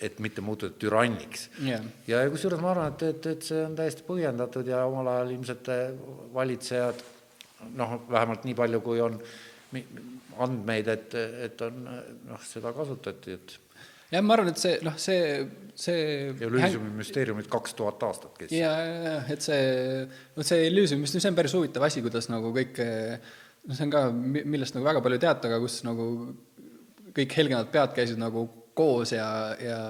et 0.00 0.18
mitte 0.22 0.44
muutuda 0.44 0.76
türanniks 0.80 1.48
yeah.. 1.64 1.84
ja 2.08 2.22
kusjuures 2.32 2.60
ma 2.62 2.74
arvan, 2.74 2.92
et, 2.94 3.06
et, 3.10 3.30
et 3.34 3.48
see 3.50 3.62
on 3.64 3.74
täiesti 3.78 4.06
põhjendatud 4.06 4.68
ja 4.70 4.84
omal 4.88 5.10
ajal 5.14 5.34
ilmselt 5.36 5.72
valitsejad 6.34 7.02
noh, 7.76 7.96
vähemalt 8.10 8.46
nii 8.48 8.56
palju, 8.58 8.80
kui 8.84 9.00
on 9.04 9.18
andmeid, 10.40 10.88
et, 10.88 11.16
et 11.46 11.66
on 11.66 11.82
noh, 11.84 12.46
seda 12.46 12.72
kasutati, 12.76 13.36
et 13.36 13.56
jah, 14.10 14.24
ma 14.24 14.36
arvan, 14.36 14.52
et 14.52 14.60
see 14.60 14.78
noh, 14.86 14.96
see, 15.00 15.42
see 15.78 16.04
Elysiumi 16.46 16.94
müsteeriumid 17.00 17.50
kaks 17.52 17.76
tuhat 17.78 18.02
aastat 18.08 18.38
kestis. 18.38 18.58
ja, 18.58 18.72
ja, 18.86 18.96
ja 19.06 19.16
et 19.34 19.44
see, 19.44 19.60
noh, 20.36 20.46
see 20.46 20.66
Elysium, 20.68 21.04
see 21.10 21.22
on 21.28 21.38
päris 21.38 21.54
huvitav 21.58 21.86
asi, 21.86 22.02
kuidas 22.04 22.30
nagu 22.32 22.54
kõik 22.56 22.80
noh, 22.80 23.74
see 23.74 23.86
on 23.86 23.94
ka, 23.94 24.06
millest 24.14 24.78
nagu 24.78 24.88
väga 24.88 25.04
palju 25.04 25.20
teata, 25.22 25.50
aga 25.50 25.60
kus 25.62 25.82
nagu 25.86 26.08
kõik 27.16 27.36
helgemad 27.36 27.70
pead 27.74 27.94
käisid 27.96 28.20
nagu 28.20 28.46
koos 28.80 29.12
ja, 29.16 29.30
ja, 29.60 29.80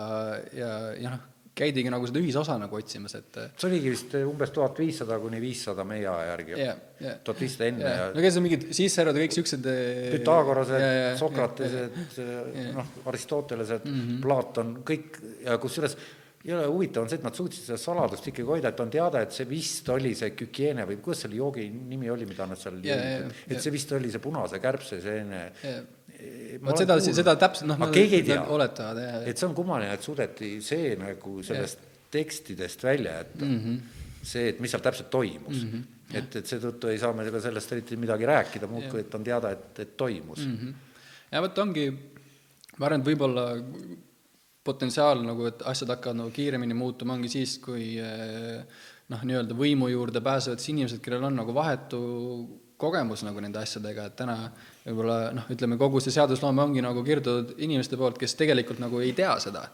ja, 0.57 0.71
ja 0.99 1.15
noh, 1.15 1.27
käidigi 1.61 1.91
nagu 1.93 2.07
seda 2.09 2.21
ühisosa 2.23 2.57
nagu 2.61 2.79
otsimas, 2.79 3.15
et 3.19 3.39
see 3.59 3.69
oligi 3.69 3.93
vist 3.93 4.15
umbes 4.21 4.53
tuhat 4.55 4.79
viissada 4.81 5.19
kuni 5.23 5.41
viissada 5.43 5.85
meie 5.89 6.07
aja 6.09 6.31
järgi 6.33 6.57
yeah,. 6.57 6.79
Yeah. 7.01 7.19
tuhat 7.27 7.43
viissada 7.45 7.69
enne 7.71 7.85
yeah. 7.85 7.99
ja 8.01 8.07
no 8.15 8.31
on 8.31 8.47
mingid 8.47 8.69
Cicerod 8.77 9.17
ja 9.19 9.25
kõik 9.25 9.35
niisugused 9.35 9.69
eh, 9.73 10.07
Pythagorased 10.15 10.79
yeah,, 10.79 11.11
Sokratesed 11.21 11.99
yeah,, 12.23 12.49
yeah. 12.55 12.73
noh, 12.79 12.95
Aristotelesed 13.11 13.85
mm, 13.85 14.01
-hmm. 14.01 14.23
Platon, 14.25 14.73
kõik 14.87 15.21
ja 15.45 15.59
kusjuures 15.61 15.99
jõle 16.45 16.67
huvitav 16.71 17.05
on 17.05 17.11
see, 17.11 17.19
et 17.21 17.25
nad 17.27 17.37
suutsid 17.37 17.67
seda 17.67 17.77
saladust 17.81 18.29
ikkagi 18.31 18.49
hoida, 18.49 18.73
et 18.73 18.81
on 18.81 18.93
teada, 18.93 19.21
et 19.27 19.35
see 19.35 19.47
vist 19.49 19.89
oli 19.93 20.15
see 20.17 20.33
kükiene 20.37 20.87
või 20.89 20.97
kuidas 21.05 21.27
selle 21.27 21.37
joogi 21.37 21.67
nimi 21.69 22.09
oli, 22.13 22.29
mida 22.29 22.47
nad 22.49 22.61
seal 22.61 22.79
jõid, 22.81 23.03
ja. 23.05 23.29
et 23.49 23.61
see 23.61 23.75
vist 23.75 23.93
oli 23.97 24.13
see 24.13 24.23
punase 24.25 24.61
kärbse 24.63 25.03
seene. 25.05 25.43
vot 26.65 26.81
seda, 26.81 26.97
seda 27.05 27.37
täpselt, 27.41 27.69
noh, 27.69 27.79
tea. 27.93 28.41
oletavad, 28.57 29.05
jah. 29.05 29.23
et 29.29 29.41
see 29.41 29.49
on 29.51 29.57
kummaline, 29.57 29.93
et 29.97 30.09
suudeti 30.09 30.53
see 30.65 30.97
nagu 31.01 31.39
sellest 31.45 31.89
tekstidest 32.11 32.85
välja 32.85 33.21
jätta 33.21 33.45
mm. 33.45 33.61
-hmm. 33.61 34.05
see, 34.23 34.49
et 34.49 34.61
mis 34.61 34.73
seal 34.73 34.83
täpselt 34.83 35.11
toimus 35.11 35.63
mm. 35.63 35.71
-hmm. 35.71 36.19
et, 36.19 36.37
et 36.37 36.47
seetõttu 36.47 36.89
ei 36.89 36.99
saa 36.99 37.13
me 37.13 37.31
ka 37.31 37.41
sellest 37.41 37.73
eriti 37.73 37.97
midagi 37.97 38.27
rääkida, 38.27 38.67
muud 38.67 38.89
kui 38.91 39.01
et 39.05 39.15
on 39.15 39.25
teada, 39.25 39.51
et, 39.51 39.79
et 39.79 39.97
toimus 39.97 40.47
mm. 40.47 40.57
-hmm. 40.57 40.75
ja 41.33 41.43
vot 41.43 41.59
ongi, 41.59 41.91
ma 42.79 42.87
arvan, 42.87 43.01
et 43.01 43.07
võib-olla 43.07 43.47
potentsiaal 44.65 45.23
nagu, 45.25 45.47
et 45.49 45.63
asjad 45.69 45.95
hakkavad 45.95 46.19
nagu 46.21 46.33
kiiremini 46.35 46.77
muutuma, 46.77 47.17
ongi 47.17 47.31
siis, 47.33 47.57
kui 47.65 47.95
eh, 48.03 48.61
noh, 49.11 49.23
nii-öelda 49.27 49.57
võimu 49.57 49.89
juurde 49.91 50.21
pääsevad 50.25 50.61
siis 50.61 50.75
inimesed, 50.75 51.01
kellel 51.05 51.25
on 51.31 51.41
nagu 51.41 51.55
vahetu 51.57 52.01
kogemus 52.81 53.25
nagu 53.27 53.41
nende 53.45 53.61
asjadega, 53.61 54.07
et 54.09 54.17
täna 54.21 54.37
võib-olla 54.85 55.19
noh, 55.37 55.49
ütleme, 55.53 55.81
kogu 55.81 56.01
see 56.01 56.15
seadusloome 56.15 56.65
ongi 56.65 56.85
nagu 56.85 57.03
kirjutatud 57.05 57.59
inimeste 57.61 57.99
poolt, 58.01 58.21
kes 58.21 58.37
tegelikult 58.41 58.81
nagu 58.81 59.01
ei 59.05 59.13
tea 59.17 59.35
seda. 59.43 59.67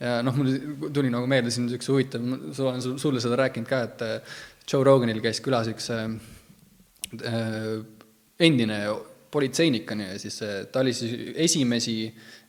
ja 0.00 0.18
noh, 0.24 0.38
mul 0.38 0.88
tuli 0.94 1.10
nagu 1.12 1.26
meelde 1.30 1.52
siin 1.54 1.68
üks 1.74 1.90
huvitav, 1.90 2.24
sul 2.56 2.70
olen 2.70 2.82
sulle 3.02 3.22
seda 3.22 3.38
rääkinud 3.44 3.70
ka, 3.70 3.84
et 3.90 4.06
eh, 4.06 4.40
Joe 4.70 4.86
Roganil 4.86 5.22
käis 5.22 5.42
külas 5.42 5.70
üks 5.70 5.90
äh, 5.94 6.06
endine 8.38 8.84
politseinik 9.30 9.90
on 9.90 10.02
ju, 10.02 10.12
ja 10.14 10.18
siis 10.18 10.38
ta 10.72 10.82
oli 10.82 10.92
siis 10.94 11.34
esimesi 11.38 11.96
äh, 12.06 12.39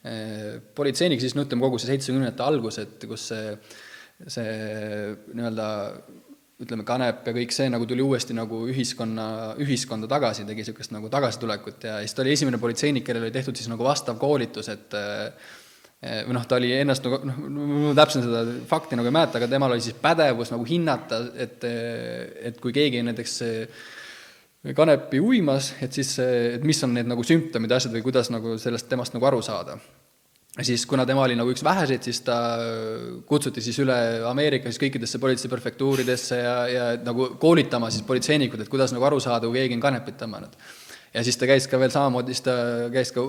politseinik 0.75 1.21
siis 1.21 1.35
no 1.37 1.45
ütleme, 1.45 1.61
kogu 1.61 1.77
see 1.77 1.91
seitsmekümnendate 1.91 2.45
algus, 2.45 2.79
et 2.81 3.05
kus 3.09 3.27
see, 3.29 3.53
see 4.25 4.51
nii-öelda 5.35 5.67
ütleme, 6.61 6.85
kanep 6.85 7.25
ja 7.25 7.33
kõik 7.35 7.53
see 7.53 7.69
nagu 7.73 7.87
tuli 7.89 8.03
uuesti 8.05 8.35
nagu 8.37 8.63
ühiskonna, 8.69 9.27
ühiskonda 9.61 10.09
tagasi, 10.09 10.45
tegi 10.45 10.65
niisugust 10.65 10.93
nagu 10.93 11.09
tagasitulekut 11.13 11.87
ja 11.89 11.99
siis 12.01 12.13
ta 12.17 12.25
oli 12.25 12.35
esimene 12.35 12.61
politseinik, 12.61 13.05
kellel 13.05 13.27
oli 13.27 13.33
tehtud 13.33 13.57
siis 13.57 13.69
nagu 13.71 13.85
vastav 13.85 14.19
koolitus, 14.21 14.69
et 14.73 14.97
või 16.01 16.33
noh, 16.33 16.45
ta 16.49 16.57
oli 16.57 16.71
ennast 16.73 17.05
nagu 17.05 17.21
noh, 17.29 17.41
ma 17.45 17.95
täpselt 17.97 18.25
seda 18.25 18.43
fakti 18.69 18.97
nagu 18.97 19.09
ei 19.09 19.13
mäleta, 19.13 19.37
aga 19.37 19.49
temal 19.49 19.73
oli 19.75 19.85
siis 19.85 19.97
pädevus 20.01 20.53
nagu 20.53 20.65
hinnata, 20.65 21.21
et, 21.45 21.65
et 22.49 22.61
kui 22.61 22.73
keegi 22.73 23.03
näiteks 23.05 23.35
kanepi 24.77 25.19
uimas, 25.19 25.71
et 25.81 25.93
siis, 25.93 26.13
et 26.21 26.63
mis 26.67 26.77
on 26.85 26.93
need 26.93 27.09
nagu 27.09 27.23
sümptomid 27.25 27.71
ja 27.71 27.79
asjad 27.81 27.95
või 27.95 28.05
kuidas 28.05 28.29
nagu 28.33 28.57
sellest 28.61 28.89
temast 28.91 29.15
nagu 29.15 29.25
aru 29.25 29.41
saada. 29.41 29.79
siis 30.61 30.85
kuna 30.85 31.05
tema 31.05 31.23
oli 31.23 31.35
nagu 31.35 31.49
üks 31.49 31.63
väheseid, 31.63 32.03
siis 32.03 32.21
ta 32.21 32.35
kutsuti 33.25 33.61
siis 33.61 33.79
üle 33.79 33.95
Ameerika 34.27 34.69
siis 34.69 34.81
kõikidesse 34.81 35.19
politsei 35.19 35.49
prefektuuridesse 35.49 36.37
ja, 36.37 36.55
ja 36.67 36.85
nagu 37.01 37.35
koolitama 37.39 37.89
siis 37.89 38.03
politseinikud, 38.03 38.61
et 38.61 38.69
kuidas 38.69 38.93
nagu 38.93 39.05
aru 39.05 39.19
saada, 39.19 39.47
kui 39.47 39.63
keegi 39.63 39.79
on 39.79 39.85
kanepit 39.87 40.19
tõmmanud 40.19 40.57
ja 41.13 41.23
siis 41.23 41.37
ta 41.37 41.47
käis 41.49 41.67
ka 41.67 41.79
veel 41.79 41.91
samamoodi, 41.91 42.35
siis 42.35 42.45
ta 42.45 42.55
käis 42.91 43.11
ka 43.15 43.23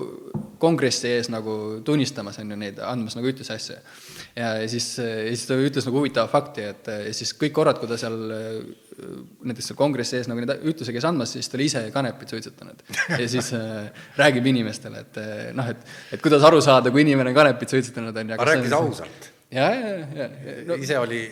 kongressi 0.61 1.09
ees 1.11 1.29
nagu 1.31 1.81
tunnistamas, 1.85 2.37
on 2.39 2.53
ju, 2.53 2.59
neid, 2.59 2.79
andmas 2.79 3.17
nagu 3.17 3.27
ütlusi 3.27 3.53
asju. 3.55 3.75
ja, 4.35 4.55
siis, 4.71 4.93
siis 4.95 5.47
ta 5.49 5.57
ütles 5.59 5.87
nagu 5.89 5.99
huvitava 5.99 6.31
fakti, 6.31 6.69
et 6.71 6.91
siis 7.15 7.33
kõik 7.39 7.55
korrad, 7.57 7.81
kui 7.81 7.91
ta 7.91 7.97
seal 7.99 8.19
näiteks 8.93 9.69
seal 9.69 9.77
kongressi 9.79 10.19
ees 10.19 10.29
nagu 10.29 10.41
neid 10.43 10.65
ütlusi 10.69 10.95
käis 10.95 11.07
andmas, 11.09 11.33
siis 11.35 11.49
ta 11.49 11.57
oli 11.57 11.69
ise 11.69 11.83
kanepit 11.93 12.33
suitsetanud. 12.35 12.83
ja 13.19 13.29
siis 13.29 13.53
äh, 13.57 14.03
räägib 14.19 14.49
inimestele, 14.53 15.05
et 15.05 15.21
noh, 15.57 15.71
et, 15.73 15.87
et 16.15 16.23
kuidas 16.23 16.45
aru 16.47 16.61
saada, 16.63 16.91
kui 16.93 17.05
inimene 17.05 17.33
on 17.33 17.39
kanepit 17.39 17.73
suitsetanud, 17.73 18.15
on 18.15 18.33
ju. 18.33 18.37
aga 18.37 18.49
rääkis 18.51 18.77
ausalt? 18.77 19.31
ja, 19.53 19.69
ja, 19.73 19.95
ja, 20.03 20.29
ja 20.29 20.59
no, 20.69 20.77
ise 20.81 20.99
oli 21.01 21.23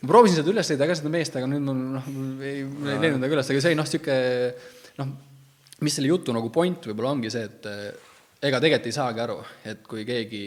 ma 0.00 0.12
proovisin 0.12 0.40
seda 0.40 0.52
üles 0.54 0.70
leida 0.72 0.88
ka 0.88 0.96
seda 0.96 1.12
meest, 1.12 1.36
aga 1.36 1.48
nüüd 1.50 1.64
mul 1.64 1.82
noh, 1.96 2.08
ei, 2.40 2.62
ei 2.64 3.02
leidnud 3.02 3.20
nagu 3.22 3.36
üles, 3.36 3.50
aga 3.52 3.64
see 3.64 3.76
noh, 3.76 3.88
niisugune 3.88 4.20
noh, 5.00 5.12
mis 5.84 5.96
selle 5.96 6.10
jutu 6.10 6.34
nagu 6.36 6.50
point 6.52 6.90
võib-olla 6.90 7.14
ongi 7.16 7.32
see, 7.32 7.46
et 7.48 7.68
ega 8.40 8.60
tegelikult 8.62 8.88
ei 8.88 8.96
saagi 8.96 9.24
aru, 9.24 9.38
et 9.68 9.84
kui 9.88 10.04
keegi, 10.08 10.44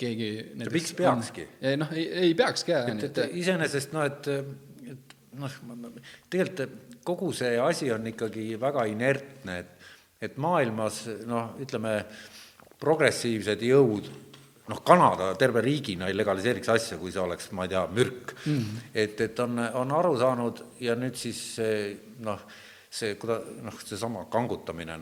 keegi 0.00 0.28
näiteks 0.56 0.76
miks 0.76 0.94
peakski? 0.98 1.46
noh, 1.80 1.94
ei, 1.96 2.06
ei 2.26 2.36
peakski, 2.38 2.74
jah. 2.74 2.92
iseenesest 3.42 3.96
noh, 3.96 4.06
et, 4.08 4.30
et 4.32 4.71
noh, 5.38 5.58
tegelikult 6.30 7.00
kogu 7.04 7.32
see 7.34 7.56
asi 7.58 7.90
on 7.92 8.06
ikkagi 8.06 8.52
väga 8.60 8.84
inertne, 8.90 9.58
et, 9.58 9.88
et 10.22 10.36
maailmas 10.40 11.04
noh, 11.26 11.56
ütleme, 11.62 11.96
progressiivsed 12.82 13.62
jõud 13.62 14.10
noh, 14.70 14.82
Kanada 14.86 15.32
terve 15.38 15.62
riigina 15.64 16.08
ei 16.08 16.16
legaliseeriks 16.16 16.70
asja, 16.72 16.98
kui 16.98 17.12
see 17.14 17.22
oleks, 17.22 17.50
ma 17.56 17.66
ei 17.66 17.72
tea, 17.72 17.82
mürk 17.90 18.34
mm. 18.44 18.58
-hmm. 18.58 18.84
et, 18.94 19.20
et 19.20 19.40
on, 19.42 19.58
on 19.58 19.96
aru 19.98 20.14
saanud 20.18 20.62
ja 20.80 20.96
nüüd 20.98 21.18
siis 21.18 21.42
noh, 22.22 22.46
see, 22.90 23.16
kuida-, 23.20 23.42
noh, 23.62 23.80
seesama 23.84 24.26
kangutamine, 24.30 24.98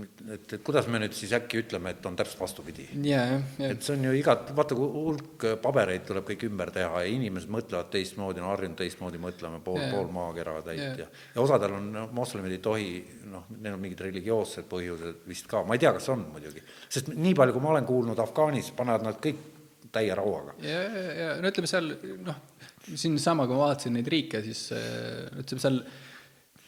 et, 0.00 0.54
et 0.56 0.62
kuidas 0.64 0.86
me 0.90 1.00
nüüd 1.02 1.14
siis 1.16 1.32
äkki 1.36 1.60
ütleme, 1.62 1.92
et 1.92 2.06
on 2.08 2.16
täpselt 2.16 2.40
vastupidi 2.40 2.86
yeah,? 2.94 3.34
Yeah. 3.58 3.74
et 3.74 3.84
see 3.84 3.96
on 3.96 4.06
ju 4.06 4.14
igat, 4.16 4.52
vaata 4.56 4.76
kui 4.78 4.88
hulk 4.94 5.46
pabereid 5.62 6.06
tuleb 6.08 6.26
kõik 6.30 6.46
ümber 6.48 6.72
teha 6.74 7.02
ja 7.04 7.12
inimesed 7.12 7.52
mõtlevad 7.52 7.90
teistmoodi, 7.92 8.42
on 8.42 8.48
harjunud 8.50 8.78
teistmoodi 8.80 9.20
mõtlema, 9.22 9.60
pool 9.64 9.80
yeah., 9.80 9.94
pool 9.94 10.12
maakera 10.14 10.58
täit 10.64 10.80
yeah. 10.80 11.00
ja 11.04 11.08
ja 11.34 11.44
osadel 11.44 11.76
on, 11.78 11.90
noh, 11.94 12.12
moslemid 12.16 12.56
ei 12.56 12.62
tohi, 12.64 12.90
noh, 13.32 13.48
neil 13.58 13.76
on 13.76 13.82
mingid 13.82 14.00
religioossed 14.06 14.68
põhjused 14.70 15.26
vist 15.28 15.50
ka, 15.50 15.64
ma 15.66 15.76
ei 15.76 15.82
tea, 15.82 15.92
kas 15.96 16.08
on 16.14 16.24
muidugi, 16.32 16.64
sest 16.92 17.12
nii 17.12 17.34
palju, 17.38 17.56
kui 17.56 17.64
ma 17.64 17.74
olen 17.74 17.88
kuulnud, 17.88 18.22
Afgaanis 18.22 18.72
panevad 18.76 19.04
nad 19.08 19.20
kõik 19.22 19.50
täie 19.92 20.14
rauaga. 20.16 20.56
ja, 20.64 20.78
ja, 20.86 21.10
ja 21.18 21.34
no 21.42 21.52
ütleme 21.52 21.68
seal 21.68 21.92
noh, 22.24 22.40
siinsama, 22.88 23.46
kui 23.46 23.58
ma 23.58 23.68
vaatasin 23.68 23.98
neid 23.98 24.08
riike, 24.12 24.40
siis 24.46 24.70
ütleme 24.72 25.62
seal 25.62 25.82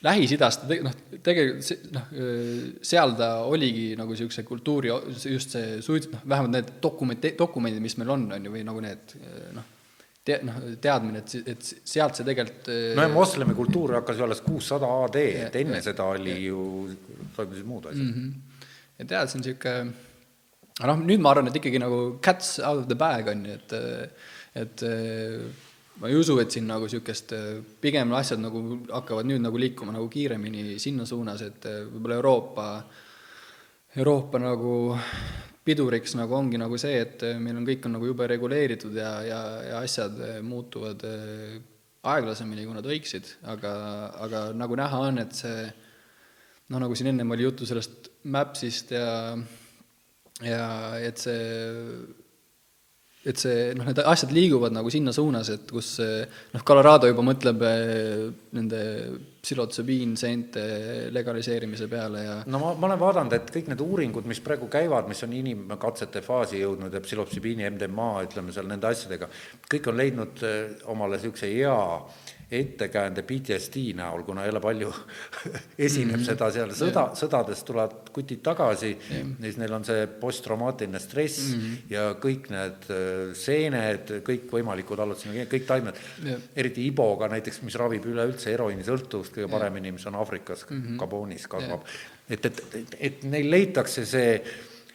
Lähis-Idast, 0.05 0.66
noh, 0.84 0.96
tegelikult 1.24 1.92
noh, 1.94 2.09
seal 2.84 3.14
ta 3.16 3.28
oligi 3.48 3.94
nagu 3.96 4.12
niisuguse 4.12 4.44
kultuuri, 4.44 4.90
just 5.24 5.55
see 5.55 5.78
suits-, 5.84 6.11
noh, 6.12 6.24
vähemalt 6.28 6.52
need 6.52 6.72
dokumente, 6.82 7.32
dokumendid, 7.38 7.80
mis 7.84 7.96
meil 8.00 8.12
on, 8.12 8.26
on 8.36 8.48
ju, 8.48 8.52
või 8.52 8.64
nagu 8.68 8.82
need 8.84 9.14
noh, 9.57 9.70
te-, 10.24 10.40
noh, 10.44 10.61
teadmine, 10.82 11.24
et, 11.24 11.48
et 11.55 11.70
sealt 11.88 12.18
see 12.18 12.28
tegelikult 12.28 12.68
no 12.98 13.07
ja 13.07 13.12
moslemi 13.12 13.57
kultuur 13.57 13.96
hakkas 14.00 14.20
ju 14.20 14.26
alles 14.28 14.44
kuussada 14.44 14.90
AD, 15.07 15.20
et 15.48 15.61
enne 15.62 15.80
ja, 15.80 15.88
seda 15.88 16.11
oli 16.12 16.34
ja. 16.34 16.40
ju, 16.50 16.64
toimusid 17.36 17.68
muud 17.68 17.88
asjad 17.92 18.05
mm. 18.05 18.14
-hmm. 18.18 18.66
et 18.98 19.07
et 19.09 19.30
see 19.30 19.40
on 19.40 19.46
niisugune, 19.46 19.92
noh, 20.92 21.05
nüüd 21.09 21.24
ma 21.24 21.32
arvan, 21.32 21.48
et 21.48 21.61
ikkagi 21.62 21.80
nagu 21.80 22.02
cats 22.20 22.59
out 22.61 22.84
of 22.84 22.88
the 22.92 22.98
bag 22.98 23.32
on 23.32 23.46
ju, 23.46 23.57
et 23.57 23.78
et 24.55 24.82
ma 26.01 26.11
ei 26.11 26.16
usu, 26.18 26.36
et 26.42 26.51
siin 26.51 26.66
nagu 26.68 26.88
niisugust, 26.88 27.34
pigem 27.82 28.12
asjad 28.18 28.42
nagu 28.42 28.62
hakkavad 28.90 29.28
nüüd 29.28 29.42
nagu 29.45 29.61
liikuma 29.61 29.95
nagu 29.95 30.09
kiiremini 30.11 30.78
sinna 30.82 31.07
suunas, 31.07 31.45
et 31.47 31.68
võib-olla 31.92 32.18
Euroopa, 32.20 32.66
Euroopa 33.95 34.40
nagu 34.42 34.74
piduriks 35.64 36.16
nagu 36.18 36.34
ongi 36.36 36.59
nagu 36.61 36.76
see, 36.80 36.99
et 37.01 37.22
meil 37.40 37.57
on, 37.57 37.66
kõik 37.68 37.86
on 37.86 37.97
nagu 37.97 38.11
jube 38.11 38.26
reguleeritud 38.28 38.97
ja, 38.99 39.14
ja, 39.24 39.40
ja 39.70 39.78
asjad 39.84 40.18
muutuvad 40.45 41.05
aeglasemini, 42.05 42.66
kui 42.66 42.76
nad 42.76 42.88
võiksid, 42.88 43.30
aga, 43.49 43.74
aga 44.26 44.47
nagu 44.57 44.76
näha 44.76 45.01
on, 45.09 45.22
et 45.22 45.38
see 45.38 45.68
noh, 46.68 46.80
nagu 46.80 46.97
siin 46.97 47.12
ennem 47.14 47.32
oli 47.36 47.47
juttu 47.47 47.68
sellest 47.68 48.11
Mapsist 48.24 48.92
ja 48.97 49.38
ja 50.42 50.66
et 50.99 51.20
see 51.20 51.40
et 53.25 53.41
see, 53.41 53.68
noh, 53.77 53.87
need 53.89 54.01
asjad 54.05 54.33
liiguvad 54.37 54.75
nagu 54.75 54.91
sinna 54.93 55.12
suunas, 55.16 55.49
et 55.55 55.71
kus 55.71 55.96
noh, 56.01 56.64
Colorado 56.67 57.09
juba 57.09 57.25
mõtleb 57.25 57.63
eh, 57.68 58.26
nende 58.57 58.83
psühhotsübiinseente 59.45 60.64
legaliseerimise 61.13 61.88
peale 61.91 62.25
ja 62.25 62.37
no 62.49 62.61
ma, 62.61 62.72
ma 62.76 62.88
olen 62.91 63.01
vaadanud, 63.01 63.37
et 63.37 63.51
kõik 63.55 63.71
need 63.72 63.83
uuringud, 63.84 64.29
mis 64.29 64.41
praegu 64.45 64.68
käivad, 64.72 65.09
mis 65.11 65.25
on 65.26 65.34
inimkatsete 65.37 66.25
faasi 66.25 66.61
jõudnud 66.63 66.92
ja 66.92 67.03
psühhotsübiini, 67.05 67.68
MDMA, 67.75 68.11
ütleme 68.29 68.55
seal 68.57 68.68
nende 68.71 68.88
asjadega, 68.91 69.29
kõik 69.72 69.91
on 69.92 70.01
leidnud 70.01 70.45
eh, 70.49 70.63
omale 70.92 71.21
niisuguse 71.21 71.53
hea 71.53 71.76
ettekäände 72.61 73.22
PTSD 73.22 73.93
näol, 73.99 74.22
kuna 74.26 74.45
jälle 74.47 74.61
palju 74.61 74.91
esineb 75.79 76.17
mm 76.17 76.21
-hmm. 76.21 76.26
seda 76.26 76.51
seal 76.55 76.75
sõda 76.76 77.05
sõdadest 77.18 77.67
tulevad 77.67 78.11
kutid 78.13 78.43
tagasi 78.43 78.91
yeah., 78.95 79.29
siis 79.41 79.59
neil 79.61 79.72
on 79.72 79.85
see 79.85 80.07
posttraumaatiline 80.07 80.99
stress 80.99 81.55
mm 81.55 81.61
-hmm. 81.61 81.76
ja 81.91 82.05
kõik 82.25 82.51
need 82.51 82.89
seened, 83.35 84.13
kõikvõimalikud 84.29 84.99
hallutsinogeed, 84.99 85.49
kõik 85.53 85.67
taimed 85.67 86.03
yeah., 86.25 86.41
eriti 86.57 86.87
iboga 86.87 87.29
näiteks, 87.29 87.63
mis 87.63 87.75
ravib 87.75 88.07
üleüldse 88.07 88.51
heroiinisõltuvust 88.51 89.35
kõige 89.37 89.51
paremini, 89.51 89.93
mis 89.93 90.07
on 90.07 90.14
Aafrikas 90.14 90.67
mm, 90.71 90.83
-hmm. 90.83 90.99
Gabonis 90.99 91.47
kasvab 91.49 91.83
yeah., 91.83 92.13
et, 92.31 92.47
et, 92.47 92.63
et, 92.75 92.97
et 93.01 93.25
neil 93.25 93.51
leitakse 93.51 94.07
see 94.07 94.39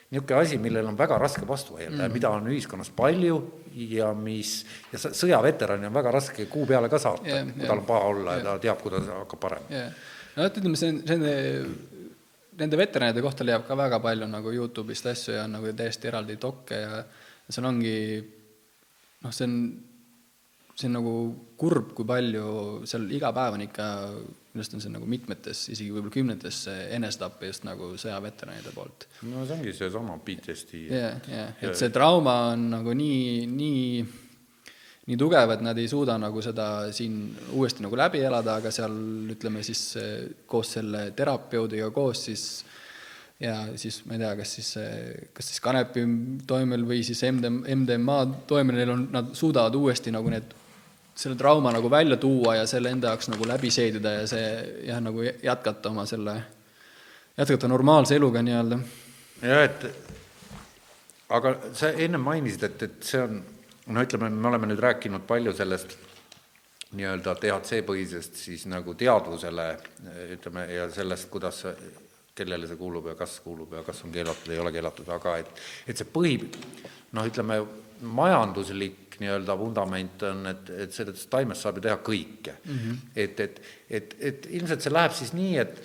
niisugune 0.09 0.41
asi, 0.41 0.57
millel 0.57 0.87
on 0.89 0.97
väga 0.97 1.17
raske 1.21 1.47
vastu 1.47 1.75
vaielda 1.75 1.95
mm 1.95 1.99
-hmm. 1.99 2.09
ja 2.09 2.13
mida 2.13 2.29
on 2.29 2.47
ühiskonnas 2.47 2.89
palju 2.95 3.41
ja 3.75 4.13
mis, 4.13 4.65
ja 4.93 4.99
sõjaveterani 4.99 5.87
on 5.87 5.93
väga 5.93 6.11
raske 6.11 6.45
kuu 6.45 6.65
peale 6.65 6.89
ka 6.89 6.99
saata 6.99 7.27
yeah,, 7.27 7.43
kui 7.45 7.61
yeah. 7.61 7.67
tal 7.67 7.77
on 7.77 7.85
paha 7.85 8.07
olla 8.13 8.31
yeah. 8.31 8.45
ja 8.45 8.51
ta 8.51 8.59
teab, 8.59 8.81
kuidas 8.81 9.07
hakkab 9.07 9.39
parem 9.39 9.63
yeah.. 9.69 9.91
no 10.35 10.45
et 10.45 10.57
ütleme, 10.57 10.75
see 10.75 10.89
on, 10.89 11.01
see 11.07 11.15
on, 11.15 11.77
nende 12.59 12.77
veteranide 12.77 13.21
kohta 13.21 13.45
leiab 13.47 13.67
ka 13.67 13.77
väga 13.77 13.99
palju 14.03 14.27
nagu 14.27 14.51
Youtube'ist 14.51 15.05
asju 15.11 15.35
ja 15.35 15.47
nagu 15.47 15.73
täiesti 15.73 16.07
eraldi 16.07 16.37
dokke 16.41 16.81
ja 16.81 17.03
seal 17.49 17.67
ongi 17.69 17.95
noh, 19.23 19.31
see 19.31 19.47
on, 19.47 19.55
see 20.75 20.89
on 20.89 20.97
nagu 20.99 21.13
kurb, 21.59 21.93
kui 21.97 22.07
palju 22.07 22.45
seal 22.89 23.07
iga 23.15 23.31
päev 23.35 23.57
on 23.57 23.65
ikka, 23.67 23.87
minu 24.49 24.63
arust 24.63 24.73
on 24.73 24.81
see 24.81 24.93
nagu 24.93 25.05
mitmetes, 25.09 25.65
isegi 25.73 25.91
võib-olla 25.93 26.13
kümnetes 26.13 26.63
enesetappe 26.69 27.51
just 27.51 27.67
nagu 27.67 27.91
sõjaveteranide 28.01 28.73
poolt. 28.73 29.05
no 29.29 29.43
see 29.45 29.57
ongi 29.59 29.75
seesama 29.77 30.17
PTSD. 30.25 30.81
jah, 30.89 31.19
jah, 31.29 31.53
et 31.61 31.77
see 31.77 31.91
trauma 31.93 32.35
on 32.55 32.65
nagu 32.71 32.95
nii, 32.97 33.45
nii, 33.51 33.83
nii 35.09 35.19
tugev, 35.21 35.53
et 35.53 35.61
nad 35.65 35.77
ei 35.77 35.91
suuda 35.91 36.17
nagu 36.21 36.41
seda 36.45 36.89
siin 36.95 37.21
uuesti 37.53 37.85
nagu 37.85 37.99
läbi 37.99 38.23
elada, 38.25 38.57
aga 38.57 38.73
seal 38.73 38.97
ütleme 39.35 39.61
siis 39.65 39.83
koos 40.49 40.73
selle 40.79 41.11
terapeudiga 41.17 41.93
koos 41.93 42.25
siis 42.29 42.49
ja 43.39 43.55
siis 43.79 44.01
ma 44.05 44.17
ei 44.17 44.23
tea, 44.23 44.31
kas 44.41 44.53
siis, 44.57 44.69
kas 45.35 45.51
siis 45.51 45.61
kanepi 45.63 46.03
toimel 46.47 46.83
või 46.87 47.03
siis 47.07 47.21
MDM, 47.29 47.61
MDMA 47.83 48.17
toimel, 48.49 48.81
neil 48.81 48.93
on, 48.95 49.05
nad 49.13 49.31
suudavad 49.37 49.77
uuesti 49.79 50.11
nagu 50.11 50.31
need, 50.33 50.57
selle 51.19 51.35
trauma 51.35 51.71
nagu 51.75 51.91
välja 51.91 52.17
tuua 52.17 52.55
ja 52.55 52.67
selle 52.67 52.93
enda 52.95 53.11
jaoks 53.11 53.27
nagu 53.33 53.47
läbi 53.47 53.71
seedida 53.71 54.13
ja 54.21 54.27
see 54.27 54.45
jah, 54.87 55.01
nagu 55.03 55.23
jätkata 55.23 55.91
oma 55.91 56.05
selle, 56.07 56.35
jätkata 57.37 57.67
normaalse 57.67 58.15
eluga 58.15 58.43
nii-öelda. 58.45 58.79
jah, 59.41 59.63
et 59.63 59.87
aga 61.29 61.55
sa 61.75 61.91
ennem 61.91 62.23
mainisid, 62.23 62.63
et, 62.69 62.85
et 62.87 63.09
see 63.11 63.23
on, 63.23 63.41
no 63.91 64.05
ütleme, 64.05 64.29
me 64.31 64.47
oleme 64.51 64.71
nüüd 64.71 64.83
rääkinud 64.85 65.27
palju 65.27 65.53
sellest 65.57 65.97
nii-öelda 66.95 67.35
DHC-põhisest 67.43 68.39
siis 68.39 68.63
nagu 68.71 68.95
teadvusele, 68.97 69.67
ütleme, 70.37 70.65
ja 70.73 70.87
sellest, 70.93 71.27
kuidas 71.29 71.65
kellele 72.35 72.69
see 72.69 72.79
kuulub 72.79 73.11
ja 73.11 73.17
kas 73.19 73.35
kuulub 73.43 73.75
ja 73.75 73.83
kas 73.83 73.99
on 74.07 74.15
keelatud, 74.15 74.53
ei 74.55 74.63
ole 74.63 74.71
keelatud, 74.71 75.11
aga 75.13 75.35
et, 75.43 75.51
et 75.91 75.99
see 75.99 76.07
põhi, 76.07 76.39
noh, 77.11 77.27
ütleme, 77.27 77.59
majanduslik 78.01 79.08
nii-öelda 79.23 79.55
vundament 79.59 80.23
on, 80.27 80.43
et, 80.51 80.69
et 80.85 80.95
sellest 80.95 81.29
taimest 81.31 81.65
saab 81.65 81.79
ju 81.79 81.85
teha 81.87 81.97
kõike 82.05 82.55
mm. 82.57 82.75
-hmm. 82.75 82.99
et, 83.15 83.39
et, 83.39 83.61
et, 83.89 84.15
et 84.31 84.47
ilmselt 84.59 84.85
see 84.85 84.93
läheb 84.93 85.15
siis 85.15 85.33
nii, 85.33 85.57
et, 85.57 85.81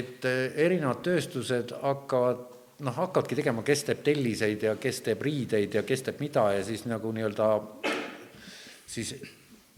et 0.00 0.28
erinevad 0.66 1.02
tööstused 1.06 1.74
hakkavad 1.82 2.44
noh, 2.84 2.94
hakkavadki 2.94 3.38
tegema, 3.38 3.62
kes 3.66 3.84
teeb 3.88 4.04
telliseid 4.06 4.62
ja 4.62 4.76
kes 4.76 5.00
teeb 5.06 5.22
riideid 5.22 5.74
ja 5.74 5.82
kes 5.82 6.06
teeb 6.06 6.20
mida 6.22 6.52
ja 6.58 6.64
siis 6.64 6.84
nagu 6.86 7.12
nii-öelda 7.12 7.48
siis 8.88 9.14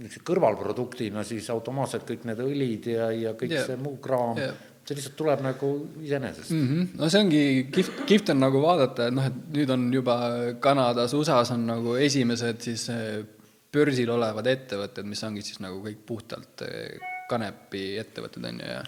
niisuguse 0.01 0.24
kõrvalproduktina 0.24 1.24
siis 1.24 1.51
automaatselt 1.52 2.06
kõik 2.09 2.24
need 2.28 2.40
õlid 2.40 2.90
ja, 2.92 3.10
ja 3.12 3.32
kõik 3.36 3.56
yeah. 3.56 3.66
see 3.68 3.80
muu 3.80 3.97
kraam 4.01 4.38
yeah 4.40 4.69
see 4.90 4.98
lihtsalt 4.98 5.16
tuleb 5.18 5.42
nagu 5.44 5.70
iseenesest 6.02 6.50
mm. 6.50 6.68
-hmm. 6.68 6.86
no 6.98 7.08
see 7.12 7.22
ongi 7.24 7.42
kihvt, 7.74 8.04
kihvt 8.10 8.32
on 8.34 8.40
nagu 8.42 8.62
vaadata, 8.62 9.06
et 9.06 9.14
noh, 9.14 9.28
et 9.30 9.38
nüüd 9.54 9.70
on 9.70 9.86
juba 9.94 10.16
Kanadas, 10.60 11.14
USA-s 11.14 11.54
on 11.54 11.66
nagu 11.68 11.94
esimesed 12.08 12.60
siis 12.66 12.88
eh, 12.90 13.22
börsil 13.70 14.10
olevad 14.10 14.50
ettevõtted, 14.50 15.06
mis 15.06 15.22
ongi 15.24 15.46
siis 15.46 15.62
nagu 15.62 15.78
kõik 15.84 16.02
puhtalt 16.06 16.66
eh, 16.66 16.98
kanepi 17.30 17.84
ettevõtted, 18.02 18.44
on 18.50 18.62
ju, 18.64 18.70
ja 18.74 18.82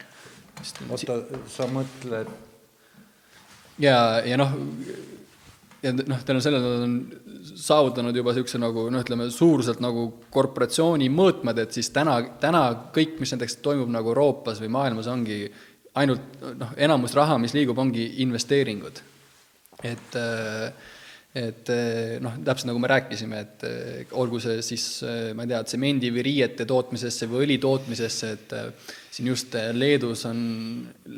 oota, 0.91 1.21
sa 1.49 1.71
mõtled 1.71 2.31
ja, 3.83 3.97
ja 4.27 4.39
noh, 4.41 4.57
ja 5.83 5.93
noh, 5.97 6.23
tänu 6.27 6.43
sellele 6.43 6.63
nad 6.63 6.85
on 6.87 6.97
saavutanud 7.55 8.17
juba 8.17 8.35
niisuguse 8.35 8.61
nagu 8.63 8.87
noh, 8.93 9.03
ütleme 9.03 9.29
suuruselt 9.35 9.83
nagu 9.83 10.07
korporatsiooni 10.35 11.09
mõõtmed, 11.13 11.59
et 11.63 11.75
siis 11.79 11.91
täna, 11.95 12.19
täna 12.43 12.65
kõik, 12.95 13.19
mis 13.21 13.35
näiteks 13.35 13.59
toimub 13.65 13.91
nagu 13.93 14.13
Euroopas 14.13 14.63
või 14.63 14.71
maailmas, 14.77 15.11
ongi 15.11 15.45
ainult 16.01 16.43
noh, 16.57 16.73
enamus 16.81 17.15
raha, 17.17 17.39
mis 17.41 17.55
liigub, 17.57 17.79
ongi 17.79 18.07
investeeringud. 18.25 19.01
et, 19.83 20.17
et 21.37 21.71
noh, 22.23 22.37
täpselt 22.45 22.69
nagu 22.71 22.81
me 22.81 22.91
rääkisime, 22.93 23.41
et 23.41 24.13
olgu 24.21 24.41
see 24.43 24.61
siis, 24.65 24.87
ma 25.37 25.45
ei 25.45 25.53
tea, 25.53 25.63
tsemendi 25.67 26.13
või 26.15 26.25
riiete 26.29 26.67
tootmisesse 26.69 27.29
või 27.31 27.47
õli 27.47 27.59
tootmisesse, 27.63 28.31
et 28.37 28.55
siin 29.13 29.33
just 29.33 29.57
Leedus 29.77 30.25
on, 30.31 30.41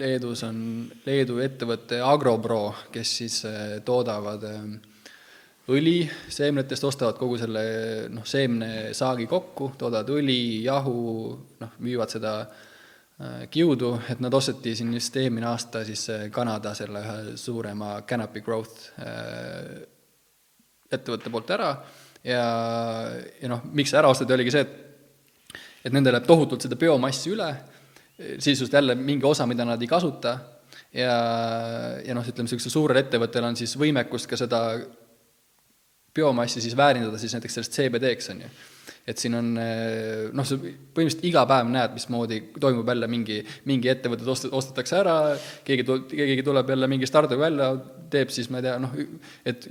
Leedus 0.01 0.43
on 0.49 0.59
Leedu 1.07 1.39
ettevõte 1.45 2.01
Agropro, 2.03 2.65
kes 2.95 3.17
siis 3.23 3.41
toodavad 3.85 4.49
õli 5.75 5.99
seemnetest, 6.29 6.85
ostavad 6.85 7.19
kogu 7.21 7.39
selle 7.41 7.65
noh, 8.13 8.27
seemnesaagi 8.27 9.27
kokku, 9.31 9.75
toodavad 9.81 10.11
õli, 10.17 10.65
jahu, 10.67 11.03
noh, 11.61 11.77
müüvad 11.85 12.13
seda 12.13 12.39
äh, 12.43 12.49
Äh, 12.49 12.74
kiudu, 13.51 13.93
et 14.11 14.21
nad 14.21 14.35
osteti 14.35 14.73
siin 14.75 14.95
just 14.97 15.17
eelmine 15.17 15.47
aasta 15.47 15.85
siis 15.87 16.09
äh, 16.11 16.25
Kanada 16.35 16.73
selle 16.75 17.03
ühe 17.05 17.37
suurema 17.39 18.01
Canopy 18.03 18.43
Growth 18.43 18.89
äh, 18.99 19.85
ettevõtte 20.91 21.31
poolt 21.31 21.53
ära. 21.55 21.69
Ja, 22.25 22.43
ja 23.41 23.53
noh, 23.53 23.63
miks 23.77 23.93
ära 23.95 24.11
osteti, 24.11 24.35
oligi 24.35 24.55
see, 24.55 24.65
et 24.65 24.81
et 25.85 25.93
nendel 25.93 26.15
läheb 26.17 26.25
tohutult 26.25 26.65
seda 26.65 26.79
biomassi 26.81 27.29
üle, 27.35 27.47
siis 28.41 28.63
just 28.63 28.73
jälle 28.73 28.95
mingi 28.97 29.27
osa, 29.29 29.45
mida 29.45 29.67
nad 29.69 29.83
ei 29.85 29.89
kasuta, 29.91 30.31
ja, 30.97 31.17
ja 32.01 32.15
noh, 32.17 32.25
ütleme, 32.25 32.47
niisugusel 32.47 32.73
suurel 32.73 33.03
ettevõttel 33.03 33.45
on 33.45 33.59
siis 33.59 33.75
võimekust 33.77 34.31
ka 34.31 34.39
seda 34.41 34.63
biomassi 36.17 36.63
siis 36.65 36.77
väärindada 36.79 37.21
siis 37.21 37.37
näiteks 37.37 37.59
sellest 37.59 37.77
CBD-ks, 37.77 38.31
on 38.33 38.47
ju 38.47 38.53
et 39.07 39.21
siin 39.21 39.37
on 39.39 39.51
eh, 39.61 40.31
noh, 40.33 40.47
sa 40.47 40.59
põhimõtteliselt 40.59 41.29
iga 41.29 41.45
päev 41.51 41.71
näed, 41.73 41.95
mismoodi 41.99 42.41
toimub 42.61 42.89
jälle 42.95 43.11
mingi, 43.11 43.41
mingi 43.71 43.93
ettevõtted 43.93 44.33
ost-, 44.35 44.51
ostetakse 44.53 45.01
ära, 45.03 45.19
keegi 45.67 45.87
tu-, 45.89 46.03
keegi 46.11 46.47
tuleb 46.47 46.75
jälle 46.75 46.91
mingi 46.91 47.11
startup 47.11 47.41
välja, 47.41 47.75
teeb 48.13 48.33
siis, 48.35 48.51
ma 48.53 48.61
ei 48.61 48.69
tea, 48.69 48.79
noh, 48.83 48.97
et 49.49 49.69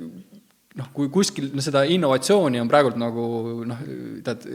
noh, 0.79 0.89
kui 0.95 1.09
kuskil 1.13 1.51
no 1.53 1.61
seda 1.63 1.83
innovatsiooni 1.93 2.61
on 2.61 2.69
praegult 2.69 2.97
nagu 2.97 3.23
noh, 3.69 3.81
tead, 4.25 4.45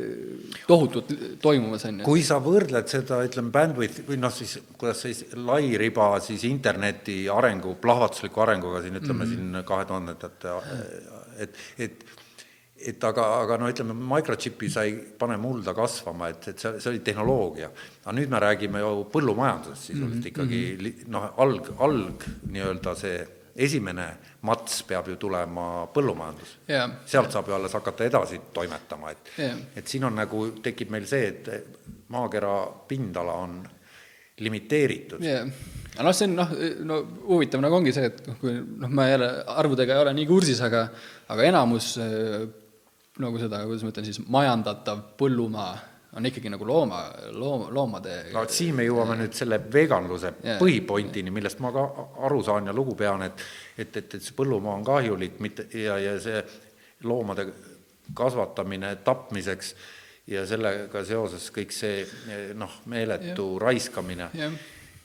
tohutult 0.67 1.13
toimumas, 1.43 1.85
on 1.89 2.01
ju. 2.01 2.07
kui 2.09 2.25
sa 2.27 2.41
võrdled 2.43 2.91
seda, 2.91 3.21
ütleme, 3.27 3.53
bandwidth 3.55 4.03
või 4.09 4.19
noh, 4.23 4.33
siis 4.35 4.57
kuidas 4.81 5.05
siis 5.07 5.25
lairiba 5.39 6.11
siis 6.25 6.47
interneti 6.49 7.21
arengu, 7.33 7.77
plahvatusliku 7.83 8.47
arenguga 8.47 8.83
siin 8.85 8.99
ütleme 8.99 9.25
mm 9.25 9.35
-hmm. 9.35 9.53
siin 9.59 9.69
kahe 9.69 9.87
tuhandendate, 9.91 10.57
et, 11.47 11.63
et 11.79 12.18
et 12.87 13.05
aga, 13.05 13.25
aga 13.43 13.57
no 13.61 13.71
ütleme, 13.71 13.95
microchip'i 14.13 14.69
sa 14.71 14.85
ei 14.87 14.95
pane 15.19 15.39
mulda 15.41 15.75
kasvama, 15.77 16.29
et, 16.33 16.51
et 16.53 16.63
see, 16.63 16.79
see 16.79 16.93
oli 16.93 17.01
tehnoloogia. 17.05 17.71
aga 18.05 18.15
nüüd 18.17 18.31
me 18.31 18.43
räägime 18.45 18.83
ju 18.85 18.93
põllumajandusest 19.13 19.91
sisuliselt 19.91 20.15
mm 20.15 20.21
-hmm. 20.23 20.29
ikkagi 20.29 21.09
noh, 21.15 21.33
alg, 21.37 21.73
alg 21.79 22.29
nii-öelda 22.51 22.95
see 22.99 23.27
esimene 23.57 24.07
mats 24.47 24.83
peab 24.87 25.09
ju 25.09 25.17
tulema 25.17 25.87
põllumajandus 25.95 26.59
yeah.. 26.69 26.91
sealt 27.07 27.33
saab 27.33 27.49
ju 27.49 27.55
alles 27.55 27.73
hakata 27.75 28.05
edasi 28.05 28.41
toimetama, 28.53 29.11
et 29.11 29.33
yeah. 29.39 29.59
et 29.77 29.87
siin 29.87 30.05
on 30.05 30.15
nagu, 30.15 30.47
tekib 30.63 30.91
meil 30.91 31.07
see, 31.07 31.27
et 31.27 31.51
maakera 32.09 32.55
pindala 32.89 33.33
on 33.33 33.59
limiteeritud 34.39 35.25
yeah 35.25 35.49
aga 35.99 36.07
noh, 36.07 36.15
see 36.15 36.29
on 36.29 36.37
noh, 36.39 36.51
no 36.87 36.97
huvitav 37.27 37.63
nagu 37.63 37.75
ongi 37.81 37.93
see, 37.95 38.07
et 38.07 38.23
noh, 38.29 38.39
kui 38.39 38.55
noh, 38.55 38.91
ma 38.95 39.09
jälle 39.09 39.29
arvudega 39.59 39.97
ei 39.97 40.03
ole 40.05 40.15
nii 40.15 40.29
kursis, 40.31 40.61
aga 40.63 40.85
aga 41.35 41.47
enamus 41.49 41.97
nagu 43.23 43.41
seda, 43.41 43.63
kuidas 43.67 43.85
ma 43.85 43.93
ütlen 43.93 44.09
siis, 44.09 44.21
majandatav 44.31 45.05
põllumaa 45.19 45.73
on 46.19 46.27
ikkagi 46.27 46.51
nagu 46.51 46.67
looma, 46.67 47.03
loom, 47.37 47.67
loomade 47.75 48.15
no 48.33 48.41
vot 48.41 48.55
siin 48.55 48.79
me 48.79 48.87
jõuame 48.87 49.19
nüüd 49.21 49.37
selle 49.37 49.59
veganluse 49.73 50.33
yeah. 50.41 50.57
põhipointini, 50.61 51.33
millest 51.35 51.61
ma 51.65 51.73
ka 51.75 51.85
aru 52.29 52.41
saan 52.47 52.71
ja 52.71 52.75
lugu 52.77 52.97
pean, 52.99 53.27
et 53.27 53.45
et, 53.77 53.91
et, 53.97 54.15
et 54.15 54.25
see 54.25 54.37
põllumaa 54.37 54.79
on 54.79 54.87
kahjulik, 54.87 55.37
mitte 55.45 55.69
ja, 55.77 55.99
ja 56.01 56.17
see 56.23 56.41
loomade 57.05 57.47
kasvatamine 58.17 58.95
tapmiseks 59.05 59.75
ja 60.33 60.47
sellega 60.49 61.05
seoses 61.05 61.51
kõik 61.53 61.77
see 61.77 62.03
noh, 62.57 62.81
meeletu 62.89 63.53
yeah. 63.53 63.63
raiskamine 63.69 64.33
yeah 64.35 64.59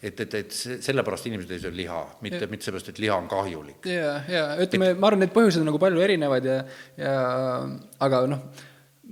et, 0.03 0.19
et, 0.25 0.35
et 0.41 0.57
sellepärast 0.84 1.30
inimesed 1.30 1.53
ei 1.55 1.63
söö 1.63 1.73
liha, 1.75 2.01
mitte, 2.25 2.47
mitte 2.51 2.67
seepärast, 2.67 2.91
et 2.91 3.01
liha 3.03 3.15
on 3.15 3.30
kahjulik. 3.31 3.88
ja, 3.88 4.17
ja 4.30 4.43
ütleme 4.63 4.91
et..., 4.91 4.99
ma 4.99 5.09
arvan, 5.09 5.23
neid 5.23 5.34
põhjuseid 5.35 5.63
on 5.63 5.71
nagu 5.71 5.81
palju 5.81 6.03
erinevaid 6.03 6.49
ja, 6.49 6.57
ja 6.99 7.13
aga 8.03 8.23
noh, 8.31 8.43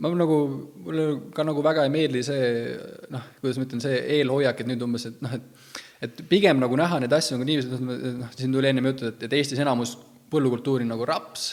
ma 0.04 0.12
nagu, 0.18 0.40
mulle 0.88 1.08
ka 1.36 1.46
nagu 1.48 1.64
väga 1.66 1.88
ei 1.88 1.94
meeldi 1.94 2.26
see 2.28 2.52
noh, 3.14 3.32
kuidas 3.40 3.62
ma 3.62 3.68
ütlen, 3.68 3.84
see 3.84 4.04
eelhoiak, 4.18 4.64
et 4.64 4.72
nüüd 4.72 4.84
umbes, 4.88 5.08
et 5.12 5.24
noh, 5.24 5.40
et 5.40 5.80
et 6.02 6.22
pigem 6.26 6.58
nagu 6.58 6.78
näha 6.80 6.98
neid 7.02 7.14
asju 7.14 7.38
nagu 7.38 7.46
niiviisi, 7.46 7.78
et 7.78 8.16
noh, 8.18 8.30
siin 8.34 8.54
tuli 8.54 8.72
ennem 8.72 8.88
juttu, 8.90 9.12
et, 9.12 9.28
et 9.28 9.36
Eestis 9.38 9.62
enamus 9.62 9.94
põllukultuuri 10.34 10.88
nagu 10.88 11.06
raps 11.06 11.52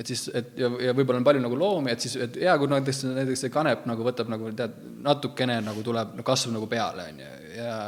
et 0.00 0.10
siis, 0.10 0.24
et 0.36 0.52
ja, 0.58 0.70
ja 0.86 0.94
võib-olla 0.96 1.20
on 1.20 1.26
palju 1.26 1.42
nagu 1.44 1.58
loomi, 1.60 1.92
et 1.92 2.04
siis, 2.04 2.16
et 2.24 2.38
hea, 2.40 2.56
kui 2.60 2.70
näiteks, 2.70 3.02
näiteks 3.10 3.44
see 3.44 3.52
kanep 3.52 3.86
nagu 3.90 4.06
võtab 4.06 4.30
nagu 4.32 4.50
tead, 4.56 4.76
natukene 5.04 5.58
nagu 5.66 5.84
tuleb, 5.84 6.14
kasvab 6.26 6.56
nagu 6.56 6.68
peale, 6.70 7.08
on 7.12 7.22
ju, 7.24 7.30
ja 7.58 7.78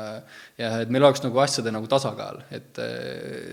ja 0.60 0.72
et 0.84 0.92
meil 0.92 1.06
oleks 1.08 1.24
nagu 1.24 1.40
asjade 1.42 1.72
nagu 1.74 1.88
tasakaal, 1.90 2.42
et 2.52 2.80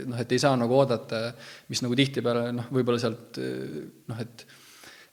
noh, 0.09 0.19
et 0.19 0.35
ei 0.35 0.41
saa 0.41 0.57
nagu 0.59 0.75
oodata, 0.75 1.29
mis 1.71 1.83
nagu 1.85 1.97
tihtipeale 1.97 2.49
noh, 2.57 2.71
võib-olla 2.75 3.01
sealt 3.01 3.39
noh, 3.39 4.25
et 4.25 4.47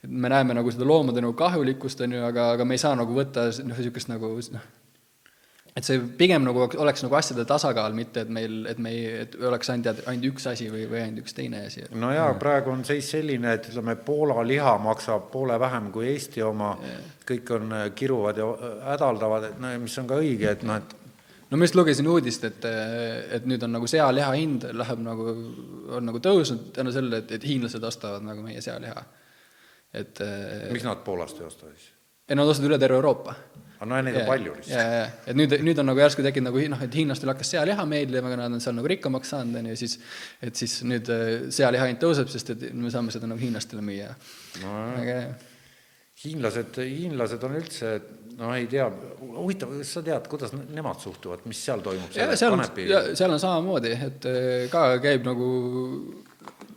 et 0.04 0.12
me 0.12 0.30
näeme 0.30 0.54
nagu 0.54 0.70
seda 0.70 0.86
loomade 0.86 1.22
nagu 1.24 1.34
kahjulikkust, 1.38 2.02
on 2.04 2.16
ju, 2.18 2.24
aga, 2.26 2.50
aga 2.54 2.66
me 2.68 2.76
ei 2.76 2.82
saa 2.82 2.94
nagu 2.98 3.14
võtta 3.16 3.48
noh, 3.48 3.72
niisugust 3.72 4.10
nagu 4.12 4.34
noh, 4.54 4.66
et 5.76 5.84
see 5.84 6.00
pigem 6.18 6.44
nagu 6.46 6.62
oleks- 6.64 7.02
nagu 7.04 7.16
asjade 7.18 7.44
tasakaal, 7.48 7.94
mitte 7.96 8.22
et 8.24 8.30
meil, 8.32 8.64
et 8.70 8.78
me 8.80 8.90
ei, 8.90 9.06
et 9.24 9.34
oleks 9.44 9.70
ainult, 9.70 10.02
ainult 10.08 10.28
üks 10.32 10.46
asi 10.48 10.70
või, 10.72 10.86
või 10.88 11.02
ainult 11.02 11.24
üks 11.24 11.36
teine 11.36 11.66
asi. 11.66 11.84
no 11.92 12.12
jaa, 12.14 12.30
praegu 12.40 12.72
on 12.72 12.84
seis 12.88 13.10
selline, 13.12 13.52
et 13.58 13.68
ütleme, 13.70 13.96
Poola 14.06 14.44
liha 14.46 14.76
maksab 14.80 15.28
poole 15.32 15.58
vähem 15.60 15.90
kui 15.92 16.08
Eesti 16.14 16.42
oma, 16.42 16.76
kõik 17.28 17.50
on, 17.58 17.72
äh, 17.76 17.90
kiruvad 17.94 18.40
ja 18.40 18.46
äh, 18.52 18.78
hädaldavad, 18.92 19.50
et 19.50 19.58
no 19.60 19.72
ja 19.74 19.82
mis 19.82 19.98
on 20.00 20.08
ka 20.08 20.20
õige, 20.22 20.54
et 20.56 20.64
noh, 20.66 20.80
et 20.80 20.94
no 21.50 21.58
ma 21.60 21.68
just 21.68 21.76
lugesin 21.76 22.08
uudist, 22.08 22.46
et, 22.48 22.64
et 23.36 23.44
nüüd 23.46 23.62
on 23.66 23.76
nagu 23.76 23.90
sealiha 23.90 24.30
hind 24.32 24.64
läheb 24.72 25.02
nagu, 25.04 25.34
on 25.98 26.08
nagu 26.08 26.22
tõusnud 26.24 26.70
tänu 26.78 26.94
sellele, 26.94 27.20
et, 27.20 27.36
et 27.36 27.44
hiinlased 27.44 27.84
ostavad 27.84 28.24
nagu 28.24 28.42
meie 28.42 28.64
sealiha. 28.64 29.04
et 29.92 30.24
miks 30.72 30.88
nad 30.88 31.04
Poolast 31.04 31.40
ei 31.40 31.46
osta 31.46 31.68
siis? 31.68 31.92
ei, 32.28 32.34
nad 32.34 32.48
ostavad 32.48 32.72
üle 32.72 32.80
terve 32.80 32.98
Euroopa. 32.98 33.36
Aga 33.76 33.88
no 33.90 34.02
neid 34.06 34.20
on 34.20 34.28
palju 34.28 34.54
lihtsalt. 34.58 35.18
et 35.32 35.40
nüüd, 35.40 35.56
nüüd 35.68 35.82
on 35.82 35.90
nagu 35.92 36.04
järsku 36.04 36.24
tekkinud 36.26 36.50
nagu 36.50 36.68
noh, 36.72 36.84
et 36.86 37.00
hiinlastel 37.00 37.32
hakkas 37.32 37.52
sealiha 37.56 37.88
meeldima, 37.88 38.30
aga 38.30 38.42
nad 38.44 38.56
on 38.56 38.62
seal 38.64 38.76
nagu 38.78 38.92
rikkamaks 38.92 39.34
saanud, 39.34 39.58
on 39.60 39.72
ju, 39.72 39.80
siis 39.82 39.98
et 40.44 40.62
siis 40.62 40.78
nüüd 40.88 41.10
äh, 41.12 41.50
sealiha 41.54 41.90
hind 41.90 42.00
tõuseb, 42.02 42.30
sest 42.32 42.54
et 42.56 42.70
me 42.72 42.92
saame 42.94 43.14
seda 43.14 43.28
nagu 43.30 43.42
hiinlastele 43.42 43.84
müüa. 43.84 44.14
aga 44.64 45.10
jah 45.10 45.28
hiinlased, 46.24 46.78
hiinlased 46.80 47.42
on 47.44 47.56
üldse, 47.58 47.90
no 48.40 48.52
ei 48.56 48.68
tea, 48.70 48.86
huvitav, 49.20 49.74
kas 49.76 49.90
sa 49.98 50.02
tead, 50.04 50.28
kuidas 50.32 50.54
ne- 50.56 50.64
nemad 50.78 51.00
suhtuvad, 51.02 51.44
mis 51.48 51.60
seal 51.60 51.84
toimub? 51.84 52.08
on, 52.56 52.64
seal 53.18 53.34
on 53.34 53.42
samamoodi, 53.42 53.92
et 54.08 54.28
äh, 54.30 54.64
ka 54.72 54.86
käib 55.02 55.26
nagu 55.28 55.50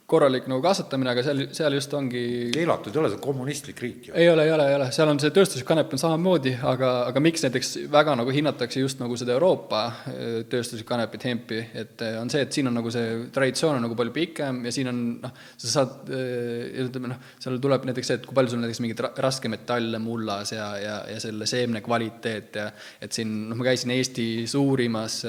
korralik 0.10 0.48
nagu 0.49 0.61
kasvatamine, 0.64 1.11
aga 1.14 1.23
seal, 1.26 1.41
seal 1.56 1.76
just 1.77 1.94
ongi 1.98 2.23
keelatud 2.53 2.95
ei 2.95 3.02
ole, 3.02 3.11
see 3.11 3.19
on 3.19 3.23
kommunistlik 3.23 3.81
riik 3.84 4.10
ju. 4.10 4.14
ei 4.18 4.30
ole, 4.31 4.45
ei 4.48 4.53
ole, 4.56 4.65
ei 4.72 4.77
ole, 4.80 4.88
seal 4.95 5.11
on 5.11 5.19
see 5.22 5.34
tööstuslik 5.36 5.68
kanep 5.69 5.94
on 5.95 6.02
samamoodi, 6.02 6.56
aga, 6.72 6.91
aga 7.11 7.23
miks 7.23 7.44
näiteks 7.45 7.72
väga 7.94 8.15
nagu 8.19 8.34
hinnatakse 8.34 8.81
just 8.81 9.02
nagu 9.02 9.18
seda 9.19 9.36
Euroopa 9.36 9.84
eh, 10.11 10.40
tööstuslikku 10.49 10.90
kanepit, 10.90 11.27
hempi, 11.30 11.60
et 11.84 12.06
on 12.19 12.31
see, 12.34 12.44
et 12.45 12.56
siin 12.56 12.72
on 12.72 12.77
nagu 12.80 12.94
see 12.94 13.18
traditsioon 13.36 13.77
on 13.77 13.86
nagu 13.88 13.98
palju 13.99 14.15
pikem 14.15 14.64
ja 14.68 14.73
siin 14.76 14.91
on 14.91 15.03
noh, 15.26 15.36
sa 15.60 15.73
saad, 15.76 16.10
ütleme 16.10 17.14
noh, 17.14 17.22
seal 17.41 17.60
tuleb 17.61 17.86
näiteks 17.90 18.11
see, 18.11 18.19
et 18.22 18.26
kui 18.30 18.38
palju 18.38 18.56
sul 18.56 18.64
näiteks 18.64 18.81
mingeid 18.86 19.03
ra- 19.06 19.14
raskemetalle 19.27 20.02
mullas 20.03 20.56
ja, 20.56 20.72
ja, 20.81 20.98
ja 21.14 21.22
selle 21.22 21.48
seemne 21.49 21.84
kvaliteet 21.86 22.60
ja 22.61 22.69
et 23.02 23.14
siin, 23.15 23.36
noh, 23.52 23.60
ma 23.60 23.69
käisin 23.69 23.94
Eesti 23.94 24.27
suurimas 24.49 25.22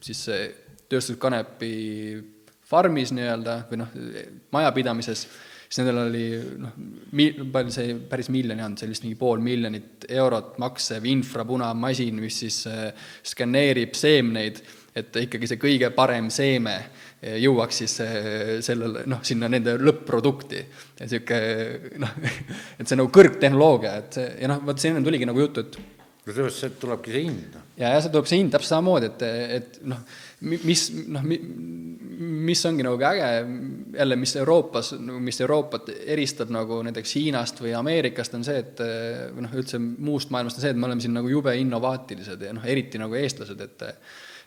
siis 0.00 0.26
tööstuskanepi 0.90 1.72
farmis 2.70 3.12
nii-öelda 3.14 3.56
või 3.70 3.80
noh, 3.82 3.94
majapidamises, 4.54 5.24
siis 5.66 5.80
nendel 5.80 6.02
oli 6.04 6.24
noh, 6.60 6.74
mi-, 7.18 7.32
palju 7.52 7.74
see 7.74 7.94
päris 8.10 8.30
miljon 8.32 8.58
ei 8.58 8.66
olnud, 8.66 8.80
see 8.80 8.88
oli 8.88 8.96
vist 8.96 9.06
mingi 9.06 9.18
pool 9.20 9.42
miljonit 9.44 10.06
eurot 10.10 10.58
maksev 10.62 11.06
infrapunamasin, 11.10 12.20
mis 12.22 12.40
siis 12.44 12.62
äh, 12.70 12.88
skänneerib 13.32 13.94
seemneid, 13.98 14.62
et 14.98 15.20
ikkagi 15.22 15.50
see 15.50 15.60
kõige 15.62 15.92
parem 15.94 16.30
seeme 16.34 16.76
äh, 16.78 17.38
jõuaks 17.42 17.82
siis 17.82 17.96
äh, 18.04 18.18
sellele 18.66 19.06
noh, 19.10 19.22
sinna 19.26 19.50
nende 19.52 19.76
lõpp-produkti. 19.78 20.64
et 20.98 21.06
niisugune 21.06 22.02
noh, 22.02 22.18
et 22.78 22.86
see 22.86 22.98
nagu 22.98 23.14
kõrgtehnoloogia, 23.14 23.96
et 24.02 24.20
see 24.20 24.28
ja 24.42 24.50
noh, 24.50 24.62
vot 24.66 24.82
see 24.82 24.94
enne 24.94 25.06
tuligi 25.06 25.28
nagu 25.30 25.46
juttu, 25.46 25.66
et 25.66 25.80
kusjuures 26.26 26.58
sealt 26.62 26.78
tulebki 26.80 27.14
see 27.14 27.22
hind. 27.26 27.54
ja, 27.78 27.94
ja 27.94 28.00
see 28.02 28.12
tuleb 28.12 28.28
see 28.28 28.40
hind 28.40 28.52
täpselt 28.54 28.74
samamoodi, 28.74 29.10
et, 29.10 29.24
et 29.58 29.78
noh, 29.90 30.02
mis 30.40 30.86
noh, 31.10 31.24
mis 32.20 32.64
ongi 32.68 32.84
nagu 32.84 33.00
äge 33.10 33.28
jälle, 33.96 34.16
mis 34.20 34.34
Euroopas, 34.36 34.92
mis 35.00 35.40
Euroopat 35.40 35.90
eristab 36.04 36.50
nagu 36.52 36.80
näiteks 36.84 37.14
Hiinast 37.16 37.60
või 37.64 37.74
Ameerikast, 37.76 38.34
on 38.36 38.44
see, 38.46 38.58
et 38.60 38.80
või 39.34 39.46
noh, 39.46 39.54
üldse 39.60 39.80
muust 39.80 40.32
maailmast 40.32 40.60
on 40.60 40.64
see, 40.64 40.72
et 40.74 40.80
me 40.80 40.88
oleme 40.88 41.04
siin 41.04 41.16
nagu 41.16 41.30
jube 41.32 41.54
innovaatilised 41.60 42.42
ja 42.44 42.56
noh, 42.56 42.66
eriti 42.68 43.00
nagu 43.00 43.16
eestlased, 43.20 43.60
et 43.66 43.86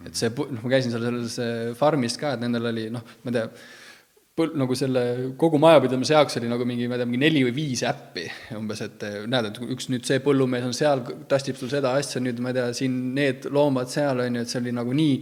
et 0.04 0.18
see, 0.18 0.34
noh, 0.34 0.60
ma 0.66 0.74
käisin 0.74 0.94
seal 0.94 1.06
selles 1.06 1.78
farmis 1.80 2.18
ka, 2.20 2.34
et 2.36 2.44
nendel 2.44 2.70
oli 2.74 2.90
noh, 2.94 3.06
ma 3.24 3.32
ei 3.32 3.38
tea, 3.38 3.48
põl-, 4.38 4.54
nagu 4.60 4.76
selle 4.78 5.04
kogu 5.40 5.60
majapidamise 5.62 6.16
jaoks 6.18 6.40
oli 6.42 6.50
nagu 6.52 6.66
mingi, 6.68 6.90
ma 6.90 6.98
ei 6.98 7.04
tea, 7.04 7.10
mingi 7.10 7.22
neli 7.24 7.44
või 7.48 7.56
viis 7.56 7.86
äppi 7.88 8.26
umbes, 8.58 8.82
et 8.86 9.06
näed, 9.30 9.50
et 9.50 9.60
üks 9.78 9.90
nüüd 9.94 10.06
see 10.10 10.22
põllumees 10.26 10.66
on 10.68 10.76
seal, 10.78 11.06
tastib 11.30 11.60
sul 11.60 11.72
seda 11.72 11.94
asja, 12.00 12.22
nüüd 12.24 12.42
ma 12.44 12.52
ei 12.52 12.60
tea, 12.60 12.70
siin 12.78 13.00
need 13.18 13.48
loomad 13.54 13.92
seal, 13.94 14.26
on 14.26 14.40
ju, 14.40 14.46
et 14.46 14.52
see 14.52 14.62
oli 14.64 14.76
nagu 14.76 14.98
nii, 14.98 15.20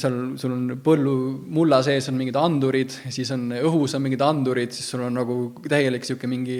seal 0.00 0.16
sul 0.40 0.54
on 0.54 0.64
põllu, 0.84 1.14
mulla 1.52 1.82
sees 1.84 2.08
on 2.10 2.16
mingid 2.20 2.36
andurid, 2.40 2.94
siis 3.12 3.32
on 3.34 3.50
õhus 3.58 3.96
on 3.96 4.04
mingid 4.06 4.24
andurid, 4.24 4.72
siis 4.72 4.88
sul 4.94 5.04
on 5.06 5.18
nagu 5.20 5.36
täielik 5.66 6.04
niisugune 6.04 6.32
mingi 6.32 6.58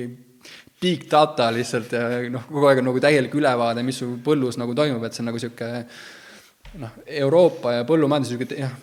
big 0.82 1.06
data 1.10 1.48
lihtsalt 1.54 1.94
ja 1.94 2.06
noh, 2.32 2.48
kogu 2.50 2.68
aeg 2.68 2.82
on 2.82 2.90
nagu 2.90 3.02
täielik 3.02 3.34
ülevaade, 3.38 3.84
mis 3.86 4.02
su 4.02 4.16
põllus 4.24 4.58
nagu 4.60 4.74
toimub, 4.76 5.04
et 5.06 5.14
see 5.14 5.22
on 5.24 5.30
nagu 5.30 5.40
niisugune 5.40 5.84
noh, 6.82 6.98
Euroopa 7.22 7.78
ja 7.78 7.86
põllumajandus 7.88 8.34
niisugune 8.34 8.60
jah, 8.64 8.76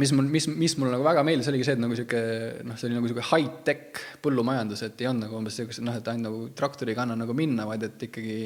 mis 0.00 0.12
mul, 0.16 0.30
mis, 0.32 0.48
mis 0.52 0.76
mulle 0.80 0.94
nagu 0.94 1.04
väga 1.06 1.24
meeldis, 1.26 1.50
oligi 1.52 1.68
see, 1.68 1.76
et 1.76 1.82
nagu 1.82 1.96
niisugune 1.96 2.66
noh, 2.70 2.78
see 2.78 2.88
oli 2.88 2.98
nagu 2.98 3.08
niisugune 3.08 3.28
high-tech 3.32 4.02
põllumajandus, 4.24 4.86
et 4.86 5.04
ei 5.04 5.10
olnud 5.10 5.26
nagu 5.26 5.40
umbes 5.40 5.56
niisugused 5.56 5.86
noh, 5.86 6.00
et 6.00 6.12
ainult 6.12 6.30
nagu 6.30 6.50
traktoriga 6.56 7.04
anna 7.04 7.18
nagu 7.18 7.36
minna, 7.36 7.68
vaid 7.68 7.88
et 7.90 8.08
ikkagi 8.08 8.38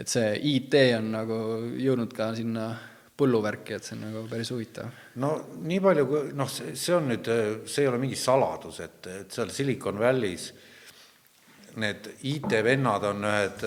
et 0.00 0.08
see 0.08 0.32
IT 0.54 0.76
on 0.96 1.12
nagu 1.12 1.36
jõudnud 1.76 2.12
ka 2.16 2.32
sinna 2.36 2.70
põlluvärki, 3.20 3.76
et 3.76 3.86
see 3.86 3.98
on 3.98 4.08
nagu 4.08 4.24
päris 4.30 4.50
huvitav. 4.54 4.96
no 5.22 5.36
nii 5.60 5.84
palju, 5.84 6.08
kui 6.08 6.34
noh, 6.38 6.50
see, 6.50 6.96
on 6.96 7.12
nüüd, 7.12 7.30
see 7.68 7.84
ei 7.84 7.92
ole 7.92 8.00
mingi 8.02 8.18
saladus, 8.18 8.82
et, 8.84 9.06
et 9.12 9.38
seal 9.38 9.52
Silicon 9.54 10.00
Valley's 10.00 10.50
need 11.78 12.06
IT-vennad 12.26 13.04
on 13.06 13.26
ühed 13.28 13.64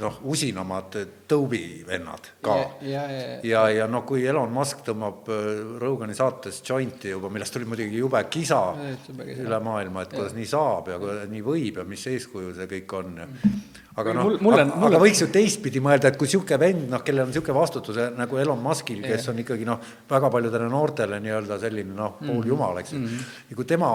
noh, 0.00 0.16
usinamad 0.30 0.96
tõubivennad 1.30 2.30
ka. 2.42 2.56
ja, 2.82 3.04
ja, 3.04 3.04
ja, 3.10 3.36
ja, 3.46 3.62
ja 3.78 3.86
noh, 3.90 4.02
kui 4.06 4.24
Elon 4.26 4.52
Musk 4.52 4.82
tõmbab 4.88 5.28
Rogani 5.82 6.16
saates 6.18 6.62
jointi 6.66 7.12
juba, 7.14 7.30
millest 7.32 7.54
tuli 7.54 7.68
muidugi 7.68 8.00
jube 8.02 8.24
kisa 8.32 8.60
üle 9.36 9.60
maailma, 9.62 10.04
et 10.04 10.16
kuidas 10.16 10.34
nii 10.36 10.50
saab 10.50 10.90
ja 10.90 10.98
kuidas 11.02 11.30
nii 11.30 11.44
võib 11.46 11.82
ja 11.82 11.86
mis 11.88 12.06
eeskuju 12.10 12.54
see 12.58 12.70
kõik 12.74 12.98
on 12.98 13.22
ja 13.22 13.28
aga 14.00 14.12
noh, 14.16 14.30
aga, 14.50 14.64
aga 14.88 14.98
võiks 14.98 15.20
ju 15.22 15.28
teistpidi 15.32 15.78
mõelda, 15.82 16.10
et 16.10 16.16
kui 16.18 16.26
niisugune 16.26 16.58
vend, 16.58 16.86
noh, 16.90 17.02
kellel 17.06 17.24
on 17.24 17.30
niisugune 17.30 17.54
vastutus 17.56 17.98
nagu 18.18 18.40
Elon 18.42 18.62
Muskil, 18.62 19.02
kes 19.04 19.28
on 19.30 19.38
ikkagi 19.42 19.66
noh, 19.68 19.82
väga 20.10 20.30
paljudele 20.34 20.66
noortele 20.72 21.20
nii-öelda 21.22 21.58
selline 21.62 21.94
noh, 21.94 22.16
pooljumal, 22.18 22.80
eks 22.82 22.96
mm. 22.96 23.04
-hmm., 23.04 23.28
ja 23.52 23.58
kui 23.60 23.68
tema 23.70 23.90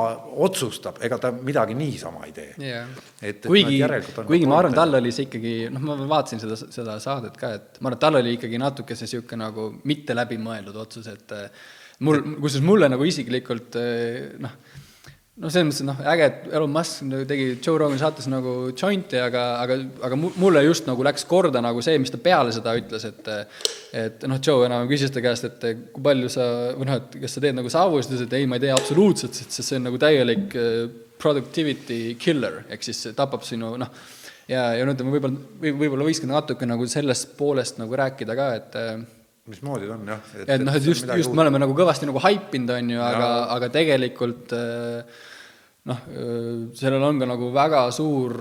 otsustab, 0.48 1.02
ega 1.04 1.20
ta 1.20 1.34
midagi 1.36 1.76
niisama 1.76 2.24
ei 2.30 2.32
tee. 2.36 2.54
Yeah.. 2.64 2.88
et, 3.22 3.44
et 3.44 3.50
kuigi, 3.52 3.82
kuigi 4.30 4.48
ma 4.48 4.62
arvan, 4.62 4.78
tal 4.78 5.02
oli 5.02 5.12
see 5.16 5.28
ikkagi, 5.28 5.54
noh, 5.74 5.84
ma 5.92 6.00
vaatasin 6.16 6.44
seda, 6.46 6.60
seda 6.80 6.96
saadet 7.04 7.36
ka, 7.40 7.52
et 7.60 7.82
ma 7.82 7.92
arvan, 7.92 8.00
et 8.00 8.06
tal 8.08 8.22
oli 8.22 8.38
ikkagi 8.40 8.62
natuke 8.62 8.96
see 8.96 9.10
niisugune 9.10 9.44
nagu 9.44 9.70
mitte 9.90 10.16
läbimõeldud 10.16 10.80
otsus, 10.80 11.12
et 11.12 11.36
mul, 12.08 12.24
kusjuures 12.40 12.66
mulle 12.66 12.88
nagu 12.92 13.04
isiklikult 13.04 13.76
noh, 14.48 14.60
noh, 15.40 15.52
selles 15.52 15.70
mõttes, 15.70 15.84
noh, 15.88 16.00
äge, 16.12 16.28
et 16.28 16.48
Elon 16.58 16.72
Musk 16.74 17.06
tegi 17.30 17.48
Joe 17.56 17.80
Rogani 17.80 18.00
saates 18.02 18.28
nagu 18.32 18.54
jointi, 18.74 19.20
aga, 19.24 19.44
aga, 19.64 19.78
aga 20.08 20.20
mulle 20.20 20.64
just 20.66 20.88
nagu 20.90 21.06
läks 21.06 21.26
korda 21.30 21.62
nagu 21.64 21.84
see, 21.86 22.00
mis 22.02 22.12
ta 22.14 22.20
peale 22.22 22.54
seda 22.56 22.76
ütles, 22.80 23.08
et 23.08 23.32
et 24.04 24.26
noh, 24.30 24.40
Joe 24.44 24.68
enam 24.68 24.88
küsis 24.90 25.14
ta 25.16 25.24
käest, 25.24 25.48
et 25.48 25.68
kui 25.94 26.06
palju 26.06 26.32
sa, 26.34 26.48
või 26.78 26.90
noh, 26.90 27.00
et 27.00 27.20
kas 27.24 27.38
sa 27.38 27.44
teed 27.46 27.58
nagu 27.58 27.72
saavutusi, 27.72 28.12
ta 28.12 28.18
ütles, 28.18 28.28
et 28.28 28.38
ei, 28.40 28.50
ma 28.50 28.60
ei 28.60 28.66
tee 28.68 28.74
absoluutselt, 28.76 29.38
sest 29.38 29.62
see 29.62 29.80
on 29.80 29.88
nagu 29.90 30.02
täielik 30.02 30.58
productivity 31.20 32.02
killer, 32.20 32.64
ehk 32.72 32.84
siis 32.86 33.06
see 33.06 33.16
tapab 33.16 33.46
sinu 33.48 33.74
noh, 33.80 33.94
ja, 34.52 34.74
ja 34.76 34.84
no 34.88 34.96
ütleme, 34.96 35.16
võib-olla, 35.16 35.48
või 35.64 35.74
võib-olla 35.86 36.10
võikski 36.10 36.30
natuke 36.30 36.68
nagu 36.68 36.88
sellest 36.90 37.34
poolest 37.40 37.80
nagu 37.80 37.96
rääkida 38.04 38.36
ka, 38.40 38.52
et 38.60 38.78
mismoodi 39.50 39.88
ta 39.90 39.96
on 39.96 40.14
jah. 40.14 40.30
et 40.46 40.64
noh, 40.64 40.76
et 40.78 40.86
just, 40.86 41.08
just 41.18 41.34
me 41.34 41.44
oleme 41.46 41.62
nagu 41.62 41.76
kõvasti 41.78 42.10
nagu 42.10 42.22
haipinud, 42.24 42.72
on 42.76 42.94
ju, 42.94 43.02
aga, 43.04 43.30
aga 43.56 43.70
tegelikult 43.74 44.56
noh, 45.88 46.04
sellel 46.76 47.04
on 47.04 47.20
ka 47.20 47.30
nagu 47.30 47.54
väga 47.56 47.88
suur 47.96 48.36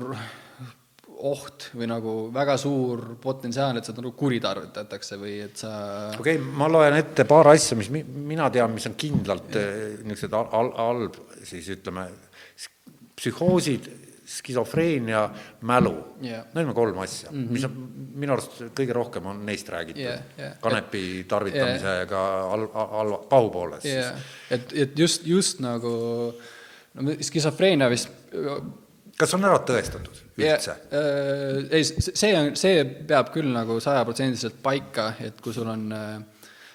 oht 1.29 1.69
või 1.75 1.89
nagu 1.91 2.15
väga 2.35 2.57
suur 2.61 3.17
potentsiaal, 3.23 3.79
et 3.79 3.89
seda 3.89 4.03
nagu 4.05 4.15
kuritarvitatakse 4.19 5.19
või 5.19 5.39
et 5.49 5.59
sa 5.59 5.71
okei 6.15 6.39
okay,, 6.39 6.51
ma 6.61 6.69
loen 6.71 6.99
ette 6.99 7.27
paar 7.29 7.51
asja, 7.55 7.79
mis 7.79 7.91
mi, 7.95 8.05
mina 8.05 8.49
tean, 8.55 8.75
mis 8.75 8.87
on 8.91 8.95
kindlalt 8.99 9.57
niisugused 10.07 10.37
al-, 10.39 10.75
halb, 10.79 11.19
siis 11.47 11.71
ütleme, 11.75 12.07
psühhoosid, 13.19 13.89
skisofreenia, 14.29 15.23
mälu 15.67 15.95
yeah., 16.21 16.45
need 16.53 16.69
on 16.69 16.77
kolm 16.77 16.99
asja 17.01 17.31
mm, 17.33 17.39
-hmm. 17.39 17.53
mis 17.57 17.65
on 17.65 18.11
minu 18.21 18.35
arust 18.35 18.61
kõige 18.77 18.93
rohkem 18.93 19.27
on 19.27 19.41
neist 19.47 19.71
räägitud 19.73 20.03
yeah, 20.03 20.21
yeah. 20.37 20.59
kanepi 20.61 21.25
tarvitamisega 21.29 22.21
yeah. 22.29 22.53
al-, 22.53 22.69
al-, 23.01 23.15
pahupooles 23.31 23.89
yeah.. 23.89 24.21
et, 24.51 24.73
et 24.73 24.99
just, 24.99 25.27
just 25.27 25.65
nagu 25.65 26.35
no 26.97 27.17
skisofreenia 27.25 27.91
vist 27.93 28.11
kas 29.19 29.35
on 29.35 29.47
ära 29.49 29.61
tõestatud 29.67 30.23
üldse 30.39 30.75
yeah,? 30.79 31.69
Ei, 31.75 31.85
see 31.85 32.33
on, 32.39 32.55
see 32.59 32.85
peab 33.09 33.33
küll 33.35 33.51
nagu 33.53 33.79
sajaprotsendiliselt 33.83 34.61
paika, 34.65 35.13
et 35.25 35.41
kui 35.45 35.55
sul 35.57 35.69
on 35.71 35.89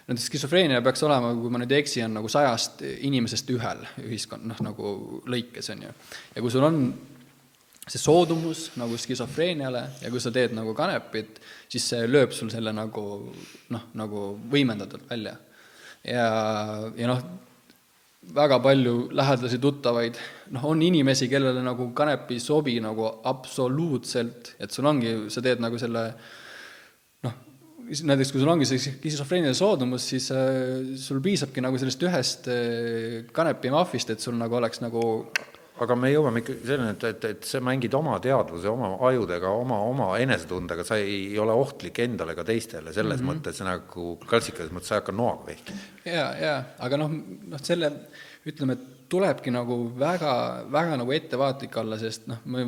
näiteks 0.07 0.27
skisofreenia 0.27 0.81
peaks 0.83 1.03
olema, 1.07 1.31
kui 1.37 1.51
ma 1.53 1.61
nüüd 1.61 1.71
ei 1.73 1.83
eksi, 1.83 2.03
on 2.03 2.17
nagu 2.19 2.31
sajast 2.31 2.83
inimesest 3.07 3.49
ühel 3.55 3.85
ühiskond, 4.03 4.45
noh 4.51 4.59
nagu 4.65 4.93
lõikes, 5.31 5.71
on 5.73 5.87
ju. 5.87 5.95
ja 6.35 6.43
kui 6.43 6.53
sul 6.53 6.67
on 6.67 6.83
see 7.83 7.99
soodumus 7.99 8.69
nagu 8.79 8.97
skisofreeniale 8.99 9.83
ja 10.03 10.11
kui 10.11 10.21
sa 10.23 10.31
teed 10.35 10.55
nagu 10.55 10.75
kanepit, 10.75 11.39
siis 11.71 11.87
see 11.93 12.03
lööb 12.07 12.35
sul 12.35 12.51
selle 12.51 12.71
nagu 12.75 13.05
noh, 13.75 13.87
nagu 13.99 14.27
võimendatult 14.51 15.07
välja. 15.09 15.35
ja, 16.07 16.27
ja 16.99 17.09
noh, 17.11 17.23
väga 18.33 18.59
palju 18.63 19.09
lähedasi 19.13 19.59
tuttavaid, 19.61 20.17
noh, 20.55 20.65
on 20.71 20.81
inimesi, 20.81 21.27
kellele 21.31 21.63
nagu 21.65 21.89
kanep 21.95 22.31
ei 22.33 22.39
sobi 22.41 22.77
nagu 22.83 23.05
absoluutselt, 23.29 24.53
et 24.63 24.71
sul 24.71 24.87
ongi, 24.89 25.13
sa 25.33 25.43
teed 25.43 25.61
nagu 25.63 25.79
selle 25.81 26.05
noh, 27.25 27.35
näiteks 27.83 28.31
kui 28.31 28.41
sul 28.41 28.53
ongi 28.53 28.67
see 28.69 28.81
skisofreeniline 28.81 29.57
soodumus, 29.57 30.07
siis 30.13 30.29
äh, 30.33 30.93
sul 30.99 31.21
piisabki 31.23 31.63
nagu 31.63 31.79
sellest 31.81 32.07
ühest 32.07 32.49
äh, 32.51 33.19
kanepimahvist, 33.35 34.15
et 34.15 34.23
sul 34.23 34.39
nagu 34.39 34.59
oleks 34.59 34.81
nagu 34.83 35.03
aga 35.81 35.95
me 35.97 36.11
jõuame 36.11 36.43
ikka 36.43 36.55
selleni, 36.61 36.93
et, 36.93 37.03
et, 37.09 37.23
et 37.31 37.47
sa 37.49 37.61
mängid 37.63 37.95
oma 37.97 38.19
teadvuse, 38.21 38.69
oma 38.69 38.91
ajudega, 39.09 39.49
oma, 39.49 39.79
oma 39.89 40.09
enesetundega, 40.21 40.85
sa 40.85 40.99
ei 41.01 41.31
ole 41.41 41.55
ohtlik 41.57 41.97
endale 42.03 42.35
ega 42.35 42.45
teistele, 42.47 42.93
selles 42.93 43.21
mm 43.21 43.29
-hmm. 43.29 43.39
mõttes 43.41 43.63
nagu 43.65 44.17
klassikalises 44.29 44.75
mõttes 44.75 44.91
sa 44.91 44.95
ei 44.95 45.01
hakka 45.01 45.15
noaga 45.17 45.47
vehkima. 45.47 45.79
ja, 46.05 46.27
ja 46.37 46.53
aga 46.79 46.97
noh, 47.01 47.15
noh 47.53 47.63
selle 47.63 47.91
ütleme, 48.45 48.77
et 48.77 49.09
tulebki 49.09 49.51
nagu 49.53 49.79
väga, 49.99 50.35
väga 50.71 50.97
nagu 50.97 51.11
ettevaatlik 51.11 51.77
olla, 51.77 51.97
sest 51.97 52.27
noh, 52.27 52.37
ma 52.45 52.63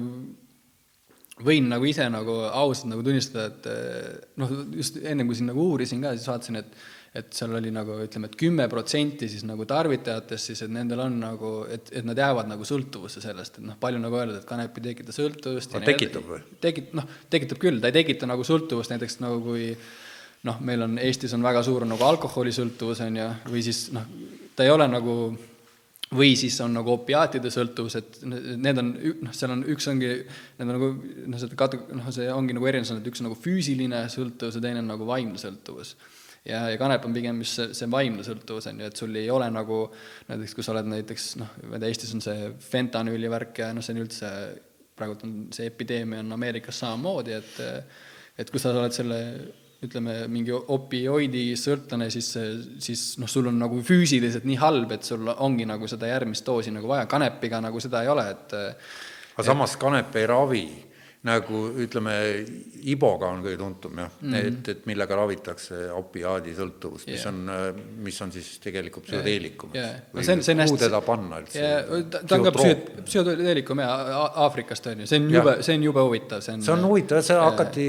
võin 1.45 1.69
nagu 1.69 1.85
ise 1.85 2.07
nagu 2.09 2.37
ausalt 2.47 2.89
nagu 2.93 3.03
tunnistada, 3.03 3.45
et 3.51 4.35
noh, 4.39 4.51
just 4.75 4.97
enne 5.03 5.25
kui 5.27 5.35
siin 5.35 5.51
nagu 5.51 5.65
uurisin 5.71 6.01
ka, 6.01 6.13
siis 6.15 6.29
vaatasin, 6.31 6.61
et 6.61 6.77
et 7.15 7.31
seal 7.35 7.53
oli 7.55 7.71
nagu 7.71 7.95
ütleme, 8.03 8.27
et 8.27 8.35
kümme 8.39 8.65
protsenti 8.71 9.29
siis 9.31 9.45
nagu 9.47 9.63
tarvitajatest 9.69 10.51
siis, 10.51 10.63
et 10.65 10.71
nendel 10.73 10.99
on 11.05 11.15
nagu, 11.21 11.51
et, 11.71 11.89
et 11.95 12.07
nad 12.07 12.19
jäävad 12.19 12.49
nagu 12.51 12.67
sõltuvusse 12.67 13.23
sellest, 13.23 13.59
et 13.61 13.67
noh, 13.69 13.77
palju 13.79 14.01
nagu 14.03 14.19
öeldud, 14.19 14.41
et 14.41 14.47
kanep 14.49 14.75
ei 14.81 14.89
tekita 14.89 15.15
sõltuvust. 15.15 15.77
tekitab 15.85 16.27
või? 16.27 16.41
tekit-, 16.63 16.91
noh, 16.97 17.07
tekitab 17.31 17.61
küll, 17.61 17.79
ta 17.79 17.91
ei 17.91 17.95
tekita 18.01 18.27
nagu 18.27 18.43
sõltuvust, 18.47 18.91
näiteks 18.91 19.21
nagu 19.23 19.39
kui 19.45 19.69
noh, 20.45 20.59
meil 20.67 20.83
on, 20.85 20.99
Eestis 21.01 21.33
on 21.37 21.45
väga 21.45 21.63
suur 21.65 21.87
nagu 21.87 22.03
alkoholisõltuvus, 22.05 23.01
on 23.07 23.21
ju, 23.21 23.29
või 23.53 23.63
siis 23.65 23.85
noh, 23.95 24.09
ta 24.57 24.67
ei 24.67 24.73
ole 24.73 24.89
nagu 24.91 25.15
või 26.15 26.35
siis 26.37 26.59
on 26.61 26.75
nagu 26.75 26.91
opiaatide 26.93 27.49
sõltuvus, 27.51 27.95
et 27.97 28.19
need 28.27 28.83
on, 28.83 28.91
noh, 29.23 29.33
seal 29.35 29.55
on, 29.55 29.63
üks 29.71 29.87
ongi, 29.89 30.11
need 30.59 30.67
on 30.67 30.75
nagu, 30.75 30.91
noh, 31.31 31.39
see 31.41 31.57
katu-, 31.57 31.81
noh, 31.95 32.11
see 32.13 32.27
ongi 32.33 32.59
nagu 32.59 32.67
erinevus 32.69 32.91
on, 32.93 33.01
et 33.01 33.09
üks 33.09 33.23
on 33.23 33.29
nagu 33.29 33.39
füüsiline 33.39 34.03
sõltuvus 34.11 34.59
ja 34.59 34.65
teine 34.67 34.83
on 34.83 34.91
nagu 34.91 35.07
vaimne 35.07 35.39
sõltuvus 35.41 35.95
ja, 36.45 36.61
ja 36.71 36.77
kanep 36.81 37.05
on 37.07 37.15
pigem 37.15 37.41
just 37.43 37.59
see, 37.59 37.73
see 37.77 37.89
vaimne 37.91 38.25
sõltuvus, 38.25 38.69
on 38.71 38.81
ju, 38.83 38.91
et 38.91 39.01
sul 39.01 39.19
ei 39.19 39.29
ole 39.33 39.49
nagu 39.53 39.81
näiteks, 40.29 40.55
kui 40.55 40.65
sa 40.65 40.75
oled 40.75 40.89
näiteks 40.91 41.27
noh, 41.41 41.51
ma 41.65 41.77
ei 41.77 41.83
tea, 41.83 41.91
Eestis 41.91 42.15
on 42.15 42.23
see 42.23 42.49
fentanüüli 42.69 43.31
värk 43.31 43.61
ja 43.63 43.71
noh, 43.75 43.85
see 43.85 43.95
on 43.97 44.03
üldse, 44.05 44.31
praegult 44.95 45.25
on 45.27 45.35
see 45.55 45.67
epideemia 45.71 46.23
on 46.23 46.37
Ameerikas 46.37 46.81
samamoodi, 46.83 47.39
et 47.39 47.61
et 48.35 48.49
kui 48.51 48.59
sa 48.59 48.73
oled 48.75 48.91
selle 48.91 49.19
ütleme, 49.85 50.15
mingi 50.31 50.53
opioidi 50.55 51.43
sõltlane, 51.59 52.07
siis, 52.13 52.31
siis 52.81 53.03
noh, 53.21 53.29
sul 53.29 53.49
on 53.51 53.57
nagu 53.59 53.79
füüsiliselt 53.85 54.47
nii 54.47 54.57
halb, 54.61 54.95
et 54.95 55.07
sul 55.07 55.29
ongi 55.35 55.67
nagu 55.67 55.87
seda 55.91 56.09
järgmist 56.09 56.45
doosi 56.47 56.73
nagu 56.73 56.89
vaja, 56.89 57.09
kanepiga 57.11 57.61
nagu 57.63 57.81
seda 57.83 58.01
ei 58.03 58.11
ole, 58.11 58.25
et 58.33 58.55
aga 59.35 59.45
samas 59.45 59.75
kanep 59.79 60.15
ei 60.19 60.27
ravi 60.31 60.65
nagu 61.25 61.61
ütleme, 61.81 62.15
Iboga 62.85 63.31
on 63.33 63.41
kõige 63.41 63.57
tuntum 63.57 63.97
jah 63.97 64.11
mm, 64.13 64.33
-hmm. 64.33 64.49
et, 64.49 64.69
et 64.75 64.83
millega 64.89 65.17
ravitakse 65.17 65.87
opiaadisõltuvust 65.97 67.09
yeah., 67.09 67.17
mis 67.17 67.25
on, 67.31 67.79
mis 68.05 68.21
on 68.21 68.33
siis 68.35 68.51
tegelikult 68.63 69.07
psühhedeelikum 69.07 69.73
yeah.. 69.73 69.95
Yeah. 69.95 70.03
No 70.13 70.25
see 70.25 70.37
on, 70.37 70.43
see 70.45 70.53
on 70.53 70.63
hästi. 70.63 70.75
kuhu 70.75 70.83
teda 70.85 71.01
panna 71.05 71.41
üldse 71.41 71.63
yeah.? 71.63 72.05
ta 72.13 72.37
on 72.37 72.45
ka 72.45 72.53
psühh-, 72.59 73.01
psühhedeelikum 73.09 73.81
jaa, 73.81 74.27
Aafrikast 74.45 74.91
on 74.91 75.01
ju, 75.03 75.09
see 75.09 75.21
on 75.23 75.31
jube, 75.33 75.57
see 75.65 75.79
on 75.79 75.87
jube 75.89 76.05
huvitav, 76.05 76.45
see 76.45 76.57
on. 76.59 76.67
see 76.67 76.75
on 76.77 76.85
huvitav, 76.85 77.23
see 77.25 77.39
hakati 77.41 77.87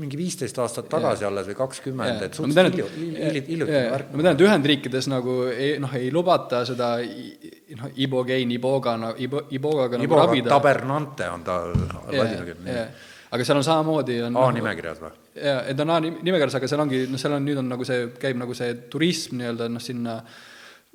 mingi 0.00 0.18
viisteist 0.18 0.58
aastat 0.58 0.88
tagasi 0.90 1.24
yeah. 1.24 1.30
alles 1.30 1.48
või 1.50 1.56
kakskümmend, 1.58 2.22
et 2.26 2.36
suhteliselt 2.38 2.76
hiljuti, 2.76 3.42
hiljuti 3.48 3.80
värk. 3.92 4.10
no 4.10 4.20
ma 4.20 4.26
tean, 4.26 4.36
et 4.36 4.44
Ühendriikides 4.46 5.08
nagu 5.12 5.36
ei, 5.52 5.74
noh, 5.82 5.96
ei 5.98 6.10
lubata 6.14 6.64
seda 6.68 6.90
noh, 7.00 7.90
ibogein, 8.06 8.54
iboga, 8.56 8.96
ibo, 9.22 9.44
ibogaga 9.54 10.00
nagu 10.00 10.08
iboga 10.08 10.28
ravida. 10.28 10.52
tabernante 10.54 11.28
on 11.30 11.44
ta 11.46 11.58
ladina 11.70 12.46
keeles 12.46 12.62
nimi. 12.64 12.86
aga 13.34 13.48
seal 13.48 13.60
on 13.60 13.66
samamoodi 13.66 14.20
on 14.28 14.40
A-nimekirjas 14.44 15.02
või? 15.04 15.12
jaa, 15.38 15.60
et 15.70 15.84
on 15.84 15.94
A-nimekirjas, 15.96 16.58
aga 16.60 16.70
seal 16.72 16.86
ongi, 16.86 17.04
noh, 17.10 17.20
seal 17.20 17.36
on, 17.38 17.46
nüüd 17.46 17.60
on 17.62 17.70
nagu 17.74 17.86
see, 17.88 18.08
käib 18.22 18.40
nagu 18.40 18.56
see 18.58 18.72
turism 18.92 19.38
nii-öelda 19.40 19.70
noh, 19.72 19.84
sinna 19.84 20.18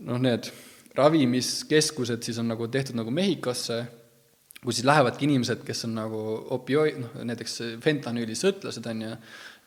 noh, 0.09 0.19
need 0.23 0.51
ravimiskeskused 0.99 2.25
siis 2.25 2.39
on 2.41 2.51
nagu 2.51 2.67
tehtud 2.71 2.97
nagu 2.99 3.13
Mehhikosse 3.13 3.83
kus 4.63 4.79
siis 4.79 4.87
lähevadki 4.87 5.27
inimesed, 5.27 5.63
kes 5.67 5.85
on 5.87 5.95
nagu 5.99 6.19
opioid, 6.55 6.99
noh 6.99 7.15
näiteks 7.29 7.61
fentanüüli 7.83 8.35
sõltlased, 8.35 8.89
on 8.91 9.05
ju, 9.05 9.15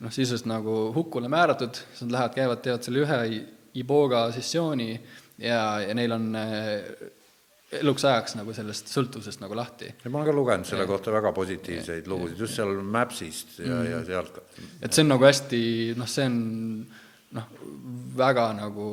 noh 0.05 0.13
sisuliselt 0.13 0.51
nagu 0.51 0.77
hukule 0.97 1.31
määratud, 1.33 1.81
siis 1.93 2.05
nad 2.07 2.19
lähevad, 2.19 2.37
käivad, 2.37 2.63
teevad 2.65 2.87
selle 2.87 3.05
ühe 3.07 3.21
iboga 3.81 4.27
sessiooni 4.35 4.91
ja, 5.41 5.63
ja 5.87 5.97
neil 5.97 6.13
on 6.13 6.29
äh, 6.37 7.11
eluks 7.81 8.05
ajaks 8.05 8.37
nagu 8.37 8.53
sellest 8.57 8.91
sõltuvusest 8.93 9.41
nagu 9.43 9.57
lahti. 9.57 9.89
ma 10.05 10.21
olen 10.21 10.29
ka 10.29 10.35
lugenud 10.37 10.69
selle 10.69 10.85
ja. 10.85 10.91
kohta 10.91 11.15
väga 11.15 11.33
positiivseid 11.37 12.11
lugusid, 12.11 12.43
just 12.45 12.59
seal 12.59 12.75
Mapsist 12.85 13.61
ja 13.63 13.71
mm., 13.71 13.87
ja 13.89 14.03
sealt. 14.09 14.43
et 14.83 14.93
see 14.93 15.07
on 15.07 15.13
nagu 15.15 15.27
hästi, 15.29 15.63
noh, 15.97 16.11
see 16.11 16.29
on 16.29 16.37
noh, 17.39 17.49
väga 18.19 18.51
nagu 18.61 18.91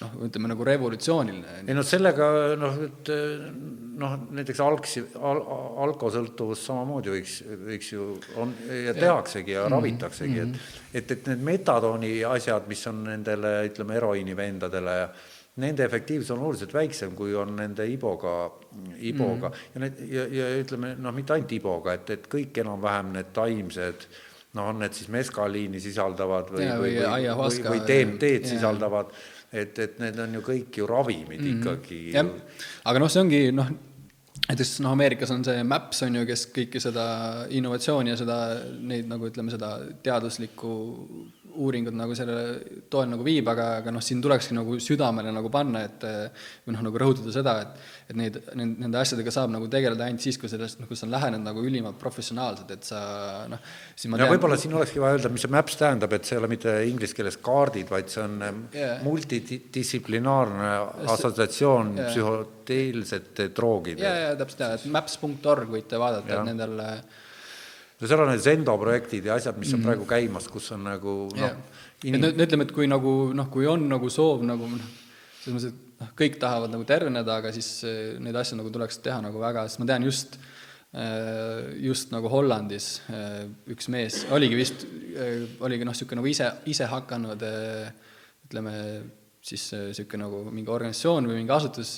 noh, 0.00 0.16
ütleme 0.26 0.50
nagu 0.50 0.64
revolutsiooniline. 0.66 1.60
ei 1.66 1.76
noh, 1.76 1.86
sellega 1.86 2.28
noh, 2.60 2.80
et 2.84 3.12
noh, 4.00 4.16
näiteks 4.36 4.60
algsi 4.64 5.04
al,, 5.16 5.40
alkosõltuvus 5.86 6.66
samamoodi 6.68 7.14
võiks, 7.14 7.38
võiks 7.68 7.92
ju, 7.94 8.10
on 8.42 8.52
ja 8.68 8.94
tehaksegi 8.96 9.54
ja 9.54 9.62
mm 9.62 9.66
-hmm. 9.66 9.76
ravitaksegi, 9.76 10.38
et 10.38 10.48
mhm. 10.48 10.76
et, 10.92 11.16
et 11.16 11.32
need 11.32 11.48
metadooni 11.52 12.12
asjad, 12.24 12.68
mis 12.68 12.86
on 12.86 13.02
nendele, 13.04 13.56
ütleme, 13.70 13.96
heroiini 13.96 14.36
vendadele 14.36 15.00
ja 15.00 15.08
nende 15.56 15.84
efektiivsus 15.84 16.30
on 16.30 16.44
oluliselt 16.44 16.74
väiksem, 16.74 17.14
kui 17.16 17.34
on 17.34 17.56
nende 17.56 17.86
iboga, 17.88 18.50
iboga 18.98 19.48
mm 19.48 19.54
-hmm. 19.54 19.74
ja 19.74 19.80
need 19.80 20.00
ja, 20.12 20.26
ja 20.30 20.62
ütleme 20.62 20.94
noh, 20.98 21.14
mitte 21.14 21.32
ainult 21.32 21.52
iboga, 21.52 21.94
et, 21.94 22.10
et 22.10 22.28
kõik 22.28 22.60
enam-vähem 22.60 23.12
need 23.12 23.32
taimsed 23.32 24.08
noh, 24.56 24.68
on 24.68 24.78
need 24.78 24.92
siis 24.92 25.08
meskaliini 25.12 25.80
sisaldavad 25.80 26.52
või, 26.52 26.66
või, 26.66 26.92
või, 27.00 27.26
või, 27.40 27.64
või 27.70 27.80
DMT-d 27.88 28.44
sisaldavad, 28.48 29.12
et, 29.52 29.78
et 29.78 29.98
need 30.02 30.18
on 30.22 30.38
ju 30.38 30.40
kõik 30.46 30.80
ju 30.80 30.86
ravimid 30.86 31.40
mm 31.40 31.46
-hmm. 31.46 31.60
ikkagi. 31.60 32.00
jah, 32.12 32.26
aga 32.84 32.98
noh, 32.98 33.10
see 33.10 33.20
ongi 33.20 33.42
noh, 33.52 33.70
näiteks 34.48 34.80
noh, 34.84 34.92
Ameerikas 34.92 35.30
on 35.30 35.44
see 35.44 35.62
MAPS 35.62 36.02
on 36.06 36.20
ju, 36.20 36.26
kes 36.26 36.46
kõike 36.54 36.80
seda 36.82 37.06
innovatsiooni 37.50 38.10
ja 38.10 38.16
seda, 38.16 38.38
neid 38.80 39.08
nagu 39.10 39.28
ütleme, 39.28 39.50
seda 39.50 39.78
teaduslikku 40.02 40.72
uuringud 41.56 41.96
nagu 41.96 42.16
sellele 42.18 42.82
toel 42.92 43.10
nagu 43.12 43.26
viib, 43.26 43.48
aga, 43.52 43.68
aga 43.82 43.94
noh, 43.94 44.04
siin 44.04 44.22
tulekski 44.24 44.56
nagu 44.56 44.78
südamele 44.82 45.32
nagu 45.34 45.52
panna, 45.52 45.84
et 45.88 46.06
või 46.66 46.76
noh, 46.76 46.86
nagu 46.88 47.04
rõhutada 47.04 47.34
seda, 47.34 47.60
et 47.64 47.94
et 48.06 48.14
neid, 48.14 48.36
nende 48.54 48.98
asjadega 49.00 49.32
saab 49.34 49.50
nagu 49.50 49.66
tegeleda 49.70 50.06
ainult 50.06 50.22
siis, 50.22 50.36
kui 50.38 50.50
sellest, 50.50 50.78
noh, 50.78 50.86
kui 50.86 50.98
sa 50.98 51.08
lähened 51.10 51.42
nagu 51.42 51.62
ülimalt 51.66 51.98
professionaalselt, 51.98 52.70
et 52.76 52.86
sa 52.86 53.00
noh, 53.50 53.62
siis 53.96 54.10
ma 54.12 54.20
tean, 54.20 54.30
võib-olla 54.30 54.58
siin 54.60 54.76
olekski 54.78 55.02
vaja 55.02 55.16
öelda, 55.18 55.32
mis 55.34 55.42
see 55.42 55.50
MAPS 55.50 55.80
tähendab, 55.80 56.14
et 56.14 56.28
see 56.28 56.36
ei 56.36 56.42
ole 56.42 56.50
mitte 56.52 56.76
inglise 56.86 57.18
keeles 57.18 57.40
kaardid, 57.42 57.90
vaid 57.90 58.12
see 58.12 58.22
on 58.22 58.38
yeah. 58.76 59.02
multidistsiplinaarne 59.02 60.72
assotsiatsioon 61.16 61.94
yeah. 61.96 62.12
psühhoteelsete 62.12 63.50
droogide. 63.56 64.06
jaa, 64.06 64.16
jaa, 64.28 64.38
täpselt, 64.38 64.62
jaa, 64.62 64.78
et 64.78 64.86
maps.org 64.94 65.74
võite 65.74 65.98
vaadata, 66.02 66.38
et 66.38 66.46
nendel 66.52 66.78
no 68.00 68.08
seal 68.10 68.22
on 68.22 68.30
need 68.32 68.44
Zendo 68.44 68.76
projektid 68.80 69.26
ja 69.28 69.36
asjad, 69.38 69.56
mis 69.58 69.72
on 69.72 69.80
mm 69.80 69.82
-hmm. 69.82 69.88
praegu 69.88 70.06
käimas, 70.06 70.48
kus 70.52 70.70
on 70.72 70.84
nagu 70.84 71.16
noh 71.32 71.40
yeah. 71.40 71.56
inim... 72.04 72.24
et 72.24 72.36
no 72.36 72.44
ütleme, 72.44 72.68
et 72.68 72.72
kui 72.72 72.86
nagu 72.86 73.32
noh, 73.34 73.50
kui 73.50 73.66
on 73.66 73.88
nagu 73.88 74.10
soov 74.10 74.44
nagu 74.44 74.68
noh, 74.68 74.90
selles 75.42 75.56
mõttes, 75.56 75.72
et 75.72 76.00
noh, 76.02 76.12
kõik 76.18 76.38
tahavad 76.42 76.70
nagu 76.70 76.84
terveneda, 76.84 77.40
aga 77.40 77.52
siis 77.52 77.70
eh, 77.84 78.18
neid 78.20 78.36
asju 78.36 78.58
nagu 78.60 78.70
tuleks 78.70 79.00
teha 79.04 79.20
nagu 79.24 79.40
väga, 79.40 79.66
sest 79.68 79.80
ma 79.80 79.86
tean 79.86 80.04
just, 80.04 80.38
eh, 80.92 81.72
just 81.88 82.12
nagu 82.12 82.28
Hollandis 82.28 83.02
eh, 83.08 83.44
üks 83.72 83.88
mees 83.88 84.24
oligi 84.30 84.56
vist, 84.56 84.86
oligi 85.60 85.84
noh, 85.84 85.92
niisugune 85.92 86.20
nagu 86.20 86.32
ise, 86.32 86.50
ise 86.66 86.84
hakanud 86.84 87.42
ütleme, 88.46 88.74
siis 89.46 89.64
niisugune 89.78 90.24
nagu 90.24 90.42
mingi 90.50 90.72
organisatsioon 90.74 91.28
või 91.30 91.40
mingi 91.40 91.54
asutus, 91.54 91.94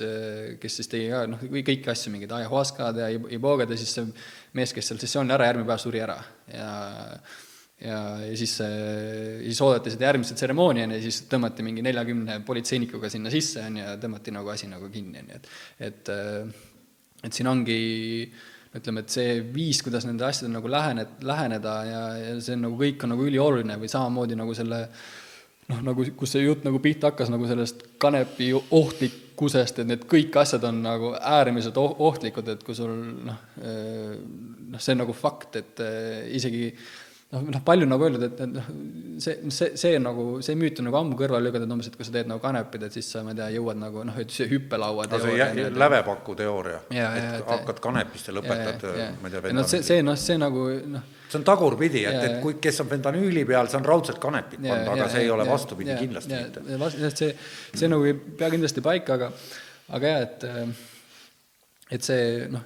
kes 0.60 0.78
siis 0.80 0.90
tegi 0.92 1.08
ka 1.12 1.24
noh, 1.32 1.42
kõiki 1.48 1.88
asju, 1.88 2.12
mingid 2.12 2.32
ajahuaskad 2.36 3.00
ja 3.00 3.08
ibogad 3.36 3.72
ja 3.72 3.78
siis 3.80 3.94
see 3.96 4.08
mees, 4.58 4.74
kes 4.76 4.90
seal 4.90 5.00
sessioonil 5.00 5.36
ära, 5.38 5.48
järgmine 5.48 5.68
päev 5.68 5.80
suri 5.80 6.02
ära. 6.04 6.18
Ja 6.52 6.72
ja, 7.78 7.98
ja 8.26 8.36
siis, 8.36 8.56
siis 8.58 9.60
oodati 9.62 9.92
seda 9.94 10.08
järgmise 10.08 10.34
tseremooniani 10.38 10.98
ja 10.98 11.04
siis 11.04 11.22
tõmmati 11.30 11.64
mingi 11.66 11.84
neljakümne 11.86 12.40
politseinikuga 12.46 13.10
sinna 13.12 13.30
sisse, 13.32 13.62
on 13.64 13.78
ju, 13.78 13.84
ja 13.86 13.96
tõmmati 14.02 14.34
nagu 14.34 14.50
asi 14.52 14.70
nagu 14.70 14.90
kinni, 14.92 15.22
on 15.22 15.32
ju, 15.32 15.38
et 15.38 15.50
et 15.88 16.12
et 17.28 17.34
siin 17.34 17.48
ongi 17.50 17.78
ütleme, 18.78 19.02
et 19.02 19.10
see 19.14 19.38
viis, 19.54 19.80
kuidas 19.82 20.04
nende 20.06 20.26
asjadele 20.26 20.58
nagu 20.58 20.70
lähened, 20.70 21.16
läheneda 21.26 21.76
ja, 21.88 22.02
ja 22.20 22.34
see 22.44 22.58
on 22.58 22.66
nagu 22.68 22.76
kõik 22.78 23.06
on 23.06 23.14
nagu 23.14 23.24
ülioluline 23.26 23.78
või 23.80 23.90
samamoodi 23.90 24.36
nagu 24.38 24.54
selle 24.54 24.82
noh, 25.72 25.80
nagu 25.90 26.06
kus 26.18 26.34
see 26.34 26.44
jutt 26.46 26.64
nagu 26.66 26.80
pihta 26.84 27.10
hakkas 27.10 27.32
nagu 27.32 27.48
sellest 27.48 27.82
kanepi 28.02 28.50
ohtlikkusest, 28.56 29.82
et 29.82 29.90
need 29.90 30.06
kõik 30.10 30.38
asjad 30.40 30.64
on 30.68 30.80
nagu 30.84 31.12
äärmiselt 31.18 31.76
oh-, 31.80 31.98
ohtlikud, 32.08 32.48
et 32.54 32.64
kui 32.64 32.76
sul 32.78 32.94
noh, 33.28 33.42
noh, 33.58 34.80
see 34.80 34.96
on 34.96 35.04
nagu 35.04 35.16
fakt, 35.16 35.60
et 35.60 35.84
isegi 36.34 36.72
noh, 37.34 37.42
noh, 37.44 37.60
palju 37.64 37.88
nagu 37.88 38.06
öeldud, 38.06 38.24
et, 38.24 38.38
et 38.44 38.54
noh, 38.54 38.68
see, 39.20 39.50
see, 39.52 39.74
see 39.80 39.98
nagu, 40.00 40.26
see 40.44 40.56
müüt 40.58 40.80
on 40.80 40.88
nagu 40.88 40.98
ammu 41.00 41.18
kõrvale 41.18 41.48
lükatud, 41.48 41.68
umbes, 41.74 41.90
et 41.90 41.98
kui 41.98 42.06
sa 42.08 42.14
teed 42.14 42.30
nagu 42.30 42.40
kanepit, 42.42 42.86
et 42.88 42.96
siis 42.96 43.10
sa, 43.12 43.22
ma 43.26 43.34
ei 43.34 43.40
tea, 43.40 43.50
jõuad 43.58 43.80
nagu 43.80 44.04
noh, 44.08 44.16
et 44.22 44.32
see 44.32 44.48
hüppelaua 44.48 45.06
no 45.10 45.20
see 45.22 45.36
jä, 45.36 45.48
lävepaku 45.76 46.36
teooria, 46.38 46.80
et 46.88 47.48
hakkad 47.52 47.82
kanepist 47.84 48.30
ja 48.30 48.36
lõpetad, 48.38 48.86
ma 49.20 49.30
ei 49.30 49.36
tea, 49.36 49.54
no 49.56 49.64
see, 49.68 49.84
see 49.86 50.04
noh, 50.06 50.16
see 50.20 50.38
nagu 50.40 50.68
noh, 50.96 51.08
see 51.28 51.40
on 51.40 51.44
tagurpidi, 51.50 52.04
et, 52.08 52.20
et 52.24 52.36
kui, 52.44 52.56
kes 52.64 52.80
on 52.84 52.88
fentanüüli 52.94 53.44
peal, 53.48 53.68
see 53.68 53.80
on 53.80 53.88
raudselt 53.88 54.20
kanepit 54.22 54.62
pannud, 54.64 54.92
aga 54.94 55.10
see 55.12 55.26
ei 55.26 55.32
ole 55.34 55.44
vastupidi 55.48 55.92
ja, 55.92 55.98
kindlasti 56.00 56.32
ja, 56.32 56.46
mitte. 56.46 57.10
see, 57.12 57.34
see 57.74 57.92
nagu 57.92 58.08
ei 58.08 58.16
pea 58.16 58.48
kindlasti 58.54 58.84
paika, 58.84 59.18
aga, 59.18 59.28
aga 59.98 60.14
jah, 60.14 60.24
et, 60.24 60.48
et 61.98 62.08
see 62.08 62.48
noh, 62.54 62.64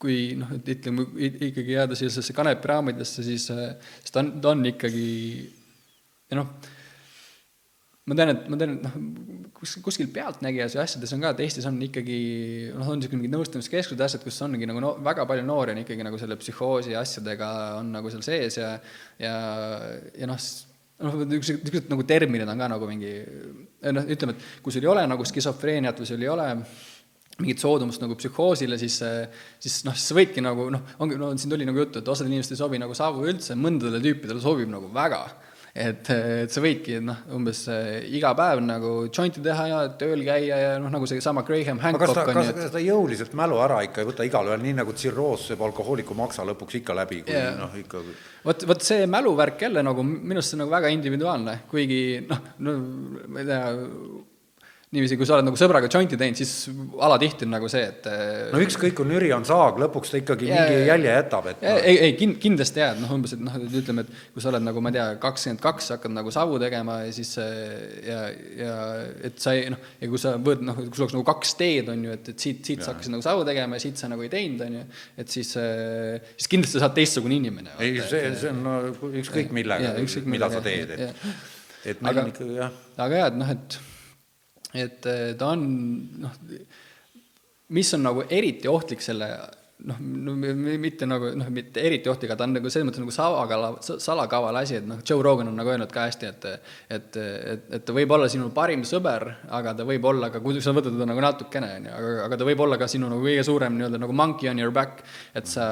kui 0.00 0.34
noh, 0.40 0.52
et 0.56 0.68
ütleme 0.74 1.04
ikkagi 1.28 1.76
jääda 1.76 1.96
sellisesse 1.98 2.34
kanepiraamidesse, 2.36 3.24
siis, 3.26 3.48
siis 3.50 4.14
ta 4.14 4.22
on, 4.22 4.30
ta 4.40 4.54
on 4.54 4.62
ikkagi 4.70 5.08
noh, 6.38 6.54
ma 8.08 8.16
tean, 8.16 8.32
et 8.32 8.46
ma 8.50 8.58
tean, 8.58 8.78
et 8.78 8.86
noh, 8.86 8.94
kus, 9.58 9.76
kuskil 9.84 10.08
pealtnägijas 10.14 10.76
ja 10.76 10.86
asjades 10.86 11.12
on 11.14 11.24
ka, 11.24 11.34
et 11.34 11.42
Eestis 11.44 11.68
on 11.68 11.76
ikkagi 11.84 12.16
noh, 12.72 12.88
on 12.88 12.98
niisugune 12.98 13.20
mingid 13.20 13.36
nõustamiskeskused, 13.36 14.00
asjad, 14.06 14.24
kus 14.24 14.40
ongi 14.46 14.68
nagu 14.68 14.82
no 14.82 14.94
väga 15.04 15.26
palju 15.28 15.44
noori 15.46 15.74
on 15.74 15.82
ikkagi 15.82 16.06
nagu 16.06 16.20
selle 16.20 16.38
psühhoosi 16.40 16.96
asjadega 16.98 17.50
on 17.82 17.92
nagu 17.98 18.12
seal 18.12 18.24
sees 18.24 18.56
ja 18.58 18.72
ja, 19.20 19.34
ja 20.16 20.30
noh, 20.30 20.40
noh, 21.04 21.20
niisugused 21.28 21.92
nagu 21.92 22.06
terminid 22.08 22.48
on 22.48 22.64
ka 22.64 22.70
nagu 22.72 22.88
mingi 22.88 23.12
noh, 23.20 24.08
ütleme, 24.16 24.36
et 24.36 24.64
kui 24.64 24.72
sul 24.72 24.88
ei 24.88 24.94
ole 24.94 25.04
nagu 25.10 25.28
skisofreeniat 25.28 26.00
või 26.00 26.08
sul 26.08 26.24
ei 26.24 26.32
ole 26.32 26.48
mingit 27.40 27.62
soodumust 27.62 28.02
nagu 28.04 28.16
psühhoosile, 28.18 28.78
siis, 28.80 29.00
siis 29.60 29.82
noh, 29.86 29.96
siis 29.96 30.10
sa 30.12 30.18
võidki 30.18 30.44
nagu 30.44 30.70
noh, 30.74 30.96
ongi, 31.00 31.18
no 31.20 31.32
siin 31.40 31.52
tuli 31.52 31.68
nagu 31.68 31.82
juttu, 31.82 32.02
et 32.02 32.10
osadele 32.12 32.36
inimestele 32.36 32.58
ei 32.58 32.64
sobi 32.64 32.82
nagu 32.82 32.96
saavu 32.96 33.26
üldse, 33.30 33.56
mõndadele 33.58 34.02
tüüpidele 34.04 34.42
sobib 34.44 34.70
nagu 34.72 34.90
väga 34.94 35.24
et, 35.74 36.08
et 36.10 36.52
sa 36.52 36.62
võidki 36.62 36.98
noh, 37.04 37.20
umbes 37.36 37.62
äh, 37.70 38.00
iga 38.16 38.32
päev 38.38 38.62
nagu 38.64 38.92
jointi 39.06 39.42
teha 39.44 39.66
ja 39.70 39.80
tööl 40.00 40.24
käia 40.26 40.58
ja 40.58 40.72
noh, 40.82 40.90
nagu 40.92 41.06
seesama 41.08 41.44
Graham 41.46 41.80
Hancock 41.82 42.10
kas 42.10 42.16
ta, 42.18 42.24
kas, 42.34 42.50
kas 42.56 42.74
ta 42.74 42.82
jõuliselt 42.82 43.36
mälu 43.38 43.60
ära 43.62 43.80
ikka 43.86 44.02
ei 44.02 44.08
võta 44.08 44.26
igalühel, 44.26 44.62
nii 44.64 44.78
nagu 44.80 44.94
tsirroos 44.96 45.46
sööb 45.50 45.62
alkohooliku 45.68 46.16
maksa 46.18 46.46
lõpuks 46.48 46.80
ikka 46.80 46.96
läbi, 46.98 47.22
kui 47.26 47.36
yeah. 47.36 47.54
noh, 47.60 47.76
ikka 47.78 48.02
vot, 48.46 48.66
vot 48.72 48.86
see 48.86 49.06
mäluvärk 49.10 49.66
jälle 49.68 49.84
nagu 49.86 50.04
minu 50.06 50.40
arust 50.40 50.54
see 50.54 50.58
on 50.58 50.64
nagu 50.64 50.74
väga 50.74 50.92
individuaalne, 50.96 51.56
kuigi 51.70 52.02
noh, 52.26 52.42
no 52.66 52.76
ma 53.30 53.44
ei 53.44 53.50
tea, 53.50 53.62
niiviisi, 54.90 55.14
kui 55.14 55.26
sa 55.28 55.36
oled 55.36 55.46
nagu 55.46 55.58
sõbraga 55.58 55.86
jointi 55.86 56.16
teinud, 56.18 56.38
siis 56.40 56.52
alatihti 57.06 57.46
on 57.46 57.52
nagu 57.54 57.68
see, 57.70 57.82
et 57.92 58.06
no 58.50 58.58
ükskõik, 58.64 58.96
kui 58.98 59.06
nüri 59.06 59.28
on 59.30 59.44
saag, 59.46 59.76
lõpuks 59.78 60.10
ta 60.10 60.18
ikkagi 60.18 60.48
ja, 60.48 60.64
mingi 60.64 60.88
jälje 60.88 61.12
jätab, 61.12 61.46
et 61.52 61.60
no. 61.62 61.74
ei, 61.78 62.00
ei 62.08 62.16
kind-, 62.18 62.40
kindlasti 62.42 62.82
jääd, 62.82 62.98
noh 63.04 63.12
umbes, 63.14 63.36
et 63.36 63.44
noh, 63.46 63.54
ütleme, 63.68 64.02
et 64.02 64.34
kui 64.34 64.42
sa 64.42 64.50
oled 64.50 64.64
nagu 64.66 64.82
ma 64.82 64.90
ei 64.90 64.96
tea, 64.96 65.04
kakskümmend 65.22 65.62
kaks, 65.62 65.92
hakkad 65.94 66.14
nagu 66.16 66.32
savu 66.34 66.58
tegema 66.62 66.96
ja 67.04 67.12
siis 67.14 67.30
ja, 67.38 68.18
ja 68.58 68.72
et 69.28 69.38
sa 69.42 69.54
ei 69.54 69.68
noh, 69.70 69.84
ja 70.00 70.10
kui 70.10 70.22
sa 70.22 70.34
võd 70.42 70.64
noh, 70.66 70.80
kui 70.80 70.90
sul 70.90 71.06
oleks 71.06 71.14
nagu 71.20 71.28
kaks 71.28 71.54
teed, 71.60 71.92
on 71.94 72.02
ju, 72.08 72.16
et, 72.18 72.32
et 72.34 72.46
siit, 72.46 72.64
siit 72.66 72.82
ja. 72.82 72.88
sa 72.88 72.96
hakkasid 72.96 73.14
nagu 73.14 73.26
savu 73.28 73.46
tegema 73.46 73.78
ja 73.78 73.84
siit 73.86 74.02
sa 74.02 74.10
nagu 74.10 74.26
ei 74.26 74.32
teinud, 74.32 74.64
on 74.66 74.80
ju, 74.80 74.82
et 75.22 75.36
siis 75.36 75.52
siis 75.54 76.50
kindlasti 76.50 76.82
sa 76.82 76.88
oled 76.88 76.98
teistsugune 76.98 77.38
inimene. 77.38 77.78
ei, 77.78 78.02
see, 78.10 78.34
see 78.42 78.50
on 78.50 78.66
no, 78.66 78.76
ükskõik 79.22 79.54
millega, 79.54 79.94
mida 80.26 80.50
sa 80.50 80.66
teed, 80.66 80.98
et 80.98 81.24
et 81.86 82.02
meil 82.04 82.12
aga, 82.12 82.26
on 82.26 82.34
ikkagi 82.34 82.58
jah. 82.58 82.74
aga 83.00 83.22
jah, 83.22 83.30
et 83.30 83.40
noh, 83.40 83.54
et 83.54 83.78
et 84.74 85.06
eh, 85.06 85.32
ta 85.38 85.52
on 85.54 85.64
noh, 86.22 86.36
mis 87.74 87.94
on 87.94 88.04
nagu 88.06 88.24
eriti 88.30 88.70
ohtlik 88.70 89.02
selle 89.02 89.30
noh, 89.88 89.98
no 90.00 90.34
mitte 90.36 91.06
nagu 91.08 91.30
noh, 91.38 91.48
mitte 91.52 91.82
eriti 91.84 92.10
ohtlik, 92.10 92.30
aga 92.30 92.38
ta 92.40 92.46
on 92.46 92.54
nagu 92.56 92.70
selles 92.72 92.88
mõttes 92.88 93.02
nagu 93.02 93.14
salakala, 93.14 93.70
salakaval 93.82 94.58
asi, 94.60 94.78
et 94.80 94.86
noh, 94.88 95.00
Joe 95.06 95.22
Rogan 95.24 95.50
on 95.50 95.56
nagu 95.58 95.72
öelnud 95.72 95.92
ka 95.94 96.06
hästi, 96.08 96.30
et 96.30 96.48
et, 96.50 97.16
et, 97.16 97.64
et 97.78 97.84
ta 97.86 97.94
võib 97.96 98.12
olla 98.16 98.28
sinu 98.30 98.50
parim 98.54 98.84
sõber, 98.88 99.26
aga 99.56 99.74
ta 99.78 99.86
võib 99.88 100.06
olla 100.10 100.30
ka, 100.32 100.42
kui 100.44 100.60
sa 100.60 100.74
võtad 100.76 100.94
teda 100.94 101.08
nagu 101.08 101.24
natukene, 101.24 101.72
on 101.78 101.88
ju, 101.88 101.96
aga, 101.98 102.14
aga 102.26 102.40
ta 102.40 102.48
võib 102.48 102.64
olla 102.66 102.80
ka 102.80 102.88
sinu 102.90 103.10
nagu 103.12 103.24
kõige 103.24 103.44
suurem 103.46 103.76
nii-öelda 103.78 104.00
nagu 104.04 104.16
monkey 104.22 104.50
on 104.52 104.62
your 104.62 104.74
back, 104.74 105.04
et 105.34 105.50
sa, 105.50 105.66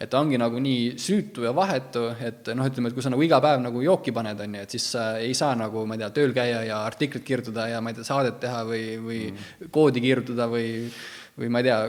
et 0.00 0.10
ta 0.12 0.20
ongi 0.22 0.40
nagu 0.40 0.60
nii 0.62 0.96
süütu 1.00 1.46
ja 1.46 1.54
vahetu, 1.56 2.08
et 2.20 2.52
noh, 2.54 2.70
ütleme, 2.70 2.92
et 2.92 2.96
kui 2.96 3.04
sa 3.04 3.12
nagu 3.12 3.26
iga 3.26 3.40
päev 3.44 3.62
nagu 3.64 3.84
jooki 3.84 4.14
paned, 4.16 4.40
on 4.46 4.58
ju, 4.60 4.64
et 4.66 4.78
siis 4.78 4.90
sa 4.96 5.06
ei 5.22 5.36
saa 5.36 5.54
nagu, 5.58 5.86
ma 5.88 5.98
ei 5.98 6.04
tea, 6.04 6.12
tööl 6.20 6.36
käia 6.36 6.64
ja 6.68 6.82
artiklit 6.86 7.26
kirjutada 7.26 7.70
ja 7.72 7.84
ma 7.84 7.92
ei 7.92 8.00
tea, 8.00 8.08
saadet 8.08 8.40
teha 8.42 8.64
või, 8.68 8.84
või 9.02 9.22
mm. 9.30 9.70
koodi 9.74 10.04
kirjutada 10.04 10.50
või 10.50 10.66
või 11.36 11.52
ma 11.52 11.60
ei 11.60 11.68
tea, 11.68 11.80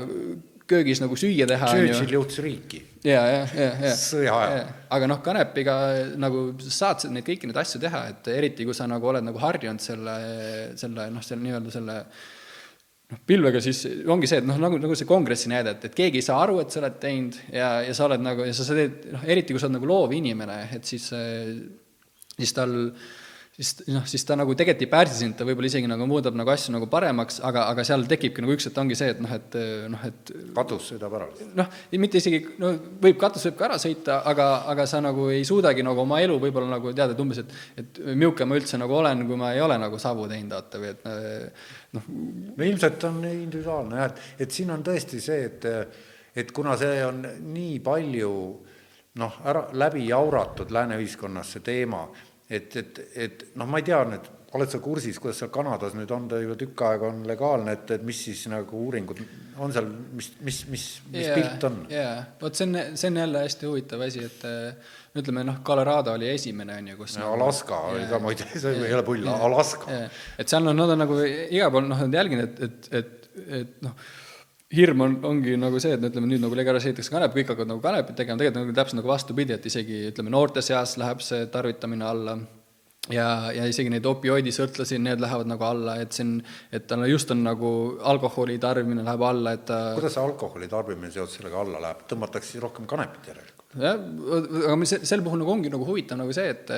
köögis 0.67 1.01
nagu 1.03 1.17
süüa 1.19 1.47
teha. 1.49 1.69
Churchill 1.73 2.15
juhtis 2.17 2.39
riiki. 2.43 2.81
ja, 3.07 3.21
ja, 3.31 3.43
ja, 3.55 3.67
ja. 3.87 3.91
sõja 3.97 4.33
ajal. 4.37 4.71
aga 4.97 5.09
noh, 5.09 5.21
kanepiga 5.23 5.75
nagu 6.19 6.47
saad 6.63 7.05
neid 7.13 7.27
kõiki 7.27 7.49
neid 7.49 7.59
asju 7.61 7.81
teha, 7.83 8.03
et 8.11 8.31
eriti 8.33 8.67
kui 8.67 8.75
sa 8.75 8.87
nagu 8.89 9.07
oled 9.07 9.25
nagu 9.25 9.39
harjunud 9.41 9.83
selle, 9.83 10.17
selle 10.79 11.07
noh, 11.13 11.23
selle 11.23 11.45
nii-öelda 11.45 11.73
selle 11.73 11.97
noh, 13.13 13.21
pilvega 13.29 13.61
siis 13.63 13.85
ongi 14.07 14.29
see, 14.29 14.41
et 14.43 14.49
noh, 14.49 14.59
nagu, 14.61 14.79
nagu 14.83 14.97
see 14.97 15.07
kongressi 15.09 15.51
näide, 15.51 15.77
et, 15.77 15.87
et 15.89 15.95
keegi 15.95 16.21
ei 16.21 16.25
saa 16.25 16.41
aru, 16.43 16.59
et 16.63 16.73
sa 16.73 16.81
oled 16.83 16.99
teinud 17.03 17.39
ja, 17.53 17.69
ja 17.87 17.95
sa 17.95 18.09
oled 18.09 18.25
nagu, 18.25 18.47
ja 18.47 18.55
sa, 18.57 18.67
sa 18.67 18.77
teed, 18.77 19.07
noh, 19.13 19.23
eriti 19.29 19.55
kui 19.55 19.63
sa 19.63 19.69
oled 19.69 19.79
nagu 19.79 19.89
loov 19.89 20.15
inimene, 20.17 20.59
et 20.75 20.89
siis, 20.89 21.07
siis 22.33 22.55
tal 22.57 22.75
siis 23.57 23.87
noh, 23.89 24.03
siis 24.05 24.21
ta 24.27 24.35
nagu 24.37 24.53
tegelikult 24.53 24.83
ei 24.85 24.89
pärsi 24.91 25.15
sind, 25.17 25.33
ta 25.37 25.45
võib-olla 25.47 25.69
isegi 25.71 25.89
nagu 25.89 26.05
muudab 26.09 26.35
nagu 26.37 26.51
asju 26.53 26.75
nagu 26.75 26.85
paremaks, 26.91 27.39
aga, 27.47 27.63
aga 27.71 27.85
seal 27.87 28.05
tekibki 28.09 28.43
nagu 28.43 28.53
üks 28.53 28.67
hetk 28.69 28.77
ongi 28.77 28.97
see, 28.99 29.15
et 29.15 29.21
noh, 29.23 29.33
et 29.33 29.57
noh, 29.89 30.03
et 30.05 30.31
katus 30.53 30.91
sõidab 30.91 31.15
ära. 31.17 31.29
noh, 31.57 31.79
mitte 31.97 32.21
isegi, 32.21 32.43
no 32.61 32.75
võib, 33.01 33.17
katus 33.21 33.47
võib 33.49 33.57
ka 33.57 33.67
ära 33.71 33.79
sõita, 33.81 34.19
aga, 34.29 34.47
aga 34.73 34.85
sa 34.89 35.01
nagu 35.01 35.25
ei 35.33 35.41
suudagi 35.47 35.85
nagu 35.85 36.05
oma 36.05 36.21
elu 36.21 36.37
võib-olla 36.43 36.75
nagu 36.75 36.93
teada, 36.93 37.17
et 37.17 37.23
umbes, 37.23 37.41
et 37.41 37.81
et 37.81 37.99
milline 38.13 38.49
ma 38.51 38.61
üldse 38.61 38.77
nagu 38.77 38.99
olen, 38.99 39.25
kui 39.25 39.41
ma 39.41 39.51
ei 39.55 39.63
ole 39.65 39.79
nagu 39.81 39.97
savu 40.01 40.29
teinud, 40.29 40.53
vaata, 40.53 40.83
või 40.83 40.93
et 40.93 41.09
noh 41.97 42.13
no 42.13 42.69
ilmselt 42.69 43.09
on 43.09 43.19
individuaalne 43.25 44.01
jah, 44.03 44.13
et, 44.13 44.23
et 44.45 44.53
siin 44.53 44.69
on 44.75 44.85
tõesti 44.85 45.23
see, 45.23 45.49
et 45.49 45.67
et 46.37 46.53
kuna 46.53 46.77
see 46.77 47.01
on 47.01 47.23
nii 47.49 47.79
palju 47.81 48.31
noh, 49.17 49.37
ära, 49.49 49.65
läbi 49.73 50.05
jauratud 50.11 50.69
lääne 50.69 50.99
ühiskonnas, 51.01 51.55
see 51.55 51.65
teema, 51.65 52.05
et, 52.49 52.75
et, 52.75 52.99
et 53.15 53.45
noh, 53.59 53.67
ma 53.67 53.81
ei 53.81 53.87
tea 53.87 53.99
nüüd, 54.07 54.27
oled 54.55 54.71
sa 54.71 54.79
kursis, 54.79 55.17
kuidas 55.19 55.41
seal 55.41 55.49
Kanadas 55.53 55.95
nüüd 55.97 56.11
on, 56.15 56.27
ta 56.31 56.39
juba 56.39 56.55
tükk 56.59 56.83
aega 56.87 57.09
on 57.09 57.19
legaalne, 57.27 57.73
et, 57.75 57.91
et 57.97 58.05
mis 58.07 58.19
siis 58.29 58.45
nagu 58.51 58.79
uuringud 58.85 59.19
on 59.63 59.73
seal, 59.75 59.89
mis, 60.15 60.29
mis, 60.39 60.61
mis, 60.71 60.85
mis 61.11 61.25
yeah, 61.25 61.35
pilt 61.35 61.65
on? 61.67 61.81
jaa, 61.91 62.13
vot 62.41 62.55
see 62.55 62.69
on, 62.69 62.79
see 62.95 63.11
on 63.11 63.19
jälle 63.21 63.43
hästi 63.43 63.67
huvitav 63.67 64.05
asi, 64.07 64.23
et 64.23 64.45
ütleme 65.17 65.43
noh, 65.47 65.59
Colorado 65.67 66.13
oli 66.15 66.29
esimene, 66.31 66.77
on 66.79 66.91
ju, 66.93 66.99
kus 67.01 67.17
no, 67.19 67.33
Alaska 67.35 67.81
yeah, 67.81 67.97
oli 67.97 68.07
ka 68.13 68.21
muide, 68.23 68.47
see 68.53 68.77
ei 68.77 68.95
ole 68.95 69.03
pull 69.07 69.27
yeah,, 69.27 69.43
Alaska. 69.49 69.91
Yeah.. 69.91 70.21
et 70.39 70.53
seal 70.53 70.71
on, 70.71 70.79
nad 70.79 70.95
on 70.95 71.03
nagu 71.03 71.19
igal 71.27 71.73
pool 71.73 71.89
noh, 71.89 72.05
nad 72.07 72.19
jälginud, 72.21 72.47
et, 72.47 72.63
et, 72.69 72.89
et, 73.01 73.51
et 73.61 73.83
noh, 73.83 74.07
hirm 74.75 75.01
on, 75.05 75.15
ongi 75.29 75.55
nagu 75.59 75.79
see, 75.79 75.95
et 75.95 76.03
no 76.03 76.09
ütleme 76.11 76.27
nüüd 76.27 76.43
nagu 76.43 76.57
legaliseeritakse 76.59 77.13
kanep, 77.13 77.33
kõik 77.35 77.53
hakkavad 77.53 77.71
nagu 77.71 77.83
kanepit 77.83 78.17
tegema, 78.19 78.39
tegelikult 78.41 78.65
nagu 78.65 78.75
täpselt 78.75 78.99
nagu 78.99 79.11
vastupidi, 79.11 79.55
et 79.55 79.67
isegi 79.69 80.03
ütleme, 80.09 80.33
noorte 80.33 80.63
seas 80.65 80.97
läheb 80.99 81.23
see 81.23 81.45
tarvitamine 81.53 82.07
alla 82.07 82.35
ja, 83.13 83.27
ja 83.55 83.67
isegi 83.69 83.91
neid 83.93 84.07
opioidisõltlasi, 84.09 84.99
need 85.03 85.23
lähevad 85.23 85.47
nagu 85.53 85.67
alla, 85.67 85.97
et 86.03 86.15
on, 86.23 86.33
et 86.75 86.87
tal 86.89 87.05
just 87.07 87.31
on 87.31 87.45
nagu 87.47 87.69
alkoholi 88.11 88.57
tarbimine 88.63 89.05
läheb 89.07 89.23
alla, 89.29 89.55
et 89.55 89.71
kuidas 89.71 90.17
see 90.17 90.25
alkoholi 90.25 90.67
tarbimine 90.71 91.13
seoses 91.15 91.39
sellega 91.39 91.63
alla 91.63 91.83
läheb, 91.87 92.03
tõmmatakse 92.11 92.55
siis 92.55 92.63
rohkem 92.63 92.89
kanepit 92.89 93.31
järelikult? 93.31 93.63
jah, 93.77 94.03
aga 94.65 94.75
mis 94.79 94.97
sel 95.07 95.23
puhul 95.23 95.39
nagu 95.43 95.55
ongi 95.55 95.71
nagu 95.71 95.87
huvitav 95.87 96.19
nagu 96.19 96.35
see, 96.35 96.51
et 96.51 96.75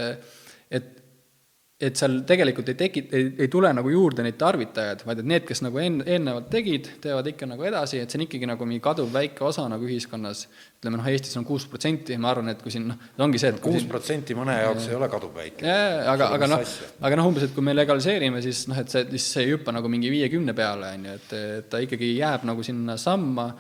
et 1.80 1.96
seal 1.96 2.18
tegelikult 2.28 2.68
ei 2.74 2.76
teki-, 2.76 3.06
ei, 3.16 3.48
tule 3.52 3.70
nagu 3.72 3.92
juurde 3.92 4.24
neid 4.26 4.36
tarvitajaid, 4.40 5.06
vaid 5.08 5.22
et 5.22 5.30
need, 5.32 5.46
kes 5.48 5.62
nagu 5.64 5.80
een-, 5.80 6.02
eelnevalt 6.04 6.50
tegid, 6.52 6.90
teevad 7.04 7.30
ikka 7.32 7.48
nagu 7.48 7.64
edasi, 7.70 8.02
et 8.04 8.12
see 8.12 8.20
on 8.20 8.26
ikkagi 8.26 8.50
nagu 8.50 8.68
mingi 8.68 8.84
kaduv 8.84 9.14
väike 9.14 9.46
osa 9.48 9.64
nagu 9.72 9.88
ühiskonnas, 9.88 10.44
ütleme 10.82 11.00
noh, 11.00 11.08
Eestis 11.08 11.40
on 11.40 11.48
kuus 11.48 11.70
protsenti, 11.72 12.18
ma 12.20 12.34
arvan, 12.34 12.52
et 12.52 12.60
kui 12.66 12.74
siin 12.76 12.90
noh, 12.92 13.00
ongi 13.24 13.40
see, 13.40 13.54
et 13.56 13.64
kuus 13.64 13.88
protsenti 13.88 14.36
mõne 14.36 14.58
jaoks 14.60 14.90
ei 14.92 15.00
ole 15.00 15.08
kaduvväike. 15.14 15.64
jaa, 15.72 16.04
aga, 16.18 16.30
aga 16.36 16.52
noh, 16.52 16.78
aga 17.08 17.22
noh, 17.22 17.32
umbes, 17.32 17.48
et 17.48 17.56
kui 17.56 17.64
me 17.64 17.78
legaliseerime, 17.78 18.44
siis 18.44 18.66
noh, 18.72 18.84
et 18.84 18.92
see, 18.92 19.08
siis 19.16 19.32
see 19.38 19.48
ei 19.48 19.56
hüppa 19.56 19.76
nagu 19.76 19.92
mingi 19.92 20.12
viiekümne 20.12 20.56
peale, 20.58 20.92
on 21.00 21.08
ju, 21.08 21.20
et, 21.22 21.36
et 21.40 21.72
ta 21.72 21.80
ikkagi 21.86 22.12
jääb 22.18 22.44
nagu 22.50 22.66
sinna 22.68 23.00
samma 23.00 23.54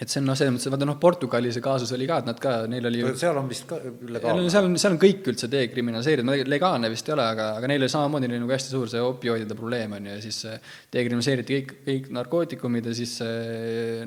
et 0.00 0.08
see 0.08 0.22
on 0.22 0.30
noh, 0.30 0.36
selles 0.38 0.54
mõttes, 0.54 0.70
vaata 0.72 0.86
noh, 0.88 0.96
Portugali 1.00 1.50
see 1.52 1.62
kaasus 1.62 1.92
oli 1.94 2.06
ka, 2.08 2.22
et 2.22 2.28
nad 2.30 2.38
ka, 2.40 2.54
neil 2.70 2.88
oli 2.88 3.02
seal 3.20 3.36
on 3.38 3.50
vist 3.50 3.66
ka 3.68 3.76
legaalne? 3.82 4.46
seal 4.50 4.68
on, 4.68 4.78
seal 4.80 4.94
on 4.94 5.00
kõik 5.02 5.28
üldse 5.32 5.50
dekriminaliseeritud, 5.52 6.48
legaalne 6.48 6.90
vist 6.92 7.10
ei 7.10 7.14
ole, 7.16 7.26
aga, 7.34 7.50
aga 7.60 7.70
neil 7.70 7.84
oli 7.84 7.92
samamoodi 7.92 8.30
oli 8.30 8.40
nagu 8.40 8.54
hästi 8.56 8.72
suur 8.72 8.90
see 8.90 9.02
opioidide 9.04 9.58
probleem, 9.58 9.98
on 9.98 10.08
ju, 10.08 10.16
ja 10.16 10.24
siis 10.24 10.40
dekriminaliseeriti 10.96 11.58
kõik, 11.58 11.76
kõik 11.90 12.08
narkootikumid 12.18 12.88
ja 12.88 12.96
siis 12.96 13.18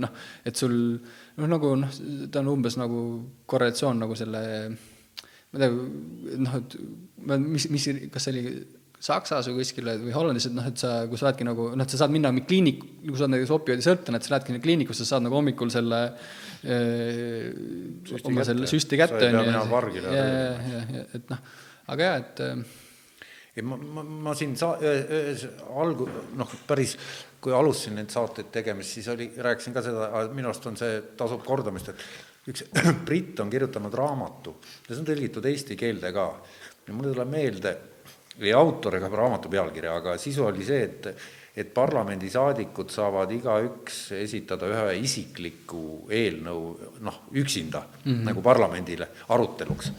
noh, 0.01 0.17
et 0.45 0.57
sul 0.57 0.75
noh, 0.97 1.47
nagu 1.53 1.75
noh, 1.83 2.01
ta 2.33 2.41
on 2.41 2.51
umbes 2.57 2.79
nagu 2.81 3.05
korrelatsioon 3.45 4.01
nagu 4.05 4.17
selle 4.17 4.43
ma 5.55 5.59
ei 5.59 5.61
tea, 5.61 6.39
noh, 6.41 6.57
et 6.59 6.79
ma, 7.29 7.37
mis, 7.39 7.69
mis, 7.71 7.87
kas 8.11 8.27
see 8.27 8.35
oli 8.35 8.57
Saksas 9.05 9.49
või 9.51 9.59
kuskil 9.59 9.89
või 10.01 10.13
Hollandis, 10.15 10.47
et 10.49 10.55
noh, 10.57 10.65
et 10.65 10.81
sa, 10.81 10.93
kui 11.09 11.19
sa 11.19 11.27
oledki 11.27 11.45
nagu, 11.45 11.67
noh, 11.77 11.85
et 11.85 11.93
sa 11.93 11.99
saad 12.01 12.13
minna 12.13 12.31
kliinik, 12.39 12.79
kui 13.03 13.13
sa 13.13 13.27
oled 13.27 13.35
näiteks 13.35 13.53
opioidisõltlane, 13.53 14.17
et 14.17 14.25
sa 14.25 14.33
lähedki 14.33 14.61
kliinikusse, 14.63 15.05
sa 15.05 15.15
saad 15.15 15.27
nagu 15.27 15.37
hommikul 15.37 15.69
selle 15.73 15.99
öö, 16.65 17.51
oma 18.15 18.41
kätte. 18.41 18.47
selle 18.49 18.71
süsti 18.71 18.97
Sa 18.97 19.03
kätte, 19.03 19.21
ei 19.27 19.35
pea 19.35 19.45
minema 19.45 19.67
pargile. 19.69 20.15
et 21.19 21.29
noh, 21.29 21.45
aga 21.93 22.09
jaa, 22.09 22.17
et 22.23 22.43
äh, 22.47 22.65
ei, 23.55 23.63
ma, 23.63 23.77
ma, 23.77 24.03
ma 24.29 24.35
siin 24.37 24.57
sa-, 24.59 24.75
algu-, 25.83 26.09
noh, 26.41 26.59
päris, 26.67 26.97
kui 27.41 27.53
alustasin 27.53 27.99
neid 27.99 28.09
saateid 28.13 28.49
tegemist, 28.53 28.97
siis 28.97 29.09
oli, 29.13 29.29
rääkisin 29.37 29.75
ka 29.75 29.83
seda, 29.85 30.09
minu 30.33 30.49
arust 30.49 30.65
on 30.71 30.79
see, 30.79 31.01
tasub 31.19 31.45
kordamist, 31.45 31.93
et 31.93 32.51
üks 32.51 32.65
britt 33.07 33.39
on 33.41 33.51
kirjutanud 33.53 33.93
raamatu 33.95 34.57
ja 34.85 34.91
see 34.91 35.01
on 35.01 35.09
tõlgitud 35.09 35.45
eesti 35.49 35.77
keelde 35.79 36.11
ka. 36.15 36.31
ja 36.87 36.93
mulle 36.93 37.13
tuleb 37.13 37.31
meelde, 37.31 37.77
või 38.39 38.51
autor 38.53 38.95
ega 38.99 39.09
raamatu 39.09 39.49
pealkirja, 39.49 39.95
aga 40.01 40.17
sisu 40.17 40.45
oli 40.51 40.65
see, 40.65 40.83
et 40.83 41.11
et 41.55 41.69
parlamendisaadikud 41.73 42.89
saavad 42.91 43.29
igaüks 43.31 44.09
esitada 44.17 44.67
ühe 44.67 44.97
isikliku 44.99 46.01
eelnõu, 46.11 46.63
noh, 46.99 47.21
üksinda 47.31 47.79
mm. 47.79 48.11
-hmm. 48.11 48.25
nagu 48.27 48.41
parlamendile 48.43 49.07
aruteluks. 49.29 49.91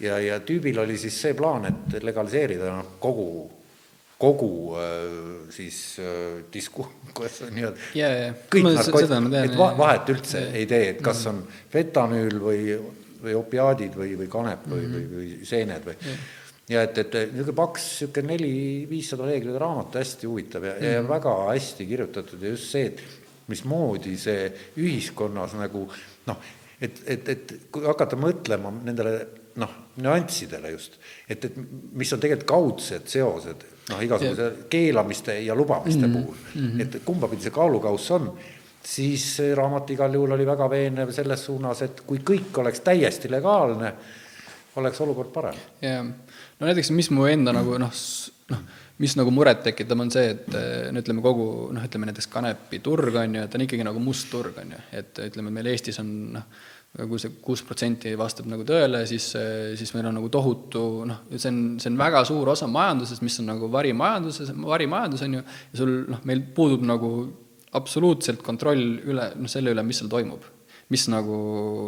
ja, 0.00 0.16
ja 0.18 0.38
tüübil 0.40 0.78
oli 0.80 0.96
siis 0.98 1.20
see 1.20 1.34
plaan, 1.34 1.66
et 1.68 2.02
legaliseerida 2.02 2.72
noh, 2.78 2.86
kogu, 2.98 3.50
kogu 4.18 4.74
äh, 4.80 5.50
siis 5.50 5.98
äh, 6.00 6.40
disku-, 6.54 6.88
kuidas 7.14 7.38
see 7.38 7.50
nii-öelda 7.50 7.76
Jaa, 7.94 8.10
jaa. 8.10 8.34
kõik 8.50 9.06
tean, 9.08 9.32
et 9.44 9.58
va- 9.58 9.74
vahet 9.78 10.08
üldse 10.16 10.40
Jaa. 10.40 10.52
ei 10.52 10.66
tee, 10.66 10.88
et 10.96 11.02
kas 11.02 11.26
Mhm. 11.26 11.28
on 11.28 11.46
fentanüül 11.72 12.40
või, 12.40 12.78
või 13.22 13.34
opiaadid 13.36 13.92
või, 13.94 14.16
või 14.16 14.28
kanep 14.28 14.64
või 14.66 14.80
mm, 14.80 14.94
-hmm. 14.94 15.10
või, 15.18 15.34
või 15.40 15.46
seened 15.46 15.84
või 15.84 15.96
Jah. 16.00 16.18
Ja 16.70 16.82
et, 16.86 16.98
et 16.98 17.18
niisugune 17.32 17.56
paks, 17.58 17.88
niisugune 18.02 18.32
neli-viissada 18.34 19.26
lehekülge 19.26 19.58
raamat, 19.58 19.98
hästi 20.00 20.26
huvitav 20.30 20.64
ja 20.64 20.72
mm, 20.74 20.80
-hmm. 20.80 20.94
ja 20.94 21.02
Mhm. 21.02 21.08
väga 21.08 21.34
hästi 21.50 21.86
kirjutatud 21.86 22.42
ja 22.42 22.48
just 22.48 22.70
see, 22.70 22.86
et 22.86 23.02
mismoodi 23.48 24.16
see 24.16 24.52
ühiskonnas 24.78 25.54
nagu 25.58 25.88
noh, 26.26 26.36
et, 26.80 27.02
et, 27.06 27.28
et 27.28 27.54
kui 27.72 27.84
hakata 27.86 28.16
mõtlema 28.16 28.70
nendele 28.84 29.26
noh, 29.60 29.68
nüanssidele 29.96 30.70
just, 30.70 30.96
et, 31.28 31.44
et 31.44 31.56
mis 31.92 32.12
on 32.12 32.20
tegelikult 32.20 32.48
kaudsed 32.48 33.06
seosed, 33.06 33.66
noh, 33.90 34.00
igasuguse 34.02 34.50
keelamiste 34.72 35.34
ja 35.44 35.54
lubamiste 35.54 36.06
Mhm, 36.06 36.12
puhul 36.12 36.34
mhm. 36.54 36.80
et 36.80 36.98
kumbapidi 37.04 37.42
see 37.42 37.50
kaalukauss 37.50 38.10
on, 38.10 38.32
siis 38.82 39.38
raamat 39.54 39.90
igal 39.90 40.14
juhul 40.14 40.32
oli 40.32 40.46
väga 40.46 40.70
veenev 40.70 41.12
selles 41.14 41.44
suunas, 41.44 41.82
et 41.82 42.00
kui 42.06 42.18
kõik 42.18 42.58
oleks 42.58 42.80
täiesti 42.80 43.30
legaalne, 43.30 43.92
oleks 44.80 45.00
olukord 45.04 45.32
parem. 45.34 45.58
jaa, 45.82 46.04
no 46.04 46.68
näiteks, 46.68 46.92
mis 46.96 47.10
mu 47.12 47.26
enda 47.28 47.54
nagu 47.54 47.78
noh, 47.80 48.02
noh, 48.52 48.62
mis 49.02 49.16
nagu 49.18 49.32
muret 49.34 49.64
tekitab, 49.66 50.04
on 50.04 50.12
see, 50.14 50.28
et 50.34 50.58
eh, 50.58 50.90
no 50.94 51.02
ütleme, 51.02 51.24
kogu 51.24 51.46
noh, 51.74 51.88
ütleme 51.88 52.08
näiteks 52.10 52.28
kanepiturg 52.32 53.18
on 53.22 53.38
ju, 53.38 53.46
et 53.46 53.56
on 53.56 53.66
ikkagi 53.66 53.86
nagu 53.88 54.02
must 54.02 54.30
turg, 54.32 54.56
on 54.62 54.76
ju, 54.76 54.84
et 55.00 55.22
ütleme, 55.26 55.52
meil 55.54 55.72
Eestis 55.72 56.00
on 56.02 56.12
noh, 56.36 56.46
kui 56.92 57.20
see 57.20 57.32
kuus 57.40 57.62
protsenti 57.64 58.10
vastab 58.20 58.48
nagu 58.52 58.66
tõele, 58.68 59.00
siis, 59.08 59.30
siis 59.80 59.94
meil 59.96 60.10
on 60.10 60.18
nagu 60.20 60.28
tohutu 60.32 60.82
noh, 61.08 61.22
see 61.32 61.48
on, 61.48 61.62
see 61.80 61.88
on 61.88 61.96
väga 62.00 62.20
suur 62.28 62.52
osa 62.52 62.68
majandusest, 62.68 63.24
mis 63.24 63.38
on 63.40 63.48
nagu 63.48 63.70
varimajanduses, 63.72 64.52
varimajandus 64.60 65.24
on 65.24 65.38
ju, 65.38 65.46
ja 65.72 65.80
sul 65.80 65.94
noh, 66.12 66.20
meil 66.28 66.44
puudub 66.54 66.84
nagu 66.84 67.12
absoluutselt 67.78 68.44
kontroll 68.44 68.84
üle, 69.08 69.30
noh, 69.40 69.48
selle 69.50 69.72
üle, 69.72 69.84
mis 69.86 70.02
seal 70.02 70.12
toimub. 70.12 70.44
mis 70.92 71.06
nagu 71.08 71.36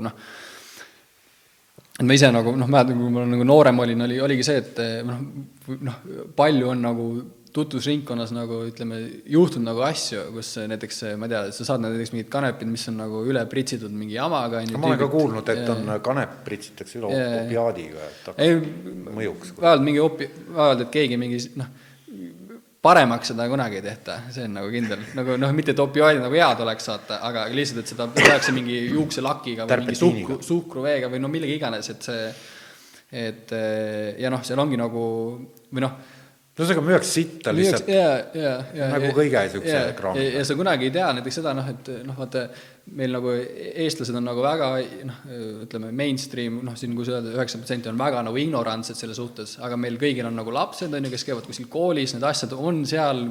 noh, 0.00 0.12
et 1.94 2.04
ma 2.06 2.16
ise 2.16 2.30
nagu 2.34 2.56
noh, 2.58 2.68
mäletan, 2.70 2.98
kui 2.98 3.14
ma 3.14 3.24
nagu 3.28 3.46
noorem 3.46 3.80
olin, 3.84 4.04
oli, 4.08 4.20
oligi 4.22 4.46
see, 4.46 4.60
et 4.62 4.82
eh, 4.82 5.00
noh, 5.06 5.22
noh, 5.88 5.98
palju 6.36 6.70
on 6.72 6.86
nagu 6.88 7.08
tutvusringkonnas 7.54 8.32
nagu 8.34 8.58
ütleme, 8.66 8.96
juhtunud 9.30 9.68
nagu 9.68 9.84
asju, 9.86 10.24
kus 10.34 10.48
näiteks 10.66 11.04
ma 11.20 11.28
ei 11.28 11.34
tea, 11.34 11.42
sa 11.54 11.66
saad 11.68 11.84
näiteks 11.84 12.10
mingid 12.14 12.30
kanepid, 12.32 12.66
mis 12.70 12.88
on 12.90 12.98
nagu 12.98 13.20
üle 13.30 13.44
pritsitud 13.50 13.94
mingi 13.94 14.16
jamaga, 14.16 14.64
ma 14.74 14.88
olen 14.88 14.98
ka 14.98 15.08
kuulnud, 15.12 15.52
et 15.54 15.70
on 15.70 15.92
kanep 16.02 16.40
pritsitakse 16.48 16.98
üle 16.98 17.12
Jaa. 17.14 17.44
opiaadiga, 17.44 18.08
et 18.10 18.32
ei, 18.42 18.56
hakkab 18.58 19.14
mõjuks. 19.20 19.54
vaevalt 19.60 19.86
mingi 19.86 20.02
opi-, 20.02 20.30
vaevalt, 20.48 20.82
et 20.88 20.92
keegi 20.98 21.20
mingi 21.20 21.38
noh, 21.60 21.70
paremaks 22.84 23.30
seda 23.32 23.46
kunagi 23.48 23.78
ei 23.80 23.84
tehta, 23.86 24.18
see 24.34 24.44
on 24.44 24.58
nagu 24.58 24.72
kindel. 24.72 25.04
nagu 25.16 25.38
noh, 25.40 25.52
mitte 25.56 25.72
et 25.72 25.80
opioidid 25.80 26.20
nagu 26.24 26.36
head 26.36 26.60
oleks, 26.64 26.88
vaata, 26.90 27.20
aga 27.28 27.46
lihtsalt, 27.54 27.80
et 27.80 27.92
seda 27.94 28.08
tehakse 28.12 28.52
mingi 28.56 28.82
juukselakiga 28.92 29.68
või 29.70 29.86
mingi 29.86 30.00
suhkru, 30.00 30.40
suhkruveega 30.44 31.08
või 31.12 31.22
no 31.24 31.30
millega 31.32 31.56
iganes, 31.56 31.88
et 31.94 32.04
see, 32.10 32.26
et 33.24 33.54
eh, 33.56 34.10
ja 34.20 34.32
noh, 34.32 34.44
seal 34.44 34.60
ongi 34.60 34.76
nagu, 34.80 35.06
või 35.72 35.86
noh, 35.86 35.96
ühesõnaga 36.54 36.84
müüakse 36.86 37.10
sitta 37.10 37.54
lihtsalt 37.56 37.88
jaa, 37.90 38.12
jaa, 38.38 38.58
jaa. 38.78 38.90
nagu 38.92 39.08
ja- 39.08 39.14
kõige 39.16 39.40
niisuguse 39.48 39.74
ja, 39.74 40.28
ja 40.38 40.44
sa 40.46 40.54
kunagi 40.54 40.86
ei 40.86 40.92
tea 40.94 41.08
näiteks 41.16 41.40
seda 41.40 41.54
noh, 41.56 41.66
et 41.72 41.90
noh, 42.06 42.14
vaata 42.20 42.44
meil 42.92 43.14
nagu 43.16 43.30
eestlased 43.32 44.16
on 44.18 44.26
nagu 44.26 44.42
väga 44.44 44.66
noh, 45.08 45.20
ütleme 45.64 45.88
mainstream, 45.96 46.58
noh 46.66 46.76
siin 46.76 46.92
kui 46.96 47.06
öelda, 47.08 47.32
üheksakümmend 47.32 47.64
protsenti 47.64 47.90
on 47.90 48.00
väga 48.00 48.20
nagu 48.26 48.40
ignorantsed 48.40 48.98
selle 48.98 49.16
suhtes, 49.16 49.56
aga 49.64 49.78
meil 49.80 49.96
kõigil 50.00 50.28
on 50.28 50.36
nagu 50.36 50.52
lapsed, 50.52 50.92
on 50.92 51.08
ju, 51.08 51.12
kes 51.14 51.24
käivad 51.24 51.48
kuskil 51.48 51.70
koolis, 51.72 52.12
need 52.14 52.26
asjad 52.28 52.52
on 52.58 52.82
seal, 52.88 53.24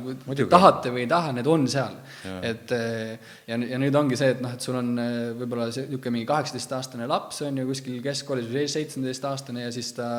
tahate 0.49 0.93
või 0.95 1.05
ei 1.05 1.11
taha, 1.11 1.35
need 1.37 1.49
on 1.53 1.67
seal. 1.69 1.99
Et 2.41 2.73
ja, 2.73 3.59
ja 3.59 3.81
nüüd 3.81 3.99
ongi 3.99 4.17
see, 4.19 4.33
et 4.33 4.41
noh, 4.43 4.57
et 4.57 4.65
sul 4.65 4.79
on 4.79 4.91
eh, 5.03 5.29
võib-olla 5.37 5.69
niisugune 5.69 6.17
mingi 6.17 6.29
kaheksateistaastane 6.29 7.07
laps 7.09 7.43
on 7.45 7.61
ju 7.61 7.69
kuskil 7.69 8.01
keskkoolis 8.03 8.49
või 8.49 8.65
seitsmeteistaastane 8.71 9.67
ja 9.67 9.71
siis 9.75 9.93
ta 9.97 10.09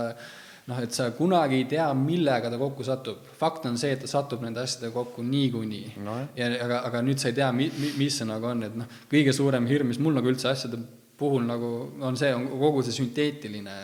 noh, 0.70 0.80
et 0.80 0.96
sa 0.96 1.10
kunagi 1.16 1.58
ei 1.60 1.64
tea, 1.68 1.86
millega 1.98 2.50
ta 2.52 2.58
kokku 2.60 2.84
satub. 2.86 3.24
fakt 3.38 3.66
on 3.68 3.76
see, 3.80 3.92
et 3.92 4.00
ta 4.00 4.08
satub 4.10 4.42
nende 4.44 4.62
asjadega 4.62 4.94
kokku 4.94 5.22
niikuinii 5.26 5.94
no,. 6.04 6.16
ja 6.38 6.48
aga, 6.64 6.82
aga 6.88 7.02
nüüd 7.04 7.20
sa 7.20 7.28
ei 7.28 7.36
tea, 7.36 7.50
mi-, 7.52 7.70
mi-, 7.78 7.92
mis 8.00 8.16
see 8.20 8.28
nagu 8.28 8.48
on, 8.48 8.62
et 8.68 8.76
noh, 8.80 8.88
kõige 9.10 9.34
suurem 9.36 9.66
hirm, 9.68 9.90
mis 9.92 10.00
mul 10.00 10.16
nagu 10.16 10.30
üldse 10.32 10.48
asjade 10.52 10.80
puhul 11.20 11.44
nagu 11.46 11.72
on 12.02 12.16
see, 12.18 12.32
on 12.34 12.48
kogu 12.58 12.82
see 12.86 12.96
sünteetiline 12.96 13.74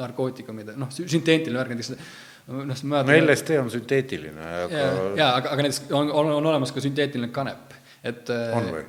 narkootikumide, 0.00 0.76
noh, 0.78 0.90
sü- 0.94 1.08
sünteetiline 1.10 1.58
värk, 1.58 1.74
näiteks 1.74 1.90
noh, 1.94 2.84
ma 2.92 3.02
no 3.06 3.16
LSD 3.16 3.58
on 3.62 3.70
sünteetiline, 3.72 4.46
aga 4.66 4.84
jaa, 5.18 5.32
aga, 5.32 5.54
aga 5.54 5.66
näiteks 5.66 5.82
on, 5.90 6.12
on, 6.12 6.32
on 6.36 6.50
olemas 6.52 6.72
ka 6.76 6.82
sünteetiline 6.84 7.32
kanep, 7.34 7.74
et 8.06 8.30
On 8.30 8.70
või? 8.76 8.84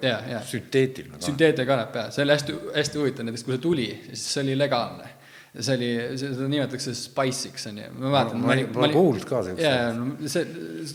Sünteetiline 0.51 1.15
kanep. 1.15 1.25
sünteetiline 1.29 1.69
kanep, 1.71 1.97
jaa, 2.01 2.13
see 2.13 2.25
oli 2.27 2.35
hästi, 2.35 2.59
hästi 2.77 3.01
huvitav, 3.01 3.27
näiteks 3.27 3.47
kui 3.47 3.55
see 3.57 3.63
tuli, 3.65 3.89
siis 4.11 4.27
see 4.35 4.45
oli 4.45 4.59
legaalne. 4.59 5.10
See 5.51 5.73
oli, 5.75 5.89
seda 6.21 6.45
nimetatakse 6.47 6.93
spice'iks, 6.95 7.65
on 7.71 7.81
ju, 7.81 7.89
ma 7.99 8.11
mäletan 8.13 8.39
ma 8.45 8.55
ei- 8.55 8.69
pole 8.71 8.87
kuulnud 8.93 9.25
ka 9.27 9.41
siukest 9.43 9.65
jaa, 9.65 9.89
no 9.97 10.29
see, 10.31 10.45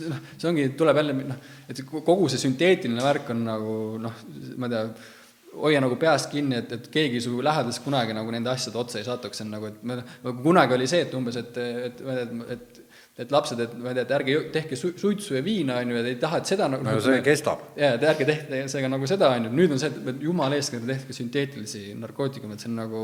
noh, 0.08 0.22
see 0.38 0.48
ongi, 0.48 0.64
tuleb 0.80 0.96
jälle 1.02 1.12
noh, 1.18 1.42
et 1.68 1.82
kogu 1.92 2.30
see 2.32 2.40
sünteetiline 2.46 3.04
värk 3.04 3.28
on 3.34 3.44
nagu 3.50 3.74
noh, 4.00 4.22
ma 4.56 4.70
ei 4.70 4.74
tea, 4.76 5.12
hoia 5.56 5.80
nagu 5.84 5.96
peast 6.00 6.30
kinni, 6.32 6.56
et, 6.62 6.72
et 6.72 6.88
keegi 6.92 7.20
su 7.24 7.36
lähedast 7.44 7.80
kunagi 7.84 8.12
nagu 8.16 8.32
nende 8.32 8.48
asjade 8.52 8.76
otsa 8.80 8.98
ei 9.00 9.06
satuks, 9.06 9.38
see 9.42 9.46
on 9.46 9.52
nagu, 9.58 9.68
et 9.72 9.84
me, 9.88 10.00
kunagi 10.44 10.76
oli 10.76 10.88
see, 10.88 11.04
et 11.04 11.14
umbes, 11.16 11.36
et, 11.42 11.60
et, 11.90 12.02
et, 12.16 12.34
et 12.56 12.82
et 13.16 13.30
lapsed, 13.32 13.56
et 13.64 13.72
ma 13.80 13.88
ei 13.88 13.96
tea, 13.96 14.02
et 14.04 14.10
ärge 14.12 14.32
tehke 14.52 14.76
su- 14.76 14.90
suitsu 15.00 15.38
ja 15.38 15.40
viina, 15.40 15.78
on 15.80 15.88
ju, 15.88 15.96
et 16.02 16.08
ei 16.10 16.16
taha, 16.20 16.42
et 16.42 16.50
seda 16.50 16.66
nagu 16.68 16.84
No 16.84 16.98
see 17.00 17.22
kestab. 17.24 17.62
jaa, 17.80 17.94
et 17.96 18.02
ärge 18.10 18.26
tehke 18.28 18.58
seega 18.68 18.90
nagu 18.92 19.08
seda, 19.08 19.30
on 19.38 19.46
ju, 19.48 19.52
nüüd 19.56 19.72
on 19.72 19.80
see, 19.80 19.88
et 20.12 20.20
jumala 20.20 20.58
eest, 20.58 20.74
tehke 20.84 21.16
sünteetilisi 21.16 21.94
narkootikume, 21.96 22.58
et 22.58 22.60
see 22.60 22.68
on 22.68 22.76
nagu 22.82 23.00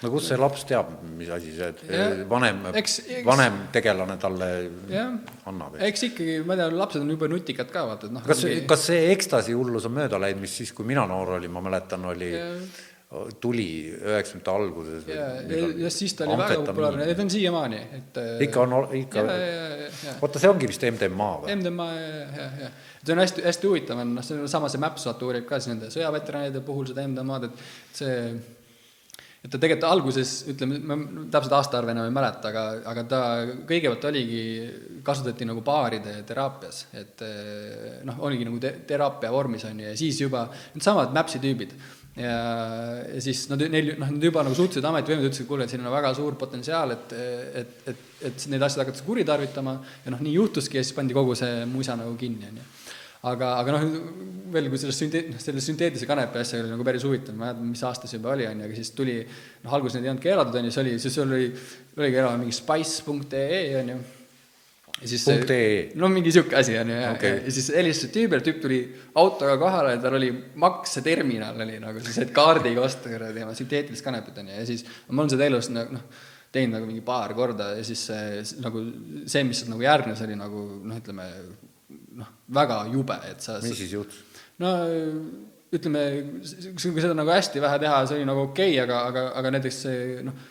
no 0.00 0.10
kus 0.12 0.28
see 0.30 0.38
laps 0.40 0.64
teab, 0.68 0.92
mis 1.16 1.30
asi 1.32 1.54
see, 1.56 1.70
et 1.72 1.80
Jah. 1.90 2.20
vanem 2.30 2.62
vanem 3.26 3.58
tegelane 3.74 4.16
talle 4.20 4.50
jah, 4.90 5.16
annab? 5.50 5.80
eks 5.90 6.06
ikkagi, 6.10 6.38
ma 6.46 6.56
ei 6.56 6.62
tea, 6.62 6.68
lapsed 6.82 7.04
on 7.04 7.10
jube 7.14 7.28
nutikad 7.32 7.72
ka, 7.72 7.86
vaata, 7.90 8.08
et 8.08 8.16
noh 8.16 8.24
kas 8.26 8.44
ongi-, 8.46 8.62
kas 8.70 8.86
see 8.90 9.10
ekstasi 9.14 9.56
hullus 9.56 9.88
on 9.90 9.98
mööda 9.98 10.20
läinud, 10.22 10.44
mis 10.44 10.54
siis, 10.62 10.72
kui 10.76 10.88
mina 10.88 11.04
noor 11.10 11.36
olin, 11.36 11.52
ma 11.52 11.64
mäletan, 11.68 12.06
oli 12.12 12.30
Jah. 12.32 12.78
tuli 13.42 13.66
üheksakümnendate 13.90 14.52
alguses 14.54 15.08
ja, 15.10 15.24
ja, 15.42 15.64
ja 15.84 15.90
siis 15.90 16.14
ta 16.14 16.28
oli 16.28 16.38
väga 16.38 16.60
populaarne, 16.62 17.08
need 17.10 17.24
on 17.24 17.32
siiamaani, 17.32 17.80
et 17.98 18.20
ikka 18.46 18.62
on, 18.62 18.76
ikka 19.02 19.24
ja, 19.26 19.40
ja, 19.40 19.66
ja, 19.82 19.90
ja. 20.06 20.14
oota, 20.22 20.40
see 20.40 20.52
ongi 20.52 20.70
vist 20.70 20.86
MDMA 20.86 21.32
või? 21.42 21.58
MDMA 21.58 21.90
ja, 21.96 22.22
ja, 22.38 22.46
ja 22.64 22.70
see 23.02 23.12
on 23.16 23.20
hästi, 23.24 23.44
hästi 23.44 23.68
huvitav 23.68 24.00
on, 24.00 24.14
noh, 24.16 24.24
see 24.24 24.38
on 24.38 24.48
sama 24.52 24.70
see 24.70 24.80
Maps 24.80 25.04
vaata 25.08 25.26
uurib 25.26 25.44
ka 25.48 25.58
siis 25.58 25.74
nende 25.74 25.90
sõjaveteranide 25.92 26.62
puhul 26.64 26.88
seda 26.92 27.04
MDMA-d, 27.08 27.50
et 27.50 28.00
see 28.00 28.16
et 29.40 29.48
ta 29.48 29.56
tegelikult 29.56 29.88
alguses, 29.88 30.32
ütleme, 30.52 30.78
ma 30.84 30.96
täpselt 31.32 31.54
aastaarve 31.56 31.94
enam 31.94 32.08
ei 32.10 32.12
mäleta, 32.12 32.50
aga, 32.50 32.64
aga 32.90 33.04
ta 33.08 33.20
kõigepealt 33.68 34.04
oligi, 34.10 34.42
kasutati 35.06 35.48
nagu 35.48 35.62
baaride 35.64 36.18
teraapias, 36.28 36.82
et 37.00 37.24
eh, 37.24 38.02
noh, 38.08 38.20
oligi 38.28 38.44
nagu 38.48 38.60
te 38.60 38.74
teraapia 38.88 39.32
vormis, 39.32 39.64
on 39.68 39.80
ju, 39.80 39.88
ja 39.88 39.96
siis 39.96 40.20
juba 40.20 40.44
needsamad 40.74 41.16
Maps'i 41.16 41.40
tüübid 41.40 41.72
ja, 42.20 42.34
ja 43.14 43.22
siis 43.24 43.46
nad, 43.50 43.62
neil, 43.72 43.94
noh, 44.00 44.10
nad 44.12 44.28
juba 44.28 44.44
nagu 44.46 44.56
suhteliselt 44.58 44.88
ametivõimud 44.90 45.28
ütlesid, 45.28 45.46
et 45.46 45.50
kuule, 45.50 45.66
et 45.66 45.72
siin 45.72 45.86
on 45.86 45.94
väga 45.94 46.12
suur 46.18 46.36
potentsiaal, 46.40 46.94
et, 46.96 47.16
et, 47.62 47.72
et, 47.92 48.04
et 48.28 48.46
neid 48.52 48.66
asju 48.66 48.82
hakatakse 48.82 49.06
kuritarvitama 49.06 49.76
ja 50.04 50.14
noh, 50.14 50.20
nii 50.26 50.36
juhtuski 50.36 50.80
ja 50.80 50.84
siis 50.84 50.96
pandi 50.96 51.16
kogu 51.16 51.38
see 51.38 51.64
musa 51.70 51.96
nagu 52.00 52.12
kinni, 52.20 52.50
on 52.50 52.60
ju. 52.60 52.68
Aga, 53.28 53.54
aga 53.60 53.74
noh, 53.76 53.82
veel 54.52 54.70
kui 54.72 54.80
sellest 54.80 55.02
sünte-, 55.02 55.24
noh, 55.30 55.40
selle 55.42 55.62
sünteetilise 55.64 56.08
kanepi 56.08 56.40
asja 56.40 56.62
oli 56.62 56.72
nagu 56.72 56.86
päris 56.86 57.04
huvitav, 57.06 57.36
ma 57.36 57.50
ei 57.50 57.58
mäleta, 57.58 57.66
mis 57.72 57.82
aasta 57.86 58.08
see 58.10 58.20
juba 58.20 58.32
oli, 58.34 58.46
on 58.48 58.62
ju, 58.62 58.70
aga 58.70 58.78
siis 58.78 58.94
tuli, 58.96 59.18
noh, 59.64 59.74
alguses 59.76 59.98
need 59.98 60.08
ei 60.08 60.14
olnud 60.14 60.24
keelatud, 60.24 60.56
on 60.60 60.70
ju, 60.70 60.72
see 60.76 60.82
oli, 60.84 60.94
siis 61.02 61.20
oli, 61.24 61.50
oligi 61.98 62.22
enam 62.22 62.40
mingi 62.40 62.56
spice.ee, 62.56 63.60
on 63.82 63.92
ju. 63.92 63.98
ja 65.00 65.12
siis 65.12 65.28
Punkt 65.28 65.52
EE. 65.54 65.76
no 66.00 66.10
mingi 66.12 66.32
sihuke 66.34 66.58
asi 66.60 66.74
on 66.80 66.90
ju, 66.92 66.96
ja 67.02 67.12
Okei. 67.14 67.36
ja 67.44 67.54
siis 67.58 67.70
helistas 67.76 68.12
tüübile, 68.16 68.42
tüüp 68.44 68.58
tuli 68.64 68.80
autoga 69.20 69.54
kohale 69.60 69.94
ja 69.94 70.02
tal 70.02 70.18
oli 70.18 70.32
makseterminal 70.60 71.60
oli 71.64 71.78
nagu, 71.82 72.02
sa 72.04 72.16
said 72.16 72.34
kaardiga 72.36 72.84
osta 72.84 73.12
kuradi 73.12 73.46
oma 73.46 73.56
sünteetilist 73.56 74.04
kanepit 74.04 74.42
on 74.42 74.52
ju, 74.52 74.60
ja 74.60 74.68
siis 74.68 74.84
ma 75.08 75.22
olen 75.22 75.32
seda 75.36 75.48
elus 75.48 75.70
nagu 75.72 75.96
noh, 75.96 76.28
teinud 76.50 76.80
nagu 76.80 76.88
mingi 76.88 77.04
paar 77.06 77.32
korda 77.38 77.74
ja 77.78 77.82
siis 77.86 78.02
see, 78.10 78.44
see 78.44 78.64
nagu 78.64 78.82
see, 79.24 79.44
mis 79.46 79.62
sealt 79.62 79.70
nagu 79.72 79.84
järgnes, 79.86 80.24
oli 80.26 80.36
nagu 80.40 80.64
noh, 80.82 80.98
ütleme 80.98 81.28
noh, 82.20 82.34
väga 82.60 82.82
jube, 82.92 83.16
et 83.30 83.42
sa 83.44 83.58
mis 83.64 83.78
siis 83.78 83.96
juhtus? 83.96 84.22
no 84.60 84.74
ütleme, 85.70 86.04
kui 86.74 87.02
seda 87.02 87.14
nagu 87.14 87.30
hästi 87.30 87.62
vähe 87.62 87.82
teha, 87.82 88.00
see 88.08 88.18
oli 88.18 88.26
nagu 88.28 88.48
okei 88.48 88.72
okay,, 88.74 88.80
aga, 88.82 89.04
aga, 89.10 89.26
aga 89.38 89.52
näiteks 89.54 89.82
see 89.84 90.00
noh, 90.26 90.48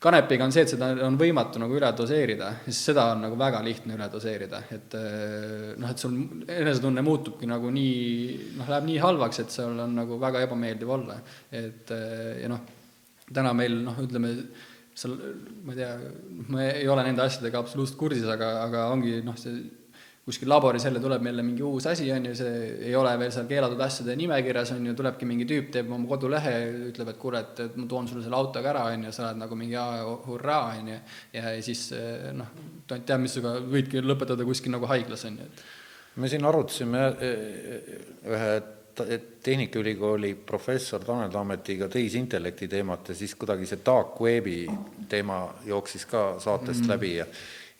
kanepiga 0.00 0.46
on 0.46 0.52
see, 0.54 0.64
et 0.64 0.72
seda 0.72 0.90
on 1.04 1.16
võimatu 1.20 1.60
nagu 1.60 1.76
üle 1.76 1.90
doseerida, 1.96 2.50
siis 2.64 2.80
seda 2.90 3.06
on 3.12 3.24
nagu 3.26 3.36
väga 3.40 3.60
lihtne 3.64 3.96
üle 3.98 4.08
doseerida, 4.12 4.62
et 4.72 4.96
eh, 4.96 5.70
noh, 5.80 5.92
et 5.92 6.00
sul 6.00 6.16
enesetunne 6.44 7.04
muutubki 7.04 7.48
nagu 7.48 7.72
nii, 7.74 8.50
noh, 8.56 8.68
läheb 8.72 8.88
nii 8.88 9.00
halvaks, 9.04 9.42
et 9.44 9.56
seal 9.56 9.80
on 9.84 9.96
nagu 10.00 10.20
väga 10.20 10.44
ebameeldiv 10.46 10.94
olla. 10.96 11.20
et 11.52 11.92
eh, 11.96 12.40
ja 12.44 12.52
noh, 12.52 12.64
täna 13.32 13.52
meil 13.56 13.76
noh, 13.84 14.00
ütleme, 14.00 14.32
seal 14.96 15.18
ma 15.64 15.76
ei 15.76 15.82
tea, 15.82 15.92
ma 16.48 16.64
ei 16.70 16.88
ole 16.88 17.04
nende 17.06 17.24
asjadega 17.24 17.60
absoluutselt 17.60 18.00
kursis, 18.00 18.28
aga, 18.28 18.54
aga 18.64 18.88
ongi 18.94 19.20
noh, 19.24 19.36
see 19.40 19.60
kuskil 20.24 20.50
laboris 20.52 20.84
jälle 20.84 21.00
tuleb 21.00 21.22
meile 21.24 21.42
mingi 21.42 21.62
uus 21.64 21.86
asi, 21.90 22.10
on 22.12 22.28
ju, 22.28 22.34
see 22.38 22.62
ei 22.90 22.94
ole 22.96 23.12
veel 23.18 23.32
seal 23.34 23.48
keelatud 23.50 23.80
asjade 23.82 24.14
nimekirjas, 24.20 24.74
on 24.76 24.86
ju, 24.90 24.94
tulebki 24.98 25.26
mingi 25.26 25.46
tüüp, 25.48 25.70
teeb 25.74 25.90
oma 25.90 26.06
kodulehe, 26.10 26.54
ütleb, 26.90 27.10
et 27.14 27.18
kuule, 27.18 27.40
et, 27.40 27.64
et 27.66 27.78
ma 27.80 27.88
toon 27.90 28.08
sulle 28.10 28.22
selle 28.26 28.38
autoga 28.38 28.70
ära, 28.74 28.84
on 28.92 29.08
ju, 29.08 29.14
sa 29.16 29.26
oled 29.30 29.40
nagu 29.40 29.58
mingi 29.58 29.78
aa, 29.80 30.04
hurraa, 30.28 30.76
on 30.78 30.92
ju, 30.92 30.98
ja 31.34 31.54
siis 31.64 31.88
noh, 32.36 32.52
tont 32.86 33.06
teab, 33.08 33.24
mis 33.24 33.38
sinuga, 33.38 33.56
võidki 33.74 34.04
lõpetada 34.04 34.46
kuskil 34.46 34.76
nagu 34.76 34.90
haiglas, 34.92 35.24
on 35.30 35.40
ju, 35.40 35.48
et 35.48 35.64
me 36.20 36.28
siin 36.28 36.44
arutasime 36.44 37.06
eh, 37.22 37.96
ühe 38.28 38.52
ta- 38.94 39.06
Tehnikaülikooli 39.42 40.34
professor 40.46 41.04
Tanel 41.04 41.30
Tammetiga 41.32 41.88
tehisintellekti 41.88 42.68
teemat 42.68 43.08
ja 43.08 43.14
siis 43.16 43.34
kuidagi 43.38 43.66
see 43.66 43.80
dark 43.86 44.20
webi 44.20 44.64
teema 45.08 45.46
jooksis 45.66 46.04
ka 46.10 46.24
saatest 46.42 46.84
mm. 46.84 46.92
läbi 46.92 47.14
ja 47.16 47.26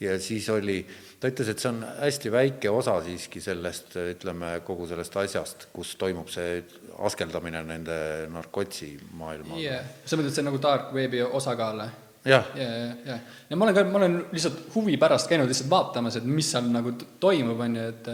ja 0.00 0.14
siis 0.18 0.48
oli, 0.48 0.78
ta 1.20 1.28
ütles, 1.28 1.50
et 1.52 1.62
see 1.62 1.70
on 1.70 1.80
hästi 1.84 2.32
väike 2.32 2.70
osa 2.72 2.96
siiski 3.04 3.42
sellest, 3.44 3.96
ütleme, 4.14 4.54
kogu 4.66 4.86
sellest 4.90 5.16
asjast, 5.20 5.66
kus 5.74 5.94
toimub 6.00 6.30
see 6.32 6.62
askeldamine 7.06 7.62
nende 7.68 7.98
narkotsi 8.32 8.94
maailmaga 9.20 9.60
yeah. 9.60 9.90
sa 10.04 10.16
mõtled, 10.16 10.34
see 10.34 10.44
on 10.44 10.50
nagu 10.50 10.62
dark 10.62 10.94
webi 10.96 11.22
osakaal 11.24 11.84
jah. 11.84 11.98
Ja, 12.20 12.42
ja, 12.52 12.64
ja, 13.06 13.14
ja 13.48 13.56
ma 13.56 13.64
olen 13.64 13.76
ka, 13.76 13.84
ma 13.88 14.00
olen 14.02 14.16
lihtsalt 14.32 14.66
huvi 14.74 14.98
pärast 15.00 15.28
käinud 15.30 15.48
lihtsalt 15.48 15.70
vaatamas, 15.72 16.18
et 16.20 16.26
mis 16.28 16.50
seal 16.52 16.66
nagu 16.68 16.92
toimub, 17.20 17.62
on 17.64 17.78
ju, 17.78 17.86
et 17.94 18.10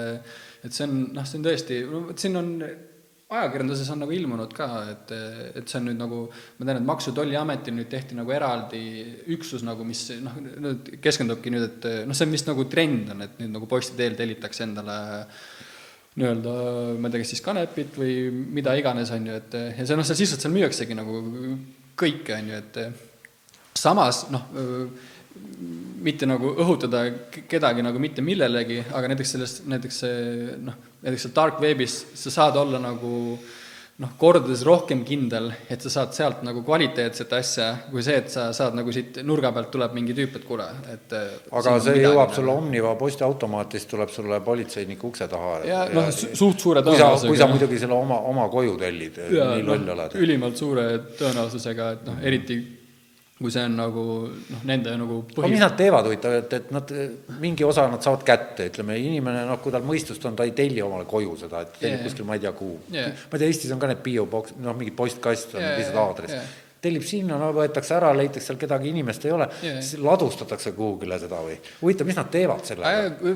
et 0.66 0.74
see 0.74 0.86
on, 0.86 0.94
noh, 1.14 1.26
see 1.26 1.38
on 1.40 1.46
tõesti, 1.46 1.80
vot 1.90 2.22
siin 2.22 2.38
on, 2.38 2.52
ajakirjanduses 3.26 3.88
on 3.90 4.04
nagu 4.04 4.14
ilmunud 4.14 4.52
ka, 4.54 4.66
et, 4.92 5.12
et 5.58 5.66
see 5.66 5.80
on 5.80 5.88
nüüd 5.88 5.98
nagu, 5.98 6.18
ma 6.58 6.66
tean, 6.68 6.78
et 6.78 6.86
Maksu- 6.86 7.10
ja 7.10 7.16
Tolliametil 7.16 7.74
nüüd 7.74 7.88
tehti 7.90 8.14
nagu 8.18 8.30
eraldi 8.30 8.82
üksus 9.34 9.64
nagu, 9.66 9.82
mis 9.88 10.04
noh, 10.22 10.36
nüüd 10.38 10.92
keskendubki 11.02 11.50
nüüd, 11.50 11.66
et 11.66 11.88
noh, 12.06 12.14
see 12.14 12.28
on 12.28 12.36
vist 12.36 12.46
nagu 12.46 12.68
trend 12.70 13.10
on, 13.16 13.24
et 13.26 13.40
nüüd 13.42 13.50
nagu 13.56 13.66
posti 13.70 13.98
teel 13.98 14.14
tellitakse 14.18 14.62
endale 14.68 15.00
nii-öelda, 16.16 16.54
ma 17.00 17.10
ei 17.10 17.16
tea, 17.16 17.24
kas 17.24 17.34
siis 17.34 17.42
kanepit 17.44 17.98
või 17.98 18.14
mida 18.30 18.76
iganes, 18.78 19.10
on 19.12 19.26
ju, 19.28 19.40
et 19.42 19.58
ja 19.74 19.82
see 19.82 19.98
noh, 19.98 20.06
seal 20.06 20.20
sisuliselt 20.22 20.46
seal 20.46 20.54
müüaksegi 20.54 20.96
nagu 20.96 21.18
kõike, 21.98 22.38
on 22.38 22.54
ju, 22.54 22.62
et 22.62 23.76
samas 23.76 24.22
noh, 24.30 24.46
mitte 26.06 26.30
nagu 26.30 26.54
õhutada 26.62 27.08
kedagi 27.50 27.82
nagu 27.84 28.00
mitte 28.00 28.22
millelegi, 28.24 28.84
aga 28.94 29.10
näiteks 29.10 29.34
sellest, 29.34 29.64
näiteks 29.66 30.04
see 30.04 30.60
noh, 30.62 30.78
näiteks 31.02 31.28
seal 31.28 31.34
dark 31.36 31.60
webis 31.60 32.00
sa 32.14 32.30
saad 32.30 32.56
olla 32.56 32.78
nagu 32.82 33.38
noh, 33.96 34.10
kordades 34.20 34.60
rohkem 34.66 35.04
kindel, 35.08 35.46
et 35.72 35.80
sa 35.80 35.88
saad 35.88 36.10
sealt 36.12 36.42
nagu 36.44 36.60
kvaliteetset 36.66 37.30
asja, 37.32 37.68
kui 37.88 38.02
see, 38.04 38.18
et 38.20 38.28
sa 38.28 38.50
saad 38.52 38.74
nagu 38.76 38.92
siit 38.92 39.22
nurga 39.24 39.52
pealt 39.56 39.70
tuleb 39.72 39.94
mingi 39.96 40.12
tüüp, 40.12 40.36
et 40.36 40.44
kuule, 40.44 40.66
et 40.92 41.14
aga 41.16 41.76
see 41.80 42.02
jõuab 42.02 42.34
sulle 42.36 42.52
Omniva 42.52 42.92
postiautomaatist, 43.00 43.88
tuleb 43.88 44.12
sulle 44.12 44.40
politseiniku 44.44 45.08
ukse 45.08 45.28
taha. 45.32 45.54
Ja, 45.64 45.86
noh, 45.96 46.10
su- 46.12 46.34
suht 46.36 46.60
suure 46.60 46.82
tõenäosusega, 46.84 47.30
kui 47.32 47.40
sa 47.40 47.48
noh. 47.48 47.54
muidugi 47.56 47.80
selle 47.80 47.96
oma, 47.96 48.20
oma 48.28 48.48
koju 48.52 48.76
tellid, 48.84 49.16
nii 49.32 49.64
loll 49.64 49.88
oled. 49.96 50.18
ülimalt 50.20 50.60
suure 50.60 50.88
tõenäosusega, 51.16 51.92
et 51.96 52.04
noh, 52.10 52.20
eriti 52.20 52.60
kui 53.36 53.52
see 53.52 53.64
on 53.68 53.74
nagu 53.76 54.02
noh, 54.32 54.60
nende 54.64 54.94
nagu 54.96 55.18
aga 55.36 55.48
mis 55.52 55.60
nad 55.60 55.74
teevad 55.76 56.06
huvitav, 56.08 56.36
et, 56.38 56.54
et 56.56 56.70
nad, 56.72 56.92
mingi 57.42 57.66
osa 57.68 57.84
nad 57.92 58.04
saavad 58.04 58.24
kätte, 58.24 58.70
ütleme, 58.70 58.96
inimene, 58.96 59.42
noh, 59.48 59.60
kui 59.60 59.74
tal 59.74 59.84
mõistust 59.84 60.24
on, 60.24 60.38
ta 60.38 60.46
ei 60.48 60.54
telli 60.56 60.80
omale 60.84 61.04
koju 61.08 61.34
seda, 61.42 61.60
et 61.66 61.74
tellib 61.82 61.98
Jaa. 62.00 62.06
kuskil 62.08 62.28
ma 62.28 62.38
ei 62.38 62.46
tea 62.46 62.54
kuhu 62.56 62.78
Jaa. 62.94 63.10
ma 63.12 63.36
ei 63.36 63.42
tea, 63.42 63.50
Eestis 63.50 63.74
on 63.76 63.82
ka 63.82 63.90
need 63.92 64.00
bioboks, 64.06 64.56
noh, 64.56 64.76
mingi 64.78 64.94
postkast 64.96 65.58
on 65.58 65.66
Jaa, 65.66 65.74
lihtsalt 65.76 66.00
aadress 66.06 66.38
jaa. 66.38 66.46
Tellib 66.86 67.04
sinna, 67.06 67.36
no 67.42 67.50
võetakse 67.56 67.96
ära, 67.98 68.12
leitakse 68.16 68.52
seal 68.52 68.60
kedagi 68.62 68.92
inimest 68.94 69.26
ei 69.26 69.34
ole, 69.36 69.50
siis 69.60 69.96
ladustatakse 70.02 70.72
kuhugile 70.76 71.18
seda 71.22 71.42
või? 71.44 71.58
huvitav, 71.82 72.06
mis 72.08 72.16
nad 72.18 72.30
teevad 72.32 72.64
sellega? 72.68 73.26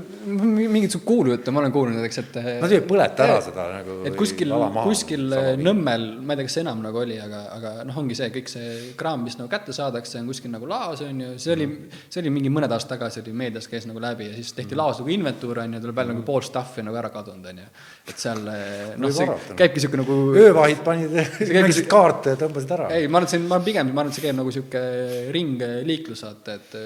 mingit 0.71 0.95
su 0.95 1.03
kuulujutte 1.05 1.51
ma 1.55 1.61
olen 1.65 1.73
kuulnud 1.75 1.99
näiteks, 1.99 2.19
et 2.23 2.39
Nad 2.61 2.73
ei 2.75 2.83
põleta 2.87 3.27
ära 3.27 3.39
seda 3.45 3.67
nagu 3.75 4.01
et 4.09 4.17
kuskil 4.19 4.53
kuskil 4.85 5.27
viib. 5.31 5.65
Nõmmel, 5.65 6.07
ma 6.25 6.35
ei 6.35 6.41
tea, 6.41 6.49
kas 6.49 6.59
enam 6.63 6.83
nagu 6.85 7.01
oli, 7.03 7.17
aga, 7.21 7.41
aga 7.57 7.73
noh, 7.89 7.97
ongi 8.03 8.17
see 8.19 8.31
kõik 8.35 8.51
see 8.53 8.73
kraam, 9.01 9.25
mis 9.27 9.37
nagu 9.41 9.51
kätte 9.53 9.75
saadakse, 9.77 10.21
on 10.21 10.29
kuskil 10.31 10.53
nagu 10.53 10.69
laos, 10.71 11.03
on 11.07 11.21
ju, 11.25 11.31
see 11.43 11.55
oli, 11.57 11.69
see 12.09 12.23
oli 12.23 12.33
mingi 12.35 12.53
mõned 12.53 12.73
aastad 12.75 12.97
tagasi 12.97 13.23
oli 13.25 13.35
meedias 13.37 13.69
käis 13.71 13.87
nagu 13.89 14.03
läbi 14.03 14.31
ja 14.31 14.35
siis 14.37 14.53
tehti 14.57 14.75
Mhm. 14.75 14.81
laos 14.83 14.99
nagu 15.01 15.11
inventuur, 15.15 15.59
on 15.63 15.75
ju, 15.75 15.81
tuleb 15.81 15.97
välja 15.97 16.15
nagu 16.15 16.25
pool 16.27 16.43
stuff'i 16.47 16.83
nagu 16.87 16.97
ära 16.97 17.11
kadunud, 17.11 17.47
on 17.51 17.59
ju. 17.63 17.69
Et 18.11 18.21
seal 18.23 18.41
noh, 18.45 19.07
Võib 19.07 19.17
see 19.17 19.27
arvata. 19.27 19.57
käibki 19.59 19.81
niisugune 19.81 20.05
nagu 20.05 20.19
öövahid 20.45 20.83
panid, 20.87 21.17
mängisid 21.57 21.89
kaarte 21.91 22.35
ja 22.35 22.41
tõmbasid 22.41 22.75
ära. 22.77 22.89
ei, 22.97 23.09
ma 23.09 23.21
arvan, 23.21 23.29
et 23.29 23.35
see 23.35 23.41
on, 23.43 23.49
ma 23.51 23.61
pigem, 23.65 23.93
ma 23.95 24.05
arvan, 24.05 24.13
et 24.13 24.19
see 24.19 24.27
käib 24.27 24.39
nagu 24.39 24.53
niisugune 24.53 25.35
ringliiklus, 25.37 26.25
vaata, 26.27 26.59
et 26.59 26.79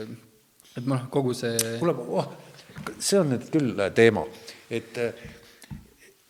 et 0.75 0.91
noh, 0.91 1.07
kogu 1.15 1.35
see 1.39 1.79
kuule, 1.81 1.95
oh, 2.19 2.31
see 2.99 3.21
on 3.21 3.33
nüüd 3.35 3.49
küll 3.55 3.75
äh, 3.79 3.93
teema, 3.95 4.25
et 4.75 5.01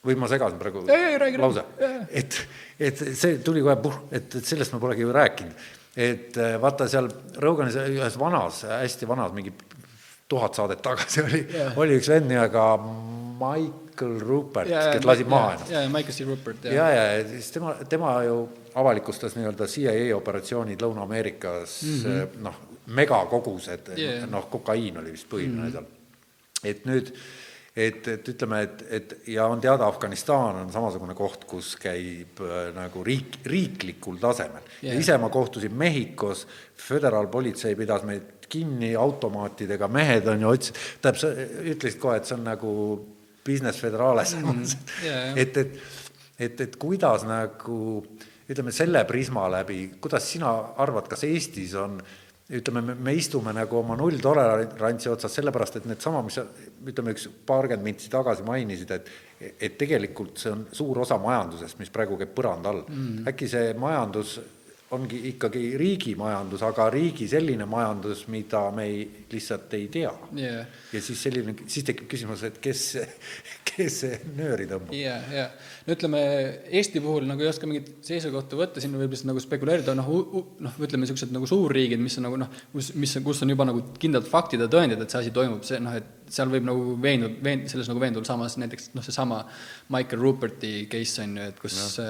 või 0.05 0.19
ma 0.21 0.29
segasin 0.29 0.61
praegu 0.61 0.85
Ei, 0.89 1.15
ei, 1.15 1.21
räägi, 1.21 1.41
lause 1.41 1.65
et, 2.11 2.41
et 2.79 3.07
see 3.17 3.39
tuli 3.45 3.63
kohe 3.65 3.79
puh, 3.81 4.03
et, 4.13 4.29
et 4.29 4.45
sellest 4.45 4.75
ma 4.75 4.83
polegi 4.83 5.07
ju 5.07 5.15
rääkinud. 5.15 5.71
et 5.97 6.37
vaata 6.61 6.89
seal 6.91 7.09
Roganis 7.41 7.79
ühes 7.81 8.19
vanas, 8.21 8.65
hästi 8.69 9.09
vanas, 9.09 9.33
mingi 9.37 9.55
tuhat 10.29 10.55
saadet 10.55 10.83
tagasi 10.83 11.23
oli 11.23 11.41
Jaa. 11.53 11.73
oli 11.77 11.99
üks 12.01 12.11
vend 12.13 12.29
nimega 12.31 12.67
Michael 13.95 14.21
Rupert, 14.21 14.69
kes 14.69 15.05
lasi 15.05 15.25
maha 15.25 15.55
ennast. 15.55 15.71
jaa, 15.71 15.89
Michael 15.89 16.15
C. 16.15 16.25
Rupert, 16.25 16.65
ja, 16.65 16.89
ja, 16.91 17.05
ja 17.13 17.29
siis 17.29 17.51
tema, 17.55 17.75
tema 17.89 18.23
ju 18.25 18.49
avalikustas 18.75 19.37
nii-öelda 19.39 19.69
CIA 19.71 20.17
operatsioonid 20.17 20.83
Lõuna-Ameerikas 20.83 21.79
mm. 21.83 22.03
-hmm. 22.03 22.43
noh, 22.43 22.61
megakogused 22.87 23.95
Yeah. 23.97 24.29
noh, 24.31 24.49
kokaiin 24.51 24.99
oli 24.99 25.13
vist 25.13 25.29
põhiline 25.31 25.61
mm 25.61 25.69
-hmm. 25.69 25.73
seal. 25.73 25.85
et 26.65 26.85
nüüd, 26.87 27.13
et, 27.77 28.09
et 28.09 28.29
ütleme, 28.29 28.63
et, 28.63 28.85
et 28.91 29.15
ja 29.27 29.47
on 29.47 29.61
teada, 29.61 29.87
Afganistan 29.87 30.57
on 30.57 30.73
samasugune 30.73 31.15
koht, 31.15 31.45
kus 31.45 31.77
käib 31.77 32.41
äh, 32.41 32.75
nagu 32.75 33.05
riik, 33.05 33.39
riiklikul 33.47 34.17
tasemel 34.17 34.63
Yeah. 34.83 35.01
ise 35.01 35.19
ma 35.19 35.29
kohtusin 35.29 35.75
Mehhikos, 35.75 36.47
föderaalpolitsei 36.77 37.75
pidas 37.77 38.03
meid 38.03 38.23
kinni 38.49 38.97
automaatidega, 38.97 39.89
mehed 39.89 40.27
on 40.27 40.41
ju, 40.41 40.57
tähendab, 41.03 41.17
sa 41.17 41.29
ütlesid 41.73 41.99
kohe, 41.99 42.17
et 42.17 42.25
see 42.25 42.37
on 42.37 42.45
nagu 42.45 42.75
business 43.47 43.81
federales 43.81 44.35
mm, 44.39 44.65
jah. 45.05 45.39
et, 45.39 45.57
et, 45.57 45.79
et, 46.39 46.61
et 46.67 46.77
kuidas 46.81 47.25
nagu 47.29 47.79
ütleme, 48.51 48.73
selle 48.77 49.05
prisma 49.09 49.47
läbi, 49.49 49.87
kuidas 50.01 50.27
sina 50.35 50.51
arvad, 50.85 51.09
kas 51.09 51.25
Eestis 51.25 51.73
on 51.81 51.97
ütleme, 52.55 52.83
me, 52.85 52.95
me 52.95 53.15
istume 53.17 53.55
nagu 53.57 53.79
oma 53.79 53.97
nulltolerantsi 53.97 55.09
otsas, 55.09 55.33
sellepärast 55.39 55.79
et 55.81 55.87
needsama, 55.89 56.21
mis 56.27 56.37
sa 56.37 56.45
ütleme, 56.85 57.15
üks 57.17 57.25
paarkümmend 57.49 57.87
mintsi 57.87 58.11
tagasi 58.13 58.45
mainisid, 58.45 58.91
et 58.99 59.09
et 59.61 59.75
tegelikult 59.81 60.39
see 60.41 60.53
on 60.53 60.67
suur 60.73 61.01
osa 61.03 61.17
majandusest, 61.21 61.77
mis 61.81 61.91
praegu 61.93 62.17
käib 62.21 62.31
põranda 62.37 62.71
all 62.71 62.85
Mhm. 62.89 63.27
äkki 63.29 63.49
see 63.49 63.73
majandus 63.81 64.39
ongi 64.95 65.21
ikkagi 65.33 65.75
riigi 65.81 66.15
majandus, 66.19 66.63
aga 66.67 66.87
riigi 66.93 67.27
selline 67.31 67.67
majandus, 67.69 68.25
mida 68.33 68.63
me 68.75 68.87
ei, 68.91 69.05
lihtsalt 69.33 69.75
ei 69.79 69.89
tea 69.93 70.13
Jaa. 70.39 70.65
ja 70.93 71.03
siis 71.03 71.23
selline, 71.27 71.55
siis 71.67 71.87
tekib 71.87 72.09
küsimus, 72.11 72.45
et 72.47 72.59
kes, 72.63 72.83
kes 73.71 74.01
nööri 74.37 74.69
tõmbab. 74.71 74.95
ja, 74.97 75.17
ja 75.35 75.47
no 75.85 75.97
ütleme, 75.97 76.21
Eesti 76.81 77.03
puhul 77.05 77.29
nagu 77.29 77.45
ei 77.45 77.51
oska 77.51 77.69
mingit 77.71 77.91
seisukohta 78.07 78.59
võtta, 78.59 78.83
siin 78.83 78.95
võib 78.97 79.13
lihtsalt 79.13 79.31
nagu 79.33 79.43
spekuleerida, 79.43 79.97
noh, 79.99 80.11
noh, 80.65 80.77
ütleme 80.81 81.05
niisugused 81.05 81.35
nagu 81.35 81.49
suurriigid, 81.51 82.03
mis 82.03 82.19
on 82.21 82.29
nagu 82.29 82.41
noh, 82.41 82.53
kus, 82.73 82.93
mis, 82.99 83.17
kus 83.25 83.43
on 83.45 83.55
juba 83.55 83.69
nagu 83.69 83.83
kindlad 84.01 84.29
faktid 84.31 84.65
ja 84.65 84.71
tõendid, 84.73 85.03
et 85.03 85.13
see 85.13 85.25
asi 85.25 85.35
toimub, 85.35 85.65
see 85.67 85.81
noh, 85.83 85.97
et 85.99 86.31
seal 86.35 86.53
võib 86.53 86.67
nagu 86.69 86.95
veenduda, 87.01 87.41
veen-, 87.45 87.67
selles 87.71 87.91
nagu 87.91 88.03
veenduda, 88.03 88.27
samas 88.29 88.57
näiteks 88.61 88.93
noh, 88.97 89.05
seesama 89.05 89.43
Michael 89.93 90.23
Ruperti 90.23 90.77
case 90.93 91.25
on 91.25 91.37
ju, 91.39 91.51
et 91.53 91.61
kus 91.61 91.77
no 91.81 92.07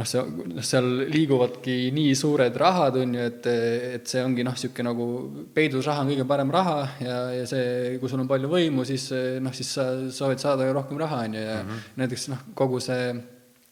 noh, 0.00 0.08
see, 0.08 0.22
noh, 0.54 0.64
seal 0.64 0.88
liiguvadki 1.12 1.76
nii 1.96 2.14
suured 2.18 2.56
rahad, 2.60 2.96
on 3.02 3.18
ju, 3.18 3.26
et, 3.30 3.50
et 3.98 4.14
see 4.14 4.24
ongi 4.24 4.46
noh, 4.46 4.56
niisugune 4.56 4.88
nagu 4.88 5.08
peidus 5.54 5.88
raha 5.90 6.04
on 6.06 6.14
kõige 6.14 6.26
parem 6.30 6.54
raha 6.54 6.78
ja, 7.04 7.18
ja 7.36 7.44
see, 7.50 7.98
kui 8.00 8.10
sul 8.10 8.24
on 8.24 8.30
palju 8.30 8.50
võimu, 8.50 8.86
siis 8.88 9.10
noh, 9.44 9.54
siis 9.56 9.74
sa 9.76 9.90
soovid 10.08 10.42
saada 10.42 10.70
rohkem 10.72 10.98
raha, 11.00 11.24
on 11.28 11.36
ju, 11.36 11.44
ja 11.44 11.60
mm 11.60 11.68
-hmm. 11.68 11.92
näiteks 12.02 12.28
noh, 12.32 12.48
kogu 12.54 12.80
see 12.80 13.12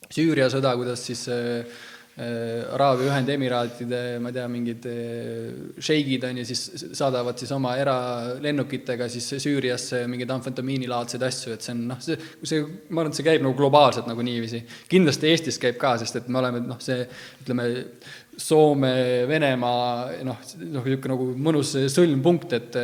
Süüria 0.09 0.47
sõda, 0.49 0.71
kuidas 0.77 1.03
siis 1.05 1.27
Äh, 1.29 1.65
Araabia 2.19 3.13
Ühendemiraatide, 3.13 3.99
ma 4.19 4.33
ei 4.33 4.35
tea, 4.35 4.47
mingid 4.51 4.87
äh, 4.91 5.53
šeigid 5.85 6.25
on 6.27 6.41
ju, 6.41 6.47
siis 6.49 6.87
saadavad 6.99 7.39
siis 7.39 7.53
oma 7.55 7.77
eralennukitega 7.79 9.07
siis 9.13 9.29
Süüriasse 9.45 10.01
mingeid 10.11 10.33
amfetamiinilaadseid 10.35 11.23
asju, 11.29 11.55
et 11.55 11.63
see 11.63 11.77
on 11.77 11.85
noh, 11.93 12.01
see, 12.03 12.19
see, 12.43 12.65
ma 12.91 13.05
arvan, 13.05 13.13
et 13.13 13.21
see 13.21 13.29
käib 13.29 13.45
nagu 13.47 13.55
globaalselt 13.59 14.11
nagu 14.11 14.25
niiviisi. 14.27 14.65
kindlasti 14.91 15.31
Eestis 15.31 15.61
käib 15.63 15.79
ka, 15.79 15.95
sest 16.03 16.19
et 16.19 16.27
me 16.33 16.43
oleme 16.43 16.65
noh, 16.67 16.81
see 16.83 17.07
ütleme, 17.45 17.69
Soome, 18.39 18.93
Venemaa 19.27 20.19
noh, 20.27 20.43
noh, 20.59 20.85
niisugune 20.85 21.15
nagu 21.15 21.31
mõnus 21.47 21.73
sõlmpunkt, 21.95 22.59
et 22.59 22.83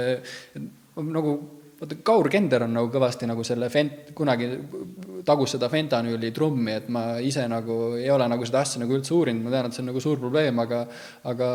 nagu 0.98 1.36
vaata, 1.80 1.98
Kaur 2.06 2.28
Kender 2.32 2.66
on 2.66 2.76
nagu 2.76 2.90
kõvasti 2.92 3.28
nagu 3.30 3.44
selle 3.46 3.70
fent-, 3.72 4.12
kunagi 4.16 4.51
tagus 5.26 5.56
seda 5.56 5.70
fentanüüli 5.72 6.30
trummi, 6.34 6.76
et 6.76 6.92
ma 6.92 7.06
ise 7.24 7.46
nagu 7.51 7.96
ei 7.98 8.10
ole 8.12 8.28
nagu 8.30 8.46
seda 8.46 8.62
asja 8.64 8.82
nagu 8.82 8.96
üldse 8.96 9.14
uurinud, 9.16 9.44
ma 9.44 9.55
tean, 9.55 9.70
et 9.70 9.76
see 9.76 9.84
on 9.84 9.90
nagu 9.92 10.05
suur 10.05 10.22
probleem, 10.22 10.62
aga 10.64 10.84
aga 11.30 11.51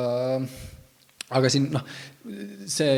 aga 1.29 1.49
siin 1.53 1.67
noh, 1.69 1.83
see, 2.65 2.93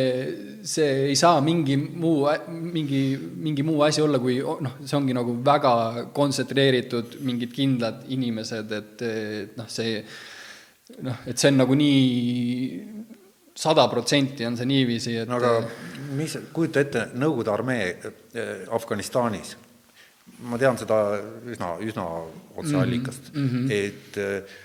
see 0.63 0.91
ei 1.09 1.17
saa 1.19 1.41
mingi 1.43 1.75
muu, 1.75 2.23
mingi, 2.47 3.01
mingi 3.19 3.65
muu 3.67 3.83
asi 3.83 4.03
olla, 4.03 4.21
kui 4.23 4.37
noh, 4.39 4.77
see 4.85 4.97
ongi 4.97 5.15
nagu 5.15 5.35
väga 5.43 5.73
kontsentreeritud 6.15 7.19
mingid 7.27 7.51
kindlad 7.55 8.05
inimesed, 8.15 8.71
et, 8.77 9.03
et 9.07 9.59
noh, 9.59 9.67
see 9.71 9.99
noh, 11.03 11.23
et 11.27 11.39
see 11.39 11.51
on 11.51 11.59
nagu 11.59 11.75
nii 11.75 13.00
sada 13.61 13.87
protsenti 13.91 14.45
on 14.47 14.57
see 14.57 14.69
niiviisi, 14.69 15.17
et 15.21 15.29
no 15.29 15.37
aga 15.37 15.57
mis, 16.17 16.37
kujuta 16.53 16.81
ette, 16.81 17.05
Nõukogude 17.21 17.53
armee 17.53 17.89
äh, 17.93 18.63
Afganistanis, 18.73 19.53
ma 20.49 20.57
tean 20.61 20.79
seda 20.79 21.01
üsna, 21.51 21.75
üsna 21.85 22.07
otseallikast 22.57 23.29
mm, 23.33 23.51
-hmm. 23.51 23.71
et 23.71 24.17
äh, 24.17 24.57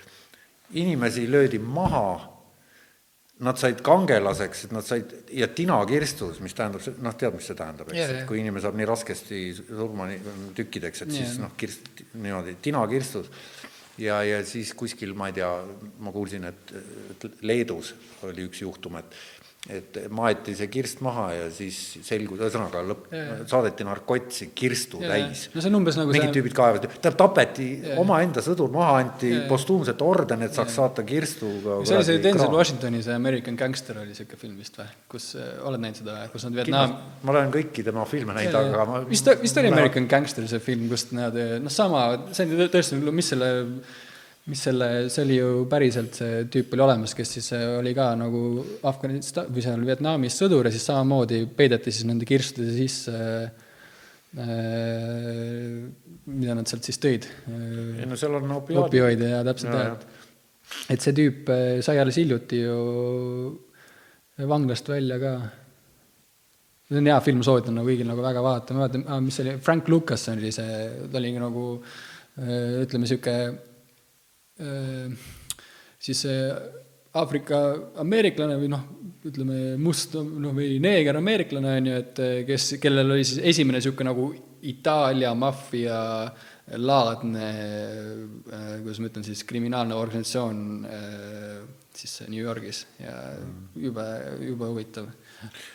inimesi 0.81 1.27
löödi 1.31 1.59
maha, 1.59 2.33
nad 3.39 3.59
said 3.61 3.83
kangelaseks, 3.85 4.65
et 4.65 4.73
nad 4.73 4.85
said, 4.85 5.13
ja 5.29 5.49
tinakirstus, 5.49 6.41
mis 6.41 6.55
tähendab, 6.57 6.81
noh, 7.05 7.15
tead, 7.21 7.35
mis 7.37 7.45
see 7.51 7.59
tähendab, 7.59 7.91
eks 7.93 8.15
et 8.15 8.23
kui 8.29 8.41
inimene 8.41 8.65
saab 8.65 8.79
nii 8.81 8.89
raskesti 8.89 9.41
surma 9.59 10.09
tükkideks, 10.57 11.05
et 11.05 11.13
yeah. 11.13 11.27
siis 11.27 11.43
noh, 11.43 11.53
kirst-, 11.61 11.91
niimoodi, 12.15 12.57
tinakirstus 12.65 13.29
ja, 13.99 14.21
ja 14.25 14.41
siis 14.47 14.73
kuskil, 14.75 15.15
ma 15.17 15.31
ei 15.31 15.37
tea, 15.41 15.51
ma 16.05 16.13
kuulsin, 16.15 16.45
et, 16.49 16.75
Leedus 17.47 17.95
oli 18.29 18.47
üks 18.49 18.61
juhtum, 18.63 18.99
et 19.01 19.17
et 19.73 19.99
maeti 20.15 20.55
see 20.57 20.69
kirst 20.71 21.01
maha 21.05 21.27
ja 21.35 21.47
siis 21.55 21.79
selgus, 22.07 22.39
ühesõnaga 22.39 22.83
lõpp, 22.87 23.09
saadeti 23.51 23.87
narkotsi 23.87 24.49
kirstu 24.57 25.01
ja, 25.03 25.11
täis. 25.13 25.47
no 25.55 25.63
see 25.63 25.71
on 25.73 25.79
umbes 25.81 25.99
nagu 25.99 26.13
mingid 26.13 26.29
see... 26.29 26.37
tüübid 26.39 26.55
kaevasid, 26.57 26.87
tähendab 26.95 27.19
tapeti, 27.23 27.69
omaenda 27.99 28.45
sõdur 28.47 28.71
maha 28.75 29.01
anti 29.03 29.33
postuumset 29.51 30.03
orden, 30.07 30.47
et 30.47 30.55
saaks 30.55 30.73
ja. 30.75 30.85
saata 30.85 31.07
kirstuga. 31.09 31.81
see 31.89 31.99
oli 31.99 32.09
see 32.11 32.23
Denzel 32.23 32.55
Washingtoni 32.55 33.03
see 33.07 33.19
American 33.19 33.59
Gangster 33.59 34.01
oli 34.05 34.15
siuke 34.19 34.39
film 34.41 34.57
vist 34.63 34.79
või, 34.79 34.89
kus 35.17 35.33
äh, 35.41 35.53
oled 35.67 35.83
näinud 35.83 36.03
seda, 36.03 36.19
kus 36.33 36.47
nad 36.47 36.59
Vietnam. 36.61 36.97
ma 37.27 37.35
olen 37.35 37.55
kõiki 37.59 37.87
tema 37.87 38.07
filme 38.11 38.39
näinud, 38.39 38.61
aga 38.63 38.89
ma. 38.89 39.05
vist, 39.11 39.31
vist 39.43 39.63
oli 39.63 39.75
American 39.75 40.07
Gangster 40.11 40.47
see 40.51 40.63
film, 40.63 40.87
kus 40.93 41.09
nad 41.17 41.35
noh, 41.35 41.73
sama, 41.73 42.09
see 42.37 42.47
on 42.47 42.69
tõesti, 42.71 43.03
mis 43.11 43.35
selle 43.35 43.55
mis 44.47 44.63
selle, 44.63 44.89
see 45.11 45.25
oli 45.27 45.37
ju 45.41 45.65
päriselt, 45.71 46.15
see 46.21 46.45
tüüp 46.53 46.75
oli 46.77 46.85
olemas, 46.85 47.15
kes 47.19 47.33
siis 47.39 47.49
äh, 47.57 47.65
oli 47.81 47.93
ka 47.97 48.13
nagu 48.19 48.41
Afganistan 48.87 49.49
või 49.51 49.65
seal 49.65 49.83
Vietnamis 49.89 50.39
sõdur 50.39 50.69
ja 50.69 50.75
siis 50.75 50.87
samamoodi 50.87 51.41
peideti 51.59 51.95
siis 51.95 52.07
nende 52.07 52.29
kirstude 52.29 52.71
sisse 52.77 53.17
äh, 53.17 53.51
mida 56.31 56.55
nad 56.55 56.71
sealt 56.71 56.87
siis 56.87 57.03
tõid. 57.03 57.27
ei 57.51 58.07
no 58.07 58.19
seal 58.21 58.39
on 58.39 58.57
opioide. 58.61 58.85
opioide 58.85 59.35
ja 59.35 59.43
täpselt 59.47 59.75
ja, 59.75 59.85
jah. 59.91 60.01
et 60.95 61.03
see 61.03 61.19
tüüp 61.19 61.51
äh, 61.51 61.67
sai 61.83 61.99
alles 62.03 62.23
hiljuti 62.23 62.63
ju 62.63 62.81
vanglast 64.47 64.87
välja 64.95 65.19
ka. 65.19 65.37
see 66.87 67.01
on 67.03 67.11
hea 67.11 67.23
film, 67.25 67.43
soovitan 67.43 67.81
nagu 67.81 67.91
kõigil 67.91 68.07
nagu 68.07 68.23
väga 68.23 68.47
vaadata, 68.47 68.77
ma 68.77 68.87
mäletan, 68.87 69.09
mis 69.27 69.41
see 69.41 69.49
oli, 69.49 69.59
Frank 69.59 69.89
Lucas 69.91 70.31
oli 70.31 70.55
see, 70.55 70.85
ta 71.11 71.19
oli 71.19 71.35
nagu 71.35 71.73
ütleme, 72.37 73.03
niisugune 73.03 73.41
Äh, 73.41 73.76
siis 74.57 76.21
see 76.25 76.51
Aafrika 77.17 77.61
ameeriklane 78.03 78.57
või 78.61 78.69
noh, 78.73 78.83
ütleme 79.27 79.61
must 79.81 80.17
noh, 80.17 80.53
või 80.57 80.77
neeger 80.83 81.17
ameeriklane 81.19 81.79
on 81.81 81.89
ju, 81.91 82.03
et 82.03 82.21
äh, 82.23 82.35
kes, 82.49 82.75
kellel 82.83 83.17
oli 83.17 83.25
siis 83.27 83.41
esimene 83.55 83.81
niisugune 83.81 84.13
nagu 84.13 84.29
Itaalia 84.67 85.31
maffia 85.39 85.99
laadne, 86.83 87.49
äh, 87.49 88.71
kuidas 88.83 89.01
ma 89.01 89.11
ütlen 89.11 89.27
siis, 89.27 89.45
kriminaalne 89.49 89.97
organisatsioon 89.97 90.63
siis 91.97 92.19
New 92.29 92.43
Yorgis. 92.43 92.83
Ja 93.01 93.15
jube, 93.81 94.05
jube 94.45 94.69
huvitav. 94.69 95.09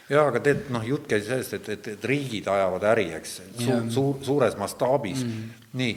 Jaa, 0.10 0.26
aga 0.28 0.42
tead, 0.44 0.68
noh, 0.74 0.84
jutt 0.86 1.08
käis 1.10 1.26
sellest, 1.30 1.56
et, 1.58 1.70
et, 1.74 1.92
et 1.96 2.10
riigid 2.10 2.50
ajavad 2.52 2.86
äri, 2.92 3.08
eks, 3.18 3.38
suur, 3.62 3.86
suur, 3.94 4.18
suures 4.26 4.58
mastaabis. 4.60 5.24
Mm, 5.26 5.32
-hmm. 5.38 5.70
nii 5.82 5.94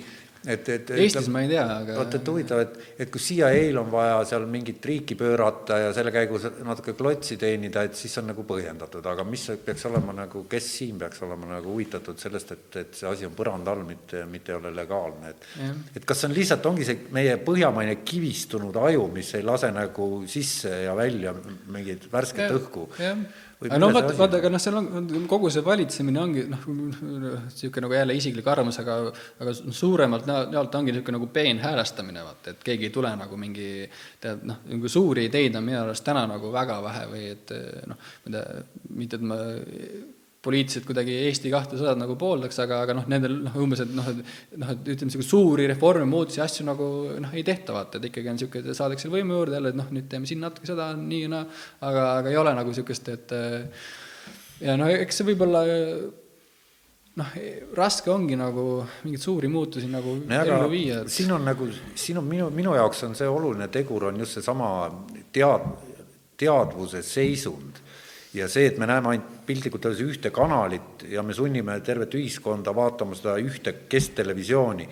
et, 0.46 0.68
et 0.68 0.90
Eestis 0.98 1.28
ma 1.32 1.42
ei 1.44 1.48
tea, 1.50 1.64
aga 1.80 1.96
vot, 1.98 2.16
et 2.18 2.28
huvitav, 2.28 2.62
et, 2.64 2.76
et 3.04 3.10
kui 3.12 3.22
CIA-l 3.22 3.78
on 3.80 3.90
vaja 3.92 4.18
seal 4.28 4.46
mingit 4.50 4.84
riiki 4.84 5.16
pöörata 5.18 5.78
ja 5.80 5.92
selle 5.96 6.12
käigus 6.14 6.46
natuke 6.64 6.94
klotsi 6.98 7.38
teenida, 7.40 7.84
et 7.86 7.96
siis 7.98 8.14
on 8.20 8.28
nagu 8.32 8.44
põhjendatud, 8.48 9.06
aga 9.10 9.24
mis 9.28 9.46
peaks 9.64 9.86
olema 9.90 10.14
nagu, 10.16 10.44
kes 10.50 10.68
siin 10.78 11.00
peaks 11.00 11.22
olema 11.26 11.54
nagu 11.54 11.72
huvitatud 11.72 12.20
sellest, 12.20 12.54
et, 12.56 12.68
et 12.82 13.00
see 13.00 13.08
asi 13.10 13.28
on 13.28 13.36
põranda 13.36 13.72
all, 13.74 13.86
mitte, 13.88 14.24
mitte 14.30 14.54
ei 14.54 14.58
ole 14.58 14.74
legaalne, 14.74 15.32
et 15.32 15.48
et 15.96 16.04
kas 16.04 16.20
see 16.22 16.30
on 16.30 16.36
lihtsalt, 16.36 16.66
ongi 16.68 16.86
see 16.86 17.08
meie 17.14 17.36
põhjamaine 17.44 17.96
kivistunud 18.04 18.76
aju, 18.84 19.08
mis 19.14 19.34
ei 19.38 19.44
lase 19.46 19.70
nagu 19.74 20.08
sisse 20.30 20.84
ja 20.84 20.94
välja 20.98 21.34
mingit 21.72 22.08
värsket 22.12 22.48
ja, 22.48 22.58
õhku? 22.58 22.88
aga 23.00 23.16
no 23.80 23.90
vaata, 23.94 24.14
vaata, 24.18 24.40
aga 24.40 24.50
noh, 24.52 24.62
seal 24.62 24.78
on, 24.78 25.08
kogu 25.30 25.50
see 25.52 25.64
valitsemine 25.64 26.20
ongi 26.20 26.44
noh, 26.50 26.64
niisugune 26.68 27.86
nagu 27.86 27.96
jälle 27.98 28.16
isiklik 28.18 28.48
arvamus, 28.50 28.78
aga 28.82 28.98
aga 29.42 29.54
suuremalt 29.54 30.28
näolt 30.28 30.74
ongi 30.80 30.94
niisugune 30.94 31.18
nagu 31.18 31.30
peenhäälestamine, 31.34 32.24
vaata, 32.26 32.54
et 32.54 32.66
keegi 32.66 32.90
ei 32.90 32.94
tule 32.94 33.12
nagu 33.18 33.38
mingi 33.40 33.70
tead 34.22 34.44
noh, 34.48 34.60
nagu 34.70 34.90
suuri 34.92 35.28
ideid 35.30 35.56
on 35.58 35.66
minu 35.68 35.80
arust 35.82 36.04
täna 36.06 36.26
nagu 36.30 36.52
väga 36.54 36.80
vähe 36.84 37.06
või 37.12 37.24
et 37.32 37.54
noh, 37.90 38.12
tea, 38.28 38.44
mitte 38.90 39.20
et 39.20 39.26
ma 39.32 39.40
poliitiliselt 40.44 40.86
kuidagi 40.88 41.16
Eesti 41.28 41.52
kahte 41.52 41.78
sõda 41.80 41.94
nagu 41.98 42.16
pooldaks, 42.20 42.58
aga, 42.64 42.82
aga 42.84 42.96
noh, 42.98 43.06
nendel 43.10 43.38
noh, 43.46 43.58
umbes, 43.64 43.84
et 43.84 43.92
noh, 43.96 44.08
et 44.12 44.58
noh, 44.60 44.72
et 44.74 44.90
ütleme, 44.94 45.10
niisuguseid 45.10 45.30
suuri 45.30 45.68
reforme, 45.70 46.06
muutusi, 46.10 46.42
asju 46.44 46.66
nagu 46.68 46.88
noh, 47.24 47.36
ei 47.36 47.44
tehta, 47.46 47.76
vaata, 47.76 48.00
et 48.00 48.10
ikkagi 48.10 48.32
on 48.32 48.38
niisugune, 48.38 48.76
saadakse 48.76 49.12
võimu 49.12 49.38
juurde 49.38 49.58
jälle, 49.58 49.72
et 49.74 49.80
noh, 49.80 49.88
nüüd 49.94 50.10
teeme 50.12 50.28
siin 50.28 50.44
natuke 50.44 50.68
seda, 50.68 50.90
nii 50.98 51.22
ja 51.24 51.32
naa, 51.32 51.46
aga, 51.80 52.10
aga 52.18 52.34
ei 52.34 52.40
ole 52.40 52.52
nagu 52.56 52.74
niisugust, 52.74 53.08
et 53.14 53.34
ja 54.64 54.76
noh, 54.80 54.92
eks 54.92 55.20
see 55.20 55.32
võib-olla 55.32 55.64
noh, 57.20 57.34
raske 57.78 58.10
ongi 58.10 58.36
nagu 58.38 58.66
mingeid 59.04 59.22
suuri 59.22 59.50
muutusi 59.50 59.88
nagu 59.90 60.16
no, 60.18 60.40
ellu 60.40 60.70
viia 60.72 61.02
et.... 61.04 61.12
siin 61.14 61.32
on 61.34 61.44
nagu, 61.46 61.68
siin 61.98 62.18
on 62.20 62.26
minu, 62.28 62.48
minu 62.54 62.74
jaoks 62.78 63.04
on 63.08 63.14
see 63.18 63.28
oluline 63.30 63.68
tegur, 63.72 64.08
on 64.10 64.18
just 64.24 64.40
seesama 64.40 64.70
tead-, 65.34 65.70
teadvuse 66.40 67.04
seisund 67.06 67.78
ja 68.34 68.48
see, 68.50 68.66
et 68.72 68.80
me 68.82 68.90
näeme 68.90 69.14
ainult 69.14 69.33
piltlikult 69.46 69.84
öeldes 69.88 70.02
ühte 70.04 70.30
kanalit 70.34 71.04
ja 71.10 71.22
me 71.22 71.34
sunnime 71.36 71.78
tervet 71.84 72.14
ühiskonda 72.14 72.74
vaatama 72.76 73.16
seda 73.18 73.36
ühte 73.42 73.74
kesktelevisiooni, 73.88 74.88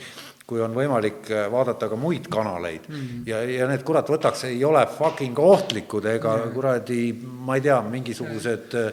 kui 0.46 0.62
on 0.64 0.74
võimalik 0.76 1.30
äh, 1.30 1.48
vaadata 1.52 1.88
ka 1.88 1.96
muid 1.96 2.28
kanaleid 2.32 2.88
mm 2.88 2.94
-hmm. 2.94 3.26
ja, 3.26 3.42
ja 3.42 3.68
need 3.70 3.82
kurat 3.88 4.08
võtaks, 4.08 4.46
ei 4.50 4.64
ole 4.64 4.86
fucking 4.98 5.38
ohtlikud 5.38 6.04
ega 6.04 6.36
mm 6.36 6.42
-hmm. 6.42 6.54
kuradi, 6.54 7.02
ma 7.22 7.56
ei 7.56 7.60
tea, 7.60 7.82
mingisugused 7.82 8.74
äh, 8.74 8.92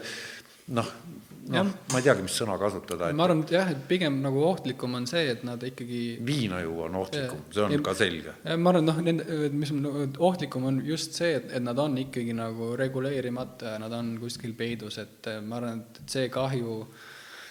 noh, 1.49 1.65
noh, 1.65 1.75
ma 1.91 1.99
ei 1.99 2.05
teagi, 2.05 2.23
mis 2.25 2.37
sõna 2.41 2.55
kasutada. 2.61 3.09
ma 3.17 3.25
arvan, 3.25 3.43
et 3.45 3.53
jah, 3.55 3.69
et 3.73 3.83
pigem 3.89 4.19
nagu 4.23 4.41
ohtlikum 4.45 4.95
on 4.99 5.07
see, 5.09 5.25
et 5.33 5.43
nad 5.47 5.63
ikkagi 5.65 6.01
viina 6.25 6.61
juua 6.63 6.87
on 6.87 6.99
ohtlikum, 7.01 7.43
see 7.53 7.63
on 7.65 7.75
ja, 7.75 7.83
ka 7.85 7.95
selge. 7.97 8.35
ma 8.55 8.73
arvan, 8.73 8.89
noh, 8.89 8.99
nende, 9.05 9.39
mis 9.53 9.73
on 9.75 9.87
ohtlikum, 10.29 10.67
on 10.69 10.81
just 10.85 11.17
see, 11.19 11.35
et, 11.39 11.53
et 11.57 11.65
nad 11.65 11.79
on 11.81 11.97
ikkagi 12.01 12.35
nagu 12.37 12.73
reguleerimata 12.79 13.75
ja 13.75 13.79
nad 13.81 13.95
on 13.97 14.13
kuskil 14.21 14.53
peidus, 14.59 14.99
et 15.01 15.31
ma 15.45 15.57
arvan, 15.61 15.81
et 15.85 16.03
see 16.11 16.29
kahju 16.33 16.81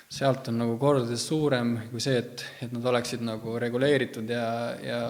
sealt 0.09 0.49
on 0.49 0.63
nagu 0.63 0.79
kordades 0.81 1.27
suurem 1.29 1.75
kui 1.91 2.01
see, 2.01 2.17
et, 2.23 2.47
et 2.65 2.73
nad 2.73 2.87
oleksid 2.93 3.21
nagu 3.27 3.59
reguleeritud 3.61 4.31
ja, 4.33 4.47
ja, 4.81 5.03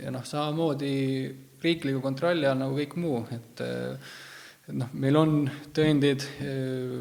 ja 0.00 0.10
noh, 0.10 0.24
samamoodi 0.26 0.96
riikliku 1.62 2.00
kontrolli 2.02 2.48
all 2.48 2.58
nagu 2.58 2.74
kõik 2.78 2.96
muu, 2.98 3.22
et 3.36 3.62
et 3.62 4.29
noh, 4.76 4.90
meil 5.02 5.18
on 5.18 5.36
tõendid 5.76 6.24
äh, 6.42 6.96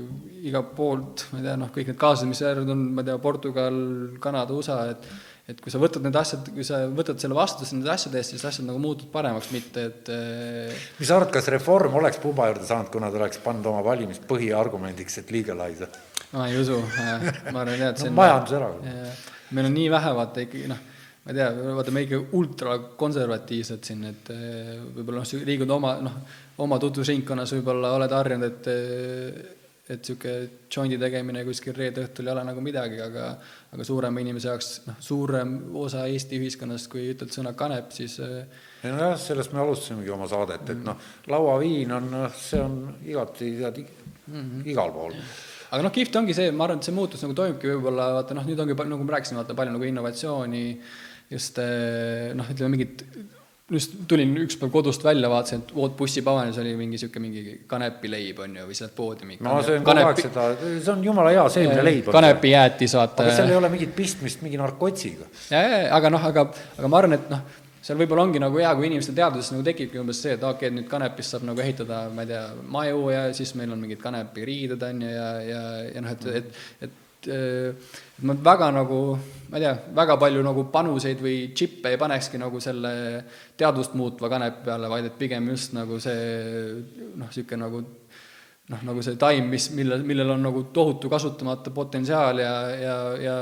igalt 0.50 0.76
poolt, 0.78 1.26
ma 1.32 1.42
ei 1.42 1.48
tea, 1.48 1.56
noh, 1.60 1.72
kõik 1.76 1.92
need 1.92 2.00
kaasused, 2.00 2.30
mis 2.30 2.44
järjed 2.44 2.70
on, 2.74 2.86
ma 2.96 3.04
ei 3.04 3.10
tea, 3.12 3.18
Portugal, 3.24 3.82
Kanada, 4.24 4.56
USA, 4.56 4.84
et 4.94 5.12
et 5.50 5.62
kui 5.66 5.72
sa 5.74 5.80
võtad 5.82 6.04
need 6.06 6.18
asjad, 6.20 6.52
kui 6.54 6.66
sa 6.66 6.84
võtad 6.94 7.18
selle 7.22 7.34
vastutuse 7.34 7.74
nende 7.74 7.90
asjade 7.90 8.20
eest, 8.20 8.36
siis 8.36 8.44
asjad 8.46 8.68
nagu 8.68 8.78
muutuvad 8.82 9.10
paremaks, 9.16 9.50
mitte 9.50 9.86
et 9.88 10.12
äh, 10.14 10.76
mis 11.00 11.10
sa 11.10 11.18
arvad, 11.18 11.32
kas 11.34 11.50
reform 11.50 11.96
oleks 11.98 12.20
pumba 12.22 12.52
juurde 12.52 12.68
saanud, 12.68 12.92
kui 12.94 13.02
nad 13.02 13.16
oleks 13.18 13.42
pannud 13.42 13.66
oma 13.72 13.82
valimis 13.86 14.22
põhiargumendiks, 14.30 15.24
et 15.24 15.34
legalize? 15.34 15.90
ma 16.36 16.46
ei 16.52 16.60
usu, 16.60 16.78
ma 17.50 17.64
arvan 17.64 17.74
jah, 17.80 17.90
et 17.90 18.04
see 18.04 18.12
no, 18.12 18.14
on 18.14 18.20
majanduserakond. 18.20 19.26
meil 19.58 19.72
on 19.72 19.76
nii 19.80 19.88
vähe, 19.96 20.12
vaata 20.20 20.46
ikkagi 20.46 20.70
noh, 20.70 20.84
ma 21.24 21.34
ei 21.34 21.40
tea, 21.40 21.50
vaata 21.80 21.96
me 21.96 22.06
ikka 22.06 22.22
ultrakonservatiivsed 22.38 23.90
siin, 23.90 24.06
et 24.12 24.30
äh, 24.36 24.76
võib-olla 25.00 25.24
noh, 25.26 25.50
liigud 25.50 25.74
oma 25.80 25.96
noh, 26.06 26.22
oma 26.66 26.80
tutvusringkonnas 26.82 27.56
võib-olla 27.58 27.96
oled 27.98 28.18
harjunud, 28.20 28.52
et 28.52 29.58
et 29.90 30.06
niisugune 30.06 30.50
jondi 30.70 30.98
tegemine 31.02 31.42
kuskil 31.48 31.74
reede 31.74 32.04
õhtul 32.06 32.28
ei 32.28 32.34
ole 32.36 32.44
nagu 32.46 32.62
midagi, 32.62 33.00
aga 33.02 33.30
aga 33.74 33.86
suurema 33.86 34.22
inimese 34.22 34.52
jaoks, 34.52 34.68
noh, 34.86 35.00
suurem 35.02 35.56
osa 35.82 36.04
Eesti 36.06 36.38
ühiskonnast, 36.38 36.90
kui 36.92 37.08
ütled 37.16 37.34
sõna 37.34 37.56
kanep, 37.58 37.90
siis 37.96 38.20
ei 38.22 38.94
nojah, 38.94 39.16
sellest 39.18 39.56
me 39.56 39.64
alustasimegi 39.64 40.14
oma 40.14 40.28
saadet, 40.30 40.70
et 40.76 40.84
noh, 40.86 41.10
lauaviin 41.34 41.96
on, 41.98 42.12
noh, 42.14 42.38
see 42.38 42.62
on 42.62 42.78
igati 43.02 43.50
tead 43.58 43.82
mm 43.82 44.36
-hmm. 44.36 44.68
igal 44.70 44.94
pool. 44.94 45.18
aga 45.72 45.82
noh, 45.84 45.96
kihvt 45.98 46.22
ongi 46.22 46.38
see, 46.38 46.52
ma 46.52 46.68
arvan, 46.68 46.78
et 46.78 46.86
see 46.86 46.94
muutus 46.94 47.26
nagu 47.26 47.34
toimubki 47.34 47.74
võib-olla, 47.74 48.14
vaata 48.20 48.38
noh, 48.38 48.46
nüüd 48.46 48.62
ongi, 48.62 48.78
nagu 48.78 49.04
ma 49.04 49.18
rääkisin, 49.18 49.42
vaata 49.42 49.58
palju 49.58 49.74
nagu 49.74 49.90
innovatsiooni, 49.90 50.66
just 51.32 51.58
äh, 51.58 52.30
noh, 52.38 52.46
ütleme 52.46 52.78
mingit 52.78 53.06
just 53.74 53.96
tulin 54.10 54.34
üks 54.44 54.58
päev 54.60 54.72
kodust 54.74 55.04
välja, 55.06 55.30
vaatasin, 55.32 55.64
et 55.64 55.72
vood 55.76 55.96
bussipavanis 56.00 56.58
oli 56.62 56.74
mingi 56.78 56.98
niisugune 56.98 57.24
mingi 57.26 57.56
kanepileib, 57.70 58.42
on 58.46 58.58
ju, 58.60 58.66
või 58.70 58.78
sealt 58.78 58.96
poodi 58.98 59.30
mingi 59.30 59.46
no 59.46 59.60
see 59.66 59.78
on 59.80 59.88
kogu 59.88 60.06
aeg 60.10 60.22
seda, 60.26 60.46
see 60.66 60.92
on 60.94 61.06
jumala 61.06 61.34
hea 61.36 61.46
seemneleib. 61.56 62.12
kanepijäätis, 62.16 62.98
vaata. 63.00 63.26
aga 63.26 63.38
seal 63.38 63.54
ei 63.54 63.58
ole 63.60 63.72
mingit 63.74 63.96
pistmist 63.96 64.44
mingi 64.46 64.60
narkotsiga. 64.62 65.30
aga 66.00 66.14
noh, 66.14 66.30
aga, 66.32 66.46
aga 66.78 66.92
ma 66.92 67.02
arvan, 67.04 67.18
et 67.20 67.30
noh, 67.34 67.46
seal 67.86 68.00
võib-olla 68.02 68.26
ongi 68.28 68.42
nagu 68.42 68.60
hea, 68.60 68.72
kui 68.78 68.90
inimestel 68.90 69.18
teaduses 69.18 69.54
nagu 69.54 69.66
tekibki 69.68 70.02
umbes 70.02 70.24
see, 70.24 70.36
et 70.38 70.44
okei 70.44 70.56
okay,, 70.56 70.74
et 70.74 70.80
nüüd 70.80 70.90
kanepist 70.92 71.36
saab 71.36 71.46
nagu 71.48 71.64
ehitada, 71.64 72.08
ma 72.14 72.26
ei 72.26 72.34
tea, 72.34 72.44
maju 72.78 73.06
ja 73.14 73.24
siis 73.38 73.54
meil 73.60 73.72
on 73.76 73.82
mingid 73.86 74.02
kanepiriided, 74.04 74.84
on 74.90 75.06
ju, 75.06 75.14
ja, 75.14 75.30
ja, 75.46 75.64
ja 75.94 76.06
noh, 76.06 76.18
et, 76.18 76.30
et, 76.42 76.66
et 76.88 76.98
et 77.30 77.98
ma 78.22 78.34
väga 78.34 78.72
nagu, 78.76 79.00
ma 79.50 79.58
ei 79.58 79.64
tea, 79.64 79.76
väga 79.96 80.18
palju 80.20 80.44
nagu 80.44 80.66
panuseid 80.74 81.22
või 81.24 81.38
džippe 81.54 81.94
ei 81.94 82.00
panekski 82.00 82.42
nagu 82.42 82.60
selle 82.64 82.92
teadvust 83.58 83.96
muutva 84.00 84.30
kanepi 84.32 84.66
peale, 84.66 84.90
vaid 84.92 85.10
et 85.10 85.18
pigem 85.20 85.50
just 85.54 85.74
nagu 85.78 86.00
see 86.04 86.20
noh, 87.16 87.28
niisugune 87.28 87.64
nagu 87.64 87.84
noh, 88.70 88.82
nagu 88.86 89.02
see 89.02 89.18
taim, 89.18 89.48
mis, 89.50 89.70
mille, 89.74 89.98
millel 90.06 90.36
on 90.36 90.44
nagu 90.46 90.62
tohutu 90.74 91.10
kasutamata 91.10 91.72
potentsiaal 91.74 92.42
ja, 92.42 92.52
ja, 92.78 92.98
ja 93.18 93.36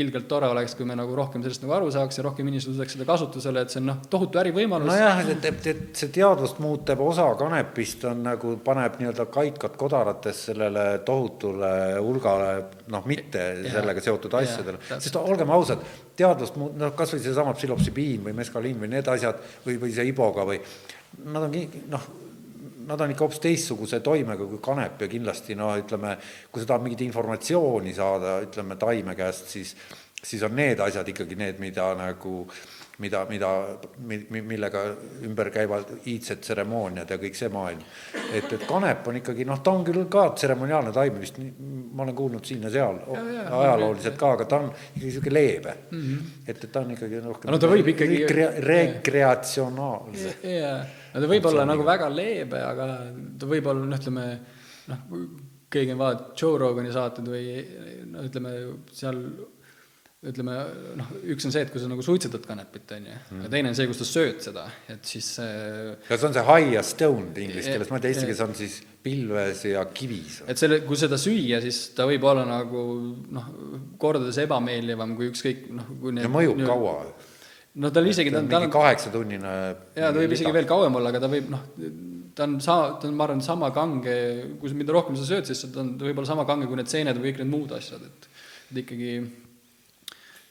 ilgelt 0.00 0.24
tore 0.30 0.48
oleks, 0.48 0.74
kui 0.78 0.86
me 0.88 0.96
nagu 0.96 1.12
rohkem 1.16 1.44
sellest 1.44 1.66
nagu 1.66 1.74
aru 1.76 1.90
saaks 1.92 2.18
ja 2.18 2.24
rohkem 2.24 2.48
inimesed 2.48 2.72
võtaks 2.72 2.96
seda 2.96 3.06
kasutusele, 3.08 3.64
et 3.66 3.74
see 3.74 3.82
on 3.82 3.90
noh, 3.90 3.98
tohutu 4.12 4.40
ärivõimalus. 4.40 4.88
nojah, 4.88 5.20
et, 5.34 5.44
et, 5.50 5.68
et 5.74 5.82
see 6.00 6.12
teadvust 6.16 6.62
muutev 6.64 7.02
osa 7.04 7.26
kanepist 7.40 8.06
on 8.08 8.24
nagu, 8.30 8.54
paneb 8.64 8.96
nii-öelda 9.02 9.28
kaikad 9.34 9.76
kodarates 9.80 10.46
sellele 10.48 10.86
tohutule 11.04 11.72
hulgale 11.98 12.50
noh, 12.94 13.04
mitte 13.10 13.44
ja, 13.60 13.76
sellega 13.76 14.04
seotud 14.08 14.40
asjadele, 14.40 14.80
sest 14.94 15.20
olgem 15.20 15.52
ausad, 15.52 15.84
teadvust 16.16 16.56
muut-, 16.60 16.80
noh, 16.80 16.96
kas 16.96 17.12
või 17.12 17.20
seesama 17.26 17.52
psühhopsübiin 17.60 18.24
või 18.24 18.40
meskaliin 18.40 18.80
või 18.80 18.94
need 18.96 19.12
asjad 19.12 19.44
või, 19.66 19.76
või 19.84 19.92
see 19.92 20.08
iboga 20.08 20.48
või 20.48 20.64
nad 21.28 21.44
on 21.44 21.56
noh, 21.92 22.10
nad 22.86 23.00
on 23.00 23.14
ikka 23.14 23.26
hoopis 23.26 23.42
teistsuguse 23.42 24.00
toimega 24.04 24.46
kui 24.46 24.60
kanep 24.62 25.04
ja 25.04 25.10
kindlasti 25.10 25.56
noh, 25.58 25.74
ütleme, 25.80 26.16
kui 26.50 26.62
sa 26.62 26.72
tahad 26.72 26.86
mingit 26.86 27.04
informatsiooni 27.06 27.94
saada, 27.96 28.38
ütleme, 28.46 28.78
taime 28.80 29.16
käest, 29.18 29.50
siis 29.52 29.76
siis 30.22 30.42
on 30.42 30.54
need 30.56 30.80
asjad 30.80 31.08
ikkagi 31.08 31.36
need, 31.38 31.58
mida 31.62 31.88
nagu, 31.98 32.44
mida, 33.02 33.24
mida, 33.30 33.50
millega 34.30 34.84
ümber 35.26 35.50
käivad 35.54 35.90
iidsed 36.06 36.42
tseremooniad 36.44 37.10
ja 37.10 37.18
kõik 37.20 37.38
see 37.38 37.50
maailm. 37.52 37.82
et, 38.30 38.52
et 38.52 38.66
kanep 38.68 39.08
on 39.10 39.18
ikkagi 39.18 39.46
noh, 39.48 39.62
ta 39.64 39.74
on 39.74 39.84
küll 39.86 40.06
ka 40.12 40.28
tseremoniaalne 40.36 40.94
taim 40.94 41.18
vist, 41.20 41.40
ma 41.42 42.06
olen 42.06 42.16
kuulnud 42.16 42.46
siin 42.46 42.62
ja 42.68 42.72
seal 42.72 43.02
ajalooliselt 43.10 44.18
ka, 44.20 44.32
aga 44.38 44.48
ta 44.48 44.62
on 44.62 44.70
ikkagi 44.70 45.06
niisugune 45.08 45.34
leebe 45.34 45.76
mm. 45.90 46.00
-hmm. 46.00 46.32
et, 46.46 46.64
et 46.64 46.72
ta 46.72 46.86
on 46.86 46.96
ikkagi 46.96 47.22
rohkem 47.26 47.50
no 47.50 47.58
ta 47.58 47.72
võib 47.74 47.94
ikkagi 47.96 48.24
rekreatsionaalse. 48.72 50.36
jaa 50.46 50.82
no 51.12 51.22
ta 51.24 51.30
võib 51.30 51.48
olla 51.52 51.64
nagu 51.68 51.86
väga 51.86 52.10
leebe, 52.12 52.60
aga 52.66 52.90
ta 53.38 53.48
võib 53.48 53.72
olla, 53.72 53.88
noh, 53.88 54.02
ütleme 54.02 54.26
noh, 54.90 55.24
keegi 55.72 55.94
on 55.94 56.04
vaadanud 56.04 56.38
Joe 56.38 56.60
Rogani 56.60 56.92
saated 56.94 57.28
või 57.32 57.58
no 58.12 58.24
ütleme 58.28 58.54
seal 58.92 59.20
ütleme 60.22 60.54
noh, 61.00 61.08
üks 61.34 61.48
on 61.48 61.50
see, 61.54 61.64
et 61.66 61.70
kui 61.74 61.80
sa 61.82 61.88
nagu 61.90 62.02
suitsetad 62.06 62.44
kanepit, 62.46 62.92
on 62.94 63.08
ju 63.08 63.14
mm., 63.18 63.40
ja 63.42 63.48
teine 63.50 63.72
on 63.72 63.78
see, 63.78 63.88
kus 63.90 63.98
sa 64.04 64.06
sööd 64.06 64.38
seda, 64.44 64.68
et 64.92 65.02
siis 65.08 65.32
ja 65.40 66.14
see 66.14 66.28
on 66.28 66.36
see 66.36 66.44
high 66.46 66.76
ja 66.76 66.82
stoned 66.86 67.40
inglise 67.42 67.72
keeles, 67.72 67.90
ma 67.90 67.98
ei 67.98 68.04
tea, 68.04 68.12
eesti 68.14 68.28
keeles 68.28 68.42
on 68.44 68.54
siis 68.54 68.76
pilves 69.02 69.64
ja 69.66 69.82
kivis. 69.90 70.38
et 70.46 70.62
selle, 70.62 70.78
kui 70.86 71.00
seda 71.00 71.18
süüa, 71.18 71.58
siis 71.64 71.80
ta 71.96 72.06
võib 72.06 72.22
olla 72.30 72.44
nagu 72.46 72.84
noh, 73.34 73.48
kordades 74.02 74.38
ebameeldivam 74.44 75.16
kui 75.18 75.32
ükskõik 75.32 75.66
noh, 75.74 75.90
kui 76.04 76.14
need 76.14 76.28
ja 76.28 76.30
mõjub 76.30 76.60
nüüd, 76.60 76.70
kaua 76.70 76.94
no 77.80 77.90
tal 77.90 78.08
isegi 78.08 78.32
ta 78.32 78.40
on 78.42 78.48
mingi 78.50 78.72
kaheksatunnine 78.72 79.52
jaa, 79.96 80.10
ta 80.10 80.16
võib 80.18 80.34
isegi 80.36 80.52
veel 80.54 80.68
kauem 80.68 80.98
olla, 81.00 81.12
aga 81.12 81.22
ta 81.22 81.30
võib 81.32 81.52
noh, 81.52 81.62
ta 82.36 82.48
on 82.48 82.58
sa-, 82.64 82.96
ta 83.00 83.08
on, 83.08 83.14
ma 83.16 83.28
arvan, 83.28 83.44
sama 83.44 83.70
kange, 83.74 84.16
kui 84.60 84.74
mida 84.76 84.96
rohkem 84.96 85.16
sa 85.18 85.28
sööd, 85.28 85.48
siis 85.48 85.64
ta 85.64 85.80
on, 85.84 85.94
ta 86.00 86.08
võib 86.08 86.20
olla 86.20 86.28
sama 86.28 86.46
kange 86.48 86.68
kui 86.68 86.80
need 86.80 86.92
seened 86.92 87.20
või 87.20 87.30
kõik 87.30 87.42
need 87.42 87.52
muud 87.52 87.78
asjad, 87.78 88.04
et 88.08 88.28
et 88.72 88.78
ikkagi 88.84 89.10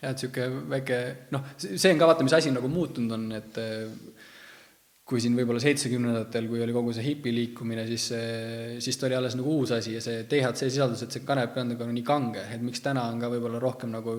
jah, 0.02 0.12
et 0.12 0.18
niisugune 0.18 0.66
väike 0.70 1.00
noh, 1.34 1.46
see 1.62 1.94
on 1.94 2.02
ka 2.02 2.10
vaata, 2.10 2.26
mis 2.26 2.38
asi 2.38 2.54
nagu 2.54 2.70
muutunud 2.70 3.18
on, 3.18 3.28
et 3.38 3.62
kui 5.12 5.20
siin 5.20 5.34
võib-olla 5.36 5.60
seitsmekümnendatel, 5.60 6.46
kui 6.48 6.62
oli 6.64 6.74
kogu 6.76 6.94
see 6.96 7.04
hipiliikumine, 7.10 7.84
siis, 7.90 8.06
siis 8.84 9.00
ta 9.00 9.10
oli 9.10 9.18
alles 9.18 9.36
nagu 9.36 9.58
uus 9.60 9.74
asi 9.76 9.98
ja 9.98 10.04
see 10.04 10.22
DHC 10.30 10.70
sisaldus, 10.70 11.04
et 11.04 11.18
see 11.18 11.26
kanep 11.28 11.58
on 11.60 11.74
nagu 11.74 11.88
nii 11.92 12.06
kange, 12.08 12.46
et 12.56 12.64
miks 12.64 12.80
täna 12.86 13.04
on 13.12 13.20
ka 13.20 13.28
võib-olla 13.34 13.60
rohkem 13.60 13.92
nagu 13.92 14.16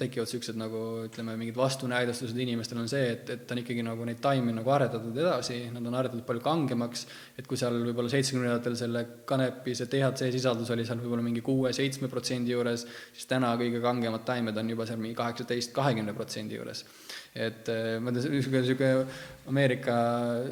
tekivad 0.00 0.26
niisugused 0.26 0.58
nagu 0.58 0.82
ütleme, 1.04 1.36
mingid 1.38 1.58
vastunäidustused 1.58 2.38
inimestel 2.42 2.82
on 2.82 2.90
see, 2.90 3.12
et, 3.14 3.30
et 3.36 3.54
on 3.54 3.62
ikkagi 3.62 3.86
nagu 3.86 4.08
neid 4.08 4.18
taimi 4.24 4.54
nagu 4.56 4.74
aretatud 4.74 5.22
edasi, 5.22 5.60
nad 5.74 5.86
on 5.86 5.98
aretatud 6.00 6.26
palju 6.26 6.42
kangemaks, 6.42 7.06
et 7.38 7.46
kui 7.46 7.60
seal 7.60 7.78
võib-olla 7.86 8.10
seitsmekümnendatel 8.10 8.78
selle 8.82 9.06
kanepi 9.28 9.76
see 9.78 9.90
DHC 9.94 10.32
sisaldus 10.34 10.74
oli 10.74 10.88
seal 10.88 11.02
võib-olla 11.04 11.26
mingi 11.28 11.44
kuue-seitsme 11.46 12.10
protsendi 12.10 12.56
juures, 12.56 12.86
siis 13.14 13.30
täna 13.30 13.54
kõige 13.60 13.82
kangemad 13.84 14.26
taimed 14.26 14.58
on 14.58 14.74
juba 14.74 14.90
seal 14.90 14.98
mingi 15.02 15.18
kaheksateist, 15.22 15.74
kahekümne 15.76 16.16
protsendi 16.18 16.58
juures 16.58 16.82
et 17.32 17.68
eh, 17.72 17.98
ma 18.02 18.12
tean, 18.12 18.28
niisugune, 18.34 18.60
niisugune 18.60 19.04
Ameerika 19.48 19.94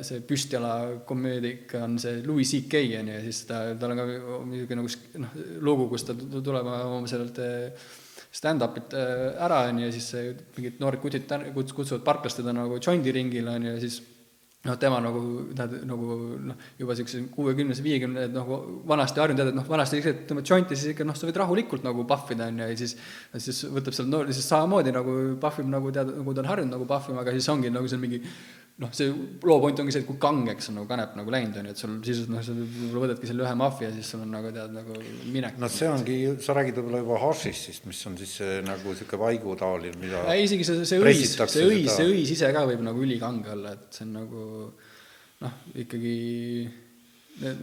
see 0.06 0.22
püstjala 0.26 1.02
komöödik 1.06 1.74
on 1.76 1.98
see 2.00 2.22
Louis 2.24 2.48
CK 2.48 2.80
on 3.00 3.10
ju, 3.10 3.16
ja 3.18 3.24
siis 3.26 3.42
ta, 3.48 3.62
tal 3.80 3.92
on 3.92 4.00
ka 4.00 4.06
niisugune 4.48 4.80
nagu 4.80 5.24
noh, 5.24 5.34
lugu, 5.66 5.90
kus 5.92 6.06
ta 6.08 6.16
tuleb 6.16 6.70
oma 6.70 7.02
sellelt 7.10 7.42
eh, 7.44 7.90
stand-up'ilt 8.32 8.96
eh, 8.96 9.26
ära, 9.44 9.66
on 9.68 9.82
ju, 9.82 9.90
ja 9.90 9.98
siis 9.98 10.38
mingid 10.56 10.80
noored 10.80 11.04
kutid 11.04 11.28
kutsuvad 11.52 12.06
parklast 12.06 12.40
teda 12.40 12.56
nagu 12.56 12.80
džondiringile, 12.80 13.58
on 13.60 13.68
ju, 13.68 13.76
ja 13.76 13.84
siis 13.84 14.00
noh, 14.66 14.76
tema 14.76 14.98
nagu, 15.00 15.20
tead, 15.56 15.78
nagu 15.88 16.16
noh, 16.50 16.64
juba 16.78 16.92
niisuguse 16.92 17.22
kuuekümnese, 17.32 17.84
viiekümne, 17.84 18.26
et 18.28 18.34
noh, 18.34 18.50
vanasti 18.88 19.22
harjunud, 19.22 19.40
tead, 19.40 19.52
et 19.54 19.56
noh, 19.56 19.68
vanasti 19.68 19.96
lihtsalt 19.96 20.26
tõmbad 20.28 20.48
džonti, 20.50 20.76
siis 20.76 20.92
ikka 20.92 21.06
noh, 21.08 21.16
sa 21.16 21.28
võid 21.28 21.38
rahulikult 21.40 21.86
nagu 21.86 22.04
pahvida, 22.08 22.50
on 22.52 22.60
ju, 22.60 22.68
ja 22.68 22.80
siis 22.80 22.96
siis 23.46 23.62
võtab 23.72 23.96
seal 23.96 24.10
noor, 24.12 24.28
siis 24.36 24.50
samamoodi 24.52 24.92
nagu 24.92 25.16
pahvib 25.40 25.70
nagu 25.72 25.92
tead, 25.96 26.12
nagu 26.18 26.36
ta 26.36 26.44
on 26.44 26.50
harjunud 26.52 26.76
nagu 26.76 26.88
pahvima, 26.90 27.24
aga 27.24 27.36
siis 27.38 27.48
ongi 27.52 27.72
nagu 27.72 27.88
see 27.88 28.02
mingi 28.02 28.20
noh, 28.80 28.90
see 28.96 29.10
loo 29.44 29.58
point 29.60 29.80
ongi 29.82 29.92
see, 29.92 30.02
et 30.02 30.08
kui 30.08 30.18
kangeks 30.20 30.70
on 30.70 30.78
nagu 30.80 30.88
kanep 30.88 31.16
nagu 31.18 31.32
läinud, 31.32 31.56
on 31.60 31.68
ju, 31.68 31.74
et 31.74 31.80
sul 31.80 31.96
sisuliselt 32.00 32.32
noh, 32.32 32.44
sa 32.44 32.54
võib-olla 32.56 33.02
võtadki 33.04 33.28
selle 33.28 33.44
ühe 33.44 33.56
maffia, 33.60 33.90
siis 33.92 34.08
sul 34.14 34.22
on 34.24 34.32
nagu 34.32 34.52
tead, 34.54 34.72
nagu 34.72 34.96
minek. 35.34 35.58
no 35.60 35.68
see 35.72 35.90
ongi, 35.90 36.16
sa 36.44 36.56
räägid 36.56 36.80
võib-olla 36.80 37.02
juba 37.02 37.18
hašissist, 37.26 37.88
mis 37.90 38.00
on 38.08 38.16
siis 38.20 38.32
see 38.40 38.60
nagu 38.64 38.94
niisugune 38.94 39.22
vaigutaoline, 39.24 40.00
mida 40.00 40.22
ei, 40.32 40.46
isegi 40.48 40.66
see, 40.68 40.86
see 40.88 41.02
õis, 41.02 41.34
see 41.36 41.66
õis, 41.66 41.90
see 41.92 42.08
õis 42.08 42.32
ise 42.36 42.52
ka 42.56 42.64
võib 42.70 42.84
nagu 42.86 43.04
ülikange 43.04 43.52
olla, 43.52 43.74
et 43.76 44.00
see 44.00 44.06
on 44.08 44.16
nagu 44.16 44.46
noh, 45.44 45.60
ikkagi 45.84 46.16
et, 47.44 47.62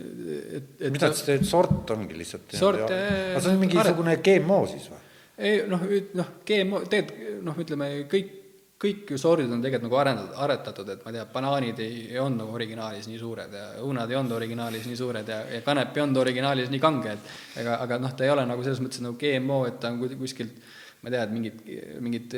et 0.78 0.94
mida 0.94 1.10
sa 1.14 1.32
teed, 1.32 1.50
sort 1.50 1.98
ongi 1.98 2.18
lihtsalt? 2.18 2.54
sort, 2.62 2.86
aga 2.86 3.42
see 3.42 3.56
on 3.56 3.62
mingisugune 3.66 4.20
GMO 4.22 4.64
siis 4.70 4.90
või? 4.94 5.02
ei 5.38 5.62
noh, 5.70 5.90
noh, 6.18 6.34
GMO, 6.46 6.86
tegelikult 6.90 7.46
noh, 7.48 7.64
ütleme 7.66 7.90
kõik 8.10 8.37
kõik 8.78 9.10
ju 9.10 9.18
sordid 9.18 9.52
on 9.52 9.62
tegelikult 9.64 9.88
nagu 9.88 10.00
arendatud, 10.02 10.40
aretatud, 10.46 10.90
et 10.94 11.06
ma 11.06 11.12
ei 11.12 11.18
tea, 11.18 11.28
banaanid 11.34 11.80
ei, 11.82 12.02
ei 12.14 12.20
olnud 12.22 12.44
nagu 12.44 12.58
originaalis 12.60 13.08
nii 13.10 13.22
suured 13.22 13.54
ja 13.58 13.68
õunad 13.82 14.12
ei 14.12 14.20
olnud 14.20 14.36
originaalis 14.38 14.86
nii 14.90 15.00
suured 15.00 15.32
ja, 15.34 15.40
ja 15.56 15.62
kanep 15.66 15.98
ei 15.98 16.06
olnud 16.06 16.22
originaalis 16.22 16.70
nii 16.74 16.84
kange, 16.84 17.16
et 17.18 17.62
ega, 17.64 17.80
aga 17.86 17.98
noh, 18.04 18.14
ta 18.14 18.28
ei 18.28 18.34
ole 18.34 18.46
nagu 18.50 18.66
selles 18.66 18.84
mõttes 18.84 19.02
nagu 19.02 19.18
GMO, 19.18 19.64
et 19.70 19.80
ta 19.82 19.90
on 19.94 20.04
kuskilt 20.20 20.62
ma 21.02 21.10
ei 21.10 21.14
tea, 21.14 21.24
et 21.24 21.34
mingid, 21.34 21.60
mingid 22.02 22.32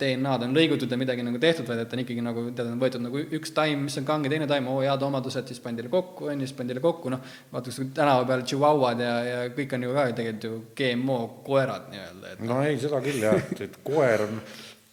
DNA-d 0.00 0.44
on 0.44 0.56
lõigutud 0.56 0.90
ja 0.92 0.98
midagi 1.00 1.24
nagu 1.24 1.38
tehtud, 1.40 1.68
vaid 1.68 1.80
et 1.82 1.94
on 1.96 2.02
ikkagi 2.02 2.24
nagu, 2.24 2.42
tead, 2.52 2.68
on 2.68 2.82
võetud 2.82 3.02
nagu 3.04 3.22
üks 3.38 3.54
taim, 3.56 3.86
mis 3.86 3.96
on 4.00 4.08
kange, 4.08 4.28
teine 4.32 4.48
taim, 4.50 4.68
oo 4.68 4.82
head 4.84 5.02
omadused, 5.06 5.48
siis 5.48 5.62
pandi 5.64 5.86
kokku, 5.88 6.28
on 6.28 6.42
ju, 6.42 6.48
siis 6.48 6.56
pandi 6.58 6.76
kokku, 6.84 7.12
noh, 7.14 7.24
vaata, 7.52 7.72
kus 7.72 7.80
tänava 7.96 8.26
peal 8.28 8.44
tšihuahuad 8.44 9.00
ja, 9.00 9.14
ja 9.24 9.40
kõik 9.56 9.72
on 9.78 9.88
ju 9.88 9.96
ka 9.96 10.06
tegelikult 10.20 10.46
ju 10.50 10.60
GMO 10.76 11.18
koerad 11.48 11.88
nii-öelda, 11.94 12.36
et 12.36 12.44
no 12.44 12.60
ei, 12.66 12.76
seda 12.82 13.00
küll 13.04 13.24
jah, 13.24 13.40
et, 13.40 13.64
et 13.70 13.80
koer 13.88 14.28
on 14.28 14.38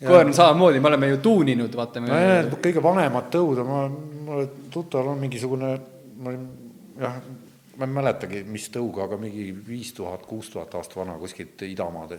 koer 0.08 0.26
on 0.26 0.34
samamoodi, 0.34 0.80
me 0.80 0.92
oleme 0.92 1.12
ju 1.14 1.22
tuuninud, 1.30 1.76
vaata. 1.78 2.02
no 2.02 2.60
kõige 2.64 2.84
vanemad 2.84 3.30
tõud 3.34 3.62
ma, 3.68 3.86
mul 4.28 4.50
tuttaval 4.74 5.14
on 5.14 5.24
mingisugune, 5.24 5.72
ma 6.18 6.34
olin 6.34 6.46
jah, 7.02 7.18
ma 7.78 7.88
ei 7.88 7.96
mäletagi, 7.96 8.44
mis 8.52 8.70
tõuga, 8.74 9.06
aga 9.08 9.18
mingi 9.22 9.50
viis 9.68 9.92
tuhat, 9.98 10.26
kuus 10.30 10.52
tuhat 10.54 10.74
aastat 10.78 11.00
vana 11.02 11.18
kuskilt 11.22 11.62
idamaad 11.66 12.16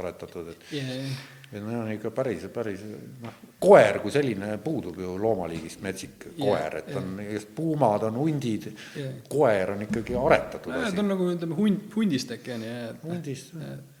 aretatud, 0.00 0.50
et 0.52 0.72
yeah. 0.76 1.20
et 1.48 1.60
need 1.62 1.78
on 1.78 1.92
ikka 1.94 2.12
päris, 2.14 2.44
päris 2.52 2.82
noh, 3.22 3.36
koer 3.62 4.00
kui 4.02 4.12
selline 4.14 4.56
puudub 4.64 4.98
ju 5.00 5.14
loomaliigist, 5.20 5.82
metsik 5.84 6.30
koer, 6.38 6.80
et 6.82 6.90
on 6.98 7.14
yeah. 7.24 7.46
puumad 7.54 8.08
on 8.10 8.18
hundid 8.20 8.70
yeah., 8.70 9.20
koer 9.30 9.76
on 9.76 9.86
ikkagi 9.86 10.18
aretatud 10.18 10.74
asi. 10.76 10.96
ta 10.96 11.04
on 11.04 11.14
nagu 11.14 11.30
ütleme 11.36 11.60
hund, 11.60 11.86
hundist 11.96 12.34
äkki 12.36 12.56
on 12.56 12.66
ju, 12.68 12.74
et 12.90 13.06
hundist 13.08 13.54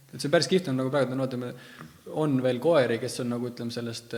et 0.08 0.22
see 0.22 0.32
päris 0.32 0.48
kihvt 0.48 0.70
on 0.72 0.78
nagu 0.80 0.90
praegu, 0.92 1.16
no 1.16 1.26
ütleme, 1.28 1.52
on 2.16 2.38
veel 2.44 2.60
koeri, 2.62 2.96
kes 3.02 3.20
on 3.24 3.32
nagu 3.34 3.50
ütleme, 3.50 3.72
sellest 3.74 4.14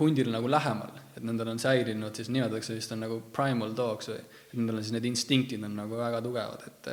hundile 0.00 0.34
nagu 0.34 0.50
lähemal, 0.52 0.96
et 1.16 1.22
nendel 1.24 1.54
on 1.54 1.60
säilinud, 1.62 2.14
siis 2.16 2.28
nimetatakse 2.32 2.76
vist 2.76 2.92
on 2.92 3.04
nagu 3.06 3.20
primal 3.32 3.72
dogs 3.76 4.10
või, 4.12 4.18
et 4.20 4.56
nendel 4.58 4.80
on 4.80 4.84
siis 4.84 4.96
need 4.96 5.08
instinktid 5.08 5.64
on 5.68 5.78
nagu 5.82 6.00
väga 6.00 6.24
tugevad, 6.24 6.66
et 6.68 6.90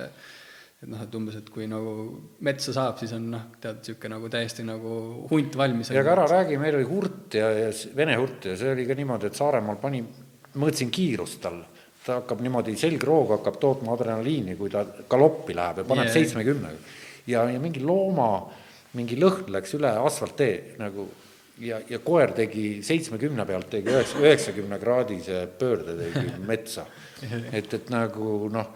et 0.79 0.87
noh, 0.87 1.01
et 1.03 1.15
umbes, 1.17 1.35
et 1.35 1.49
kui 1.51 1.65
nagu 1.67 1.93
metsa 2.47 2.71
saab, 2.71 3.01
siis 3.01 3.11
on 3.11 3.25
noh, 3.33 3.41
tead, 3.59 3.81
niisugune 3.81 4.13
nagu 4.13 4.29
täiesti 4.31 4.63
nagu 4.63 4.93
hunt 5.27 5.57
valmis. 5.59 5.89
ja 5.91 5.99
aga 5.99 6.13
ära 6.13 6.27
räägi, 6.31 6.55
meil 6.61 6.77
oli 6.77 6.87
hurt 6.87 7.35
ja, 7.35 7.49
ja 7.51 7.73
vene 7.97 8.15
hurt 8.15 8.47
ja 8.47 8.55
see 8.61 8.71
oli 8.71 8.85
ka 8.87 8.95
niimoodi, 8.95 9.27
et 9.27 9.35
Saaremaal 9.35 9.81
pani, 9.81 9.99
mõõtsin 10.55 10.87
kiirust 10.95 11.41
tal, 11.43 11.59
ta 12.05 12.21
hakkab 12.21 12.39
niimoodi, 12.45 12.77
selgroog 12.79 13.35
hakkab 13.35 13.59
tootma 13.59 13.91
adrenaliini, 13.97 14.55
kui 14.55 14.71
ta 14.71 14.85
galoppi 15.11 15.57
läheb 15.59 15.83
ja 15.83 15.87
paneb 15.91 16.15
seitsmekümnega. 16.15 16.79
yeah 16.79 17.05
ja, 17.29 17.45
ja 17.49 17.61
mingi 17.61 17.83
looma 17.85 18.31
mingi 18.97 19.17
lõhn 19.19 19.49
läks 19.53 19.75
üle 19.77 19.91
asfalttee 20.01 20.77
nagu 20.81 21.07
ja, 21.61 21.79
ja 21.89 21.99
koer 22.03 22.33
tegi 22.37 22.79
seitsmekümne 22.85 23.45
pealt 23.47 23.69
tegi 23.73 23.91
üheksa, 23.91 24.21
üheksakümne 24.23 24.79
kraadise 24.81 25.43
pöörde 25.59 25.97
tegi 25.99 26.39
metsa. 26.47 26.87
et, 27.51 27.73
et 27.73 27.89
nagu 27.91 28.47
noh, 28.53 28.69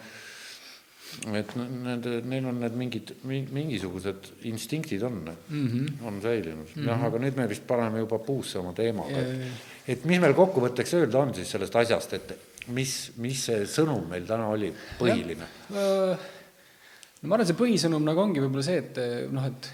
et 1.37 1.53
nende, 1.55 2.17
neil 2.27 2.47
on 2.49 2.59
need 2.61 2.77
mingid, 2.77 3.13
mingisugused 3.23 4.31
instinktid 4.49 5.03
on 5.07 5.21
mm, 5.23 5.67
-hmm. 5.67 6.07
on 6.07 6.21
säilinud 6.21 6.67
mm. 6.67 6.81
-hmm. 6.81 6.89
jah, 6.89 7.03
aga 7.03 7.19
nüüd 7.19 7.37
me 7.37 7.49
vist 7.49 7.67
paneme 7.67 7.99
juba 7.99 8.19
puusse 8.19 8.59
oma 8.59 8.73
teemaga, 8.73 9.17
et, 9.17 9.61
et 9.87 10.05
mis 10.05 10.19
meil 10.19 10.33
kokkuvõtteks 10.33 10.93
öelda 10.99 11.19
on 11.19 11.33
siis 11.33 11.51
sellest 11.51 11.75
asjast, 11.75 12.13
et 12.13 12.35
mis, 12.67 13.11
mis 13.17 13.45
see 13.45 13.65
sõnum 13.65 14.07
meil 14.09 14.27
täna 14.27 14.47
oli, 14.47 14.73
põhiline? 14.99 15.47
No 17.23 17.31
ma 17.31 17.37
arvan, 17.37 17.47
see 17.47 17.55
põhisõnum 17.55 18.03
nagu 18.03 18.19
ongi 18.19 18.43
võib-olla 18.43 18.65
see, 18.67 18.81
et 18.83 18.97
noh, 19.31 19.47
et 19.47 19.69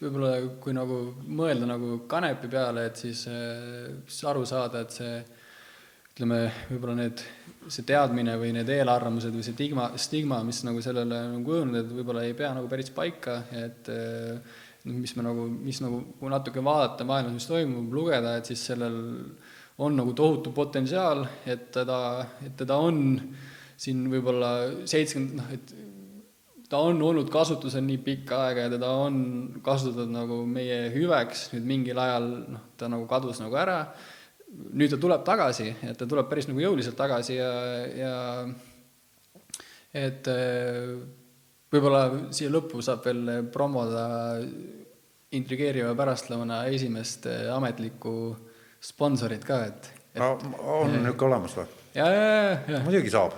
võib-olla 0.00 0.30
kui 0.64 0.72
nagu 0.76 0.98
mõelda 1.36 1.68
nagu 1.68 1.98
kanepi 2.08 2.48
peale, 2.52 2.86
et 2.88 3.00
siis, 3.00 3.26
siis 4.08 4.28
aru 4.30 4.44
saada, 4.48 4.80
et 4.84 4.96
see 4.96 5.18
ütleme, 6.14 6.40
võib-olla 6.70 6.96
need, 7.02 7.20
see 7.68 7.84
teadmine 7.84 8.38
või 8.40 8.54
need 8.56 8.72
eelarvamused 8.72 9.34
või 9.34 9.44
see 9.44 9.56
stigma, 9.56 9.90
stigma, 10.00 10.40
mis 10.46 10.62
nagu 10.64 10.80
sellele 10.84 11.20
on 11.34 11.44
kujunenud, 11.44 11.80
et 11.82 11.94
võib-olla 12.00 12.24
ei 12.24 12.36
pea 12.38 12.54
nagu 12.56 12.70
päris 12.72 12.92
paika, 12.94 13.40
et 13.52 13.92
noh, 13.92 14.96
mis 14.96 15.16
me 15.18 15.28
nagu, 15.28 15.48
mis 15.60 15.84
nagu, 15.84 16.00
kui 16.20 16.32
natuke 16.32 16.64
vaadata 16.64 17.04
maailmas, 17.08 17.36
mis 17.36 17.50
toimub, 17.50 17.92
lugeda, 17.92 18.38
et 18.38 18.48
siis 18.48 18.64
sellel 18.72 18.96
on 19.84 19.96
nagu 19.98 20.16
tohutu 20.16 20.54
potentsiaal, 20.56 21.26
et 21.50 21.68
teda, 21.74 21.98
et 22.46 22.56
teda 22.56 22.80
on 22.80 23.18
siin 23.76 24.06
võib-olla 24.08 24.54
seitsekümmend, 24.86 25.40
noh, 25.40 25.50
et 25.52 25.74
ta 26.70 26.80
on 26.80 27.02
olnud 27.02 27.28
kasutusel 27.32 27.84
nii 27.84 28.00
pikka 28.04 28.40
aega 28.48 28.66
ja 28.66 28.72
teda 28.72 28.90
on 29.04 29.16
kasutatud 29.64 30.12
nagu 30.12 30.42
meie 30.48 30.88
hüveks, 30.94 31.48
nüüd 31.54 31.66
mingil 31.68 32.00
ajal 32.00 32.28
noh, 32.56 32.68
ta 32.80 32.88
nagu 32.92 33.08
kadus 33.10 33.40
nagu 33.42 33.58
ära, 33.60 33.78
nüüd 34.72 34.94
ta 34.94 35.00
tuleb 35.00 35.26
tagasi, 35.26 35.68
et 35.84 35.98
ta 36.00 36.08
tuleb 36.08 36.30
päris 36.30 36.48
nagu 36.50 36.62
jõuliselt 36.62 36.96
tagasi 36.98 37.36
ja, 37.36 37.52
ja 37.98 38.14
et 39.94 40.30
eh, 40.32 40.94
võib-olla 41.74 42.32
siia 42.34 42.50
lõppu 42.52 42.82
saab 42.84 43.04
veel 43.06 43.48
promoda 43.54 44.06
intrigeeriva 45.34 45.94
pärastlõuna 45.98 46.64
esimest 46.72 47.28
eh, 47.30 47.46
ametlikku 47.52 48.16
sponsorit 48.84 49.44
ka, 49.46 49.64
et, 49.70 49.90
et 50.16 50.22
on 50.24 50.92
niisugune 50.96 51.32
olemas 51.32 51.58
või? 51.60 51.83
Ja, 51.94 52.06
ja, 52.06 52.22
ja, 52.22 52.56
ja. 52.74 52.80
muidugi 52.86 53.12
saab, 53.12 53.36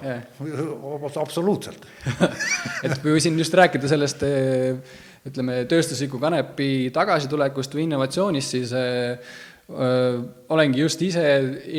absoluutselt. 1.23 1.85
Et 2.85 2.97
kui 3.03 3.21
siin 3.21 3.39
just 3.39 3.55
rääkida 3.57 3.91
sellest 3.91 4.25
eh, 4.27 4.97
ütleme, 5.27 5.61
tööstusliku 5.71 6.21
kanepi 6.23 6.89
tagasitulekust 6.95 7.75
või 7.77 7.87
innovatsioonist, 7.87 8.57
siis 8.57 8.73
äh, 8.77 9.37
olengi 10.55 10.83
just 10.85 11.03
ise 11.03 11.25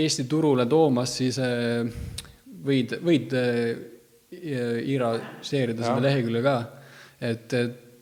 Eesti 0.04 0.28
turule 0.30 0.68
toomas, 0.70 1.18
siis 1.22 1.40
äh, 1.44 1.88
võid, 2.68 2.98
võid 3.04 3.38
äh, 3.38 3.76
Ira 4.28 5.14
seerida 5.42 5.86
selle 5.86 6.04
lehekülje 6.04 6.42
ka, 6.44 6.56
et 7.24 7.54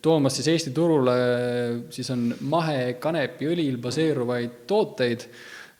toomas 0.02 0.34
siis 0.34 0.48
Eesti 0.50 0.72
turule 0.74 1.14
siis 1.94 2.10
on 2.10 2.24
mahekanepiõlil 2.50 3.78
baseeruvaid 3.82 4.56
tooteid 4.66 5.22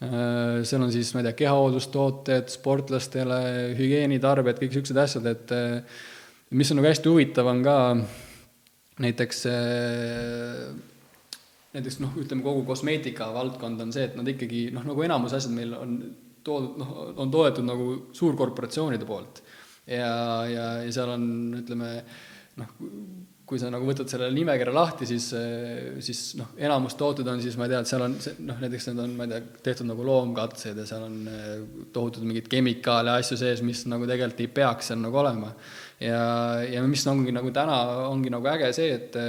seal 0.00 0.82
on 0.84 0.92
siis, 0.92 1.14
ma 1.14 1.22
ei 1.22 1.30
tea, 1.30 1.38
kehahooldustooted 1.38 2.50
sportlastele, 2.52 3.38
hügieenitarbed, 3.78 4.58
kõik 4.60 4.74
niisugused 4.74 5.00
asjad, 5.00 5.30
et 5.30 5.54
äh, 5.56 6.02
mis 6.56 6.72
on 6.72 6.80
nagu 6.80 6.90
hästi 6.90 7.08
huvitav, 7.12 7.48
on 7.48 7.62
ka 7.64 7.76
näiteks 9.02 9.40
äh, 9.48 10.68
näiteks 11.76 11.98
noh, 12.04 12.14
ütleme 12.20 12.44
kogu 12.44 12.64
kosmeetika 12.68 13.30
valdkond 13.34 13.82
on 13.84 13.92
see, 13.94 14.06
et 14.08 14.16
nad 14.18 14.28
ikkagi 14.28 14.68
noh, 14.76 14.84
nagu 14.86 15.04
enamus 15.04 15.36
asjad 15.36 15.54
meil 15.56 15.74
on 15.76 15.98
toodud, 16.46 16.76
noh, 16.80 16.92
on 17.24 17.32
toodetud 17.32 17.66
nagu 17.66 17.88
suurkorporatsioonide 18.16 19.08
poolt. 19.08 19.42
ja, 19.86 20.12
ja, 20.50 20.66
ja 20.84 20.92
seal 20.92 21.12
on, 21.16 21.26
ütleme 21.62 21.90
noh, 22.60 22.76
kui 23.46 23.60
sa 23.62 23.68
nagu 23.70 23.86
võtad 23.86 24.10
selle 24.10 24.26
nimekirja 24.34 24.72
lahti, 24.74 25.06
siis, 25.06 25.28
siis 26.02 26.22
noh, 26.38 26.48
enamus 26.58 26.96
tooted 26.98 27.28
on 27.30 27.38
siis, 27.42 27.54
ma 27.58 27.68
ei 27.68 27.72
tea, 27.72 27.82
et 27.84 27.90
seal 27.92 28.02
on 28.02 28.16
noh, 28.48 28.62
näiteks 28.64 28.88
need 28.88 29.02
on, 29.04 29.12
ma 29.14 29.26
ei 29.26 29.34
tea, 29.34 29.58
tehtud 29.68 29.86
nagu 29.86 30.06
loomkatsed 30.06 30.80
ja 30.82 30.86
seal 30.88 31.04
on 31.06 31.20
eh, 31.30 31.52
tohutud 31.94 32.26
mingeid 32.26 32.50
kemikaale 32.50 33.14
ja 33.14 33.22
asju 33.22 33.38
sees, 33.38 33.62
mis 33.66 33.84
nagu 33.90 34.08
tegelikult 34.08 34.42
ei 34.42 34.50
peaks 34.58 34.90
seal 34.90 34.98
nagu 35.04 35.22
olema. 35.22 35.52
ja, 36.02 36.24
ja 36.66 36.82
mis 36.90 37.06
ongi 37.06 37.34
nagu 37.34 37.54
täna, 37.54 37.78
ongi 38.10 38.34
nagu 38.34 38.50
äge 38.50 38.72
see, 38.74 38.98
et 38.98 39.20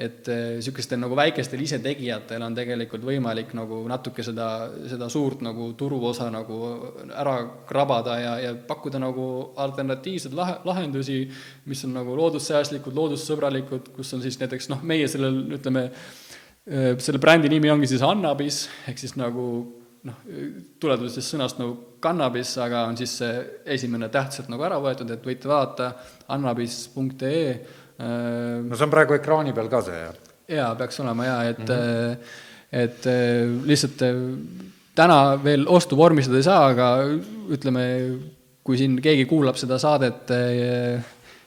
et 0.00 0.28
niisugustel 0.30 0.96
eh, 0.96 1.02
nagu 1.02 1.16
väikestel 1.18 1.60
isetegijatel 1.64 2.42
on 2.44 2.54
tegelikult 2.56 3.04
võimalik 3.04 3.52
nagu 3.56 3.82
natuke 3.90 4.24
seda, 4.24 4.46
seda 4.88 5.10
suurt 5.12 5.42
nagu 5.44 5.70
turuosa 5.78 6.30
nagu 6.32 6.60
ära 7.10 7.34
krabada 7.68 8.16
ja, 8.20 8.34
ja 8.40 8.54
pakkuda 8.68 9.00
nagu 9.02 9.26
alternatiivseid 9.60 10.36
lahe, 10.36 10.56
lahendusi, 10.68 11.20
mis 11.68 11.84
on 11.88 11.98
nagu 11.98 12.16
loodussäästlikud, 12.16 12.96
loodussõbralikud, 12.96 13.92
kus 13.96 14.14
on 14.16 14.24
siis 14.24 14.40
näiteks 14.40 14.70
noh, 14.72 14.80
meie 14.86 15.08
sellel, 15.10 15.42
ütleme, 15.58 15.90
eh, 16.64 16.94
selle 17.02 17.20
brändi 17.20 17.52
nimi 17.52 17.72
ongi 17.72 17.90
siis 17.92 18.06
Annabis, 18.06 18.64
ehk 18.88 19.04
siis 19.04 19.18
nagu 19.20 19.50
noh, 20.08 20.24
tuletud 20.80 21.12
siis 21.12 21.28
sõnast 21.34 21.60
nagu 21.60 21.76
kannabis, 22.00 22.54
aga 22.64 22.86
on 22.88 22.96
siis 22.96 23.18
see 23.20 23.44
esimene 23.76 24.08
täht 24.12 24.32
sealt 24.32 24.48
nagu 24.52 24.64
ära 24.64 24.80
võetud, 24.80 25.10
et 25.12 25.26
võite 25.26 25.50
vaadata 25.50 25.92
annabis.ee 26.32 27.52
no 28.00 28.76
see 28.76 28.86
on 28.86 28.92
praegu 28.92 29.16
ekraani 29.18 29.52
peal 29.56 29.68
ka 29.72 29.82
see, 29.86 29.98
jah? 30.04 30.14
jaa, 30.50 30.70
peaks 30.78 31.00
olema 31.04 31.26
jaa, 31.26 31.40
et 31.52 31.58
mm, 31.58 31.74
-hmm. 31.74 32.16
et 32.84 33.08
lihtsalt 33.68 34.04
täna 34.94 35.18
veel 35.44 35.66
ostu 35.68 35.96
vormistada 35.96 36.40
ei 36.40 36.46
saa, 36.46 36.66
aga 36.72 36.88
ütleme, 37.54 37.84
kui 38.64 38.78
siin 38.78 38.98
keegi 39.02 39.24
kuulab 39.30 39.56
seda 39.60 39.78
saadet, 39.78 40.32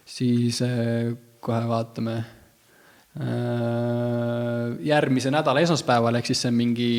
siis 0.05 0.61
kohe 1.43 1.67
vaatame 1.67 2.15
järgmise 4.83 5.31
nädala 5.31 5.61
esmaspäeval, 5.61 6.15
ehk 6.15 6.31
siis 6.31 6.41
see 6.41 6.51
on 6.53 6.57
mingi 6.57 6.91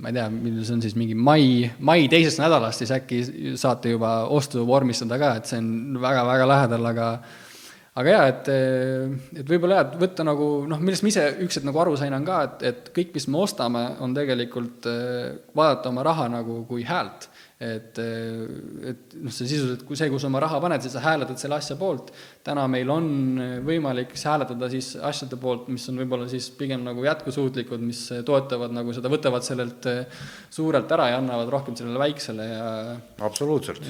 ma 0.00 0.08
ei 0.08 0.16
tea, 0.16 0.28
millal 0.32 0.64
see 0.64 0.76
on 0.78 0.82
siis 0.84 0.94
mingi 0.96 1.14
mai, 1.14 1.68
mai 1.84 2.06
teisest 2.08 2.40
nädalast, 2.40 2.80
siis 2.80 2.92
äkki 2.96 3.18
saate 3.60 3.92
juba 3.92 4.22
ostu 4.32 4.64
vormistada 4.66 5.18
ka, 5.20 5.34
et 5.36 5.50
see 5.50 5.60
on 5.60 5.98
väga-väga 6.00 6.46
lähedal, 6.48 6.88
aga 6.94 7.08
aga 8.00 8.14
jaa, 8.14 8.26
et, 8.30 8.50
et 9.42 9.48
võib-olla 9.48 9.80
jah, 9.80 9.86
et 9.90 10.00
võtta 10.00 10.24
nagu 10.24 10.48
noh, 10.68 10.80
millest 10.80 11.04
ma 11.04 11.12
ise 11.12 11.26
ükskord 11.44 11.68
nagu 11.68 11.82
aru 11.84 11.96
sain, 12.00 12.14
on 12.16 12.24
ka, 12.26 12.42
et, 12.48 12.66
et 12.70 12.92
kõik, 12.96 13.12
mis 13.18 13.28
me 13.28 13.42
ostame, 13.42 13.84
on 14.04 14.14
tegelikult 14.16 14.88
vaadata 15.56 15.92
oma 15.92 16.06
raha 16.08 16.28
nagu 16.32 16.62
kui 16.70 16.86
häält 16.88 17.28
et, 17.62 17.98
et 18.90 19.14
noh, 19.22 19.32
see 19.32 19.46
sisuliselt, 19.46 19.84
kui 19.86 19.98
see, 19.98 20.08
kus 20.12 20.24
oma 20.26 20.40
raha 20.42 20.58
paned, 20.62 20.82
siis 20.82 20.94
sa 20.96 21.02
hääletad 21.04 21.38
selle 21.40 21.58
asja 21.58 21.76
poolt. 21.78 22.10
täna 22.44 22.64
meil 22.70 22.90
on 22.90 23.06
võimalik 23.66 24.14
hääletada 24.18 24.70
siis 24.72 24.92
asjade 25.10 25.38
poolt, 25.40 25.68
mis 25.72 25.86
on 25.92 26.00
võib-olla 26.02 26.26
siis 26.30 26.48
pigem 26.58 26.82
nagu 26.86 27.04
jätkusuutlikud, 27.06 27.84
mis 27.86 28.04
toetavad 28.26 28.74
nagu 28.74 28.94
seda, 28.96 29.12
võtavad 29.12 29.46
sellelt 29.46 29.88
suurelt 30.50 30.90
ära 30.96 31.12
ja 31.12 31.22
annavad 31.22 31.52
rohkem 31.54 31.78
sellele 31.78 32.02
väiksele 32.02 32.48
ja 32.50 32.68
absoluutselt, 33.22 33.86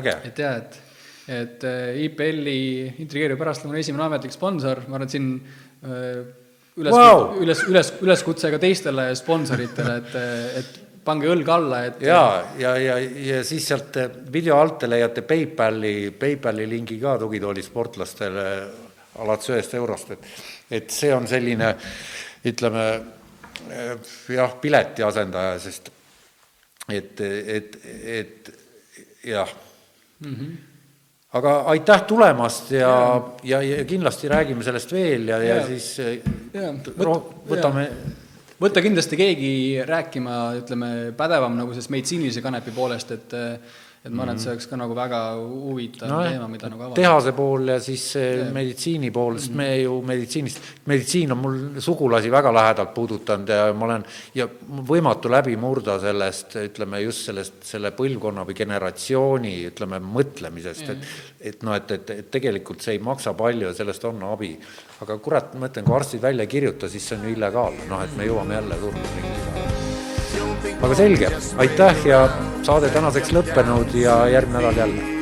äge. 0.00 0.16
et 0.30 0.44
jaa, 0.44 0.56
et, 0.62 0.80
et 1.26 1.64
IPL-i 2.06 2.58
intrigeeriv 3.02 3.38
pärastlõuna 3.40 3.80
esimene 3.80 4.06
ametlik 4.06 4.34
sponsor, 4.34 4.84
ma 4.86 4.98
arvan, 4.98 5.06
et 5.08 5.14
siin 5.14 5.30
üles 6.76 6.92
wow., 6.94 7.36
üles, 7.42 7.62
üles, 7.70 7.92
üleskutse 8.04 8.50
ka 8.52 8.60
teistele 8.62 9.08
sponsoritele, 9.18 9.96
et, 10.02 10.16
et 10.60 11.02
pange 11.06 11.30
õlg 11.30 11.50
alla, 11.52 11.80
et 11.88 12.02
jaa, 12.04 12.42
ja, 12.60 12.74
ja, 12.78 12.98
ja, 12.98 13.16
ja 13.30 13.40
siis 13.46 13.66
sealt 13.70 13.96
video 14.32 14.58
alt 14.60 14.80
te 14.82 14.90
leiate 14.90 15.24
PayPali, 15.26 15.94
PayPali 16.18 16.66
lingi 16.68 16.98
ka 17.02 17.16
tugitooli 17.22 17.64
sportlastele 17.64 18.46
alates 19.22 19.52
ühest 19.54 19.76
eurost, 19.78 20.14
et 20.16 20.30
et 20.76 20.90
see 20.90 21.12
on 21.14 21.28
selline 21.30 21.68
ütleme 22.46 22.86
jah, 24.34 24.56
pileti 24.60 25.04
asendaja, 25.06 25.58
sest 25.62 25.92
et, 26.90 27.20
et, 27.20 27.76
et 28.18 28.50
jah 29.24 29.52
mm. 30.20 30.34
-hmm 30.34 30.75
aga 31.34 31.56
aitäh 31.72 32.04
tulemast 32.06 32.70
ja, 32.70 32.92
ja, 33.42 33.62
ja, 33.62 33.80
ja 33.80 33.84
kindlasti 33.84 34.28
räägime 34.30 34.62
sellest 34.64 34.92
veel 34.92 35.28
ja, 35.28 35.40
ja, 35.42 35.56
ja 35.56 35.66
siis 35.66 35.98
ja, 36.54 36.70
võt, 36.94 37.34
võtame 37.50 37.88
ja 37.88 38.14
võtta 38.62 38.82
kindlasti 38.84 39.18
keegi 39.20 39.50
rääkima, 39.86 40.36
ütleme, 40.62 40.92
pädevam 41.16 41.56
nagu 41.58 41.74
sellest 41.74 41.92
meditsiinilise 41.92 42.42
kanepi 42.44 42.72
poolest, 42.76 43.12
et 43.12 43.34
et 44.06 44.14
ma 44.14 44.22
arvan, 44.22 44.36
et 44.38 44.42
see 44.42 44.52
oleks 44.52 44.68
ka 44.70 44.78
nagu 44.78 44.94
väga 44.96 45.20
huvitav 45.40 46.10
no, 46.10 46.20
teema, 46.24 46.48
mida 46.50 46.70
nagu 46.70 46.86
avada. 46.86 46.98
tehase 47.00 47.34
pool 47.36 47.72
ja 47.74 47.78
siis 47.82 48.04
yeah. 48.16 48.50
meditsiini 48.54 49.10
pool, 49.14 49.38
sest 49.40 49.52
-hmm. 49.52 49.62
me 49.62 49.80
ju 49.82 50.00
meditsiinist, 50.06 50.60
meditsiin 50.86 51.32
on 51.34 51.42
mul 51.42 51.58
sugulasi 51.82 52.30
väga 52.32 52.52
lähedalt 52.54 52.94
puudutanud 52.94 53.48
ja 53.48 53.72
ma 53.74 53.84
olen, 53.90 54.04
ja 54.34 54.48
võimatu 54.92 55.30
läbi 55.30 55.56
murda 55.56 55.98
sellest, 56.00 56.56
ütleme 56.62 57.00
just 57.04 57.26
sellest, 57.30 57.62
selle 57.62 57.90
põlvkonna 57.90 58.46
või 58.46 58.54
generatsiooni, 58.54 59.56
ütleme, 59.72 60.00
mõtlemisest 60.00 60.90
et 60.90 61.08
et 61.46 61.62
noh, 61.62 61.74
et, 61.76 61.90
et, 61.90 62.10
et 62.10 62.30
tegelikult 62.30 62.80
see 62.82 62.96
ei 62.96 62.98
maksa 62.98 63.34
palju 63.34 63.68
ja 63.68 63.74
sellest 63.74 64.04
on 64.04 64.22
abi 64.22 64.56
aga 65.04 65.18
kurat, 65.20 65.54
ma 65.60 65.68
ütlen, 65.70 65.84
kui 65.86 65.96
arstid 65.98 66.22
välja 66.24 66.46
ei 66.46 66.52
kirjuta, 66.56 66.88
siis 66.88 67.08
see 67.08 67.18
on 67.18 67.28
ju 67.28 67.36
illegaalne, 67.36 67.88
noh 67.90 68.04
et 68.04 68.16
me 68.16 68.30
jõuame 68.30 68.60
jälle 68.60 68.84
surnuringi. 68.84 69.75
Aga 70.82 70.94
selge, 70.94 71.32
aitäh 71.64 72.06
ja 72.12 72.22
saade 72.62 72.92
tänaseks 72.94 73.34
lõppenud 73.36 73.94
ja 73.98 74.24
järgmine 74.32 74.62
nädal 74.62 74.82
jälle 74.84 75.15